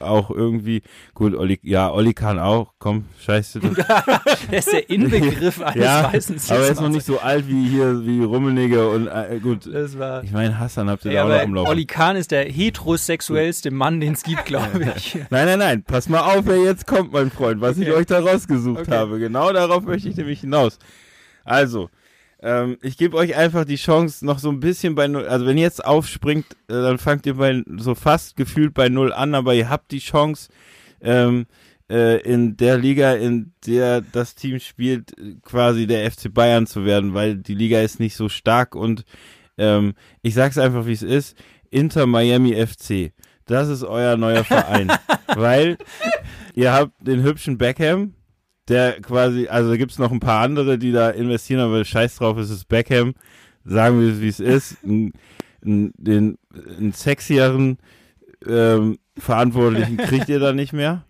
auch 0.00 0.30
irgendwie, 0.30 0.82
gut, 1.14 1.34
Olli, 1.34 1.58
ja, 1.62 1.90
Olli 1.92 2.14
kann 2.14 2.38
auch, 2.38 2.74
komm, 2.78 3.04
scheiße. 3.24 3.60
Der 4.50 4.58
ist 4.58 4.72
der 4.72 4.88
Inbegriff 4.90 5.60
eines 5.60 5.84
ja, 5.84 6.12
weißen 6.12 6.36
aber 6.48 6.60
er 6.64 6.72
ist 6.72 6.80
noch 6.80 6.88
nicht 6.88 7.04
so 7.06 7.18
alt 7.20 7.48
wie 7.48 7.68
hier, 7.68 8.04
wie 8.06 8.22
Rummenigge 8.22 8.88
und 8.88 9.08
äh, 9.08 9.38
gut. 9.42 9.66
Das 9.72 9.98
war. 9.98 10.22
Ich 10.24 10.32
meine, 10.32 10.58
Hassan 10.58 10.88
habt 10.88 11.04
ihr 11.04 11.12
Ja, 11.12 11.22
da 11.22 11.26
auch 11.26 11.28
noch 11.28 11.34
aber 11.36 11.42
im 11.44 11.54
Laufen. 11.54 11.68
Olli 11.70 11.84
Kahn 11.86 12.16
ist 12.16 12.30
der 12.30 12.44
heterosexuellste 12.44 13.70
Mann, 13.70 14.00
den 14.00 14.12
es 14.14 14.22
gibt, 14.22 14.44
glaube 14.46 14.92
ich. 14.96 15.14
Nein, 15.30 15.46
nein, 15.46 15.58
nein, 15.58 15.82
pass 15.82 16.08
mal 16.08 16.20
auf, 16.20 16.46
wer 16.46 16.58
jetzt 16.62 16.86
kommt, 16.86 17.12
mein 17.12 17.30
Freund, 17.30 17.60
was 17.60 17.76
ich 17.78 17.88
Okay. 17.88 17.98
euch 17.98 18.06
da 18.06 18.20
rausgesucht 18.20 18.80
Okay. 18.82 18.90
habe. 18.92 19.18
Genau 19.18 19.52
darauf 19.52 19.84
möchte 19.84 20.08
ich 20.08 20.16
nämlich 20.16 20.40
hinaus. 20.40 20.78
Also, 21.44 21.90
ähm, 22.44 22.76
ich 22.82 22.98
gebe 22.98 23.16
euch 23.16 23.34
einfach 23.34 23.64
die 23.64 23.76
Chance, 23.76 24.24
noch 24.24 24.38
so 24.38 24.50
ein 24.50 24.60
bisschen 24.60 24.94
bei 24.94 25.08
Null, 25.08 25.26
also 25.26 25.46
wenn 25.46 25.56
ihr 25.56 25.64
jetzt 25.64 25.82
aufspringt, 25.82 26.44
äh, 26.68 26.74
dann 26.74 26.98
fangt 26.98 27.24
ihr 27.24 27.34
bei 27.34 27.62
so 27.78 27.94
fast 27.94 28.36
gefühlt 28.36 28.74
bei 28.74 28.90
Null 28.90 29.14
an, 29.14 29.34
aber 29.34 29.54
ihr 29.54 29.70
habt 29.70 29.90
die 29.90 29.98
Chance, 29.98 30.50
ähm, 31.00 31.46
äh, 31.90 32.20
in 32.20 32.58
der 32.58 32.76
Liga, 32.76 33.14
in 33.14 33.52
der 33.66 34.02
das 34.02 34.34
Team 34.34 34.60
spielt, 34.60 35.14
quasi 35.42 35.86
der 35.86 36.10
FC 36.10 36.32
Bayern 36.32 36.66
zu 36.66 36.84
werden, 36.84 37.14
weil 37.14 37.36
die 37.36 37.54
Liga 37.54 37.80
ist 37.80 37.98
nicht 37.98 38.14
so 38.14 38.28
stark 38.28 38.74
und 38.74 39.04
ähm, 39.56 39.94
ich 40.20 40.34
sag's 40.34 40.58
einfach, 40.58 40.84
wie 40.84 40.92
es 40.92 41.02
ist. 41.02 41.36
Inter 41.70 42.06
Miami 42.06 42.54
FC. 42.54 43.12
Das 43.46 43.68
ist 43.68 43.84
euer 43.84 44.16
neuer 44.16 44.44
Verein. 44.44 44.92
weil 45.34 45.78
ihr 46.54 46.72
habt 46.72 46.92
den 47.00 47.22
hübschen 47.22 47.58
Beckham, 47.58 48.14
der 48.68 49.00
quasi, 49.00 49.48
also 49.48 49.70
da 49.70 49.76
gibt's 49.76 49.98
noch 49.98 50.12
ein 50.12 50.20
paar 50.20 50.42
andere, 50.42 50.78
die 50.78 50.92
da 50.92 51.10
investieren, 51.10 51.60
aber 51.60 51.84
scheiß 51.84 52.16
drauf, 52.16 52.38
es 52.38 52.50
ist 52.50 52.68
Beckham. 52.68 53.14
Sagen 53.64 54.00
wir 54.00 54.12
es, 54.12 54.20
wie 54.20 54.28
es 54.28 54.40
ist. 54.40 54.84
Ein, 54.84 55.12
ein, 55.64 55.92
den, 55.96 56.38
einen 56.78 56.92
sexieren 56.92 57.78
ähm, 58.46 58.98
Verantwortlichen 59.16 59.96
kriegt 59.96 60.28
ihr 60.28 60.38
da 60.38 60.52
nicht 60.52 60.72
mehr. 60.72 61.04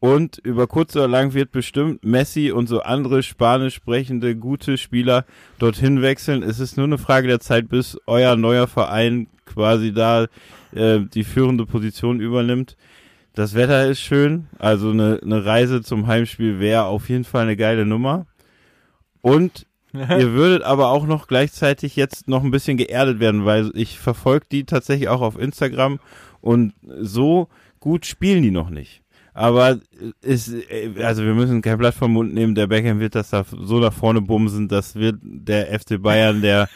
Und 0.00 0.36
über 0.44 0.66
kurz 0.66 0.94
oder 0.96 1.08
lang 1.08 1.32
wird 1.32 1.50
bestimmt 1.50 2.04
Messi 2.04 2.50
und 2.50 2.66
so 2.66 2.82
andere 2.82 3.22
spanisch 3.22 3.76
sprechende 3.76 4.36
gute 4.36 4.76
Spieler 4.76 5.24
dorthin 5.58 6.02
wechseln. 6.02 6.42
Es 6.42 6.60
ist 6.60 6.76
nur 6.76 6.84
eine 6.84 6.98
Frage 6.98 7.26
der 7.26 7.40
Zeit, 7.40 7.70
bis 7.70 7.98
euer 8.06 8.36
neuer 8.36 8.66
Verein 8.66 9.28
quasi 9.46 9.94
da 9.94 10.26
äh, 10.72 11.00
die 11.00 11.24
führende 11.24 11.64
Position 11.64 12.20
übernimmt. 12.20 12.76
Das 13.34 13.54
Wetter 13.54 13.88
ist 13.88 14.00
schön, 14.00 14.46
also 14.60 14.90
eine, 14.90 15.18
eine 15.20 15.44
Reise 15.44 15.82
zum 15.82 16.06
Heimspiel 16.06 16.60
wäre 16.60 16.84
auf 16.84 17.08
jeden 17.08 17.24
Fall 17.24 17.42
eine 17.42 17.56
geile 17.56 17.84
Nummer. 17.84 18.26
Und 19.22 19.66
ihr 19.92 20.32
würdet 20.32 20.62
aber 20.62 20.88
auch 20.90 21.04
noch 21.06 21.26
gleichzeitig 21.26 21.96
jetzt 21.96 22.28
noch 22.28 22.44
ein 22.44 22.52
bisschen 22.52 22.76
geerdet 22.76 23.18
werden, 23.18 23.44
weil 23.44 23.72
ich 23.74 23.98
verfolge 23.98 24.46
die 24.52 24.64
tatsächlich 24.64 25.08
auch 25.08 25.20
auf 25.20 25.36
Instagram 25.36 25.98
und 26.40 26.74
so 27.00 27.48
gut 27.80 28.06
spielen 28.06 28.42
die 28.42 28.52
noch 28.52 28.70
nicht. 28.70 29.02
Aber 29.32 29.80
ist, 30.22 30.54
also 31.02 31.24
wir 31.24 31.34
müssen 31.34 31.60
kein 31.60 31.78
Blatt 31.78 31.94
vom 31.94 32.12
Mund 32.12 32.32
nehmen, 32.34 32.54
der 32.54 32.68
Beckham 32.68 33.00
wird 33.00 33.16
das 33.16 33.30
da 33.30 33.44
so 33.44 33.80
nach 33.80 33.92
vorne 33.92 34.20
bumsen, 34.20 34.68
das 34.68 34.94
wird 34.94 35.16
der 35.22 35.76
FC 35.78 36.00
Bayern 36.00 36.40
der, 36.40 36.68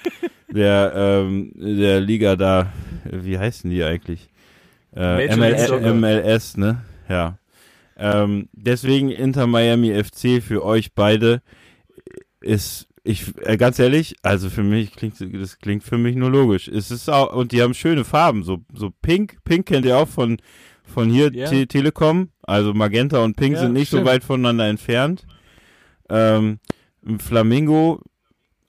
der, 0.53 0.93
ähm, 0.97 1.53
der 1.55 2.01
Liga 2.01 2.35
da, 2.35 2.73
wie 3.05 3.39
heißen 3.39 3.71
die 3.71 3.85
eigentlich? 3.85 4.29
Äh, 4.99 5.35
ML. 5.37 5.95
MLS, 5.95 6.57
ne? 6.57 6.83
Ja. 7.09 7.39
Ähm, 7.97 8.49
deswegen 8.53 9.11
Inter 9.11 9.47
Miami 9.47 9.93
FC 9.93 10.43
für 10.43 10.65
euch 10.65 10.95
beide 10.95 11.41
ist, 12.41 12.89
ich, 13.05 13.33
äh, 13.45 13.57
ganz 13.57 13.79
ehrlich, 13.79 14.17
also 14.23 14.51
für 14.51 14.63
mich 14.63 14.93
klingt, 14.95 15.15
das 15.21 15.59
klingt 15.59 15.85
für 15.85 15.99
mich 15.99 16.17
nur 16.17 16.31
logisch. 16.31 16.69
Es 16.69 16.91
ist 16.91 17.09
auch, 17.09 17.33
und 17.35 17.53
die 17.53 17.63
haben 17.63 17.75
schöne 17.75 18.05
Farben, 18.05 18.43
so, 18.43 18.59
so 18.73 18.91
pink, 19.03 19.39
pink 19.45 19.67
kennt 19.67 19.87
ihr 19.87 19.97
auch 19.97 20.09
von, 20.09 20.39
von 20.85 21.11
hier 21.11 21.33
Ja. 21.33 21.49
Te 21.49 21.67
Telekom, 21.67 22.31
also 22.43 22.75
Magenta 22.75 23.19
und 23.23 23.37
Pink 23.37 23.55
Ja, 23.55 23.63
sind 23.63 23.73
nicht 23.73 23.89
stimmt. 23.89 24.05
so 24.05 24.11
weit 24.11 24.25
voneinander 24.25 24.67
entfernt. 24.69 25.27
Ähm, 26.09 26.59
Flamingo 27.19 28.01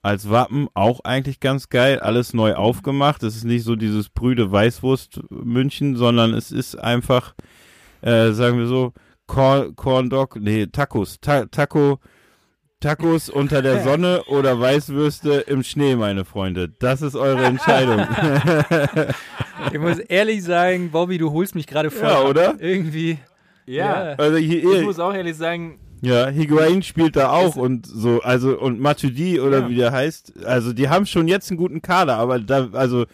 als 0.01 0.30
Wappen 0.30 0.67
auch 0.73 1.01
eigentlich 1.01 1.39
ganz 1.39 1.69
geil, 1.69 1.99
alles 1.99 2.34
neu 2.34 2.55
aufgemacht. 2.55 3.23
Es 3.23 3.35
ist 3.35 3.43
nicht 3.43 3.63
so 3.63 3.76
dieses 3.76 4.09
brüde 4.09 4.51
Weißwurst 4.51 5.21
München, 5.30 5.95
sondern 5.95 6.34
es 6.34 6.51
ist 6.51 6.76
einfach, 6.76 7.34
äh, 8.01 8.31
sagen 8.31 8.57
wir 8.57 8.67
so, 8.67 8.93
Corn, 9.27 9.76
Corn 9.76 10.09
Dog, 10.09 10.38
nee, 10.39 10.67
Tacos, 10.67 11.19
Ta 11.19 11.45
Taco, 11.45 11.99
Tacos 12.80 13.30
unter 13.30 13.61
der 13.61 13.84
Sonne 13.84 14.23
oder 14.27 14.59
Weißwürste 14.59 15.31
im 15.47 15.63
Schnee, 15.63 15.95
meine 15.95 16.23
Freunde. 16.26 16.69
Das 16.69 17.01
ist 17.01 17.15
eure 17.15 17.45
Entscheidung. 17.45 18.07
Ich 19.73 19.80
muss 19.80 19.99
ehrlich 19.99 20.43
sagen, 20.43 20.89
Bobby, 20.89 21.17
du 21.17 21.31
holst 21.31 21.53
mich 21.53 21.67
gerade 21.67 21.91
voll. 21.91 22.07
Ja, 22.07 22.21
oder? 22.21 22.55
Irgendwie. 22.59 23.19
Ja. 23.65 24.15
also 24.17 24.38
Ich 24.38 24.49
hier, 24.49 24.81
muss 24.84 24.99
auch 24.99 25.13
ehrlich 25.13 25.35
sagen, 25.35 25.80
Ja, 26.01 26.27
Higuain 26.30 26.81
spielt 26.81 27.15
da 27.15 27.31
auch 27.31 27.55
und 27.57 27.85
so, 27.85 28.21
also 28.21 28.57
und 28.57 28.80
Matuidi 28.80 29.39
oder 29.39 29.59
Ja. 29.61 29.69
wie 29.69 29.76
der 29.76 29.91
heißt, 29.91 30.45
also 30.45 30.71
die 30.73 30.88
haben 30.89 31.05
schon 31.05 31.27
jetzt 31.27 31.49
einen 31.51 31.57
guten 31.57 31.81
Kader, 31.81 32.15
aber 32.17 32.39
da, 32.39 32.69
also 32.71 33.05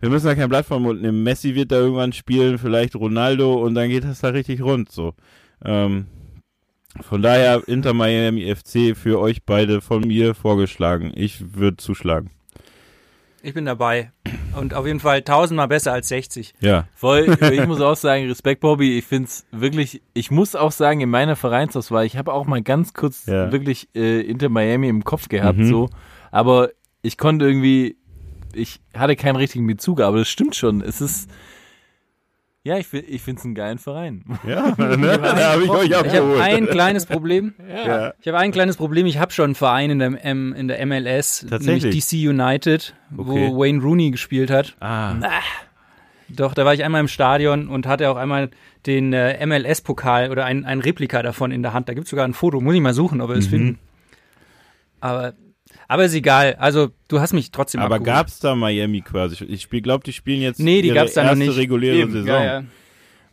wir 0.00 0.08
müssen 0.08 0.26
da 0.26 0.34
kein 0.34 0.48
Blatt 0.48 0.66
vom 0.66 0.82
Mund 0.82 1.02
nehmen. 1.02 1.22
Messi 1.22 1.54
wird 1.54 1.72
da 1.72 1.76
irgendwann 1.76 2.12
spielen, 2.12 2.58
vielleicht 2.58 2.94
Ronaldo 2.96 3.54
und 3.54 3.74
dann 3.74 3.88
geht 3.88 4.04
das 4.04 4.20
da 4.20 4.28
richtig 4.28 4.62
rund 4.62 4.90
so. 4.90 5.14
Ähm, 5.64 6.06
von 7.00 7.22
daher 7.22 7.62
Inter 7.66 7.94
Miami 7.94 8.54
FC 8.54 8.96
für 8.96 9.18
euch 9.18 9.44
beide 9.44 9.80
von 9.80 10.02
mir 10.06 10.34
vorgeschlagen. 10.34 11.12
Ich 11.14 11.56
würde 11.56 11.76
zuschlagen. 11.78 12.30
Ich 13.42 13.54
bin 13.54 13.64
dabei. 13.64 14.12
Und 14.56 14.74
auf 14.74 14.86
jeden 14.86 15.00
Fall 15.00 15.22
tausendmal 15.22 15.66
besser 15.68 15.92
als 15.92 16.08
60. 16.08 16.54
Ja. 16.60 16.86
voll, 16.94 17.36
ich 17.52 17.66
muss 17.66 17.80
auch 17.80 17.96
sagen, 17.96 18.26
Respekt, 18.28 18.60
Bobby. 18.60 18.98
Ich 18.98 19.04
find's 19.04 19.44
wirklich, 19.50 20.02
ich 20.14 20.30
muss 20.30 20.54
auch 20.54 20.72
sagen, 20.72 21.00
in 21.00 21.10
meiner 21.10 21.36
Vereinsauswahl, 21.36 22.04
ich 22.04 22.16
habe 22.16 22.32
auch 22.32 22.46
mal 22.46 22.62
ganz 22.62 22.92
kurz 22.94 23.26
Ja. 23.26 23.50
wirklich 23.50 23.88
äh, 23.96 24.20
Inter 24.20 24.48
Miami 24.48 24.88
im 24.88 25.04
Kopf 25.04 25.28
gehabt, 25.28 25.58
Mhm. 25.58 25.64
so. 25.68 25.90
Aber 26.30 26.70
ich 27.02 27.18
konnte 27.18 27.46
irgendwie, 27.46 27.96
ich 28.54 28.80
hatte 28.94 29.16
keinen 29.16 29.36
richtigen 29.36 29.66
Bezug, 29.66 30.00
aber 30.00 30.18
das 30.18 30.28
stimmt 30.28 30.54
schon. 30.54 30.80
Es 30.82 31.00
ist, 31.00 31.28
ja, 32.64 32.78
ich, 32.78 32.92
ich 32.92 33.20
find's 33.22 33.44
einen 33.44 33.54
geilen 33.54 33.78
Verein. 33.78 34.24
Ja, 34.46 34.68
ne? 34.78 35.18
da 35.18 35.52
habe 35.52 35.64
ich 35.64 35.70
euch 35.70 35.88
Ich 35.90 35.94
habe 35.96 36.08
abgeholt. 36.08 36.40
ein 36.40 36.66
kleines 36.66 37.06
Problem. 37.06 37.54
ja. 37.86 38.14
Ich 38.20 38.28
habe 38.28 38.38
ein 38.38 38.52
kleines 38.52 38.76
Problem. 38.76 39.06
Ich 39.06 39.18
habe 39.18 39.32
schon 39.32 39.46
einen 39.46 39.54
Verein 39.54 39.90
in 39.90 39.98
der, 39.98 40.24
M 40.24 40.52
in 40.52 40.68
der 40.68 40.84
MLS, 40.86 41.46
Tatsächlich? 41.48 41.82
nämlich 41.84 42.06
DC 42.08 42.28
United, 42.28 42.94
Okay. 43.16 43.28
wo 43.52 43.60
Wayne 43.60 43.82
Rooney 43.82 44.10
gespielt 44.12 44.50
hat. 44.50 44.76
Ah, 44.80 45.14
Doch, 46.28 46.54
da 46.54 46.64
war 46.64 46.72
ich 46.72 46.82
einmal 46.84 47.00
im 47.00 47.08
Stadion 47.08 47.68
und 47.68 47.86
hatte 47.86 48.08
auch 48.10 48.16
einmal 48.16 48.50
den 48.86 49.12
äh, 49.12 49.44
MLS-Pokal 49.46 50.30
oder 50.30 50.44
ein, 50.44 50.64
ein 50.64 50.80
Replika 50.80 51.22
davon 51.22 51.50
in 51.52 51.62
der 51.62 51.72
Hand. 51.74 51.88
Da 51.88 51.94
gibt 51.94 52.04
es 52.06 52.10
sogar 52.10 52.24
ein 52.26 52.32
Foto. 52.32 52.60
Muss 52.60 52.74
ich 52.74 52.80
mal 52.80 52.94
suchen, 52.94 53.20
ob 53.20 53.28
wir 53.30 53.36
es 53.36 53.46
Mhm. 53.46 53.50
finden. 53.50 53.78
Aber, 55.00 55.34
aber 55.92 56.04
ist 56.04 56.14
egal. 56.14 56.54
Also, 56.58 56.90
du 57.08 57.20
hast 57.20 57.32
mich 57.32 57.50
trotzdem 57.50 57.80
aber 57.80 57.96
abgeholt. 57.96 58.16
gab's 58.16 58.40
da 58.40 58.54
Miami 58.54 59.02
quasi? 59.02 59.44
Ich 59.44 59.68
glaube, 59.68 60.04
die 60.04 60.12
spielen 60.12 60.40
jetzt 60.42 60.58
Nee, 60.60 60.82
die 60.82 60.88
ihre 60.88 60.96
gab's 60.96 61.14
da 61.14 61.22
noch 61.22 61.30
erste 61.30 61.44
nicht. 61.46 61.56
reguläre 61.58 61.96
Eben. 61.98 62.12
Saison. 62.12 62.26
Ja, 62.28 62.44
ja. 62.44 62.64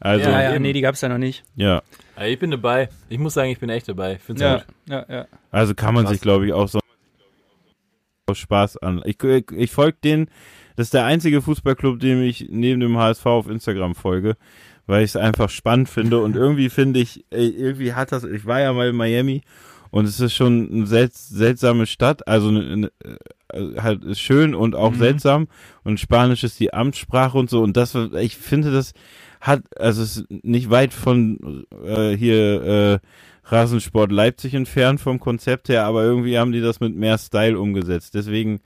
Also, 0.02 0.30
ja, 0.30 0.54
ja. 0.54 0.60
nee, 0.60 0.72
die 0.74 0.82
gab 0.82 0.96
es 0.96 1.02
da 1.02 1.10
noch 1.10 1.18
nicht. 1.18 1.44
ja. 1.56 1.82
Aber 2.16 2.28
ich 2.28 2.38
bin 2.40 2.52
dabei. 2.52 2.90
Ich 3.08 3.18
muss 3.18 3.34
sagen, 3.34 3.50
ich 3.50 3.60
bin 3.60 3.70
echt 3.70 3.88
dabei. 3.88 4.16
Ich 4.16 4.22
Find's 4.22 4.42
Ja, 4.42 4.58
gut. 4.58 4.66
ja, 4.90 5.06
ja. 5.10 5.28
Also 5.52 5.74
kann 5.74 5.94
man 5.94 6.04
Krass. 6.04 6.14
sich, 6.14 6.22
glaube 6.22 6.46
ich, 6.48 6.52
auch 6.54 6.68
so 6.68 6.80
aus 8.30 8.38
Spaß 8.38 8.78
an. 8.78 9.02
Ich, 9.06 9.24
ich, 9.24 9.46
ich 9.52 9.72
folge 9.72 9.98
den, 10.04 10.30
das 10.76 10.88
ist 10.88 10.94
der 10.94 11.06
einzige 11.06 11.42
Fußballclub, 11.42 12.00
dem 12.00 12.22
ich 12.22 12.48
neben 12.50 12.80
dem 12.82 12.98
HSV 12.98 13.26
auf 13.26 13.48
Instagram 13.50 13.96
folge, 13.96 14.36
weil 14.86 15.04
ich 15.04 15.12
es 15.12 15.16
einfach 15.16 15.50
spannend 15.50 15.88
finde 15.90 16.20
und 16.20 16.36
irgendwie 16.36 16.70
finde 16.70 17.00
ich, 17.00 17.24
irgendwie 17.32 17.94
hat 17.94 18.12
das, 18.12 18.24
ich 18.26 18.46
war 18.46 18.60
ja 18.60 18.74
mal 18.74 18.90
in 18.90 18.96
Miami 18.98 19.42
und 19.92 20.06
es 20.06 20.20
ist 20.20 20.34
schon 20.34 20.70
eine 20.72 20.86
sel 20.88 21.10
seltsame 21.12 21.86
Stadt, 21.86 22.28
also 22.28 22.50
eine, 22.50 22.62
eine, 22.72 22.92
äh, 23.54 23.82
halt 23.82 24.04
ist 24.04 24.20
schön 24.20 24.54
und 24.56 24.76
auch 24.76 24.94
seltsam 24.96 25.48
und 25.84 26.00
Spanisch 26.00 26.44
ist 26.44 26.60
die 26.60 26.74
Amtssprache 26.74 27.38
und 27.38 27.50
so 27.50 27.62
und 27.62 27.76
das, 27.78 27.96
ich 27.96 28.38
finde 28.38 28.72
das 28.72 28.94
hat, 29.42 29.62
also 29.80 30.02
es 30.04 30.18
ist 30.18 30.26
nicht 30.44 30.70
weit 30.70 30.94
von 30.94 31.66
äh, 31.86 32.16
hier 32.16 32.62
äh, 32.64 33.00
Rasensport 33.46 34.12
Leipzig 34.12 34.54
entfernt 34.54 35.00
vom 35.02 35.20
Konzept 35.20 35.70
her, 35.70 35.86
aber 35.86 36.04
irgendwie 36.04 36.38
haben 36.38 36.52
die 36.52 36.62
das 36.62 36.80
mit 36.82 36.96
mehr 36.96 37.18
Style 37.18 37.58
umgesetzt. 37.60 38.14
Deswegen, 38.14 38.60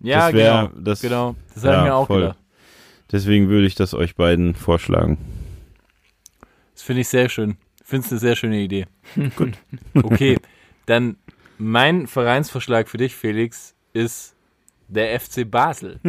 Ja, 0.00 0.26
Das 0.26 0.34
wär- 0.34 0.68
genau. 0.68 0.80
das- 0.84 1.00
genau. 1.00 1.34
Das 1.54 1.64
ja, 1.64 1.78
ich 1.78 1.84
mir 1.84 1.94
auch 1.94 2.06
voll. 2.06 2.20
gedacht. 2.20 2.38
deswegen 3.10 3.48
würde 3.48 3.66
ich 3.66 3.74
das 3.74 3.94
euch 3.94 4.14
beiden 4.14 4.54
vorschlagen. 4.54 5.18
Das 6.74 6.82
finde 6.82 7.00
ich 7.00 7.08
sehr 7.08 7.28
schön. 7.28 7.56
Ich 7.86 7.90
finde 7.90 8.04
es 8.04 8.10
eine 8.10 8.18
sehr 8.18 8.34
schöne 8.34 8.58
Idee. 8.58 8.86
Gut. 9.36 9.52
Okay, 9.94 10.38
dann 10.86 11.16
mein 11.56 12.08
Vereinsvorschlag 12.08 12.88
für 12.88 12.96
dich, 12.96 13.14
Felix, 13.14 13.76
ist 13.92 14.34
Der 14.88 15.20
FC 15.20 15.48
Basel. 15.48 16.00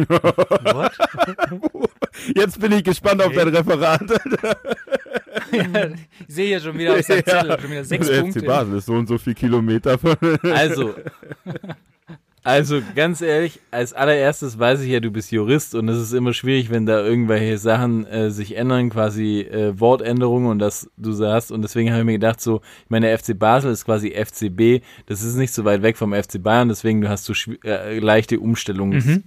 Jetzt 2.34 2.60
bin 2.60 2.72
ich 2.72 2.82
gespannt 2.82 3.22
auf 3.22 3.32
dein 3.32 3.54
Referat. 3.54 4.02
Ich 5.50 6.34
sehe 6.34 6.48
hier 6.48 6.60
schon 6.60 6.76
wieder 6.76 6.94
auf 6.94 7.02
seinem 7.02 7.24
Zettel, 7.24 7.60
schon 7.60 7.70
wieder 7.70 7.84
sechs 7.84 8.08
der 8.08 8.20
Punkte. 8.20 8.40
FC 8.40 8.46
Basel 8.46 8.76
ist 8.76 8.86
so 8.86 8.94
und 8.94 9.06
so 9.06 9.16
viel 9.16 9.34
Kilometer 9.34 9.96
von. 9.98 10.16
Also, 10.52 10.94
also 12.48 12.80
ganz 12.94 13.20
ehrlich, 13.20 13.60
als 13.70 13.92
allererstes 13.92 14.58
weiß 14.58 14.80
ich 14.80 14.90
ja, 14.90 15.00
du 15.00 15.10
bist 15.10 15.30
Jurist 15.30 15.74
und 15.74 15.88
es 15.88 16.00
ist 16.00 16.14
immer 16.14 16.32
schwierig, 16.32 16.70
wenn 16.70 16.86
da 16.86 17.04
irgendwelche 17.04 17.58
Sachen 17.58 18.06
äh, 18.06 18.30
sich 18.30 18.56
ändern, 18.56 18.88
quasi 18.88 19.40
äh, 19.40 19.78
Wortänderungen 19.78 20.48
und 20.48 20.58
das 20.58 20.90
du 20.96 21.12
sagst. 21.12 21.52
Und 21.52 21.60
deswegen 21.60 21.90
habe 21.90 22.00
ich 22.00 22.06
mir 22.06 22.12
gedacht, 22.12 22.40
so, 22.40 22.62
ich 22.84 22.90
meine, 22.90 23.06
der 23.06 23.18
FC 23.18 23.38
Basel 23.38 23.70
ist 23.70 23.84
quasi 23.84 24.12
FCB, 24.12 24.82
das 25.06 25.22
ist 25.22 25.36
nicht 25.36 25.52
so 25.52 25.66
weit 25.66 25.82
weg 25.82 25.98
vom 25.98 26.14
FC 26.14 26.42
Bayern, 26.42 26.68
deswegen 26.68 27.02
du 27.02 27.08
hast 27.10 27.26
so 27.26 27.34
äh, 27.64 27.98
leichte 27.98 28.40
Umstellungen. 28.40 29.24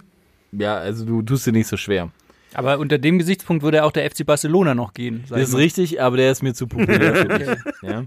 Ja, 0.50 0.76
also 0.76 1.04
du 1.04 1.22
tust 1.22 1.46
dir 1.46 1.52
nicht 1.52 1.68
so 1.68 1.76
schwer. 1.76 2.10
Aber 2.54 2.78
unter 2.78 2.98
dem 2.98 3.18
Gesichtspunkt 3.18 3.62
würde 3.62 3.84
auch 3.84 3.92
der 3.92 4.10
FC 4.10 4.26
Barcelona 4.26 4.74
noch 4.74 4.94
gehen. 4.94 5.24
Das 5.28 5.40
ist 5.48 5.56
richtig, 5.56 6.02
aber 6.02 6.16
der 6.16 6.32
ist 6.32 6.42
mir 6.42 6.54
zu 6.54 6.66
populär. 6.66 7.56
Ja. 7.82 8.04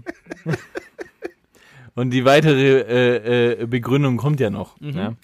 Und 1.96 2.10
die 2.10 2.24
weitere 2.24 2.80
äh, 2.82 3.62
äh, 3.62 3.66
Begründung 3.66 4.18
kommt 4.18 4.38
ja 4.38 4.50
noch. 4.50 4.76
Ja. 4.80 5.14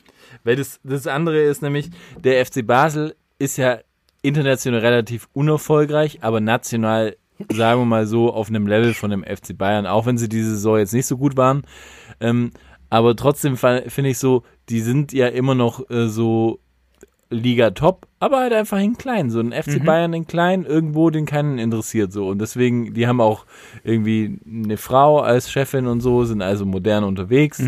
Weil 0.43 0.57
das, 0.57 0.81
das 0.83 1.07
andere 1.07 1.41
ist 1.43 1.63
nämlich, 1.63 1.91
der 2.19 2.45
FC 2.45 2.67
Basel 2.67 3.15
ist 3.39 3.59
ja 3.59 3.79
international 4.23 4.81
relativ 4.81 5.29
unerfolgreich, 5.35 6.23
aber 6.23 6.41
national, 6.41 7.17
sagen 7.53 7.83
wir 7.83 7.85
mal 7.85 8.07
so, 8.07 8.33
auf 8.33 8.49
einem 8.49 8.67
Level 8.67 8.95
von 8.95 9.11
dem 9.11 9.23
FC 9.23 9.57
Bayern, 9.57 9.87
auch 9.87 10.07
wenn 10.07 10.17
sie 10.17 10.29
diese 10.29 10.51
Saison 10.51 10.79
jetzt 10.79 10.95
nicht 10.95 11.07
so 11.07 11.19
gut 11.19 11.37
waren. 11.37 11.63
Ähm, 12.21 12.53
aber 12.89 13.17
trotzdem 13.17 13.57
finde 13.57 14.11
ich 14.11 14.19
so, 14.19 14.43
die 14.69 14.81
sind 14.81 15.13
ja 15.13 15.29
immer 15.29 15.55
noch 15.55 15.89
äh, 15.91 16.09
so 16.09 16.61
Liga 17.33 17.71
top, 17.71 18.07
aber 18.21 18.41
halt 18.41 18.53
einfach 18.53 18.79
in 18.79 18.97
klein. 18.97 19.31
So 19.31 19.41
ein 19.41 19.53
FC 19.53 19.85
Bayern 19.85 20.13
in 20.13 20.27
klein, 20.27 20.65
irgendwo, 20.65 21.11
den 21.11 21.27
keinen 21.27 21.59
interessiert 21.59 22.13
so. 22.13 22.29
Und 22.29 22.41
deswegen, 22.41 22.95
die 22.95 23.07
haben 23.07 23.21
auch 23.21 23.47
irgendwie 23.85 24.39
eine 24.47 24.77
Frau 24.77 25.21
als 25.21 25.51
Chefin 25.51 25.87
und 25.87 26.01
so, 26.01 26.25
sind 26.25 26.43
also 26.43 26.67
modern 26.67 27.05
unterwegs. 27.05 27.59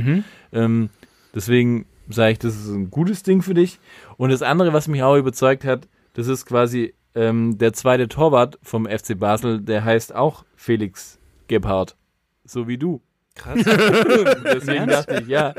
Ähm, 0.52 0.90
deswegen 1.34 1.86
sage 2.08 2.32
ich, 2.32 2.38
das 2.38 2.54
ist 2.54 2.68
ein 2.68 2.90
gutes 2.90 3.22
Ding 3.22 3.42
für 3.42 3.54
dich. 3.54 3.80
Und 4.16 4.30
das 4.30 4.42
andere, 4.42 4.72
was 4.72 4.88
mich 4.88 5.02
auch 5.02 5.16
überzeugt 5.16 5.64
hat, 5.64 5.88
das 6.12 6.28
ist 6.28 6.46
quasi 6.46 6.94
ähm, 7.14 7.58
der 7.58 7.72
zweite 7.72 8.08
Torwart 8.08 8.58
vom 8.62 8.86
FC 8.86 9.18
Basel, 9.18 9.60
der 9.60 9.84
heißt 9.84 10.14
auch 10.14 10.44
Felix 10.56 11.18
Gebhardt. 11.48 11.96
So 12.44 12.68
wie 12.68 12.78
du. 12.78 13.00
Krass. 13.34 13.58
Deswegen 13.64 14.86
dachte 14.86 15.20
ich, 15.22 15.28
ja. 15.28 15.54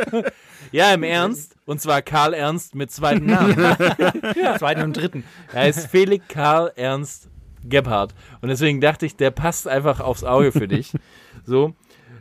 Ja, 0.76 0.94
im 0.94 1.04
Ernst. 1.04 1.56
Und 1.66 1.80
zwar 1.80 2.02
Karl 2.02 2.34
Ernst 2.34 2.76
mit 2.76 2.92
zweiten 2.92 3.28
Namen. 3.28 3.56
Zweiten 4.60 4.82
und 4.82 4.98
dritten. 4.98 5.24
Er 5.54 5.62
heißt 5.62 5.88
Felix 5.88 6.26
Karl 6.28 6.74
Ernst 6.76 7.30
Gebhardt. 7.64 8.14
Und 8.42 8.50
deswegen 8.50 8.82
dachte 8.82 9.06
ich, 9.06 9.16
der 9.16 9.32
passt 9.32 9.70
einfach 9.70 10.02
aufs 10.02 10.26
Auge 10.26 10.52
für 10.52 10.68
dich. 10.68 10.92
So. 11.48 11.74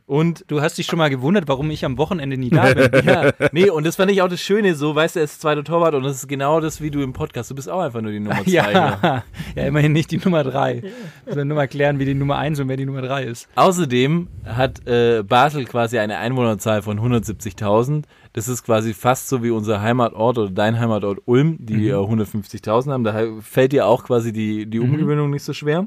Und 0.07 0.45
Du 0.49 0.61
hast 0.61 0.77
dich 0.77 0.85
schon 0.85 0.99
mal 0.99 1.09
gewundert, 1.09 1.49
warum 1.49 1.71
ich 1.71 1.83
am 1.87 1.97
Wochenende 1.97 2.37
nie 2.37 2.51
da 2.51 2.75
bin. 2.75 3.07
ja, 3.07 3.33
nee, 3.53 3.71
und 3.71 3.87
das 3.87 3.97
fand 3.97 4.11
ich 4.11 4.21
auch 4.21 4.29
das 4.29 4.43
Schöne, 4.43 4.75
so, 4.75 4.95
weißt 4.95 5.17
du, 5.17 5.21
er 5.21 5.25
ist 5.25 5.41
zweiter 5.41 5.65
Torwart 5.65 5.95
und 5.95 6.03
das 6.03 6.17
ist 6.17 6.29
genau 6.29 6.61
das 6.61 6.83
wie 6.83 6.91
du 6.91 7.01
im 7.01 7.15
Podcast. 7.15 7.51
Du 7.51 7.55
bist 7.55 7.71
auch 7.71 7.81
einfach 7.81 8.03
nur 8.03 8.13
die 8.13 8.21
Nummer 8.21 8.45
zwei. 8.45 8.51
Ja, 8.51 9.23
ja, 9.57 9.65
immerhin 9.65 9.93
nicht 9.93 10.11
die 10.11 10.19
Nummer 10.19 10.45
drei. 10.45 10.83
Sondern 11.25 11.49
nur 11.49 11.57
mal 11.57 11.69
klären, 11.69 11.99
wie 12.01 12.05
die 12.05 12.13
Nummer 12.13 12.37
eins 12.37 12.61
und 12.61 12.69
wer 12.69 12.77
die 12.77 12.85
Nummer 12.85 13.01
drei 13.01 13.25
ist. 13.25 13.49
Außerdem 13.55 14.29
hat 14.45 14.87
äh, 14.87 15.23
Basel 15.23 15.65
quasi 15.65 15.99
eine 15.99 16.19
Einwohnerzahl 16.19 16.83
von 16.83 17.01
170.000. 17.01 18.05
Das 18.35 18.49
ist 18.49 18.65
quasi 18.65 18.95
fast 18.95 19.29
so 19.29 19.45
wie 19.45 19.51
unser 19.51 19.81
Heimatort 19.81 20.39
oder 20.39 20.51
dein 20.51 20.79
Heimatort 20.79 21.21
Ulm, 21.25 21.57
die 21.61 21.89
äh, 21.89 21.95
150.000 21.95 22.91
haben. 22.91 23.05
Da 23.05 23.41
fällt 23.41 23.73
dir 23.73 23.87
auch 23.87 24.03
quasi 24.05 24.33
die, 24.33 24.67
die 24.67 24.81
Umgewöhnung 24.81 25.31
nicht 25.31 25.45
so 25.45 25.53
schwer. 25.53 25.87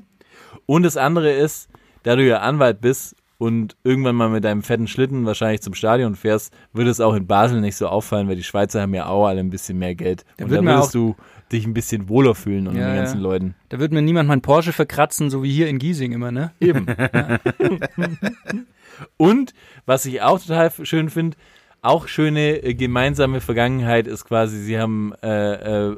Und 0.66 0.84
das 0.84 0.96
andere 0.96 1.32
ist, 1.34 1.70
da 2.04 2.16
du 2.16 2.26
ja 2.26 2.40
Anwalt 2.40 2.80
bist 2.80 3.18
und 3.38 3.76
irgendwann 3.84 4.16
mal 4.16 4.30
mit 4.30 4.46
deinem 4.46 4.64
fetten 4.64 4.88
Schlitten 4.88 5.26
wahrscheinlich 5.26 5.62
zum 5.62 5.74
Stadion 5.74 6.16
fährst, 6.16 6.54
würde 6.72 6.90
es 6.90 7.02
auch 7.02 7.16
in 7.16 7.28
Basel 7.28 7.60
nicht 7.60 7.76
so 7.76 7.90
auffallen, 7.90 8.30
weil 8.30 8.38
die 8.38 8.44
Schweizer 8.44 8.82
haben 8.82 8.94
ja 8.94 9.08
auch 9.08 9.28
alle 9.28 9.42
ein 9.42 9.50
bisschen 9.50 9.78
mehr 9.78 9.94
Geld. 9.96 10.24
Da 10.38 10.46
und 10.46 10.52
da 10.52 10.64
würdest 10.64 10.96
du 10.96 11.18
dich 11.52 11.66
ein 11.66 11.74
bisschen 11.74 12.08
wohler 12.08 12.34
fühlen 12.34 12.68
unter 12.68 12.80
Ja, 12.80 12.88
den 12.88 12.96
ganzen 12.96 13.18
ja. 13.18 13.24
Leuten. 13.24 13.56
Da 13.68 13.80
wird 13.80 13.92
mir 13.92 14.02
niemand 14.02 14.30
mein 14.30 14.42
Porsche 14.42 14.72
verkratzen, 14.72 15.30
so 15.30 15.44
wie 15.44 15.52
hier 15.52 15.68
in 15.68 15.80
Giesing 15.80 16.14
immer, 16.14 16.32
ne? 16.32 16.54
Eben. 16.62 16.88
Und 19.18 19.54
was 19.86 20.06
ich 20.06 20.22
auch 20.22 20.40
total 20.40 20.72
schön 20.84 21.10
finde, 21.10 21.38
auch 21.82 22.08
schöne 22.08 22.64
äh, 22.64 22.74
gemeinsame 22.74 23.42
Vergangenheit 23.42 24.08
ist 24.08 24.26
quasi, 24.26 24.58
sie 24.60 24.80
haben 24.80 25.14
äh, 25.24 25.90
äh, 25.90 25.98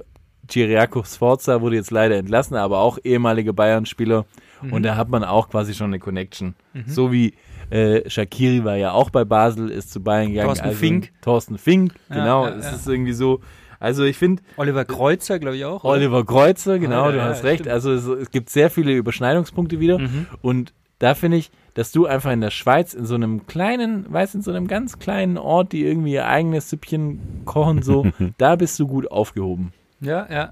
Ciriaco 0.49 1.03
Sforza 1.03 1.61
wurde 1.61 1.76
jetzt 1.76 1.91
leider 1.91 2.18
entlassen, 2.18 2.56
aber 2.56 2.80
auch 2.80 2.97
ehemaliger 3.03 3.53
Bayern-Spieler 3.53 4.26
und 4.72 4.84
da 4.84 4.95
hat 4.95 5.10
man 5.10 5.23
auch 5.23 5.49
quasi 5.49 5.73
schon 5.73 5.88
eine 5.88 5.99
Connection. 5.99 6.56
So 6.85 7.11
wie 7.11 7.35
äh, 7.69 8.10
Shakiri 8.10 8.64
war 8.64 8.76
ja 8.76 8.91
auch 8.91 9.10
bei 9.10 9.26
Basel, 9.26 9.69
ist 9.69 9.91
zu 9.91 10.01
Bayern 10.01 10.30
gegangen. 10.30 10.47
Thorsten 10.47 10.68
also, 10.68 10.80
Fink. 10.80 11.11
Thorsten 11.22 11.57
Fink, 11.57 11.93
Ja, 12.10 12.15
genau. 12.15 12.47
ja, 12.47 12.56
es 12.56 12.65
ja. 12.65 12.72
ist 12.72 12.88
irgendwie 12.88 13.14
so. 13.14 13.41
Also 13.80 14.03
ich 14.03 14.18
finde, 14.18 14.43
Oliver 14.57 14.84
Kreuzer, 14.84 15.39
glaube 15.39 15.56
ich 15.56 15.64
auch. 15.64 15.84
oder? 15.84 15.93
Oliver 15.93 16.26
Kreuzer, 16.26 16.80
genau, 16.80 17.06
ja, 17.06 17.11
du 17.14 17.23
hast 17.23 17.43
recht. 17.43 17.61
stimmt. 17.61 17.73
Also 17.73 17.93
es, 17.93 18.06
es 18.06 18.31
gibt 18.31 18.49
sehr 18.49 18.69
viele 18.69 18.91
Überschneidungspunkte 18.93 19.80
wieder. 19.80 19.99
Und 20.41 20.73
da 20.97 21.15
finde 21.15 21.38
ich, 21.38 21.51
dass 21.80 21.93
du 21.93 22.07
einfach 22.07 22.31
in 22.34 22.41
der 22.41 22.51
Schweiz 22.51 22.93
in 22.93 23.06
so 23.06 23.15
einem 23.15 23.47
kleinen, 23.47 24.11
weißt 24.11 24.35
in 24.35 24.41
so 24.41 24.51
einem 24.51 24.68
ganz 24.68 24.99
kleinen 24.99 25.38
Ort, 25.38 25.72
die 25.72 25.85
irgendwie 25.85 26.11
ihr 26.11 26.27
eigenes 26.27 26.69
Süppchen 26.69 27.22
kochen, 27.45 27.84
so, 27.84 28.06
da 28.38 28.57
bist 28.57 28.77
du 28.80 28.85
gut 28.85 29.10
aufgehoben. 29.10 29.72
Ja, 30.01 30.27
ja. 30.30 30.51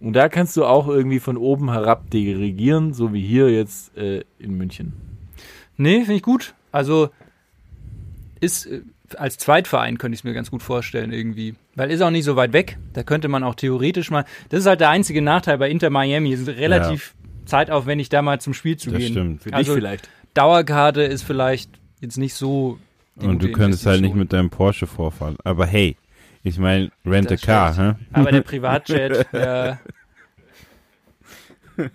Und 0.00 0.14
da 0.14 0.30
kannst 0.30 0.56
du 0.56 0.64
auch 0.64 0.88
irgendwie 0.88 1.20
von 1.20 1.36
oben 1.36 1.70
herab 1.70 2.08
dirigieren, 2.10 2.94
so 2.94 3.12
wie 3.12 3.20
hier 3.20 3.50
jetzt 3.50 3.94
äh, 3.98 4.24
in 4.38 4.56
München. 4.56 4.94
Nee, 5.76 5.98
finde 6.00 6.14
ich 6.14 6.22
gut. 6.22 6.54
Also 6.72 7.10
ist 8.40 8.64
äh, 8.64 8.80
als 9.18 9.36
Zweitverein 9.36 9.98
könnte 9.98 10.14
ich 10.14 10.20
es 10.20 10.24
mir 10.24 10.32
ganz 10.32 10.50
gut 10.50 10.62
vorstellen 10.62 11.12
irgendwie. 11.12 11.54
Weil 11.74 11.90
ist 11.90 12.00
auch 12.00 12.10
nicht 12.10 12.24
so 12.24 12.34
weit 12.36 12.54
weg. 12.54 12.78
Da 12.94 13.02
könnte 13.02 13.28
man 13.28 13.44
auch 13.44 13.56
theoretisch 13.56 14.10
mal. 14.10 14.24
Das 14.48 14.60
ist 14.60 14.66
halt 14.66 14.80
der 14.80 14.88
einzige 14.88 15.20
Nachteil 15.20 15.58
bei 15.58 15.68
Inter 15.68 15.90
Miami. 15.90 16.32
Es 16.32 16.40
ist 16.40 16.48
relativ 16.48 17.14
zeitaufwendig, 17.44 18.08
da 18.08 18.22
mal 18.22 18.40
zum 18.40 18.54
Spiel 18.54 18.76
zu 18.76 18.90
Das 18.90 18.98
gehen. 18.98 19.12
stimmt. 19.12 19.42
Für 19.42 19.52
Also 19.52 19.72
dich 19.74 19.80
vielleicht. 19.82 20.08
Dauerkarte 20.36 21.02
ist 21.02 21.22
vielleicht 21.22 21.70
jetzt 22.00 22.18
nicht 22.18 22.34
so. 22.34 22.78
Und 23.16 23.42
du 23.42 23.50
könntest 23.50 23.86
halt 23.86 24.02
nicht 24.02 24.14
mit 24.14 24.32
deinem 24.32 24.50
Porsche 24.50 24.86
vorfahren. 24.86 25.36
Aber 25.44 25.66
hey, 25.66 25.96
ich 26.42 26.58
meine, 26.58 26.90
rent 27.04 27.28
a 27.28 27.34
Das 27.34 27.40
car, 27.40 27.76
hä? 27.76 27.94
Aber 28.12 28.30
der 28.30 28.40
Privatjet, 28.52 29.26
ja. 29.32 29.78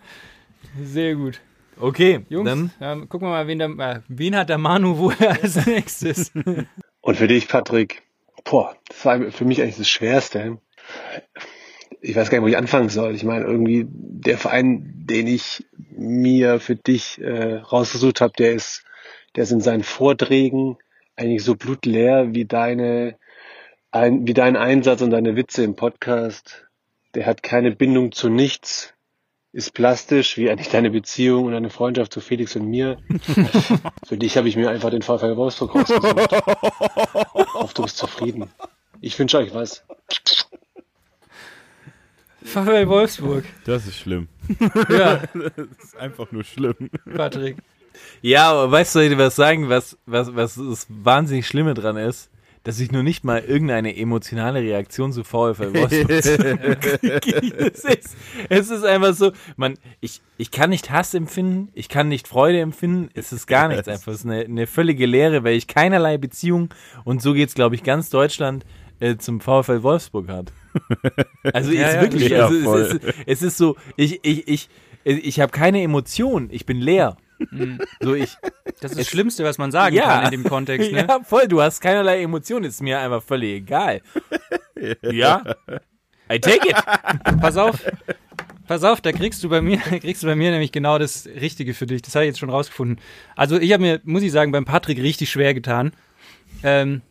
Sehr 0.84 1.16
gut. 1.16 1.40
Okay, 1.80 2.26
Jungs, 2.30 2.50
dann 2.50 2.72
ähm, 2.80 3.10
gucken 3.10 3.28
wir 3.28 3.32
mal, 3.32 3.48
wen, 3.48 3.60
der, 3.60 3.70
äh, 3.70 4.02
wen 4.08 4.36
hat 4.36 4.50
der 4.50 4.58
Manu 4.58 4.98
wohl 4.98 5.16
als 5.20 5.66
nächstes? 5.66 6.32
Und 7.02 7.18
für 7.18 7.28
dich, 7.28 7.48
Patrick, 7.48 8.04
boah, 8.44 8.76
das 8.88 9.06
war 9.06 9.32
für 9.32 9.46
mich 9.46 9.62
eigentlich 9.62 9.78
das 9.78 9.90
Schwerste. 9.90 10.60
Ich 12.02 12.16
weiß 12.16 12.30
gar 12.30 12.40
nicht, 12.40 12.44
wo 12.44 12.50
ich 12.50 12.58
anfangen 12.58 12.90
soll. 12.90 13.16
Ich 13.16 13.24
meine, 13.24 13.46
irgendwie 13.46 13.86
der 13.88 14.38
Verein, 14.38 15.06
den 15.06 15.28
ich 15.28 15.66
mir 15.92 16.60
für 16.60 16.76
dich 16.76 17.22
äh, 17.22 17.56
rausgesucht 17.58 18.22
habe, 18.22 18.34
der 18.38 18.54
ist, 18.54 18.84
der 19.36 19.44
ist 19.44 19.52
in 19.52 19.62
seinen 19.62 19.84
Vorträgen 19.84 20.78
eigentlich 21.16 21.44
so 21.44 21.56
blutleer 21.56 22.34
wie 22.34 22.46
deine, 22.46 23.16
ein, 23.92 24.28
wie 24.28 24.34
dein 24.34 24.56
Einsatz 24.56 25.02
und 25.02 25.12
deine 25.12 25.36
Witze 25.36 25.64
im 25.64 25.76
Podcast. 25.76 26.68
Der 27.14 27.26
hat 27.26 27.44
keine 27.44 27.72
Bindung 27.72 28.12
zu 28.12 28.30
nichts, 28.30 28.94
ist 29.54 29.74
plastisch, 29.74 30.38
wie 30.38 30.50
eigentlich 30.50 30.70
deine 30.70 30.92
Beziehung 30.92 31.46
und 31.46 31.52
deine 31.52 31.70
Freundschaft 31.70 32.14
zu 32.14 32.22
Felix 32.22 32.56
und 32.56 32.68
mir. 32.68 32.98
Für 34.08 34.18
dich 34.18 34.38
habe 34.38 34.48
ich 34.48 34.56
mir 34.56 34.70
einfach 34.70 34.90
den 34.90 35.02
VfL 35.02 35.36
Wolfsburg 35.36 35.76
rausgesucht. 35.76 36.32
Hoffe, 37.54 37.74
du 37.74 37.82
bist 37.84 37.98
zufrieden. 37.98 38.50
Ich 39.02 39.20
wünsche 39.20 39.38
euch 39.38 39.54
was. 39.54 39.84
VfL 42.44 42.88
Wolfsburg. 42.88 43.46
Das 43.66 43.88
ist 43.88 43.98
schlimm. 43.98 44.28
Ja, 44.90 45.22
Das 45.34 45.84
ist 45.84 45.98
einfach 45.98 46.32
nur 46.32 46.44
schlimm. 46.44 46.76
Patrick. 47.16 47.58
Ja, 48.22 48.52
aber 48.52 48.72
weißt 48.72 48.96
du, 48.96 49.00
soll 49.00 49.04
ich 49.04 49.10
dir 49.12 49.18
was 49.18 49.36
sagen, 49.36 49.70
was, 49.70 49.98
was, 50.06 50.36
was 50.36 50.56
das 50.56 50.88
wahnsinnig 50.90 51.48
Schlimme 51.48 51.74
dran 51.74 51.98
ist? 51.98 52.30
Dass 52.64 52.80
ich 52.80 52.92
nur 52.92 53.02
nicht 53.02 53.24
mal 53.24 53.40
irgendeine 53.40 53.98
emotionale 53.98 54.60
Reaktion 54.60 55.12
zu 55.12 55.24
VfL 55.24 55.74
Wolfsburg 55.74 56.10
es, 57.58 57.84
ist, 57.84 58.16
es 58.50 58.70
ist 58.70 58.86
einfach 58.86 59.16
so, 59.16 59.32
man, 59.56 59.80
ich, 60.00 60.22
ich 60.38 60.52
kann 60.52 60.70
nicht 60.70 60.92
Hass 60.92 61.16
empfinden, 61.16 61.70
ich 61.74 61.90
kann 61.90 62.08
nicht 62.08 62.28
Freude 62.28 62.60
empfinden, 62.60 63.10
es 63.16 63.32
ist 63.32 63.48
gar 63.48 63.68
nichts 63.68 63.88
einfach. 63.88 64.12
Es 64.12 64.20
ist 64.20 64.26
eine, 64.26 64.42
eine 64.42 64.68
völlige 64.68 65.08
Leere, 65.08 65.44
weil 65.44 65.56
ich 65.56 65.66
keinerlei 65.66 66.20
Beziehung 66.20 66.72
und 67.04 67.22
so 67.24 67.34
geht's, 67.34 67.56
glaube 67.56 67.74
ich, 67.74 67.82
ganz 67.84 68.12
Deutschland 68.12 68.64
äh, 69.00 69.18
zum 69.18 69.42
VfL 69.42 69.82
Wolfsburg 69.82 70.30
hat. 70.30 70.54
Also 71.54 71.72
Ja, 71.72 71.88
ist 71.88 71.94
ja, 71.96 72.02
wirklich, 72.02 72.30
ja, 72.30 72.46
also 72.46 72.60
voll. 72.64 72.82
es, 72.82 72.94
ist, 72.94 73.14
es 73.26 73.42
ist 73.42 73.58
so, 73.58 73.76
ich, 73.98 74.20
ich, 74.24 74.48
ich, 74.48 74.70
ich 75.04 75.40
habe 75.40 75.52
keine 75.52 75.82
Emotion, 75.82 76.50
ich 76.52 76.66
bin 76.66 76.80
leer. 76.80 77.18
So 78.02 78.14
ich, 78.14 78.36
Das 78.82 78.92
ist 78.92 79.00
das 79.00 79.08
Schlimmste, 79.08 79.44
was 79.44 79.58
man 79.58 79.72
sagen 79.72 79.96
Ja. 79.96 80.04
kann 80.22 80.26
in 80.26 80.42
dem 80.42 80.44
Kontext. 80.50 80.92
Ne? 80.92 81.00
ja, 81.10 81.20
voll, 81.24 81.48
du 81.48 81.62
hast 81.62 81.82
keinerlei 81.82 82.22
Emotionen, 82.22 82.66
ist 82.66 82.82
mir 82.82 83.00
einfach 83.00 83.24
völlig 83.24 83.56
egal. 83.64 84.02
Ja. 85.04 85.44
I 86.32 86.40
take 86.40 86.68
it. 86.68 86.76
Pass 87.40 87.56
auf. 87.58 87.84
Pass 88.68 88.84
auf, 88.84 89.02
da 89.02 89.12
kriegst 89.12 89.44
du 89.44 89.50
bei 89.50 89.62
mir, 89.62 89.78
kriegst 90.00 90.24
du 90.24 90.28
bei 90.28 90.36
mir 90.36 90.50
nämlich 90.52 90.72
genau 90.72 90.98
das 90.98 91.28
Richtige 91.28 91.74
für 91.74 91.86
dich. 91.86 92.02
Das 92.02 92.16
habe 92.16 92.26
ich 92.26 92.30
jetzt 92.30 92.40
schon 92.40 92.50
rausgefunden. 92.50 93.00
Also 93.36 93.60
ich 93.60 93.74
habe 93.74 93.82
mir, 93.84 94.00
muss 94.06 94.24
ich 94.24 94.32
sagen, 94.32 94.52
beim 94.52 94.66
Patrick 94.66 94.98
richtig 95.00 95.30
schwer 95.30 95.54
getan. 95.54 95.92
Ähm, 96.64 97.02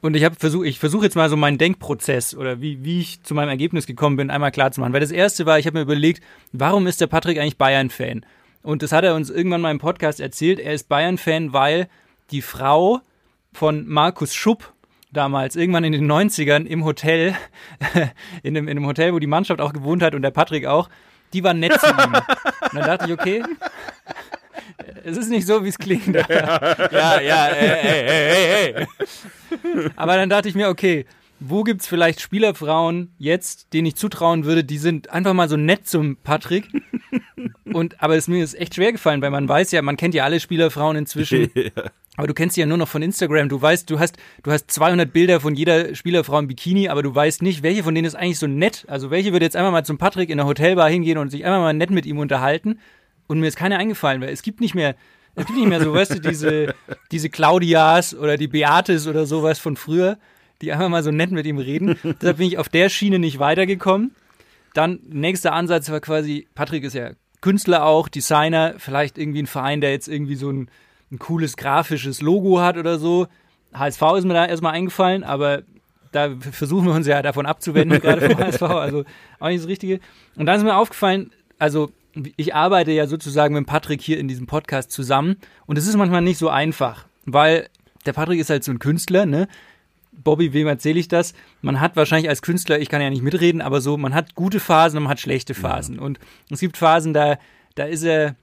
und 0.00 0.14
ich 0.14 0.24
habe 0.24 0.36
versucht, 0.36 0.66
ich 0.66 0.78
versuche 0.78 1.04
jetzt 1.04 1.16
mal 1.16 1.28
so 1.28 1.36
meinen 1.36 1.58
Denkprozess 1.58 2.34
oder 2.34 2.60
wie, 2.60 2.84
wie 2.84 3.00
ich 3.00 3.22
zu 3.22 3.34
meinem 3.34 3.48
Ergebnis 3.48 3.86
gekommen 3.86 4.16
bin, 4.16 4.30
einmal 4.30 4.52
klar 4.52 4.70
zu 4.72 4.80
machen. 4.80 4.92
Weil 4.92 5.00
das 5.00 5.10
erste 5.10 5.46
war, 5.46 5.58
ich 5.58 5.66
habe 5.66 5.78
mir 5.78 5.82
überlegt, 5.82 6.22
warum 6.52 6.86
ist 6.86 7.00
der 7.00 7.06
Patrick 7.06 7.38
eigentlich 7.38 7.58
Bayern-Fan? 7.58 8.24
Und 8.62 8.82
das 8.82 8.92
hat 8.92 9.04
er 9.04 9.14
uns 9.14 9.30
irgendwann 9.30 9.60
mal 9.60 9.70
im 9.70 9.78
Podcast 9.78 10.20
erzählt. 10.20 10.60
Er 10.60 10.74
ist 10.74 10.88
Bayern-Fan, 10.88 11.52
weil 11.52 11.88
die 12.30 12.42
Frau 12.42 13.00
von 13.52 13.86
Markus 13.86 14.34
Schupp 14.34 14.72
damals, 15.12 15.56
irgendwann 15.56 15.84
in 15.84 15.92
den 15.92 16.10
90ern 16.10 16.66
im 16.66 16.84
Hotel, 16.84 17.34
in 18.42 18.56
einem, 18.56 18.68
in 18.68 18.76
einem 18.76 18.86
Hotel, 18.86 19.14
wo 19.14 19.18
die 19.18 19.26
Mannschaft 19.26 19.60
auch 19.60 19.72
gewohnt 19.72 20.02
hat 20.02 20.14
und 20.14 20.22
der 20.22 20.30
Patrick 20.30 20.66
auch, 20.66 20.88
die 21.32 21.44
war 21.44 21.54
nett 21.54 21.78
zu 21.80 21.86
ihm. 21.86 22.14
Und 22.70 22.74
dann 22.74 22.86
dachte 22.86 23.06
ich, 23.06 23.12
okay, 23.12 23.42
es 25.04 25.16
ist 25.16 25.30
nicht 25.30 25.46
so, 25.46 25.64
wie 25.64 25.68
es 25.68 25.78
klingt. 25.78 26.14
Ja, 26.14 27.20
ja, 27.20 27.46
ey, 27.48 27.70
ey, 27.82 28.06
ey, 28.08 28.74
ey. 28.74 28.86
Aber 29.96 30.16
dann 30.16 30.28
dachte 30.28 30.48
ich 30.48 30.54
mir, 30.54 30.68
okay, 30.68 31.04
wo 31.40 31.62
gibt's 31.62 31.86
vielleicht 31.86 32.20
Spielerfrauen 32.20 33.12
jetzt, 33.18 33.72
denen 33.72 33.86
ich 33.86 33.96
zutrauen 33.96 34.44
würde, 34.44 34.64
die 34.64 34.78
sind 34.78 35.10
einfach 35.10 35.34
mal 35.34 35.48
so 35.48 35.56
nett 35.56 35.86
zum 35.86 36.16
Patrick. 36.16 36.68
Und 37.72 38.02
aber 38.02 38.16
es 38.16 38.28
mir 38.28 38.42
ist 38.42 38.54
echt 38.54 38.74
schwer 38.74 38.92
gefallen, 38.92 39.22
weil 39.22 39.30
man 39.30 39.48
weiß 39.48 39.70
ja, 39.72 39.82
man 39.82 39.96
kennt 39.96 40.14
ja 40.14 40.24
alle 40.24 40.40
Spielerfrauen 40.40 40.96
inzwischen. 40.96 41.50
Aber 42.16 42.26
du 42.26 42.34
kennst 42.34 42.56
sie 42.56 42.62
ja 42.62 42.66
nur 42.66 42.78
noch 42.78 42.88
von 42.88 43.00
Instagram. 43.00 43.48
Du 43.48 43.62
weißt, 43.62 43.88
du 43.88 44.00
hast, 44.00 44.16
du 44.42 44.50
hast 44.50 44.68
200 44.72 45.12
Bilder 45.12 45.38
von 45.38 45.54
jeder 45.54 45.94
Spielerfrau 45.94 46.40
im 46.40 46.48
Bikini, 46.48 46.88
aber 46.88 47.04
du 47.04 47.14
weißt 47.14 47.42
nicht, 47.42 47.62
welche 47.62 47.84
von 47.84 47.94
denen 47.94 48.08
ist 48.08 48.16
eigentlich 48.16 48.40
so 48.40 48.48
nett. 48.48 48.84
Also 48.88 49.12
welche 49.12 49.30
würde 49.30 49.44
jetzt 49.44 49.54
einmal 49.54 49.70
mal 49.70 49.84
zum 49.84 49.98
Patrick 49.98 50.28
in 50.28 50.38
der 50.38 50.46
Hotelbar 50.48 50.90
hingehen 50.90 51.18
und 51.18 51.30
sich 51.30 51.44
einmal 51.44 51.60
mal 51.60 51.74
nett 51.74 51.90
mit 51.90 52.06
ihm 52.06 52.18
unterhalten. 52.18 52.80
Und 53.28 53.38
mir 53.40 53.46
ist 53.46 53.56
keine 53.56 53.78
eingefallen, 53.78 54.20
weil 54.20 54.30
es 54.30 54.42
gibt 54.42 54.60
nicht 54.60 54.74
mehr, 54.74 54.96
es 55.36 55.46
gibt 55.46 55.58
nicht 55.58 55.68
mehr 55.68 55.80
so, 55.80 55.94
weißt 55.94 56.14
du, 56.16 56.20
diese, 56.20 56.74
diese 57.12 57.30
Claudias 57.30 58.14
oder 58.14 58.36
die 58.36 58.48
Beates 58.48 59.06
oder 59.06 59.26
sowas 59.26 59.60
von 59.60 59.76
früher, 59.76 60.18
die 60.60 60.72
einfach 60.72 60.88
mal 60.88 61.04
so 61.04 61.12
nett 61.12 61.30
mit 61.30 61.46
ihm 61.46 61.58
reden. 61.58 61.96
Deshalb 62.20 62.38
bin 62.38 62.48
ich 62.48 62.58
auf 62.58 62.68
der 62.68 62.88
Schiene 62.88 63.20
nicht 63.20 63.38
weitergekommen. 63.38 64.12
Dann 64.74 64.98
nächster 65.08 65.52
Ansatz 65.52 65.90
war 65.90 66.00
quasi, 66.00 66.48
Patrick 66.54 66.82
ist 66.82 66.94
ja 66.94 67.10
Künstler 67.40 67.84
auch, 67.84 68.08
Designer, 68.08 68.74
vielleicht 68.78 69.18
irgendwie 69.18 69.42
ein 69.42 69.46
Verein, 69.46 69.80
der 69.80 69.92
jetzt 69.92 70.08
irgendwie 70.08 70.34
so 70.34 70.50
ein, 70.50 70.68
ein 71.12 71.18
cooles 71.18 71.56
grafisches 71.56 72.20
Logo 72.20 72.60
hat 72.60 72.76
oder 72.76 72.98
so. 72.98 73.28
HSV 73.72 74.02
ist 74.16 74.24
mir 74.24 74.34
da 74.34 74.46
erstmal 74.46 74.72
eingefallen, 74.72 75.22
aber 75.22 75.62
da 76.10 76.34
versuchen 76.38 76.86
wir 76.86 76.94
uns 76.94 77.06
ja 77.06 77.22
davon 77.22 77.46
abzuwenden, 77.46 78.00
gerade 78.02 78.28
vom 78.30 78.38
HSV, 78.38 78.62
also 78.62 79.04
auch 79.38 79.48
nicht 79.48 79.60
das 79.60 79.68
Richtige. 79.68 80.00
Und 80.36 80.46
dann 80.46 80.56
ist 80.56 80.64
mir 80.64 80.76
aufgefallen, 80.76 81.30
also 81.58 81.90
ich 82.36 82.54
arbeite 82.54 82.92
ja 82.92 83.06
sozusagen 83.06 83.54
mit 83.54 83.66
Patrick 83.66 84.00
hier 84.00 84.18
in 84.18 84.28
diesem 84.28 84.46
Podcast 84.46 84.90
zusammen 84.90 85.36
und 85.66 85.78
es 85.78 85.86
ist 85.86 85.96
manchmal 85.96 86.22
nicht 86.22 86.38
so 86.38 86.48
einfach, 86.48 87.06
weil 87.24 87.68
der 88.06 88.12
Patrick 88.12 88.40
ist 88.40 88.50
halt 88.50 88.64
so 88.64 88.72
ein 88.72 88.78
Künstler, 88.78 89.26
ne? 89.26 89.48
Bobby, 90.12 90.52
wem 90.52 90.66
erzähle 90.66 90.98
ich 90.98 91.08
das? 91.08 91.32
Man 91.62 91.80
hat 91.80 91.94
wahrscheinlich 91.94 92.28
als 92.28 92.42
Künstler, 92.42 92.80
ich 92.80 92.88
kann 92.88 93.00
ja 93.00 93.10
nicht 93.10 93.22
mitreden, 93.22 93.60
aber 93.60 93.80
so, 93.80 93.96
man 93.96 94.14
hat 94.14 94.34
gute 94.34 94.58
Phasen 94.58 94.96
und 94.96 95.04
man 95.04 95.10
hat 95.10 95.20
schlechte 95.20 95.54
Phasen. 95.54 95.98
Und 95.98 96.18
es 96.50 96.60
gibt 96.60 96.76
Phasen, 96.76 97.14
da, 97.14 97.38
da 97.76 97.84
ist 97.84 98.02
er 98.02 98.34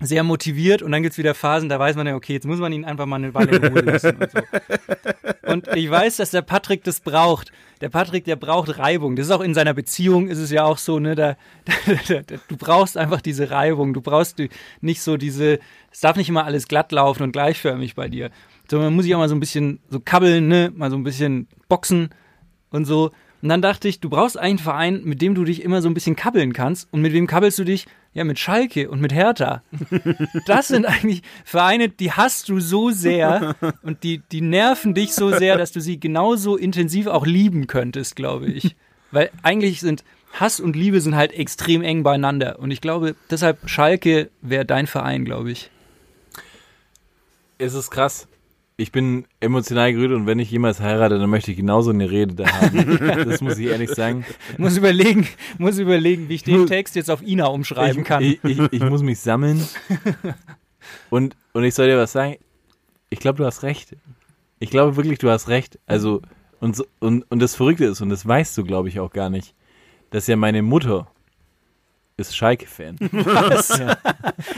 sehr 0.00 0.22
motiviert 0.22 0.82
und 0.82 0.92
dann 0.92 1.02
gibt's 1.02 1.16
wieder 1.16 1.34
Phasen, 1.34 1.70
da 1.70 1.78
weiß 1.78 1.96
man 1.96 2.06
ja, 2.06 2.14
okay, 2.14 2.34
jetzt 2.34 2.46
muss 2.46 2.58
man 2.58 2.72
ihn 2.72 2.84
einfach 2.84 3.06
mal 3.06 3.16
eine 3.16 3.32
Weile 3.32 3.56
in 3.56 3.64
Ruhe 3.64 3.80
lassen 3.80 4.16
und 4.16 4.30
so. 4.30 4.40
Und 5.46 5.68
ich 5.76 5.88
weiß, 5.88 6.16
dass 6.16 6.32
der 6.32 6.42
Patrick 6.42 6.82
das 6.82 6.98
braucht. 6.98 7.52
Der 7.80 7.88
Patrick, 7.90 8.24
der 8.24 8.36
braucht 8.36 8.78
Reibung. 8.78 9.16
Das 9.16 9.26
ist 9.26 9.32
auch 9.32 9.40
in 9.40 9.54
seiner 9.54 9.74
Beziehung, 9.74 10.28
ist 10.28 10.38
es 10.38 10.50
ja 10.50 10.64
auch 10.64 10.78
so, 10.78 10.98
ne, 10.98 11.14
da, 11.14 11.36
da, 12.08 12.22
da, 12.22 12.36
du 12.48 12.56
brauchst 12.56 12.96
einfach 12.96 13.20
diese 13.20 13.50
Reibung. 13.50 13.92
Du 13.92 14.00
brauchst 14.00 14.40
nicht 14.80 15.02
so 15.02 15.16
diese, 15.16 15.58
es 15.92 16.00
darf 16.00 16.16
nicht 16.16 16.28
immer 16.28 16.44
alles 16.44 16.68
glatt 16.68 16.92
laufen 16.92 17.22
und 17.22 17.32
gleichförmig 17.32 17.94
bei 17.94 18.08
dir. 18.08 18.30
Sondern 18.70 18.88
man 18.88 18.96
muss 18.96 19.04
sich 19.04 19.14
auch 19.14 19.18
mal 19.18 19.28
so 19.28 19.34
ein 19.34 19.40
bisschen 19.40 19.80
so 19.90 20.00
kabbeln, 20.00 20.48
ne, 20.48 20.72
mal 20.74 20.90
so 20.90 20.96
ein 20.96 21.04
bisschen 21.04 21.48
boxen 21.68 22.10
und 22.70 22.84
so. 22.84 23.10
Und 23.42 23.48
dann 23.48 23.62
dachte 23.62 23.88
ich, 23.88 24.00
du 24.00 24.08
brauchst 24.08 24.38
einen 24.38 24.58
Verein, 24.58 25.02
mit 25.04 25.20
dem 25.22 25.34
du 25.34 25.44
dich 25.44 25.62
immer 25.62 25.82
so 25.82 25.88
ein 25.88 25.94
bisschen 25.94 26.16
kabbeln 26.16 26.52
kannst. 26.52 26.88
Und 26.90 27.02
mit 27.02 27.12
wem 27.12 27.26
kabbelst 27.26 27.58
du 27.58 27.64
dich? 27.64 27.86
Ja, 28.14 28.24
mit 28.24 28.38
Schalke 28.38 28.88
und 28.90 29.00
mit 29.00 29.12
Hertha. 29.12 29.62
Das 30.46 30.68
sind 30.68 30.86
eigentlich 30.86 31.22
Vereine, 31.44 31.88
die 31.88 32.12
hast 32.12 32.48
du 32.48 32.60
so 32.60 32.90
sehr 32.90 33.56
und 33.82 34.04
die, 34.04 34.22
die 34.32 34.40
nerven 34.40 34.94
dich 34.94 35.12
so 35.12 35.30
sehr, 35.30 35.58
dass 35.58 35.72
du 35.72 35.80
sie 35.80 36.00
genauso 36.00 36.56
intensiv 36.56 37.08
auch 37.08 37.26
lieben 37.26 37.66
könntest, 37.66 38.16
glaube 38.16 38.46
ich. 38.46 38.74
Weil 39.10 39.30
eigentlich 39.42 39.80
sind 39.80 40.02
Hass 40.32 40.60
und 40.60 40.76
Liebe 40.76 41.00
sind 41.00 41.16
halt 41.16 41.32
extrem 41.32 41.82
eng 41.82 42.02
beieinander. 42.02 42.58
Und 42.58 42.70
ich 42.70 42.80
glaube, 42.80 43.16
deshalb 43.30 43.68
Schalke 43.68 44.30
wäre 44.40 44.64
dein 44.64 44.86
Verein, 44.86 45.24
glaube 45.24 45.50
ich. 45.50 45.70
Es 47.58 47.74
ist 47.74 47.90
krass. 47.90 48.28
Ich 48.78 48.92
bin 48.92 49.24
emotional 49.40 49.92
gerührt 49.94 50.12
und 50.12 50.26
wenn 50.26 50.38
ich 50.38 50.50
jemals 50.50 50.80
heirate, 50.80 51.18
dann 51.18 51.30
möchte 51.30 51.50
ich 51.50 51.56
genauso 51.56 51.90
eine 51.90 52.10
Rede 52.10 52.34
da 52.34 52.46
haben. 52.46 52.98
das 53.24 53.40
muss 53.40 53.56
ich 53.56 53.68
ehrlich 53.68 53.90
sagen. 53.90 54.26
Muss 54.58 54.76
überlegen, 54.76 55.26
muss 55.56 55.78
überlegen, 55.78 56.28
wie 56.28 56.34
ich 56.34 56.42
den 56.42 56.66
Text 56.66 56.94
jetzt 56.94 57.10
auf 57.10 57.22
Ina 57.22 57.46
umschreiben 57.46 58.02
ich, 58.02 58.06
kann. 58.06 58.22
Ich, 58.22 58.44
ich, 58.44 58.60
ich 58.72 58.82
muss 58.82 59.02
mich 59.02 59.18
sammeln. 59.18 59.66
Und, 61.10 61.36
und 61.52 61.64
ich 61.64 61.74
soll 61.74 61.88
dir 61.88 61.98
was 61.98 62.12
sagen. 62.12 62.36
Ich 63.10 63.18
glaube, 63.18 63.38
du 63.38 63.44
hast 63.44 63.62
recht. 63.62 63.96
Ich 64.58 64.70
glaube 64.70 64.96
wirklich, 64.96 65.18
du 65.18 65.30
hast 65.30 65.48
recht. 65.48 65.78
Also, 65.86 66.22
und, 66.60 66.76
so- 66.76 66.86
und, 67.00 67.30
und 67.30 67.40
das 67.40 67.54
Verrückte 67.54 67.84
ist, 67.86 68.00
und 68.00 68.08
das 68.08 68.26
weißt 68.26 68.56
du, 68.56 68.64
glaube 68.64 68.88
ich, 68.88 69.00
auch 69.00 69.10
gar 69.10 69.30
nicht, 69.30 69.54
dass 70.10 70.26
ja 70.26 70.36
meine 70.36 70.62
Mutter 70.62 71.08
ist 72.16 72.34
Schalke-Fan. 72.34 72.96
Was? 73.12 73.80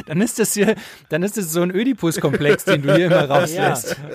Dann 0.07 0.21
ist 0.21 0.39
das 0.39 0.55
hier, 0.55 0.77
dann 1.09 1.25
ist 1.25 1.37
das 1.37 1.53
so 1.53 1.63
ein 1.63 1.71
Ödipus-Komplex, 1.71 2.65
den 2.65 2.83
du 2.83 2.95
hier 2.95 3.07
immer 3.07 3.29
rauslässt. 3.29 3.97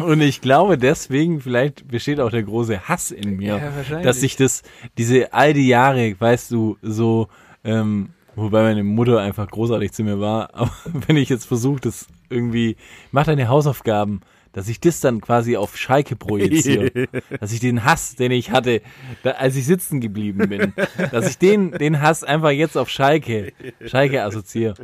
Und 0.00 0.22
ich 0.22 0.40
glaube, 0.40 0.76
deswegen 0.78 1.40
vielleicht 1.40 1.86
besteht 1.86 2.18
auch 2.18 2.30
der 2.30 2.42
große 2.42 2.88
Hass 2.88 3.10
in 3.10 3.36
mir, 3.36 3.72
Ja, 3.90 4.00
dass 4.00 4.22
ich 4.22 4.36
das, 4.36 4.62
diese 4.98 5.32
all 5.32 5.52
die 5.52 5.68
Jahre, 5.68 6.16
weißt 6.18 6.50
du, 6.50 6.78
so, 6.82 7.28
ähm, 7.62 8.08
wobei 8.34 8.62
meine 8.62 8.82
Mutter 8.82 9.20
einfach 9.20 9.48
großartig 9.48 9.92
zu 9.92 10.02
mir 10.02 10.18
war, 10.18 10.50
aber 10.54 10.72
wenn 11.06 11.16
ich 11.16 11.28
jetzt 11.28 11.44
versuche, 11.44 11.80
das 11.82 12.08
irgendwie, 12.28 12.76
mach 13.12 13.26
deine 13.26 13.48
Hausaufgaben, 13.48 14.22
dass 14.54 14.68
ich 14.68 14.80
das 14.80 15.00
dann 15.00 15.20
quasi 15.20 15.56
auf 15.56 15.76
Schalke 15.76 16.16
projiziere, 16.16 17.08
dass 17.40 17.52
ich 17.52 17.60
den 17.60 17.84
Hass, 17.84 18.14
den 18.14 18.32
ich 18.32 18.50
hatte, 18.52 18.80
da, 19.22 19.32
als 19.32 19.56
ich 19.56 19.66
sitzen 19.66 20.00
geblieben 20.00 20.48
bin, 20.48 20.72
dass 21.10 21.28
ich 21.28 21.38
den, 21.38 21.72
den 21.72 22.00
Hass 22.00 22.24
einfach 22.24 22.50
jetzt 22.50 22.78
auf 22.78 22.88
Schalke, 22.88 23.52
Schalke 23.84 24.22
assoziiere. 24.22 24.74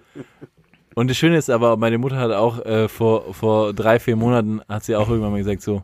Und 0.95 1.09
das 1.09 1.17
Schöne 1.17 1.37
ist 1.37 1.49
aber, 1.49 1.77
meine 1.77 1.99
Mutter 1.99 2.17
hat 2.17 2.33
auch 2.33 2.65
äh, 2.67 2.89
vor, 2.89 3.33
vor 3.33 3.73
drei, 3.73 4.01
vier 4.01 4.17
Monaten, 4.17 4.61
hat 4.69 4.85
sie 4.85 4.97
auch 4.97 5.09
irgendwann 5.09 5.31
mal 5.31 5.39
gesagt 5.39 5.63
so, 5.63 5.83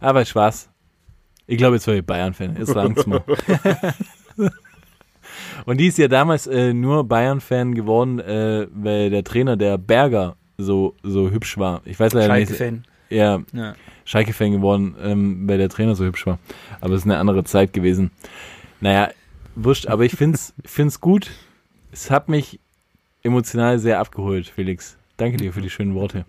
aber 0.00 0.24
Spaß. 0.24 0.68
Ich 1.46 1.58
glaube, 1.58 1.76
jetzt 1.76 1.86
war 1.86 1.94
ich 1.94 2.04
Bayern-Fan. 2.04 2.56
Jetzt 2.58 2.74
langt's 2.74 3.06
mal. 3.06 3.22
Und 5.64 5.78
die 5.78 5.86
ist 5.86 5.96
ja 5.98 6.08
damals 6.08 6.48
äh, 6.48 6.74
nur 6.74 7.04
Bayern-Fan 7.04 7.76
geworden, 7.76 8.18
äh, 8.18 8.66
weil 8.72 9.10
der 9.10 9.22
Trainer, 9.22 9.56
der 9.56 9.78
Berger, 9.78 10.36
so, 10.58 10.96
so 11.04 11.30
hübsch 11.30 11.56
war. 11.56 11.82
Ich 11.84 12.00
weiß 12.00 12.12
leider 12.14 12.34
nicht. 12.34 12.48
Schalke-Fan. 12.48 12.84
Ja, 13.08 13.42
Ja. 13.52 13.74
Schalke-Fan 14.04 14.52
geworden, 14.52 14.94
ähm, 15.02 15.48
weil 15.48 15.58
der 15.58 15.68
Trainer 15.68 15.94
so 15.94 16.04
hübsch 16.04 16.26
war. 16.26 16.38
Aber 16.80 16.94
es 16.94 17.00
ist 17.00 17.06
eine 17.06 17.18
andere 17.18 17.44
Zeit 17.44 17.72
gewesen. 17.72 18.10
Naja, 18.80 19.10
wurscht, 19.54 19.86
aber 19.88 20.04
ich 20.04 20.12
find's, 20.12 20.52
ich 20.64 20.70
find's 20.70 21.00
gut. 21.00 21.30
Es 21.92 22.10
hat 22.10 22.28
mich 22.28 22.60
emotional 23.22 23.78
sehr 23.78 23.98
abgeholt, 23.98 24.48
Felix. 24.54 24.96
Danke 25.18 25.38
dir 25.38 25.50
für 25.52 25.62
die 25.62 25.70
schönen 25.70 25.94
Worte. 25.94 26.26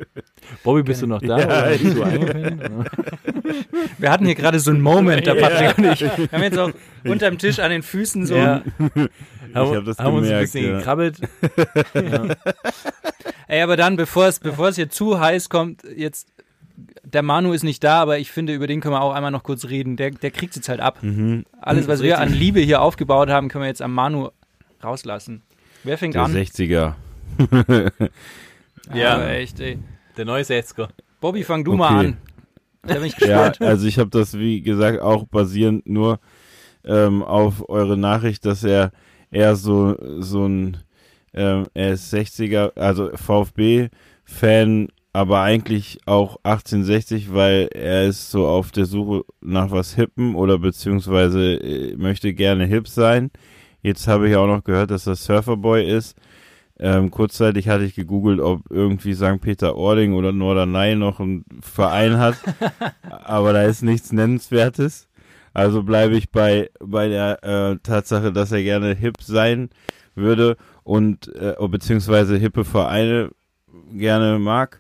Bobby, 0.63 0.81
bist 0.81 1.01
du 1.01 1.07
noch 1.07 1.21
da? 1.21 1.37
Ja, 1.39 1.45
oder 1.45 1.71
ich- 1.73 1.83
bist 1.83 1.97
du 1.97 2.03
eingefallen? 2.03 2.85
Wir 3.97 4.11
hatten 4.11 4.25
hier 4.25 4.35
gerade 4.35 4.59
so 4.59 4.71
einen 4.71 4.81
Moment, 4.81 5.25
der 5.27 5.35
Patrick 5.35 5.77
und 5.77 5.85
ich. 5.91 6.01
Wir 6.01 6.29
haben 6.31 6.43
jetzt 6.43 6.57
auch 6.57 6.71
unterm 7.05 7.37
Tisch 7.37 7.59
an 7.59 7.69
den 7.71 7.83
Füßen 7.83 8.25
so. 8.25 8.35
Ja. 8.35 8.61
Ich 8.95 9.55
hab 9.55 9.85
das 9.85 9.97
haben 9.99 10.15
uns 10.15 10.27
ein 10.27 10.29
gemerkt, 10.29 10.51
bisschen 10.53 10.65
ja. 10.71 10.77
gekrabbelt. 10.77 11.17
Ey, 13.47 13.61
aber 13.61 13.77
dann, 13.77 13.95
bevor 13.95 14.27
es, 14.27 14.39
bevor 14.39 14.69
es 14.69 14.75
hier 14.75 14.89
zu 14.89 15.19
heiß 15.19 15.49
kommt, 15.49 15.83
jetzt, 15.95 16.27
der 17.13 17.23
Manu 17.23 17.53
ist 17.53 17.63
nicht 17.63 17.83
da, 17.83 18.01
aber 18.01 18.19
ich 18.19 18.31
finde, 18.31 18.53
über 18.53 18.67
den 18.67 18.81
können 18.81 18.93
wir 18.93 19.01
auch 19.01 19.13
einmal 19.13 19.31
noch 19.31 19.43
kurz 19.43 19.65
reden. 19.65 19.95
Der, 19.97 20.11
der 20.11 20.31
kriegt 20.31 20.55
jetzt 20.55 20.67
halt 20.69 20.79
ab. 20.81 21.01
Mhm. 21.01 21.45
Alles, 21.61 21.87
was 21.87 22.01
wir 22.03 22.19
an 22.19 22.31
Liebe 22.33 22.59
hier 22.59 22.81
aufgebaut 22.81 23.29
haben, 23.29 23.47
können 23.49 23.63
wir 23.63 23.69
jetzt 23.69 23.81
am 23.81 23.93
Manu 23.93 24.29
rauslassen. 24.83 25.41
Wer 25.83 25.97
fängt 25.97 26.15
Der 26.15 26.23
an? 26.23 26.33
60er. 26.35 26.93
Ja. 28.93 29.15
Aber 29.15 29.29
echt, 29.31 29.59
ey. 29.59 29.79
Der 30.15 30.23
neue 30.25 30.43
60er. 30.43 30.87
Bobby, 31.19 31.43
fang 31.43 31.63
du 31.65 31.71
Okay. 31.73 31.77
mal 31.79 32.05
an. 32.05 32.17
Da 32.83 32.93
bin 32.95 33.03
ich 33.05 33.19
Ja, 33.19 33.49
gespannt. 33.49 33.61
also 33.69 33.85
ich 33.85 33.99
habe 33.99 34.09
das, 34.09 34.37
wie 34.37 34.61
gesagt, 34.61 35.01
auch 35.01 35.25
basierend 35.25 35.87
nur 35.89 36.19
ähm, 36.85 37.21
auf 37.21 37.67
eure 37.69 37.97
Nachricht, 37.97 38.45
dass 38.45 38.63
er 38.63 38.91
eher 39.29 39.57
so, 39.57 39.97
so 40.21 40.45
ein, 40.47 40.77
ähm, 41.33 41.65
er 41.73 41.91
ist 41.93 42.13
60er, 42.13 42.77
also 42.79 43.09
VfB-Fan, 43.13 44.87
aber 45.17 45.41
eigentlich 45.41 45.97
auch 46.05 46.35
1860, 46.43 47.33
weil 47.33 47.69
er 47.73 48.05
ist 48.05 48.29
so 48.29 48.45
auf 48.45 48.71
der 48.71 48.85
Suche 48.85 49.25
nach 49.41 49.71
was 49.71 49.95
Hippen 49.95 50.35
oder 50.35 50.59
beziehungsweise 50.59 51.55
äh, 51.55 51.97
möchte 51.97 52.35
gerne 52.35 52.67
hip 52.67 52.87
sein. 52.87 53.31
Jetzt 53.81 54.07
habe 54.07 54.29
ich 54.29 54.35
auch 54.35 54.45
noch 54.45 54.63
gehört, 54.63 54.91
dass 54.91 55.07
er 55.07 55.15
Surferboy 55.15 55.83
ist. 55.83 56.15
Ähm, 56.77 57.09
kurzzeitig 57.09 57.67
hatte 57.67 57.85
ich 57.85 57.95
gegoogelt, 57.95 58.39
ob 58.39 58.69
irgendwie 58.69 59.15
St. 59.15 59.41
Peter-Ording 59.41 60.13
oder 60.13 60.31
Norderney 60.31 60.95
noch 60.95 61.19
einen 61.19 61.45
Verein 61.61 62.19
hat, 62.19 62.35
aber 63.09 63.53
da 63.53 63.63
ist 63.63 63.81
nichts 63.81 64.11
Nennenswertes. 64.11 65.09
Also 65.51 65.81
bleibe 65.81 66.15
ich 66.15 66.29
bei, 66.29 66.69
bei 66.79 67.07
der 67.07 67.43
äh, 67.43 67.77
Tatsache, 67.81 68.31
dass 68.31 68.51
er 68.51 68.61
gerne 68.61 68.93
hip 68.93 69.23
sein 69.23 69.71
würde 70.13 70.57
und 70.83 71.35
äh, 71.35 71.55
beziehungsweise 71.67 72.37
hippe 72.37 72.63
Vereine 72.63 73.31
gerne 73.91 74.37
mag. 74.37 74.79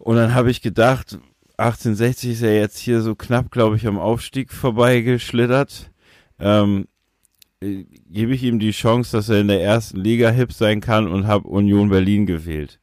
Und 0.00 0.16
dann 0.16 0.34
habe 0.34 0.50
ich 0.50 0.62
gedacht, 0.62 1.18
1860 1.58 2.30
ist 2.32 2.42
er 2.42 2.54
jetzt 2.56 2.78
hier 2.78 3.02
so 3.02 3.14
knapp, 3.14 3.50
glaube 3.50 3.76
ich, 3.76 3.86
am 3.86 3.98
Aufstieg 3.98 4.50
vorbeigeschlittert. 4.52 5.90
Ähm, 6.38 6.88
äh, 7.62 7.84
gebe 8.08 8.34
ich 8.34 8.42
ihm 8.42 8.58
die 8.58 8.70
Chance, 8.70 9.12
dass 9.16 9.28
er 9.28 9.40
in 9.40 9.48
der 9.48 9.62
ersten 9.62 9.98
Liga 9.98 10.30
hip 10.30 10.52
sein 10.54 10.80
kann 10.80 11.06
und 11.06 11.26
habe 11.26 11.48
Union 11.48 11.90
Berlin 11.90 12.24
gewählt. 12.26 12.80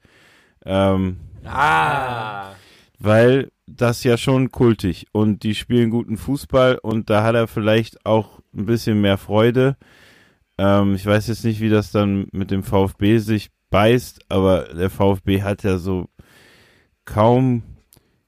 Ähm, 0.66 1.18
Ah. 1.44 2.52
weil 3.00 3.52
das 3.68 4.04
ja 4.04 4.18
schon 4.18 4.52
kultig 4.52 5.08
und 5.12 5.44
die 5.44 5.56
spielen 5.56 5.90
guten 5.90 6.18
Fußball 6.18 6.78
und 6.82 7.10
da 7.10 7.24
hat 7.24 7.36
er 7.36 7.48
vielleicht 7.48 8.06
auch 8.06 8.40
ein 8.56 8.66
bisschen 8.66 9.00
mehr 9.02 9.18
Freude. 9.18 9.78
Ähm, 10.58 10.96
ich 10.96 11.06
weiß 11.06 11.28
jetzt 11.28 11.46
nicht, 11.46 11.62
wie 11.62 11.70
das 11.70 11.92
dann 11.92 12.28
mit 12.32 12.52
dem 12.52 12.64
VfB 12.64 13.20
sich 13.20 13.50
beißt, 13.70 14.26
aber 14.30 14.66
der 14.74 14.90
VfB 14.90 15.42
hat 15.44 15.64
ja 15.64 15.78
so 15.78 16.10
kaum 17.08 17.64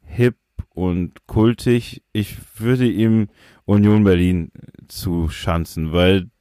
hip 0.04 0.38
und 0.74 1.28
kultig. 1.28 2.02
Ich 2.14 2.38
würde 2.58 2.88
ihm 2.88 3.28
Union 3.66 4.04
Berlin 4.04 4.52
zuschanzen, 4.88 5.92
weil 5.94 6.32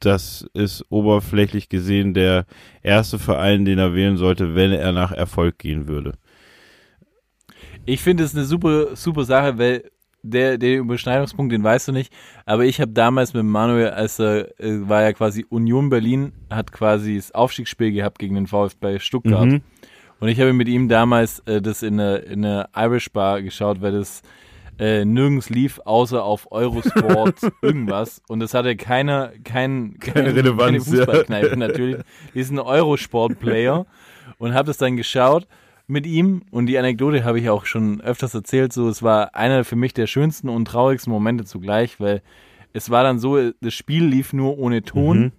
das 0.00 0.48
ist 0.54 0.84
oberflächlich 0.90 1.68
gesehen 1.68 2.14
der 2.14 2.46
erste 2.82 3.18
Verein, 3.18 3.64
den 3.64 3.78
er 3.78 3.94
wählen 3.94 4.16
sollte, 4.16 4.54
wenn 4.54 4.72
er 4.72 4.92
nach 4.92 5.12
Erfolg 5.12 5.58
gehen 5.58 5.88
würde. 5.88 6.14
Ich 7.84 8.00
finde 8.00 8.24
es 8.24 8.34
eine 8.34 8.44
super, 8.44 8.94
super 8.94 9.24
Sache, 9.24 9.58
weil 9.58 9.90
der, 10.22 10.58
der 10.58 10.78
Überschneidungspunkt, 10.78 11.52
den 11.52 11.64
weißt 11.64 11.88
du 11.88 11.92
nicht. 11.92 12.12
Aber 12.44 12.64
ich 12.64 12.80
habe 12.80 12.92
damals 12.92 13.34
mit 13.34 13.44
Manuel, 13.44 13.90
als 13.90 14.20
er 14.20 14.60
äh, 14.60 14.88
war 14.88 15.02
ja 15.02 15.12
quasi 15.12 15.44
Union 15.48 15.90
Berlin, 15.90 16.32
hat 16.50 16.70
quasi 16.70 17.16
das 17.16 17.32
Aufstiegsspiel 17.32 17.92
gehabt 17.92 18.18
gegen 18.18 18.34
den 18.34 18.46
VfB 18.46 18.98
Stuttgart. 18.98 19.46
Mhm. 19.46 19.62
Und 20.20 20.28
ich 20.28 20.40
habe 20.40 20.52
mit 20.52 20.68
ihm 20.68 20.88
damals 20.88 21.40
äh, 21.40 21.62
das 21.62 21.82
in 21.82 22.00
eine, 22.00 22.16
in 22.16 22.44
eine 22.44 22.68
Irish 22.76 23.10
Bar 23.12 23.42
geschaut, 23.42 23.80
weil 23.80 23.92
das 23.92 24.22
äh, 24.78 25.04
nirgends 25.04 25.50
lief, 25.50 25.80
außer 25.84 26.22
auf 26.22 26.50
Eurosport 26.50 27.38
irgendwas. 27.62 28.22
Und 28.28 28.40
das 28.40 28.54
hatte 28.54 28.76
keiner, 28.76 29.32
kein, 29.44 29.98
Keine 29.98 30.34
Relevanz, 30.34 30.84
Keine 30.84 30.98
Fußballkneipe 30.98 31.56
natürlich. 31.56 31.98
Die 32.34 32.40
ist 32.40 32.50
ein 32.50 32.58
Eurosport-Player. 32.58 33.86
Und 34.38 34.54
habe 34.54 34.66
das 34.66 34.76
dann 34.76 34.96
geschaut 34.96 35.46
mit 35.86 36.06
ihm. 36.06 36.42
Und 36.50 36.66
die 36.66 36.78
Anekdote 36.78 37.24
habe 37.24 37.40
ich 37.40 37.48
auch 37.48 37.64
schon 37.64 38.00
öfters 38.00 38.34
erzählt. 38.34 38.72
So, 38.72 38.88
es 38.88 39.02
war 39.02 39.34
einer 39.34 39.64
für 39.64 39.76
mich 39.76 39.94
der 39.94 40.06
schönsten 40.06 40.48
und 40.48 40.66
traurigsten 40.66 41.12
Momente 41.12 41.44
zugleich, 41.44 41.98
weil 41.98 42.22
es 42.72 42.90
war 42.90 43.02
dann 43.02 43.18
so, 43.18 43.50
das 43.60 43.74
Spiel 43.74 44.04
lief 44.04 44.32
nur 44.32 44.58
ohne 44.58 44.82
Ton. 44.82 45.18
Mhm. 45.18 45.32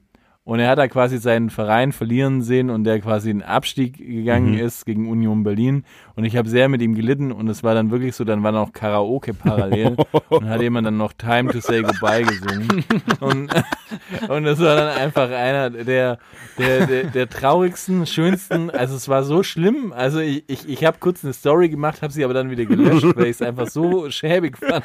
Und 0.49 0.59
er 0.59 0.69
hat 0.71 0.79
da 0.79 0.87
quasi 0.87 1.19
seinen 1.19 1.51
Verein 1.51 1.91
verlieren 1.91 2.41
sehen 2.41 2.71
und 2.71 2.83
der 2.83 2.99
quasi 2.99 3.29
in 3.29 3.43
Abstieg 3.43 3.97
gegangen 3.97 4.53
Mhm. 4.53 4.57
ist 4.57 4.83
gegen 4.83 5.07
Union 5.07 5.43
Berlin. 5.43 5.83
Und 6.15 6.25
ich 6.25 6.35
habe 6.35 6.49
sehr 6.49 6.69
mit 6.69 6.81
ihm 6.81 6.95
gelitten 6.95 7.31
und 7.31 7.47
es 7.49 7.61
war 7.63 7.75
dann 7.75 7.91
wirklich 7.91 8.15
so, 8.15 8.23
dann 8.23 8.41
war 8.41 8.51
noch 8.51 8.73
Karaoke 8.73 9.35
parallel 9.35 9.95
und 10.29 10.49
hat 10.49 10.59
jemand 10.59 10.87
dann 10.87 10.97
noch 10.97 11.13
Time 11.13 11.51
to 11.51 11.59
Say 11.59 11.83
Goodbye 11.83 12.23
gesungen. 12.23 12.83
Und, 13.19 13.51
und 14.27 14.43
das 14.43 14.59
war 14.59 14.75
dann 14.75 14.97
einfach 14.97 15.29
einer 15.29 15.69
der, 15.69 16.17
der, 16.57 16.87
der, 16.87 17.03
der 17.03 17.29
traurigsten, 17.29 18.07
schönsten, 18.07 18.71
also 18.71 18.95
es 18.95 19.07
war 19.07 19.23
so 19.23 19.43
schlimm. 19.43 19.93
Also 19.95 20.19
ich, 20.19 20.45
ich, 20.47 20.67
ich 20.67 20.83
habe 20.83 20.97
kurz 20.99 21.23
eine 21.23 21.33
Story 21.33 21.69
gemacht, 21.69 22.01
habe 22.01 22.11
sie 22.11 22.23
aber 22.23 22.33
dann 22.33 22.49
wieder 22.49 22.65
gelöscht, 22.65 23.05
weil 23.15 23.25
ich 23.25 23.31
es 23.31 23.41
einfach 23.43 23.67
so 23.67 24.09
schäbig 24.09 24.57
fand. 24.57 24.83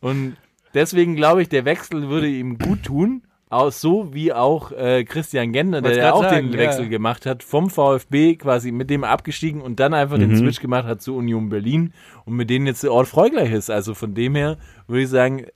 Und 0.00 0.36
deswegen 0.72 1.14
glaube 1.14 1.42
ich, 1.42 1.50
der 1.50 1.66
Wechsel 1.66 2.08
würde 2.08 2.28
ihm 2.28 2.56
gut 2.56 2.84
tun. 2.84 3.20
Auch 3.48 3.70
so 3.70 4.12
wie 4.12 4.32
auch 4.32 4.72
äh, 4.72 5.04
Christian 5.04 5.52
Gender, 5.52 5.80
der 5.80 5.96
ja 5.96 6.12
auch 6.12 6.22
sagen, 6.24 6.50
den 6.50 6.58
ja. 6.60 6.66
Wechsel 6.66 6.88
gemacht 6.88 7.26
hat, 7.26 7.44
vom 7.44 7.70
VfB 7.70 8.34
quasi 8.34 8.72
mit 8.72 8.90
dem 8.90 9.04
abgestiegen 9.04 9.60
und 9.60 9.78
dann 9.78 9.94
einfach 9.94 10.18
den 10.18 10.36
Switch 10.36 10.60
gemacht 10.60 10.84
hat 10.84 11.00
zu 11.00 11.14
Union 11.16 11.48
Berlin 11.48 11.92
und 12.24 12.34
mit 12.34 12.50
denen 12.50 12.66
jetzt 12.66 12.82
der 12.82 12.92
Ort 12.92 13.06
freugleich 13.06 13.52
ist. 13.52 13.70
Also 13.70 13.94
von 13.94 14.14
dem 14.14 14.34
her 14.34 14.56
würde 14.88 15.02
ich 15.04 15.08
sagen, 15.08 15.46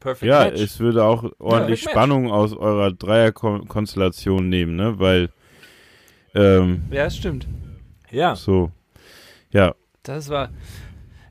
perfect 0.00 0.26
Ja, 0.30 0.44
match. 0.44 0.60
es 0.62 0.80
würde 0.80 1.04
auch 1.04 1.30
ordentlich 1.38 1.84
Match. 1.84 1.92
Spannung 1.92 2.30
aus 2.32 2.54
eurer 2.56 2.92
Dreierkonstellation 2.92 4.48
nehmen, 4.48 4.76
ne? 4.76 4.98
Weil, 4.98 5.28
ähm, 6.34 6.84
Ja, 6.90 7.04
das 7.04 7.16
stimmt. 7.16 7.46
ja. 8.10 8.34
so, 8.36 8.70
ja, 9.50 9.74
Das 10.02 10.30
war. 10.30 10.48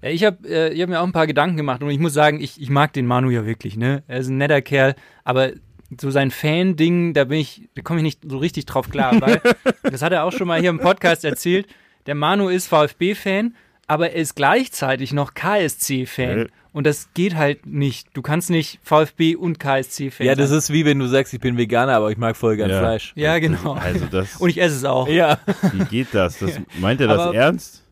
Ja, 0.03 0.09
Ich 0.09 0.23
habe 0.23 0.47
äh, 0.47 0.73
ich 0.73 0.81
hab 0.81 0.89
mir 0.89 0.99
auch 1.01 1.05
ein 1.07 1.11
paar 1.11 1.25
Gedanken 1.27 1.57
gemacht 1.57 1.81
und 1.81 1.89
ich 1.89 1.97
muss 1.99 2.13
sagen, 2.13 2.39
ich, 2.39 2.61
ich 2.61 2.69
mag 2.69 2.93
den 2.93 3.07
Manu 3.07 3.31
ja 3.31 3.47
wirklich, 3.47 3.77
ne? 3.77 4.03
Er 4.07 4.19
ist 4.19 4.27
ein 4.27 4.37
netter 4.37 4.61
Kerl, 4.61 4.93
aber 5.23 5.51
so 5.99 6.11
sein 6.11 6.31
Fan-Ding, 6.31 7.13
da 7.13 7.23
bin 7.23 7.39
ich, 7.39 7.69
da 7.75 7.81
komme 7.81 7.99
ich 7.99 8.03
nicht 8.03 8.19
so 8.27 8.37
richtig 8.37 8.65
drauf 8.65 8.89
klar, 8.89 9.19
weil 9.21 9.41
das 9.83 10.01
hat 10.01 10.11
er 10.11 10.23
auch 10.23 10.31
schon 10.33 10.47
mal 10.47 10.59
hier 10.59 10.69
im 10.69 10.79
Podcast 10.79 11.23
erzählt. 11.23 11.67
Der 12.07 12.15
Manu 12.15 12.49
ist 12.49 12.67
VfB-Fan, 12.67 13.55
aber 13.87 14.11
er 14.11 14.21
ist 14.21 14.35
gleichzeitig 14.35 15.13
noch 15.13 15.33
KSC-Fan. 15.33 16.39
Äh. 16.39 16.47
Und 16.73 16.85
das 16.85 17.09
geht 17.15 17.35
halt 17.35 17.65
nicht. 17.65 18.09
Du 18.13 18.21
kannst 18.21 18.49
nicht 18.51 18.79
VfB 18.83 19.35
und 19.35 19.59
KSC-Fan 19.59 20.27
Ja, 20.27 20.35
das 20.35 20.49
sein. 20.49 20.57
ist 20.59 20.71
wie 20.73 20.85
wenn 20.85 20.99
du 20.99 21.07
sagst, 21.07 21.33
ich 21.33 21.39
bin 21.39 21.57
Veganer, 21.57 21.93
aber 21.95 22.11
ich 22.11 22.17
mag 22.17 22.35
voll 22.37 22.55
gern 22.55 22.69
Ja. 22.69 22.79
Fleisch. 22.79 23.13
Ja, 23.15 23.39
genau. 23.39 23.73
also 23.73 24.05
das, 24.11 24.35
Und 24.37 24.49
ich 24.49 24.61
esse 24.61 24.75
es 24.75 24.83
auch. 24.85 25.07
Ja. 25.07 25.39
wie 25.73 25.85
geht 25.85 26.09
das? 26.11 26.37
das 26.39 26.51
meint 26.79 27.01
er 27.01 27.07
das 27.07 27.19
Aber- 27.19 27.35
ernst? 27.35 27.83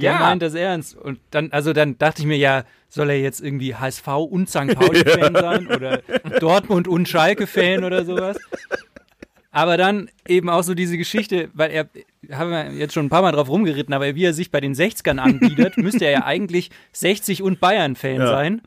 Der 0.00 0.12
Ja. 0.12 0.18
meint 0.20 0.42
das 0.42 0.54
ernst. 0.54 0.96
Und 0.96 1.18
dann, 1.30 1.50
also 1.52 1.72
dann 1.72 1.98
dachte 1.98 2.22
ich 2.22 2.26
mir, 2.26 2.36
ja, 2.36 2.64
soll 2.88 3.10
er 3.10 3.20
jetzt 3.20 3.40
irgendwie 3.40 3.74
HSV 3.74 4.06
und 4.30 4.48
St. 4.48 4.74
Pauli-Fan 4.74 5.34
sein 5.40 5.66
oder 5.66 6.02
Dortmund 6.40 6.88
und 6.88 7.08
Schalke-Fan 7.08 7.84
oder 7.84 8.04
sowas? 8.04 8.38
Aber 9.50 9.76
dann 9.76 10.10
eben 10.26 10.50
auch 10.50 10.62
so 10.62 10.74
diese 10.74 10.96
Geschichte, 10.98 11.48
weil 11.54 11.70
er, 11.70 11.88
haben 12.36 12.50
wir 12.50 12.70
jetzt 12.74 12.92
schon 12.94 13.06
ein 13.06 13.08
paar 13.08 13.22
Mal 13.22 13.32
drauf 13.32 13.48
rumgeritten, 13.48 13.94
aber 13.94 14.14
wie 14.14 14.24
er 14.24 14.34
sich 14.34 14.50
bei 14.50 14.60
den 14.60 14.74
60ern 14.74 15.18
anbietet, 15.18 15.76
müsste 15.78 16.04
er 16.04 16.10
ja 16.12 16.24
eigentlich 16.24 16.70
60 16.92 17.42
und 17.42 17.58
Bayern-Fan 17.58 18.16
Ja. 18.20 18.26
sein. 18.28 18.62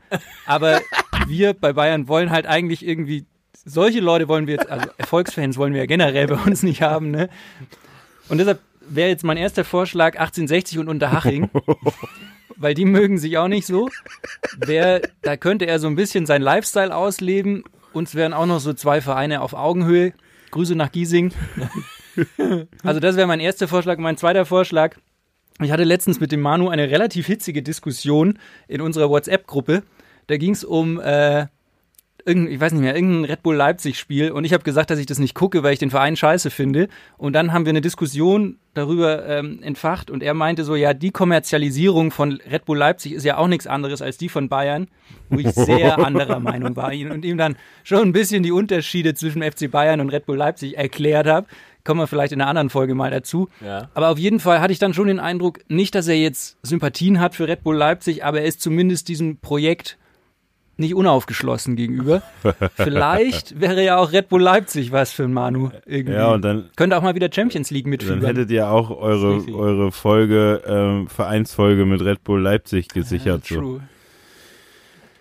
Aber 0.45 0.81
wir 1.27 1.53
bei 1.53 1.73
Bayern 1.73 2.07
wollen 2.07 2.31
halt 2.31 2.47
eigentlich 2.47 2.85
irgendwie, 2.85 3.25
solche 3.63 3.99
Leute 3.99 4.27
wollen 4.27 4.47
wir 4.47 4.55
jetzt, 4.55 4.69
also 4.69 4.89
Erfolgsfans 4.97 5.55
wollen 5.57 5.73
wir 5.73 5.81
ja 5.81 5.85
generell 5.85 6.27
bei 6.27 6.35
uns 6.35 6.63
nicht 6.63 6.81
haben, 6.81 7.11
ne? 7.11 7.29
Und 8.27 8.39
deshalb 8.39 8.59
wäre 8.95 9.09
jetzt 9.09 9.23
mein 9.23 9.37
erster 9.37 9.63
Vorschlag 9.63 10.13
1860 10.19 10.79
und 10.79 10.89
Unterhaching, 10.89 11.49
weil 12.57 12.73
die 12.73 12.85
mögen 12.85 13.17
sich 13.17 13.37
auch 13.37 13.47
nicht 13.47 13.65
so. 13.65 13.89
Wär, 14.57 15.01
da 15.21 15.37
könnte 15.37 15.65
er 15.65 15.79
so 15.79 15.87
ein 15.87 15.95
bisschen 15.95 16.25
sein 16.25 16.41
Lifestyle 16.41 16.95
ausleben. 16.95 17.63
Uns 17.93 18.15
wären 18.15 18.33
auch 18.33 18.45
noch 18.45 18.59
so 18.59 18.73
zwei 18.73 19.01
Vereine 19.01 19.41
auf 19.41 19.53
Augenhöhe. 19.53 20.13
Grüße 20.51 20.75
nach 20.75 20.91
Giesing. 20.91 21.31
Also 22.83 22.99
das 22.99 23.15
wäre 23.15 23.25
mein 23.25 23.39
erster 23.39 23.69
Vorschlag. 23.69 23.97
Mein 23.97 24.17
zweiter 24.17 24.45
Vorschlag. 24.45 24.97
Ich 25.61 25.71
hatte 25.71 25.85
letztens 25.85 26.19
mit 26.19 26.33
dem 26.33 26.41
Manu 26.41 26.67
eine 26.67 26.89
relativ 26.89 27.25
hitzige 27.25 27.63
Diskussion 27.63 28.37
in 28.67 28.81
unserer 28.81 29.09
WhatsApp-Gruppe. 29.09 29.83
Da 30.27 30.35
ging 30.35 30.51
es 30.51 30.65
um 30.65 30.99
äh, 30.99 31.47
irgendein, 32.25 32.53
ich 32.53 32.59
weiß 32.59 32.71
nicht 32.73 32.81
mehr, 32.81 32.95
irgendein 32.95 33.25
Red 33.25 33.43
Bull 33.43 33.55
Leipzig-Spiel 33.55 34.31
und 34.31 34.43
ich 34.43 34.53
habe 34.53 34.63
gesagt, 34.63 34.89
dass 34.89 34.99
ich 34.99 35.05
das 35.05 35.19
nicht 35.19 35.35
gucke, 35.35 35.63
weil 35.63 35.73
ich 35.73 35.79
den 35.79 35.89
Verein 35.89 36.15
scheiße 36.15 36.49
finde. 36.49 36.87
Und 37.17 37.33
dann 37.33 37.53
haben 37.53 37.65
wir 37.65 37.71
eine 37.71 37.81
Diskussion 37.81 38.57
darüber 38.73 39.27
ähm, 39.27 39.61
entfacht 39.63 40.09
und 40.09 40.23
er 40.23 40.33
meinte 40.33 40.63
so, 40.63 40.75
ja, 40.75 40.93
die 40.93 41.11
Kommerzialisierung 41.11 42.11
von 42.11 42.39
Red 42.49 42.65
Bull 42.65 42.77
Leipzig 42.77 43.13
ist 43.13 43.25
ja 43.25 43.37
auch 43.37 43.47
nichts 43.47 43.67
anderes 43.67 44.01
als 44.01 44.17
die 44.17 44.29
von 44.29 44.49
Bayern, 44.49 44.87
wo 45.29 45.39
ich 45.39 45.49
sehr 45.49 45.97
anderer 46.05 46.39
Meinung 46.39 46.75
war 46.75 46.91
und 46.91 47.25
ihm 47.25 47.37
dann 47.37 47.57
schon 47.83 48.01
ein 48.01 48.13
bisschen 48.13 48.43
die 48.43 48.51
Unterschiede 48.51 49.13
zwischen 49.13 49.43
FC 49.43 49.69
Bayern 49.69 49.99
und 49.99 50.09
Red 50.09 50.25
Bull 50.25 50.37
Leipzig 50.37 50.77
erklärt 50.77 51.27
habe. 51.27 51.47
Kommen 51.83 51.99
wir 51.99 52.07
vielleicht 52.07 52.31
in 52.31 52.39
einer 52.39 52.49
anderen 52.49 52.69
Folge 52.69 52.93
mal 52.93 53.09
dazu. 53.09 53.49
Ja. 53.59 53.89
Aber 53.95 54.09
auf 54.09 54.19
jeden 54.19 54.39
Fall 54.39 54.61
hatte 54.61 54.71
ich 54.71 54.79
dann 54.79 54.93
schon 54.93 55.07
den 55.07 55.19
Eindruck, 55.19 55.59
nicht, 55.67 55.95
dass 55.95 56.07
er 56.07 56.15
jetzt 56.15 56.57
Sympathien 56.61 57.19
hat 57.19 57.33
für 57.33 57.47
Red 57.47 57.63
Bull 57.63 57.75
Leipzig, 57.75 58.23
aber 58.23 58.41
er 58.41 58.45
ist 58.45 58.61
zumindest 58.61 59.07
diesem 59.07 59.37
Projekt 59.37 59.97
nicht 60.81 60.93
unaufgeschlossen 60.95 61.75
gegenüber. 61.77 62.21
Vielleicht 62.75 63.59
wäre 63.61 63.81
ja 63.83 63.97
auch 63.97 64.11
Red 64.11 64.27
Bull 64.27 64.41
Leipzig 64.41 64.91
was 64.91 65.11
für 65.13 65.23
ein 65.23 65.31
Manu 65.33 65.69
irgendwie. 65.85 66.15
Ja, 66.17 66.33
und 66.33 66.41
dann, 66.43 66.69
Könnte 66.75 66.97
auch 66.97 67.01
mal 67.01 67.15
wieder 67.15 67.29
Champions 67.33 67.71
League 67.71 67.85
dann 67.85 67.89
mitfiebern. 67.91 68.25
hättet 68.25 68.51
ihr 68.51 68.69
auch 68.69 68.89
eure, 68.89 69.41
eure 69.53 69.91
Folge, 69.93 70.61
ähm, 70.67 71.07
Vereinsfolge 71.07 71.85
mit 71.85 72.01
Red 72.01 72.23
Bull 72.25 72.41
Leipzig 72.41 72.89
gesichert. 72.89 73.45
so. 73.45 73.55
True. 73.55 73.79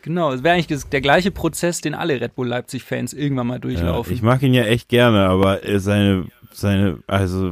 Genau, 0.03 0.33
es 0.33 0.43
wäre 0.43 0.55
eigentlich 0.55 0.83
der 0.89 1.01
gleiche 1.03 1.31
Prozess, 1.31 1.83
den 1.83 1.95
alle 1.95 2.19
Red 2.21 2.35
Bull 2.35 2.49
Leipzig-Fans 2.49 3.13
irgendwann 3.13 3.47
mal 3.49 3.55
Ja, 3.55 3.59
durchlaufen. 3.59 4.13
ich 4.15 4.23
mag 4.23 4.43
ihn 4.43 4.55
ja 4.55 4.65
echt 4.65 4.89
gerne, 4.89 5.27
aber 5.29 5.63
äh, 5.69 5.79
seine, 5.79 6.25
seine, 6.53 6.99
also 7.07 7.51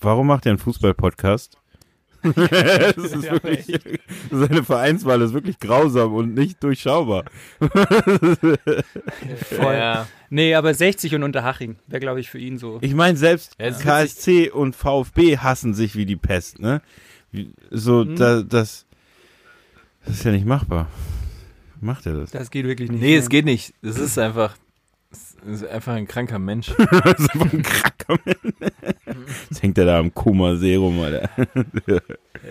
warum 0.00 0.26
macht 0.28 0.46
er 0.46 0.52
einen 0.52 0.58
Fußball-Podcast? 0.58 1.57
das 2.34 2.96
ist 2.96 3.22
wirklich, 3.30 3.78
seine 4.30 4.64
Vereinswahl 4.64 5.22
ist 5.22 5.32
wirklich 5.32 5.58
grausam 5.60 6.14
und 6.14 6.34
nicht 6.34 6.62
durchschaubar. 6.62 7.24
Voll. 7.60 8.58
Ja. 9.74 10.06
Nee, 10.30 10.54
aber 10.54 10.74
60 10.74 11.14
und 11.14 11.22
Unterhaching 11.22 11.76
wäre, 11.86 12.00
glaube 12.00 12.20
ich, 12.20 12.30
für 12.30 12.38
ihn 12.38 12.58
so. 12.58 12.78
Ich 12.82 12.94
meine, 12.94 13.16
selbst 13.16 13.54
Ja, 13.58 13.66
es 13.66 13.80
KSC 13.80 14.50
und 14.50 14.76
VfB 14.76 15.38
hassen 15.38 15.74
sich 15.74 15.96
wie 15.96 16.06
die 16.06 16.16
Pest, 16.16 16.58
ne? 16.60 16.82
So, 17.70 18.04
Mhm. 18.04 18.16
da, 18.16 18.42
das, 18.42 18.86
das 20.04 20.14
ist 20.16 20.24
ja 20.24 20.32
nicht 20.32 20.46
machbar. 20.46 20.88
Macht 21.80 22.06
er 22.06 22.14
das? 22.14 22.30
Das 22.30 22.50
geht 22.50 22.66
wirklich 22.66 22.90
nicht. 22.90 23.00
Nee, 23.00 23.16
es 23.16 23.28
geht 23.28 23.44
nicht. 23.44 23.72
Das 23.82 23.98
ist 23.98 24.18
einfach, 24.18 24.56
ist 25.46 25.66
einfach 25.66 25.94
ein 25.94 26.06
kranker 26.06 26.38
Mensch. 26.38 26.72
das 26.76 27.18
ist 27.18 27.34
einfach 27.34 27.52
ein 27.52 27.62
kranker 27.62 28.18
Mensch. 28.24 28.72
Jetzt 29.50 29.62
hängt 29.62 29.78
er 29.78 29.84
da 29.86 29.98
am 29.98 30.12
Kuma-Serum, 30.12 31.00
Alter. 31.00 31.30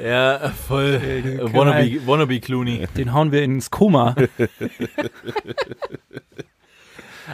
Ja, 0.04 0.50
voll. 0.68 1.00
können 1.00 1.54
Wannabe, 1.54 2.06
wannabe 2.06 2.40
Clooney. 2.40 2.88
Den 2.96 3.14
hauen 3.14 3.32
wir 3.32 3.44
ins 3.44 3.72
Koma. 3.72 4.16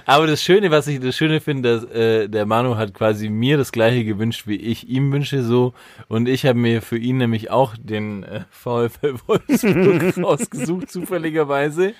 Aber 0.05 0.27
das 0.27 0.41
Schöne, 0.41 0.71
was 0.71 0.87
ich 0.87 0.99
das 0.99 1.15
Schöne 1.15 1.39
finde, 1.39 1.75
dass 1.75 1.83
äh, 1.91 2.27
der 2.27 2.45
Manu 2.45 2.77
hat 2.77 2.93
quasi 2.93 3.29
mir 3.29 3.57
das 3.57 3.71
gleiche 3.71 4.03
gewünscht, 4.03 4.47
wie 4.47 4.55
ich 4.55 4.89
ihm 4.89 5.11
wünsche 5.11 5.43
so. 5.43 5.73
Und 6.07 6.27
ich 6.27 6.45
habe 6.45 6.57
mir 6.57 6.81
für 6.81 6.97
ihn 6.97 7.17
nämlich 7.17 7.51
auch 7.51 7.75
den 7.77 8.23
äh, 8.23 8.41
VfL 8.49 9.15
Wolfsburg 9.27 10.17
rausgesucht, 10.23 10.91
zufälligerweise. 10.91 11.93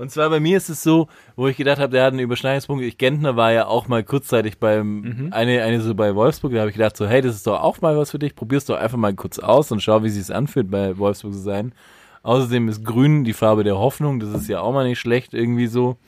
Und 0.00 0.10
zwar 0.10 0.30
bei 0.30 0.40
mir 0.40 0.56
ist 0.56 0.70
es 0.70 0.82
so, 0.82 1.08
wo 1.36 1.46
ich 1.46 1.58
gedacht 1.58 1.78
habe, 1.78 1.92
der 1.92 2.04
hat 2.04 2.14
einen 2.14 2.20
Überschneidungspunkt. 2.20 2.82
Ich 2.82 2.96
Gentner 2.96 3.36
war 3.36 3.52
ja 3.52 3.66
auch 3.66 3.86
mal 3.86 4.02
kurzzeitig 4.02 4.58
beim 4.58 5.28
eine 5.30 5.62
eine 5.62 5.82
so 5.82 5.94
bei 5.94 6.14
Wolfsburg. 6.14 6.54
Da 6.54 6.60
habe 6.60 6.70
ich 6.70 6.76
gedacht 6.76 6.96
so, 6.96 7.06
hey, 7.06 7.20
das 7.20 7.34
ist 7.36 7.46
doch 7.46 7.60
auch 7.60 7.82
mal 7.82 7.98
was 7.98 8.10
für 8.10 8.18
dich. 8.18 8.34
Probier's 8.34 8.64
doch 8.64 8.78
einfach 8.78 8.96
mal 8.96 9.12
kurz 9.12 9.38
aus 9.38 9.70
und 9.72 9.82
schau, 9.82 10.02
wie 10.02 10.08
sich's 10.08 10.30
anfühlt, 10.30 10.70
bei 10.70 10.96
Wolfsburg 10.96 11.34
zu 11.34 11.40
sein. 11.40 11.74
Außerdem 12.22 12.68
ist 12.68 12.82
Grün 12.82 13.24
die 13.24 13.34
Farbe 13.34 13.62
der 13.62 13.76
Hoffnung. 13.76 14.20
Das 14.20 14.30
ist 14.30 14.48
ja 14.48 14.62
auch 14.62 14.72
mal 14.72 14.88
nicht 14.88 14.98
schlecht 14.98 15.34
irgendwie 15.34 15.66
so. 15.66 15.98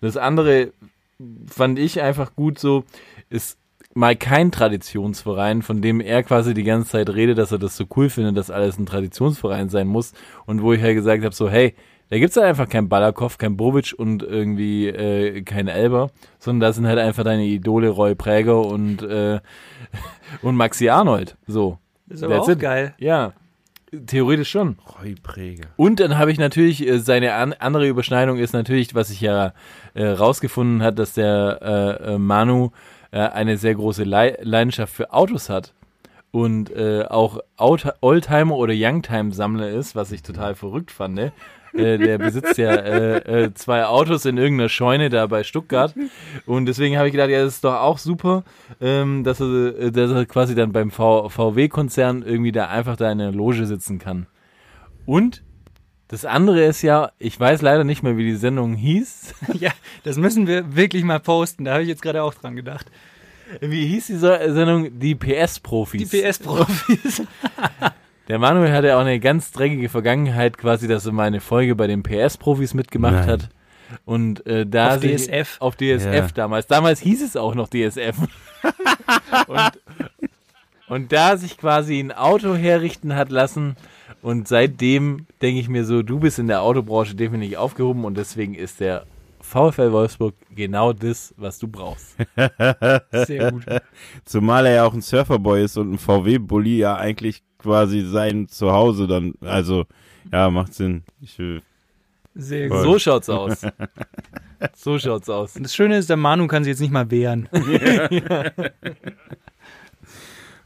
Das 0.00 0.16
andere 0.16 0.72
fand 1.46 1.78
ich 1.78 2.02
einfach 2.02 2.34
gut 2.34 2.58
so, 2.58 2.82
ist 3.28 3.58
mal 3.94 4.16
kein 4.16 4.50
Traditionsverein, 4.50 5.62
von 5.62 5.82
dem 5.82 6.00
er 6.00 6.24
quasi 6.24 6.52
die 6.52 6.64
ganze 6.64 6.90
Zeit 6.90 7.10
redet, 7.10 7.38
dass 7.38 7.52
er 7.52 7.58
das 7.58 7.76
so 7.76 7.84
cool 7.96 8.10
findet, 8.10 8.36
dass 8.36 8.50
alles 8.50 8.76
ein 8.76 8.86
Traditionsverein 8.86 9.68
sein 9.68 9.86
muss. 9.86 10.14
Und 10.46 10.62
wo 10.62 10.72
ich 10.72 10.82
halt 10.82 10.96
gesagt 10.96 11.22
habe, 11.22 11.34
so, 11.34 11.48
hey, 11.48 11.76
da 12.10 12.18
gibt's 12.18 12.36
halt 12.36 12.46
einfach 12.46 12.68
keinen 12.68 12.88
Ballerkopf, 12.88 13.38
kein 13.38 13.56
Bobic 13.56 13.94
und 13.96 14.22
irgendwie 14.22 14.88
äh, 14.88 15.42
kein 15.42 15.68
Elber, 15.68 16.10
sondern 16.40 16.60
da 16.60 16.72
sind 16.72 16.86
halt 16.86 16.98
einfach 16.98 17.22
deine 17.22 17.44
Idole 17.44 17.88
Roy 17.88 18.16
Präger 18.16 18.66
und, 18.66 19.02
äh, 19.02 19.40
und 20.42 20.56
Maxi 20.56 20.88
Arnold. 20.88 21.36
So. 21.46 21.78
Das 22.06 22.18
ist 22.18 22.24
aber 22.24 22.34
That's 22.36 22.48
auch 22.48 22.52
it. 22.52 22.60
geil. 22.60 22.94
Ja, 22.98 23.32
theoretisch 24.06 24.50
schon. 24.50 24.76
Roy 24.98 25.14
Präger. 25.14 25.68
Und 25.76 26.00
dann 26.00 26.18
habe 26.18 26.32
ich 26.32 26.38
natürlich, 26.38 26.84
äh, 26.84 26.98
seine 26.98 27.34
an, 27.34 27.52
andere 27.52 27.86
Überschneidung 27.86 28.38
ist 28.38 28.52
natürlich, 28.52 28.96
was 28.96 29.10
ich 29.10 29.20
ja 29.20 29.52
äh, 29.94 30.06
rausgefunden 30.06 30.82
hat, 30.82 30.98
dass 30.98 31.14
der 31.14 31.98
äh, 32.02 32.14
äh, 32.14 32.18
Manu 32.18 32.70
äh, 33.12 33.20
eine 33.20 33.56
sehr 33.56 33.76
große 33.76 34.02
Lei 34.02 34.36
Leidenschaft 34.42 34.92
für 34.92 35.12
Autos 35.12 35.48
hat 35.48 35.74
und 36.32 36.70
äh, 36.70 37.04
auch 37.08 37.40
Oldtimer 37.56 38.56
oder 38.56 38.74
Youngtime-Sammler 38.76 39.70
ist, 39.70 39.96
was 39.96 40.12
ich 40.12 40.22
total 40.22 40.54
verrückt 40.54 40.90
fand. 40.90 41.14
Ne? 41.14 41.32
Äh, 41.72 41.98
der 41.98 42.18
besitzt 42.18 42.58
ja 42.58 42.72
äh, 42.74 43.44
äh, 43.44 43.54
zwei 43.54 43.84
Autos 43.84 44.24
in 44.24 44.38
irgendeiner 44.38 44.68
Scheune 44.68 45.08
da 45.08 45.26
bei 45.26 45.44
Stuttgart. 45.44 45.94
Und 46.46 46.66
deswegen 46.66 46.96
habe 46.96 47.08
ich 47.08 47.12
gedacht, 47.12 47.30
ja, 47.30 47.42
das 47.42 47.54
ist 47.54 47.64
doch 47.64 47.74
auch 47.74 47.98
super, 47.98 48.44
ähm, 48.80 49.24
dass, 49.24 49.40
er, 49.40 49.78
äh, 49.78 49.92
dass 49.92 50.10
er 50.10 50.26
quasi 50.26 50.54
dann 50.54 50.72
beim 50.72 50.90
VW-Konzern 50.90 52.22
irgendwie 52.22 52.52
da 52.52 52.68
einfach 52.68 52.96
da 52.96 53.10
in 53.10 53.20
einer 53.20 53.32
Loge 53.32 53.66
sitzen 53.66 53.98
kann. 53.98 54.26
Und 55.06 55.42
das 56.08 56.24
andere 56.24 56.64
ist 56.64 56.82
ja, 56.82 57.12
ich 57.18 57.38
weiß 57.38 57.62
leider 57.62 57.84
nicht 57.84 58.02
mehr, 58.02 58.16
wie 58.16 58.24
die 58.24 58.36
Sendung 58.36 58.74
hieß. 58.74 59.34
Ja, 59.54 59.70
das 60.04 60.16
müssen 60.16 60.46
wir 60.46 60.74
wirklich 60.74 61.04
mal 61.04 61.20
posten. 61.20 61.64
Da 61.64 61.72
habe 61.72 61.82
ich 61.82 61.88
jetzt 61.88 62.02
gerade 62.02 62.22
auch 62.22 62.34
dran 62.34 62.56
gedacht. 62.56 62.86
Wie 63.60 63.86
hieß 63.86 64.06
die 64.08 64.16
Sendung? 64.16 64.98
Die 64.98 65.14
PS-Profis. 65.14 66.08
Die 66.08 66.20
PS-Profis. 66.22 67.22
Der 68.28 68.38
Manuel 68.38 68.72
hatte 68.72 68.96
auch 68.96 69.00
eine 69.00 69.18
ganz 69.18 69.50
dreckige 69.50 69.88
Vergangenheit, 69.88 70.56
quasi, 70.56 70.86
dass 70.86 71.04
er 71.04 71.12
mal 71.12 71.26
eine 71.26 71.40
Folge 71.40 71.74
bei 71.74 71.88
den 71.88 72.04
PS-Profis 72.04 72.74
mitgemacht 72.74 73.14
Nein. 73.14 73.26
hat. 73.28 73.48
Und 74.04 74.46
äh, 74.46 74.66
da 74.66 74.94
Auf 74.94 75.00
DSF. 75.00 75.56
Auf 75.58 75.74
DSF 75.76 76.14
Ja. 76.14 76.26
damals. 76.34 76.68
Damals 76.68 77.00
hieß 77.00 77.24
es 77.24 77.36
auch 77.36 77.56
noch 77.56 77.68
DSF. 77.68 78.16
und, 79.48 79.72
und 80.88 81.12
da 81.12 81.36
sich 81.36 81.58
quasi 81.58 81.98
ein 81.98 82.12
Auto 82.12 82.54
herrichten 82.54 83.16
hat 83.16 83.30
lassen. 83.30 83.74
Und 84.22 84.46
seitdem 84.46 85.26
denke 85.42 85.60
ich 85.60 85.68
mir 85.68 85.84
so, 85.84 86.02
du 86.02 86.20
bist 86.20 86.38
in 86.38 86.46
der 86.46 86.62
Autobranche 86.62 87.16
definitiv 87.16 87.58
aufgehoben 87.58 88.04
und 88.04 88.16
deswegen 88.16 88.54
ist 88.54 88.78
der 88.78 89.06
VfL 89.50 89.90
Wolfsburg 89.90 90.34
genau 90.54 90.92
das, 90.92 91.34
was 91.36 91.58
du 91.58 91.66
brauchst. 91.66 92.16
Sehr 93.12 93.50
gut. 93.50 93.64
Zumal 94.24 94.66
er 94.66 94.74
ja 94.74 94.84
auch 94.84 94.94
ein 94.94 95.02
Surferboy 95.02 95.64
ist 95.64 95.76
und 95.76 95.92
ein 95.92 95.98
VW-Bully 95.98 96.78
ja 96.78 96.96
eigentlich 96.96 97.42
quasi 97.58 98.02
sein 98.02 98.46
Zuhause 98.48 99.08
dann, 99.08 99.34
also, 99.40 99.86
ja, 100.32 100.48
macht 100.50 100.74
Sinn. 100.74 101.02
Ich, 101.20 101.36
Sehr 102.34 102.68
Voll. 102.68 102.78
gut. 102.78 102.86
So 102.86 102.98
schaut's 102.98 103.28
aus. 103.28 103.62
So 104.74 104.98
schaut's 104.98 105.30
aus. 105.30 105.56
Und 105.56 105.62
das 105.62 105.74
Schöne 105.74 105.96
ist, 105.96 106.10
der 106.10 106.18
Manu 106.18 106.46
kann 106.46 106.64
sich 106.64 106.72
jetzt 106.72 106.80
nicht 106.80 106.92
mal 106.92 107.10
wehren. 107.10 107.48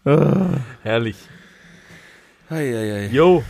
Herrlich. 0.82 1.16
Eieiei. 2.51 3.06
Jo. 3.12 3.44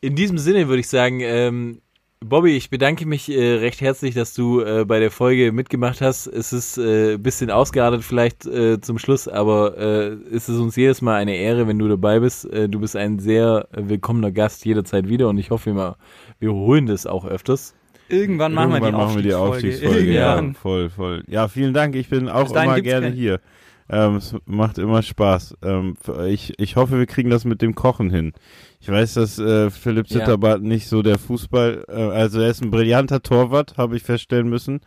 In 0.00 0.16
diesem 0.16 0.38
Sinne 0.38 0.68
würde 0.68 0.80
ich 0.80 0.88
sagen, 0.88 1.20
ähm, 1.20 1.82
Bobby, 2.28 2.56
ich 2.56 2.70
bedanke 2.70 3.06
mich 3.06 3.30
äh, 3.30 3.54
recht 3.56 3.80
herzlich, 3.80 4.14
dass 4.14 4.34
du 4.34 4.60
äh, 4.60 4.84
bei 4.84 4.98
der 4.98 5.10
Folge 5.10 5.52
mitgemacht 5.52 6.00
hast. 6.00 6.26
Es 6.26 6.52
ist 6.52 6.76
äh, 6.78 7.14
ein 7.14 7.22
bisschen 7.22 7.50
ausgeartet 7.50 8.02
vielleicht 8.02 8.46
äh, 8.46 8.80
zum 8.80 8.98
Schluss, 8.98 9.28
aber 9.28 9.76
äh, 9.78 10.16
es 10.34 10.48
ist 10.48 10.58
uns 10.58 10.74
jedes 10.76 11.02
Mal 11.02 11.16
eine 11.16 11.36
Ehre, 11.36 11.68
wenn 11.68 11.78
du 11.78 11.86
dabei 11.88 12.18
bist. 12.20 12.44
Äh, 12.52 12.68
du 12.68 12.80
bist 12.80 12.96
ein 12.96 13.18
sehr 13.20 13.68
willkommener 13.72 14.32
Gast 14.32 14.64
jederzeit 14.64 15.08
wieder 15.08 15.28
und 15.28 15.38
ich 15.38 15.50
hoffe 15.50 15.70
immer, 15.70 15.98
wir 16.40 16.52
holen 16.52 16.86
das 16.86 17.06
auch 17.06 17.24
öfters. 17.26 17.74
Irgendwann 18.08 18.54
machen 18.54 18.70
wir 18.72 18.80
die 18.80 18.86
Irgendwann 18.86 19.04
machen 19.06 19.16
wir 19.16 19.22
die 19.22 19.34
Aufstiegsfolge. 19.34 20.12
Ja, 20.12 20.34
Irgendwann. 20.36 20.54
voll, 20.54 20.90
voll. 20.90 21.22
Ja, 21.28 21.48
vielen 21.48 21.74
Dank. 21.74 21.94
Ich 21.94 22.08
bin 22.08 22.28
auch 22.28 22.50
immer 22.50 22.80
gerne 22.80 23.08
kein- 23.08 23.14
hier. 23.16 23.40
Ähm, 23.88 24.16
es 24.16 24.34
macht 24.46 24.78
immer 24.78 25.00
Spaß. 25.02 25.58
Ähm, 25.62 25.94
ich, 26.26 26.54
ich 26.58 26.74
hoffe, 26.74 26.98
wir 26.98 27.06
kriegen 27.06 27.30
das 27.30 27.44
mit 27.44 27.62
dem 27.62 27.76
Kochen 27.76 28.10
hin. 28.10 28.32
Ich 28.80 28.88
weiß, 28.88 29.14
dass 29.14 29.38
äh, 29.38 29.70
Philipp 29.70 30.08
Ja. 30.08 30.20
Zitterbart 30.20 30.62
nicht 30.62 30.88
so 30.88 31.02
der 31.02 31.18
Fußball, 31.18 31.84
äh, 31.88 31.92
also 31.92 32.40
er 32.40 32.50
ist 32.50 32.62
ein 32.62 32.70
brillanter 32.70 33.22
Torwart, 33.22 33.76
habe 33.76 33.96
ich 33.96 34.02
feststellen 34.02 34.48
müssen, 34.48 34.80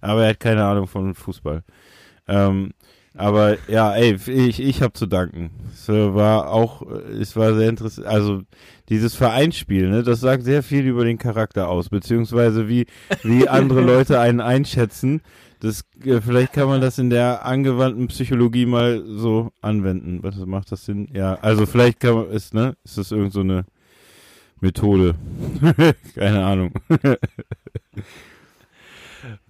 aber 0.00 0.24
er 0.24 0.30
hat 0.30 0.40
keine 0.40 0.64
Ahnung 0.64 0.86
von 0.86 1.14
Fußball. 1.14 1.62
Ähm, 2.26 2.72
aber 3.14 3.56
ja, 3.68 3.94
ey, 3.96 4.16
ich, 4.26 4.60
ich 4.60 4.80
habe 4.82 4.92
zu 4.92 5.06
danken. 5.06 5.50
Es 5.72 5.88
war 5.88 6.50
auch, 6.50 6.82
es 7.20 7.34
war 7.34 7.54
sehr 7.54 7.68
interessant. 7.68 8.06
Also 8.06 8.42
dieses 8.88 9.16
Vereinsspiel, 9.16 9.88
ne, 9.88 10.02
das 10.04 10.20
sagt 10.20 10.44
sehr 10.44 10.62
viel 10.62 10.86
über 10.86 11.04
den 11.04 11.18
Charakter 11.18 11.68
aus, 11.68 11.88
beziehungsweise 11.88 12.68
wie 12.68 12.86
wie 13.24 13.48
andere 13.48 13.80
Leute 13.82 14.20
einen 14.20 14.40
einschätzen. 14.40 15.22
Das 15.60 15.84
äh, 16.04 16.20
vielleicht 16.20 16.52
kann 16.52 16.68
man 16.68 16.80
das 16.80 16.98
in 16.98 17.10
der 17.10 17.44
angewandten 17.44 18.08
Psychologie 18.08 18.66
mal 18.66 19.02
so 19.06 19.50
anwenden. 19.60 20.22
Was 20.22 20.36
macht 20.36 20.70
das 20.70 20.84
Sinn? 20.84 21.08
Ja, 21.12 21.34
also 21.40 21.66
vielleicht 21.66 22.00
kann 22.00 22.14
man 22.14 22.30
ist 22.30 22.54
ne, 22.54 22.76
ist 22.84 22.98
das 22.98 23.10
irgend 23.10 23.32
so 23.32 23.40
eine 23.40 23.64
Methode? 24.60 25.14
keine 26.14 26.44
Ahnung. 26.44 26.72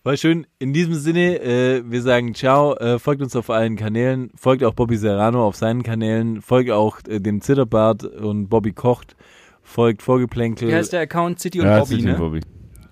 War 0.03 0.17
schön. 0.17 0.47
In 0.59 0.73
diesem 0.73 0.95
Sinne, 0.95 1.41
äh, 1.43 1.83
wir 1.85 2.01
sagen 2.01 2.35
ciao, 2.35 2.75
äh, 2.77 2.99
folgt 2.99 3.21
uns 3.21 3.37
auf 3.37 3.51
allen 3.51 3.77
Kanälen, 3.77 4.31
folgt 4.35 4.65
auch 4.65 4.73
Bobby 4.73 4.97
Serrano 4.97 5.47
auf 5.47 5.57
seinen 5.57 5.83
Kanälen, 5.83 6.41
folgt 6.41 6.71
auch 6.71 7.01
äh, 7.07 7.21
dem 7.21 7.43
Zitterbart 7.43 8.05
und 8.05 8.49
Bobby 8.49 8.73
kocht, 8.73 9.15
folgt 9.63 10.01
Vorgeplänkel, 10.01 10.69
Wie 10.69 10.75
heißt 10.75 10.95
der 10.95 11.01
Account? 11.01 11.41
City 11.41 11.61
und 11.61 11.67
ja, 11.67 11.81
Bobby, 11.81 11.97
City 11.97 12.07
ne? 12.07 12.15
Bobby. 12.15 12.41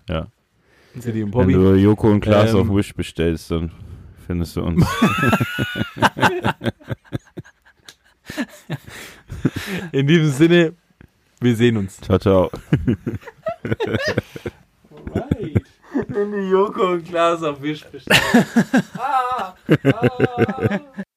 Ja. 0.08 0.26
City 1.00 1.22
und 1.22 1.34
Wenn 1.34 1.40
Bobby. 1.40 1.52
du 1.54 1.74
Joko 1.74 2.10
und 2.10 2.20
Klaas 2.20 2.50
Ähm, 2.52 2.56
auf 2.60 2.68
Wish 2.76 2.94
bestellst, 2.94 3.50
dann 3.50 3.70
findest 4.26 4.56
du 4.56 4.62
uns. 4.62 4.86
In 9.92 10.06
diesem 10.06 10.30
Sinne, 10.30 10.74
wir 11.40 11.56
sehen 11.56 11.76
uns. 11.76 11.96
ciao, 12.00 12.18
ciao. 12.18 12.50
Wenn 16.08 16.32
die 16.32 16.48
Joko 16.50 16.92
und 16.92 17.04
Klaas 17.06 17.42
auf 17.42 17.60
Wisch 17.62 17.84
bestellen. 17.84 18.20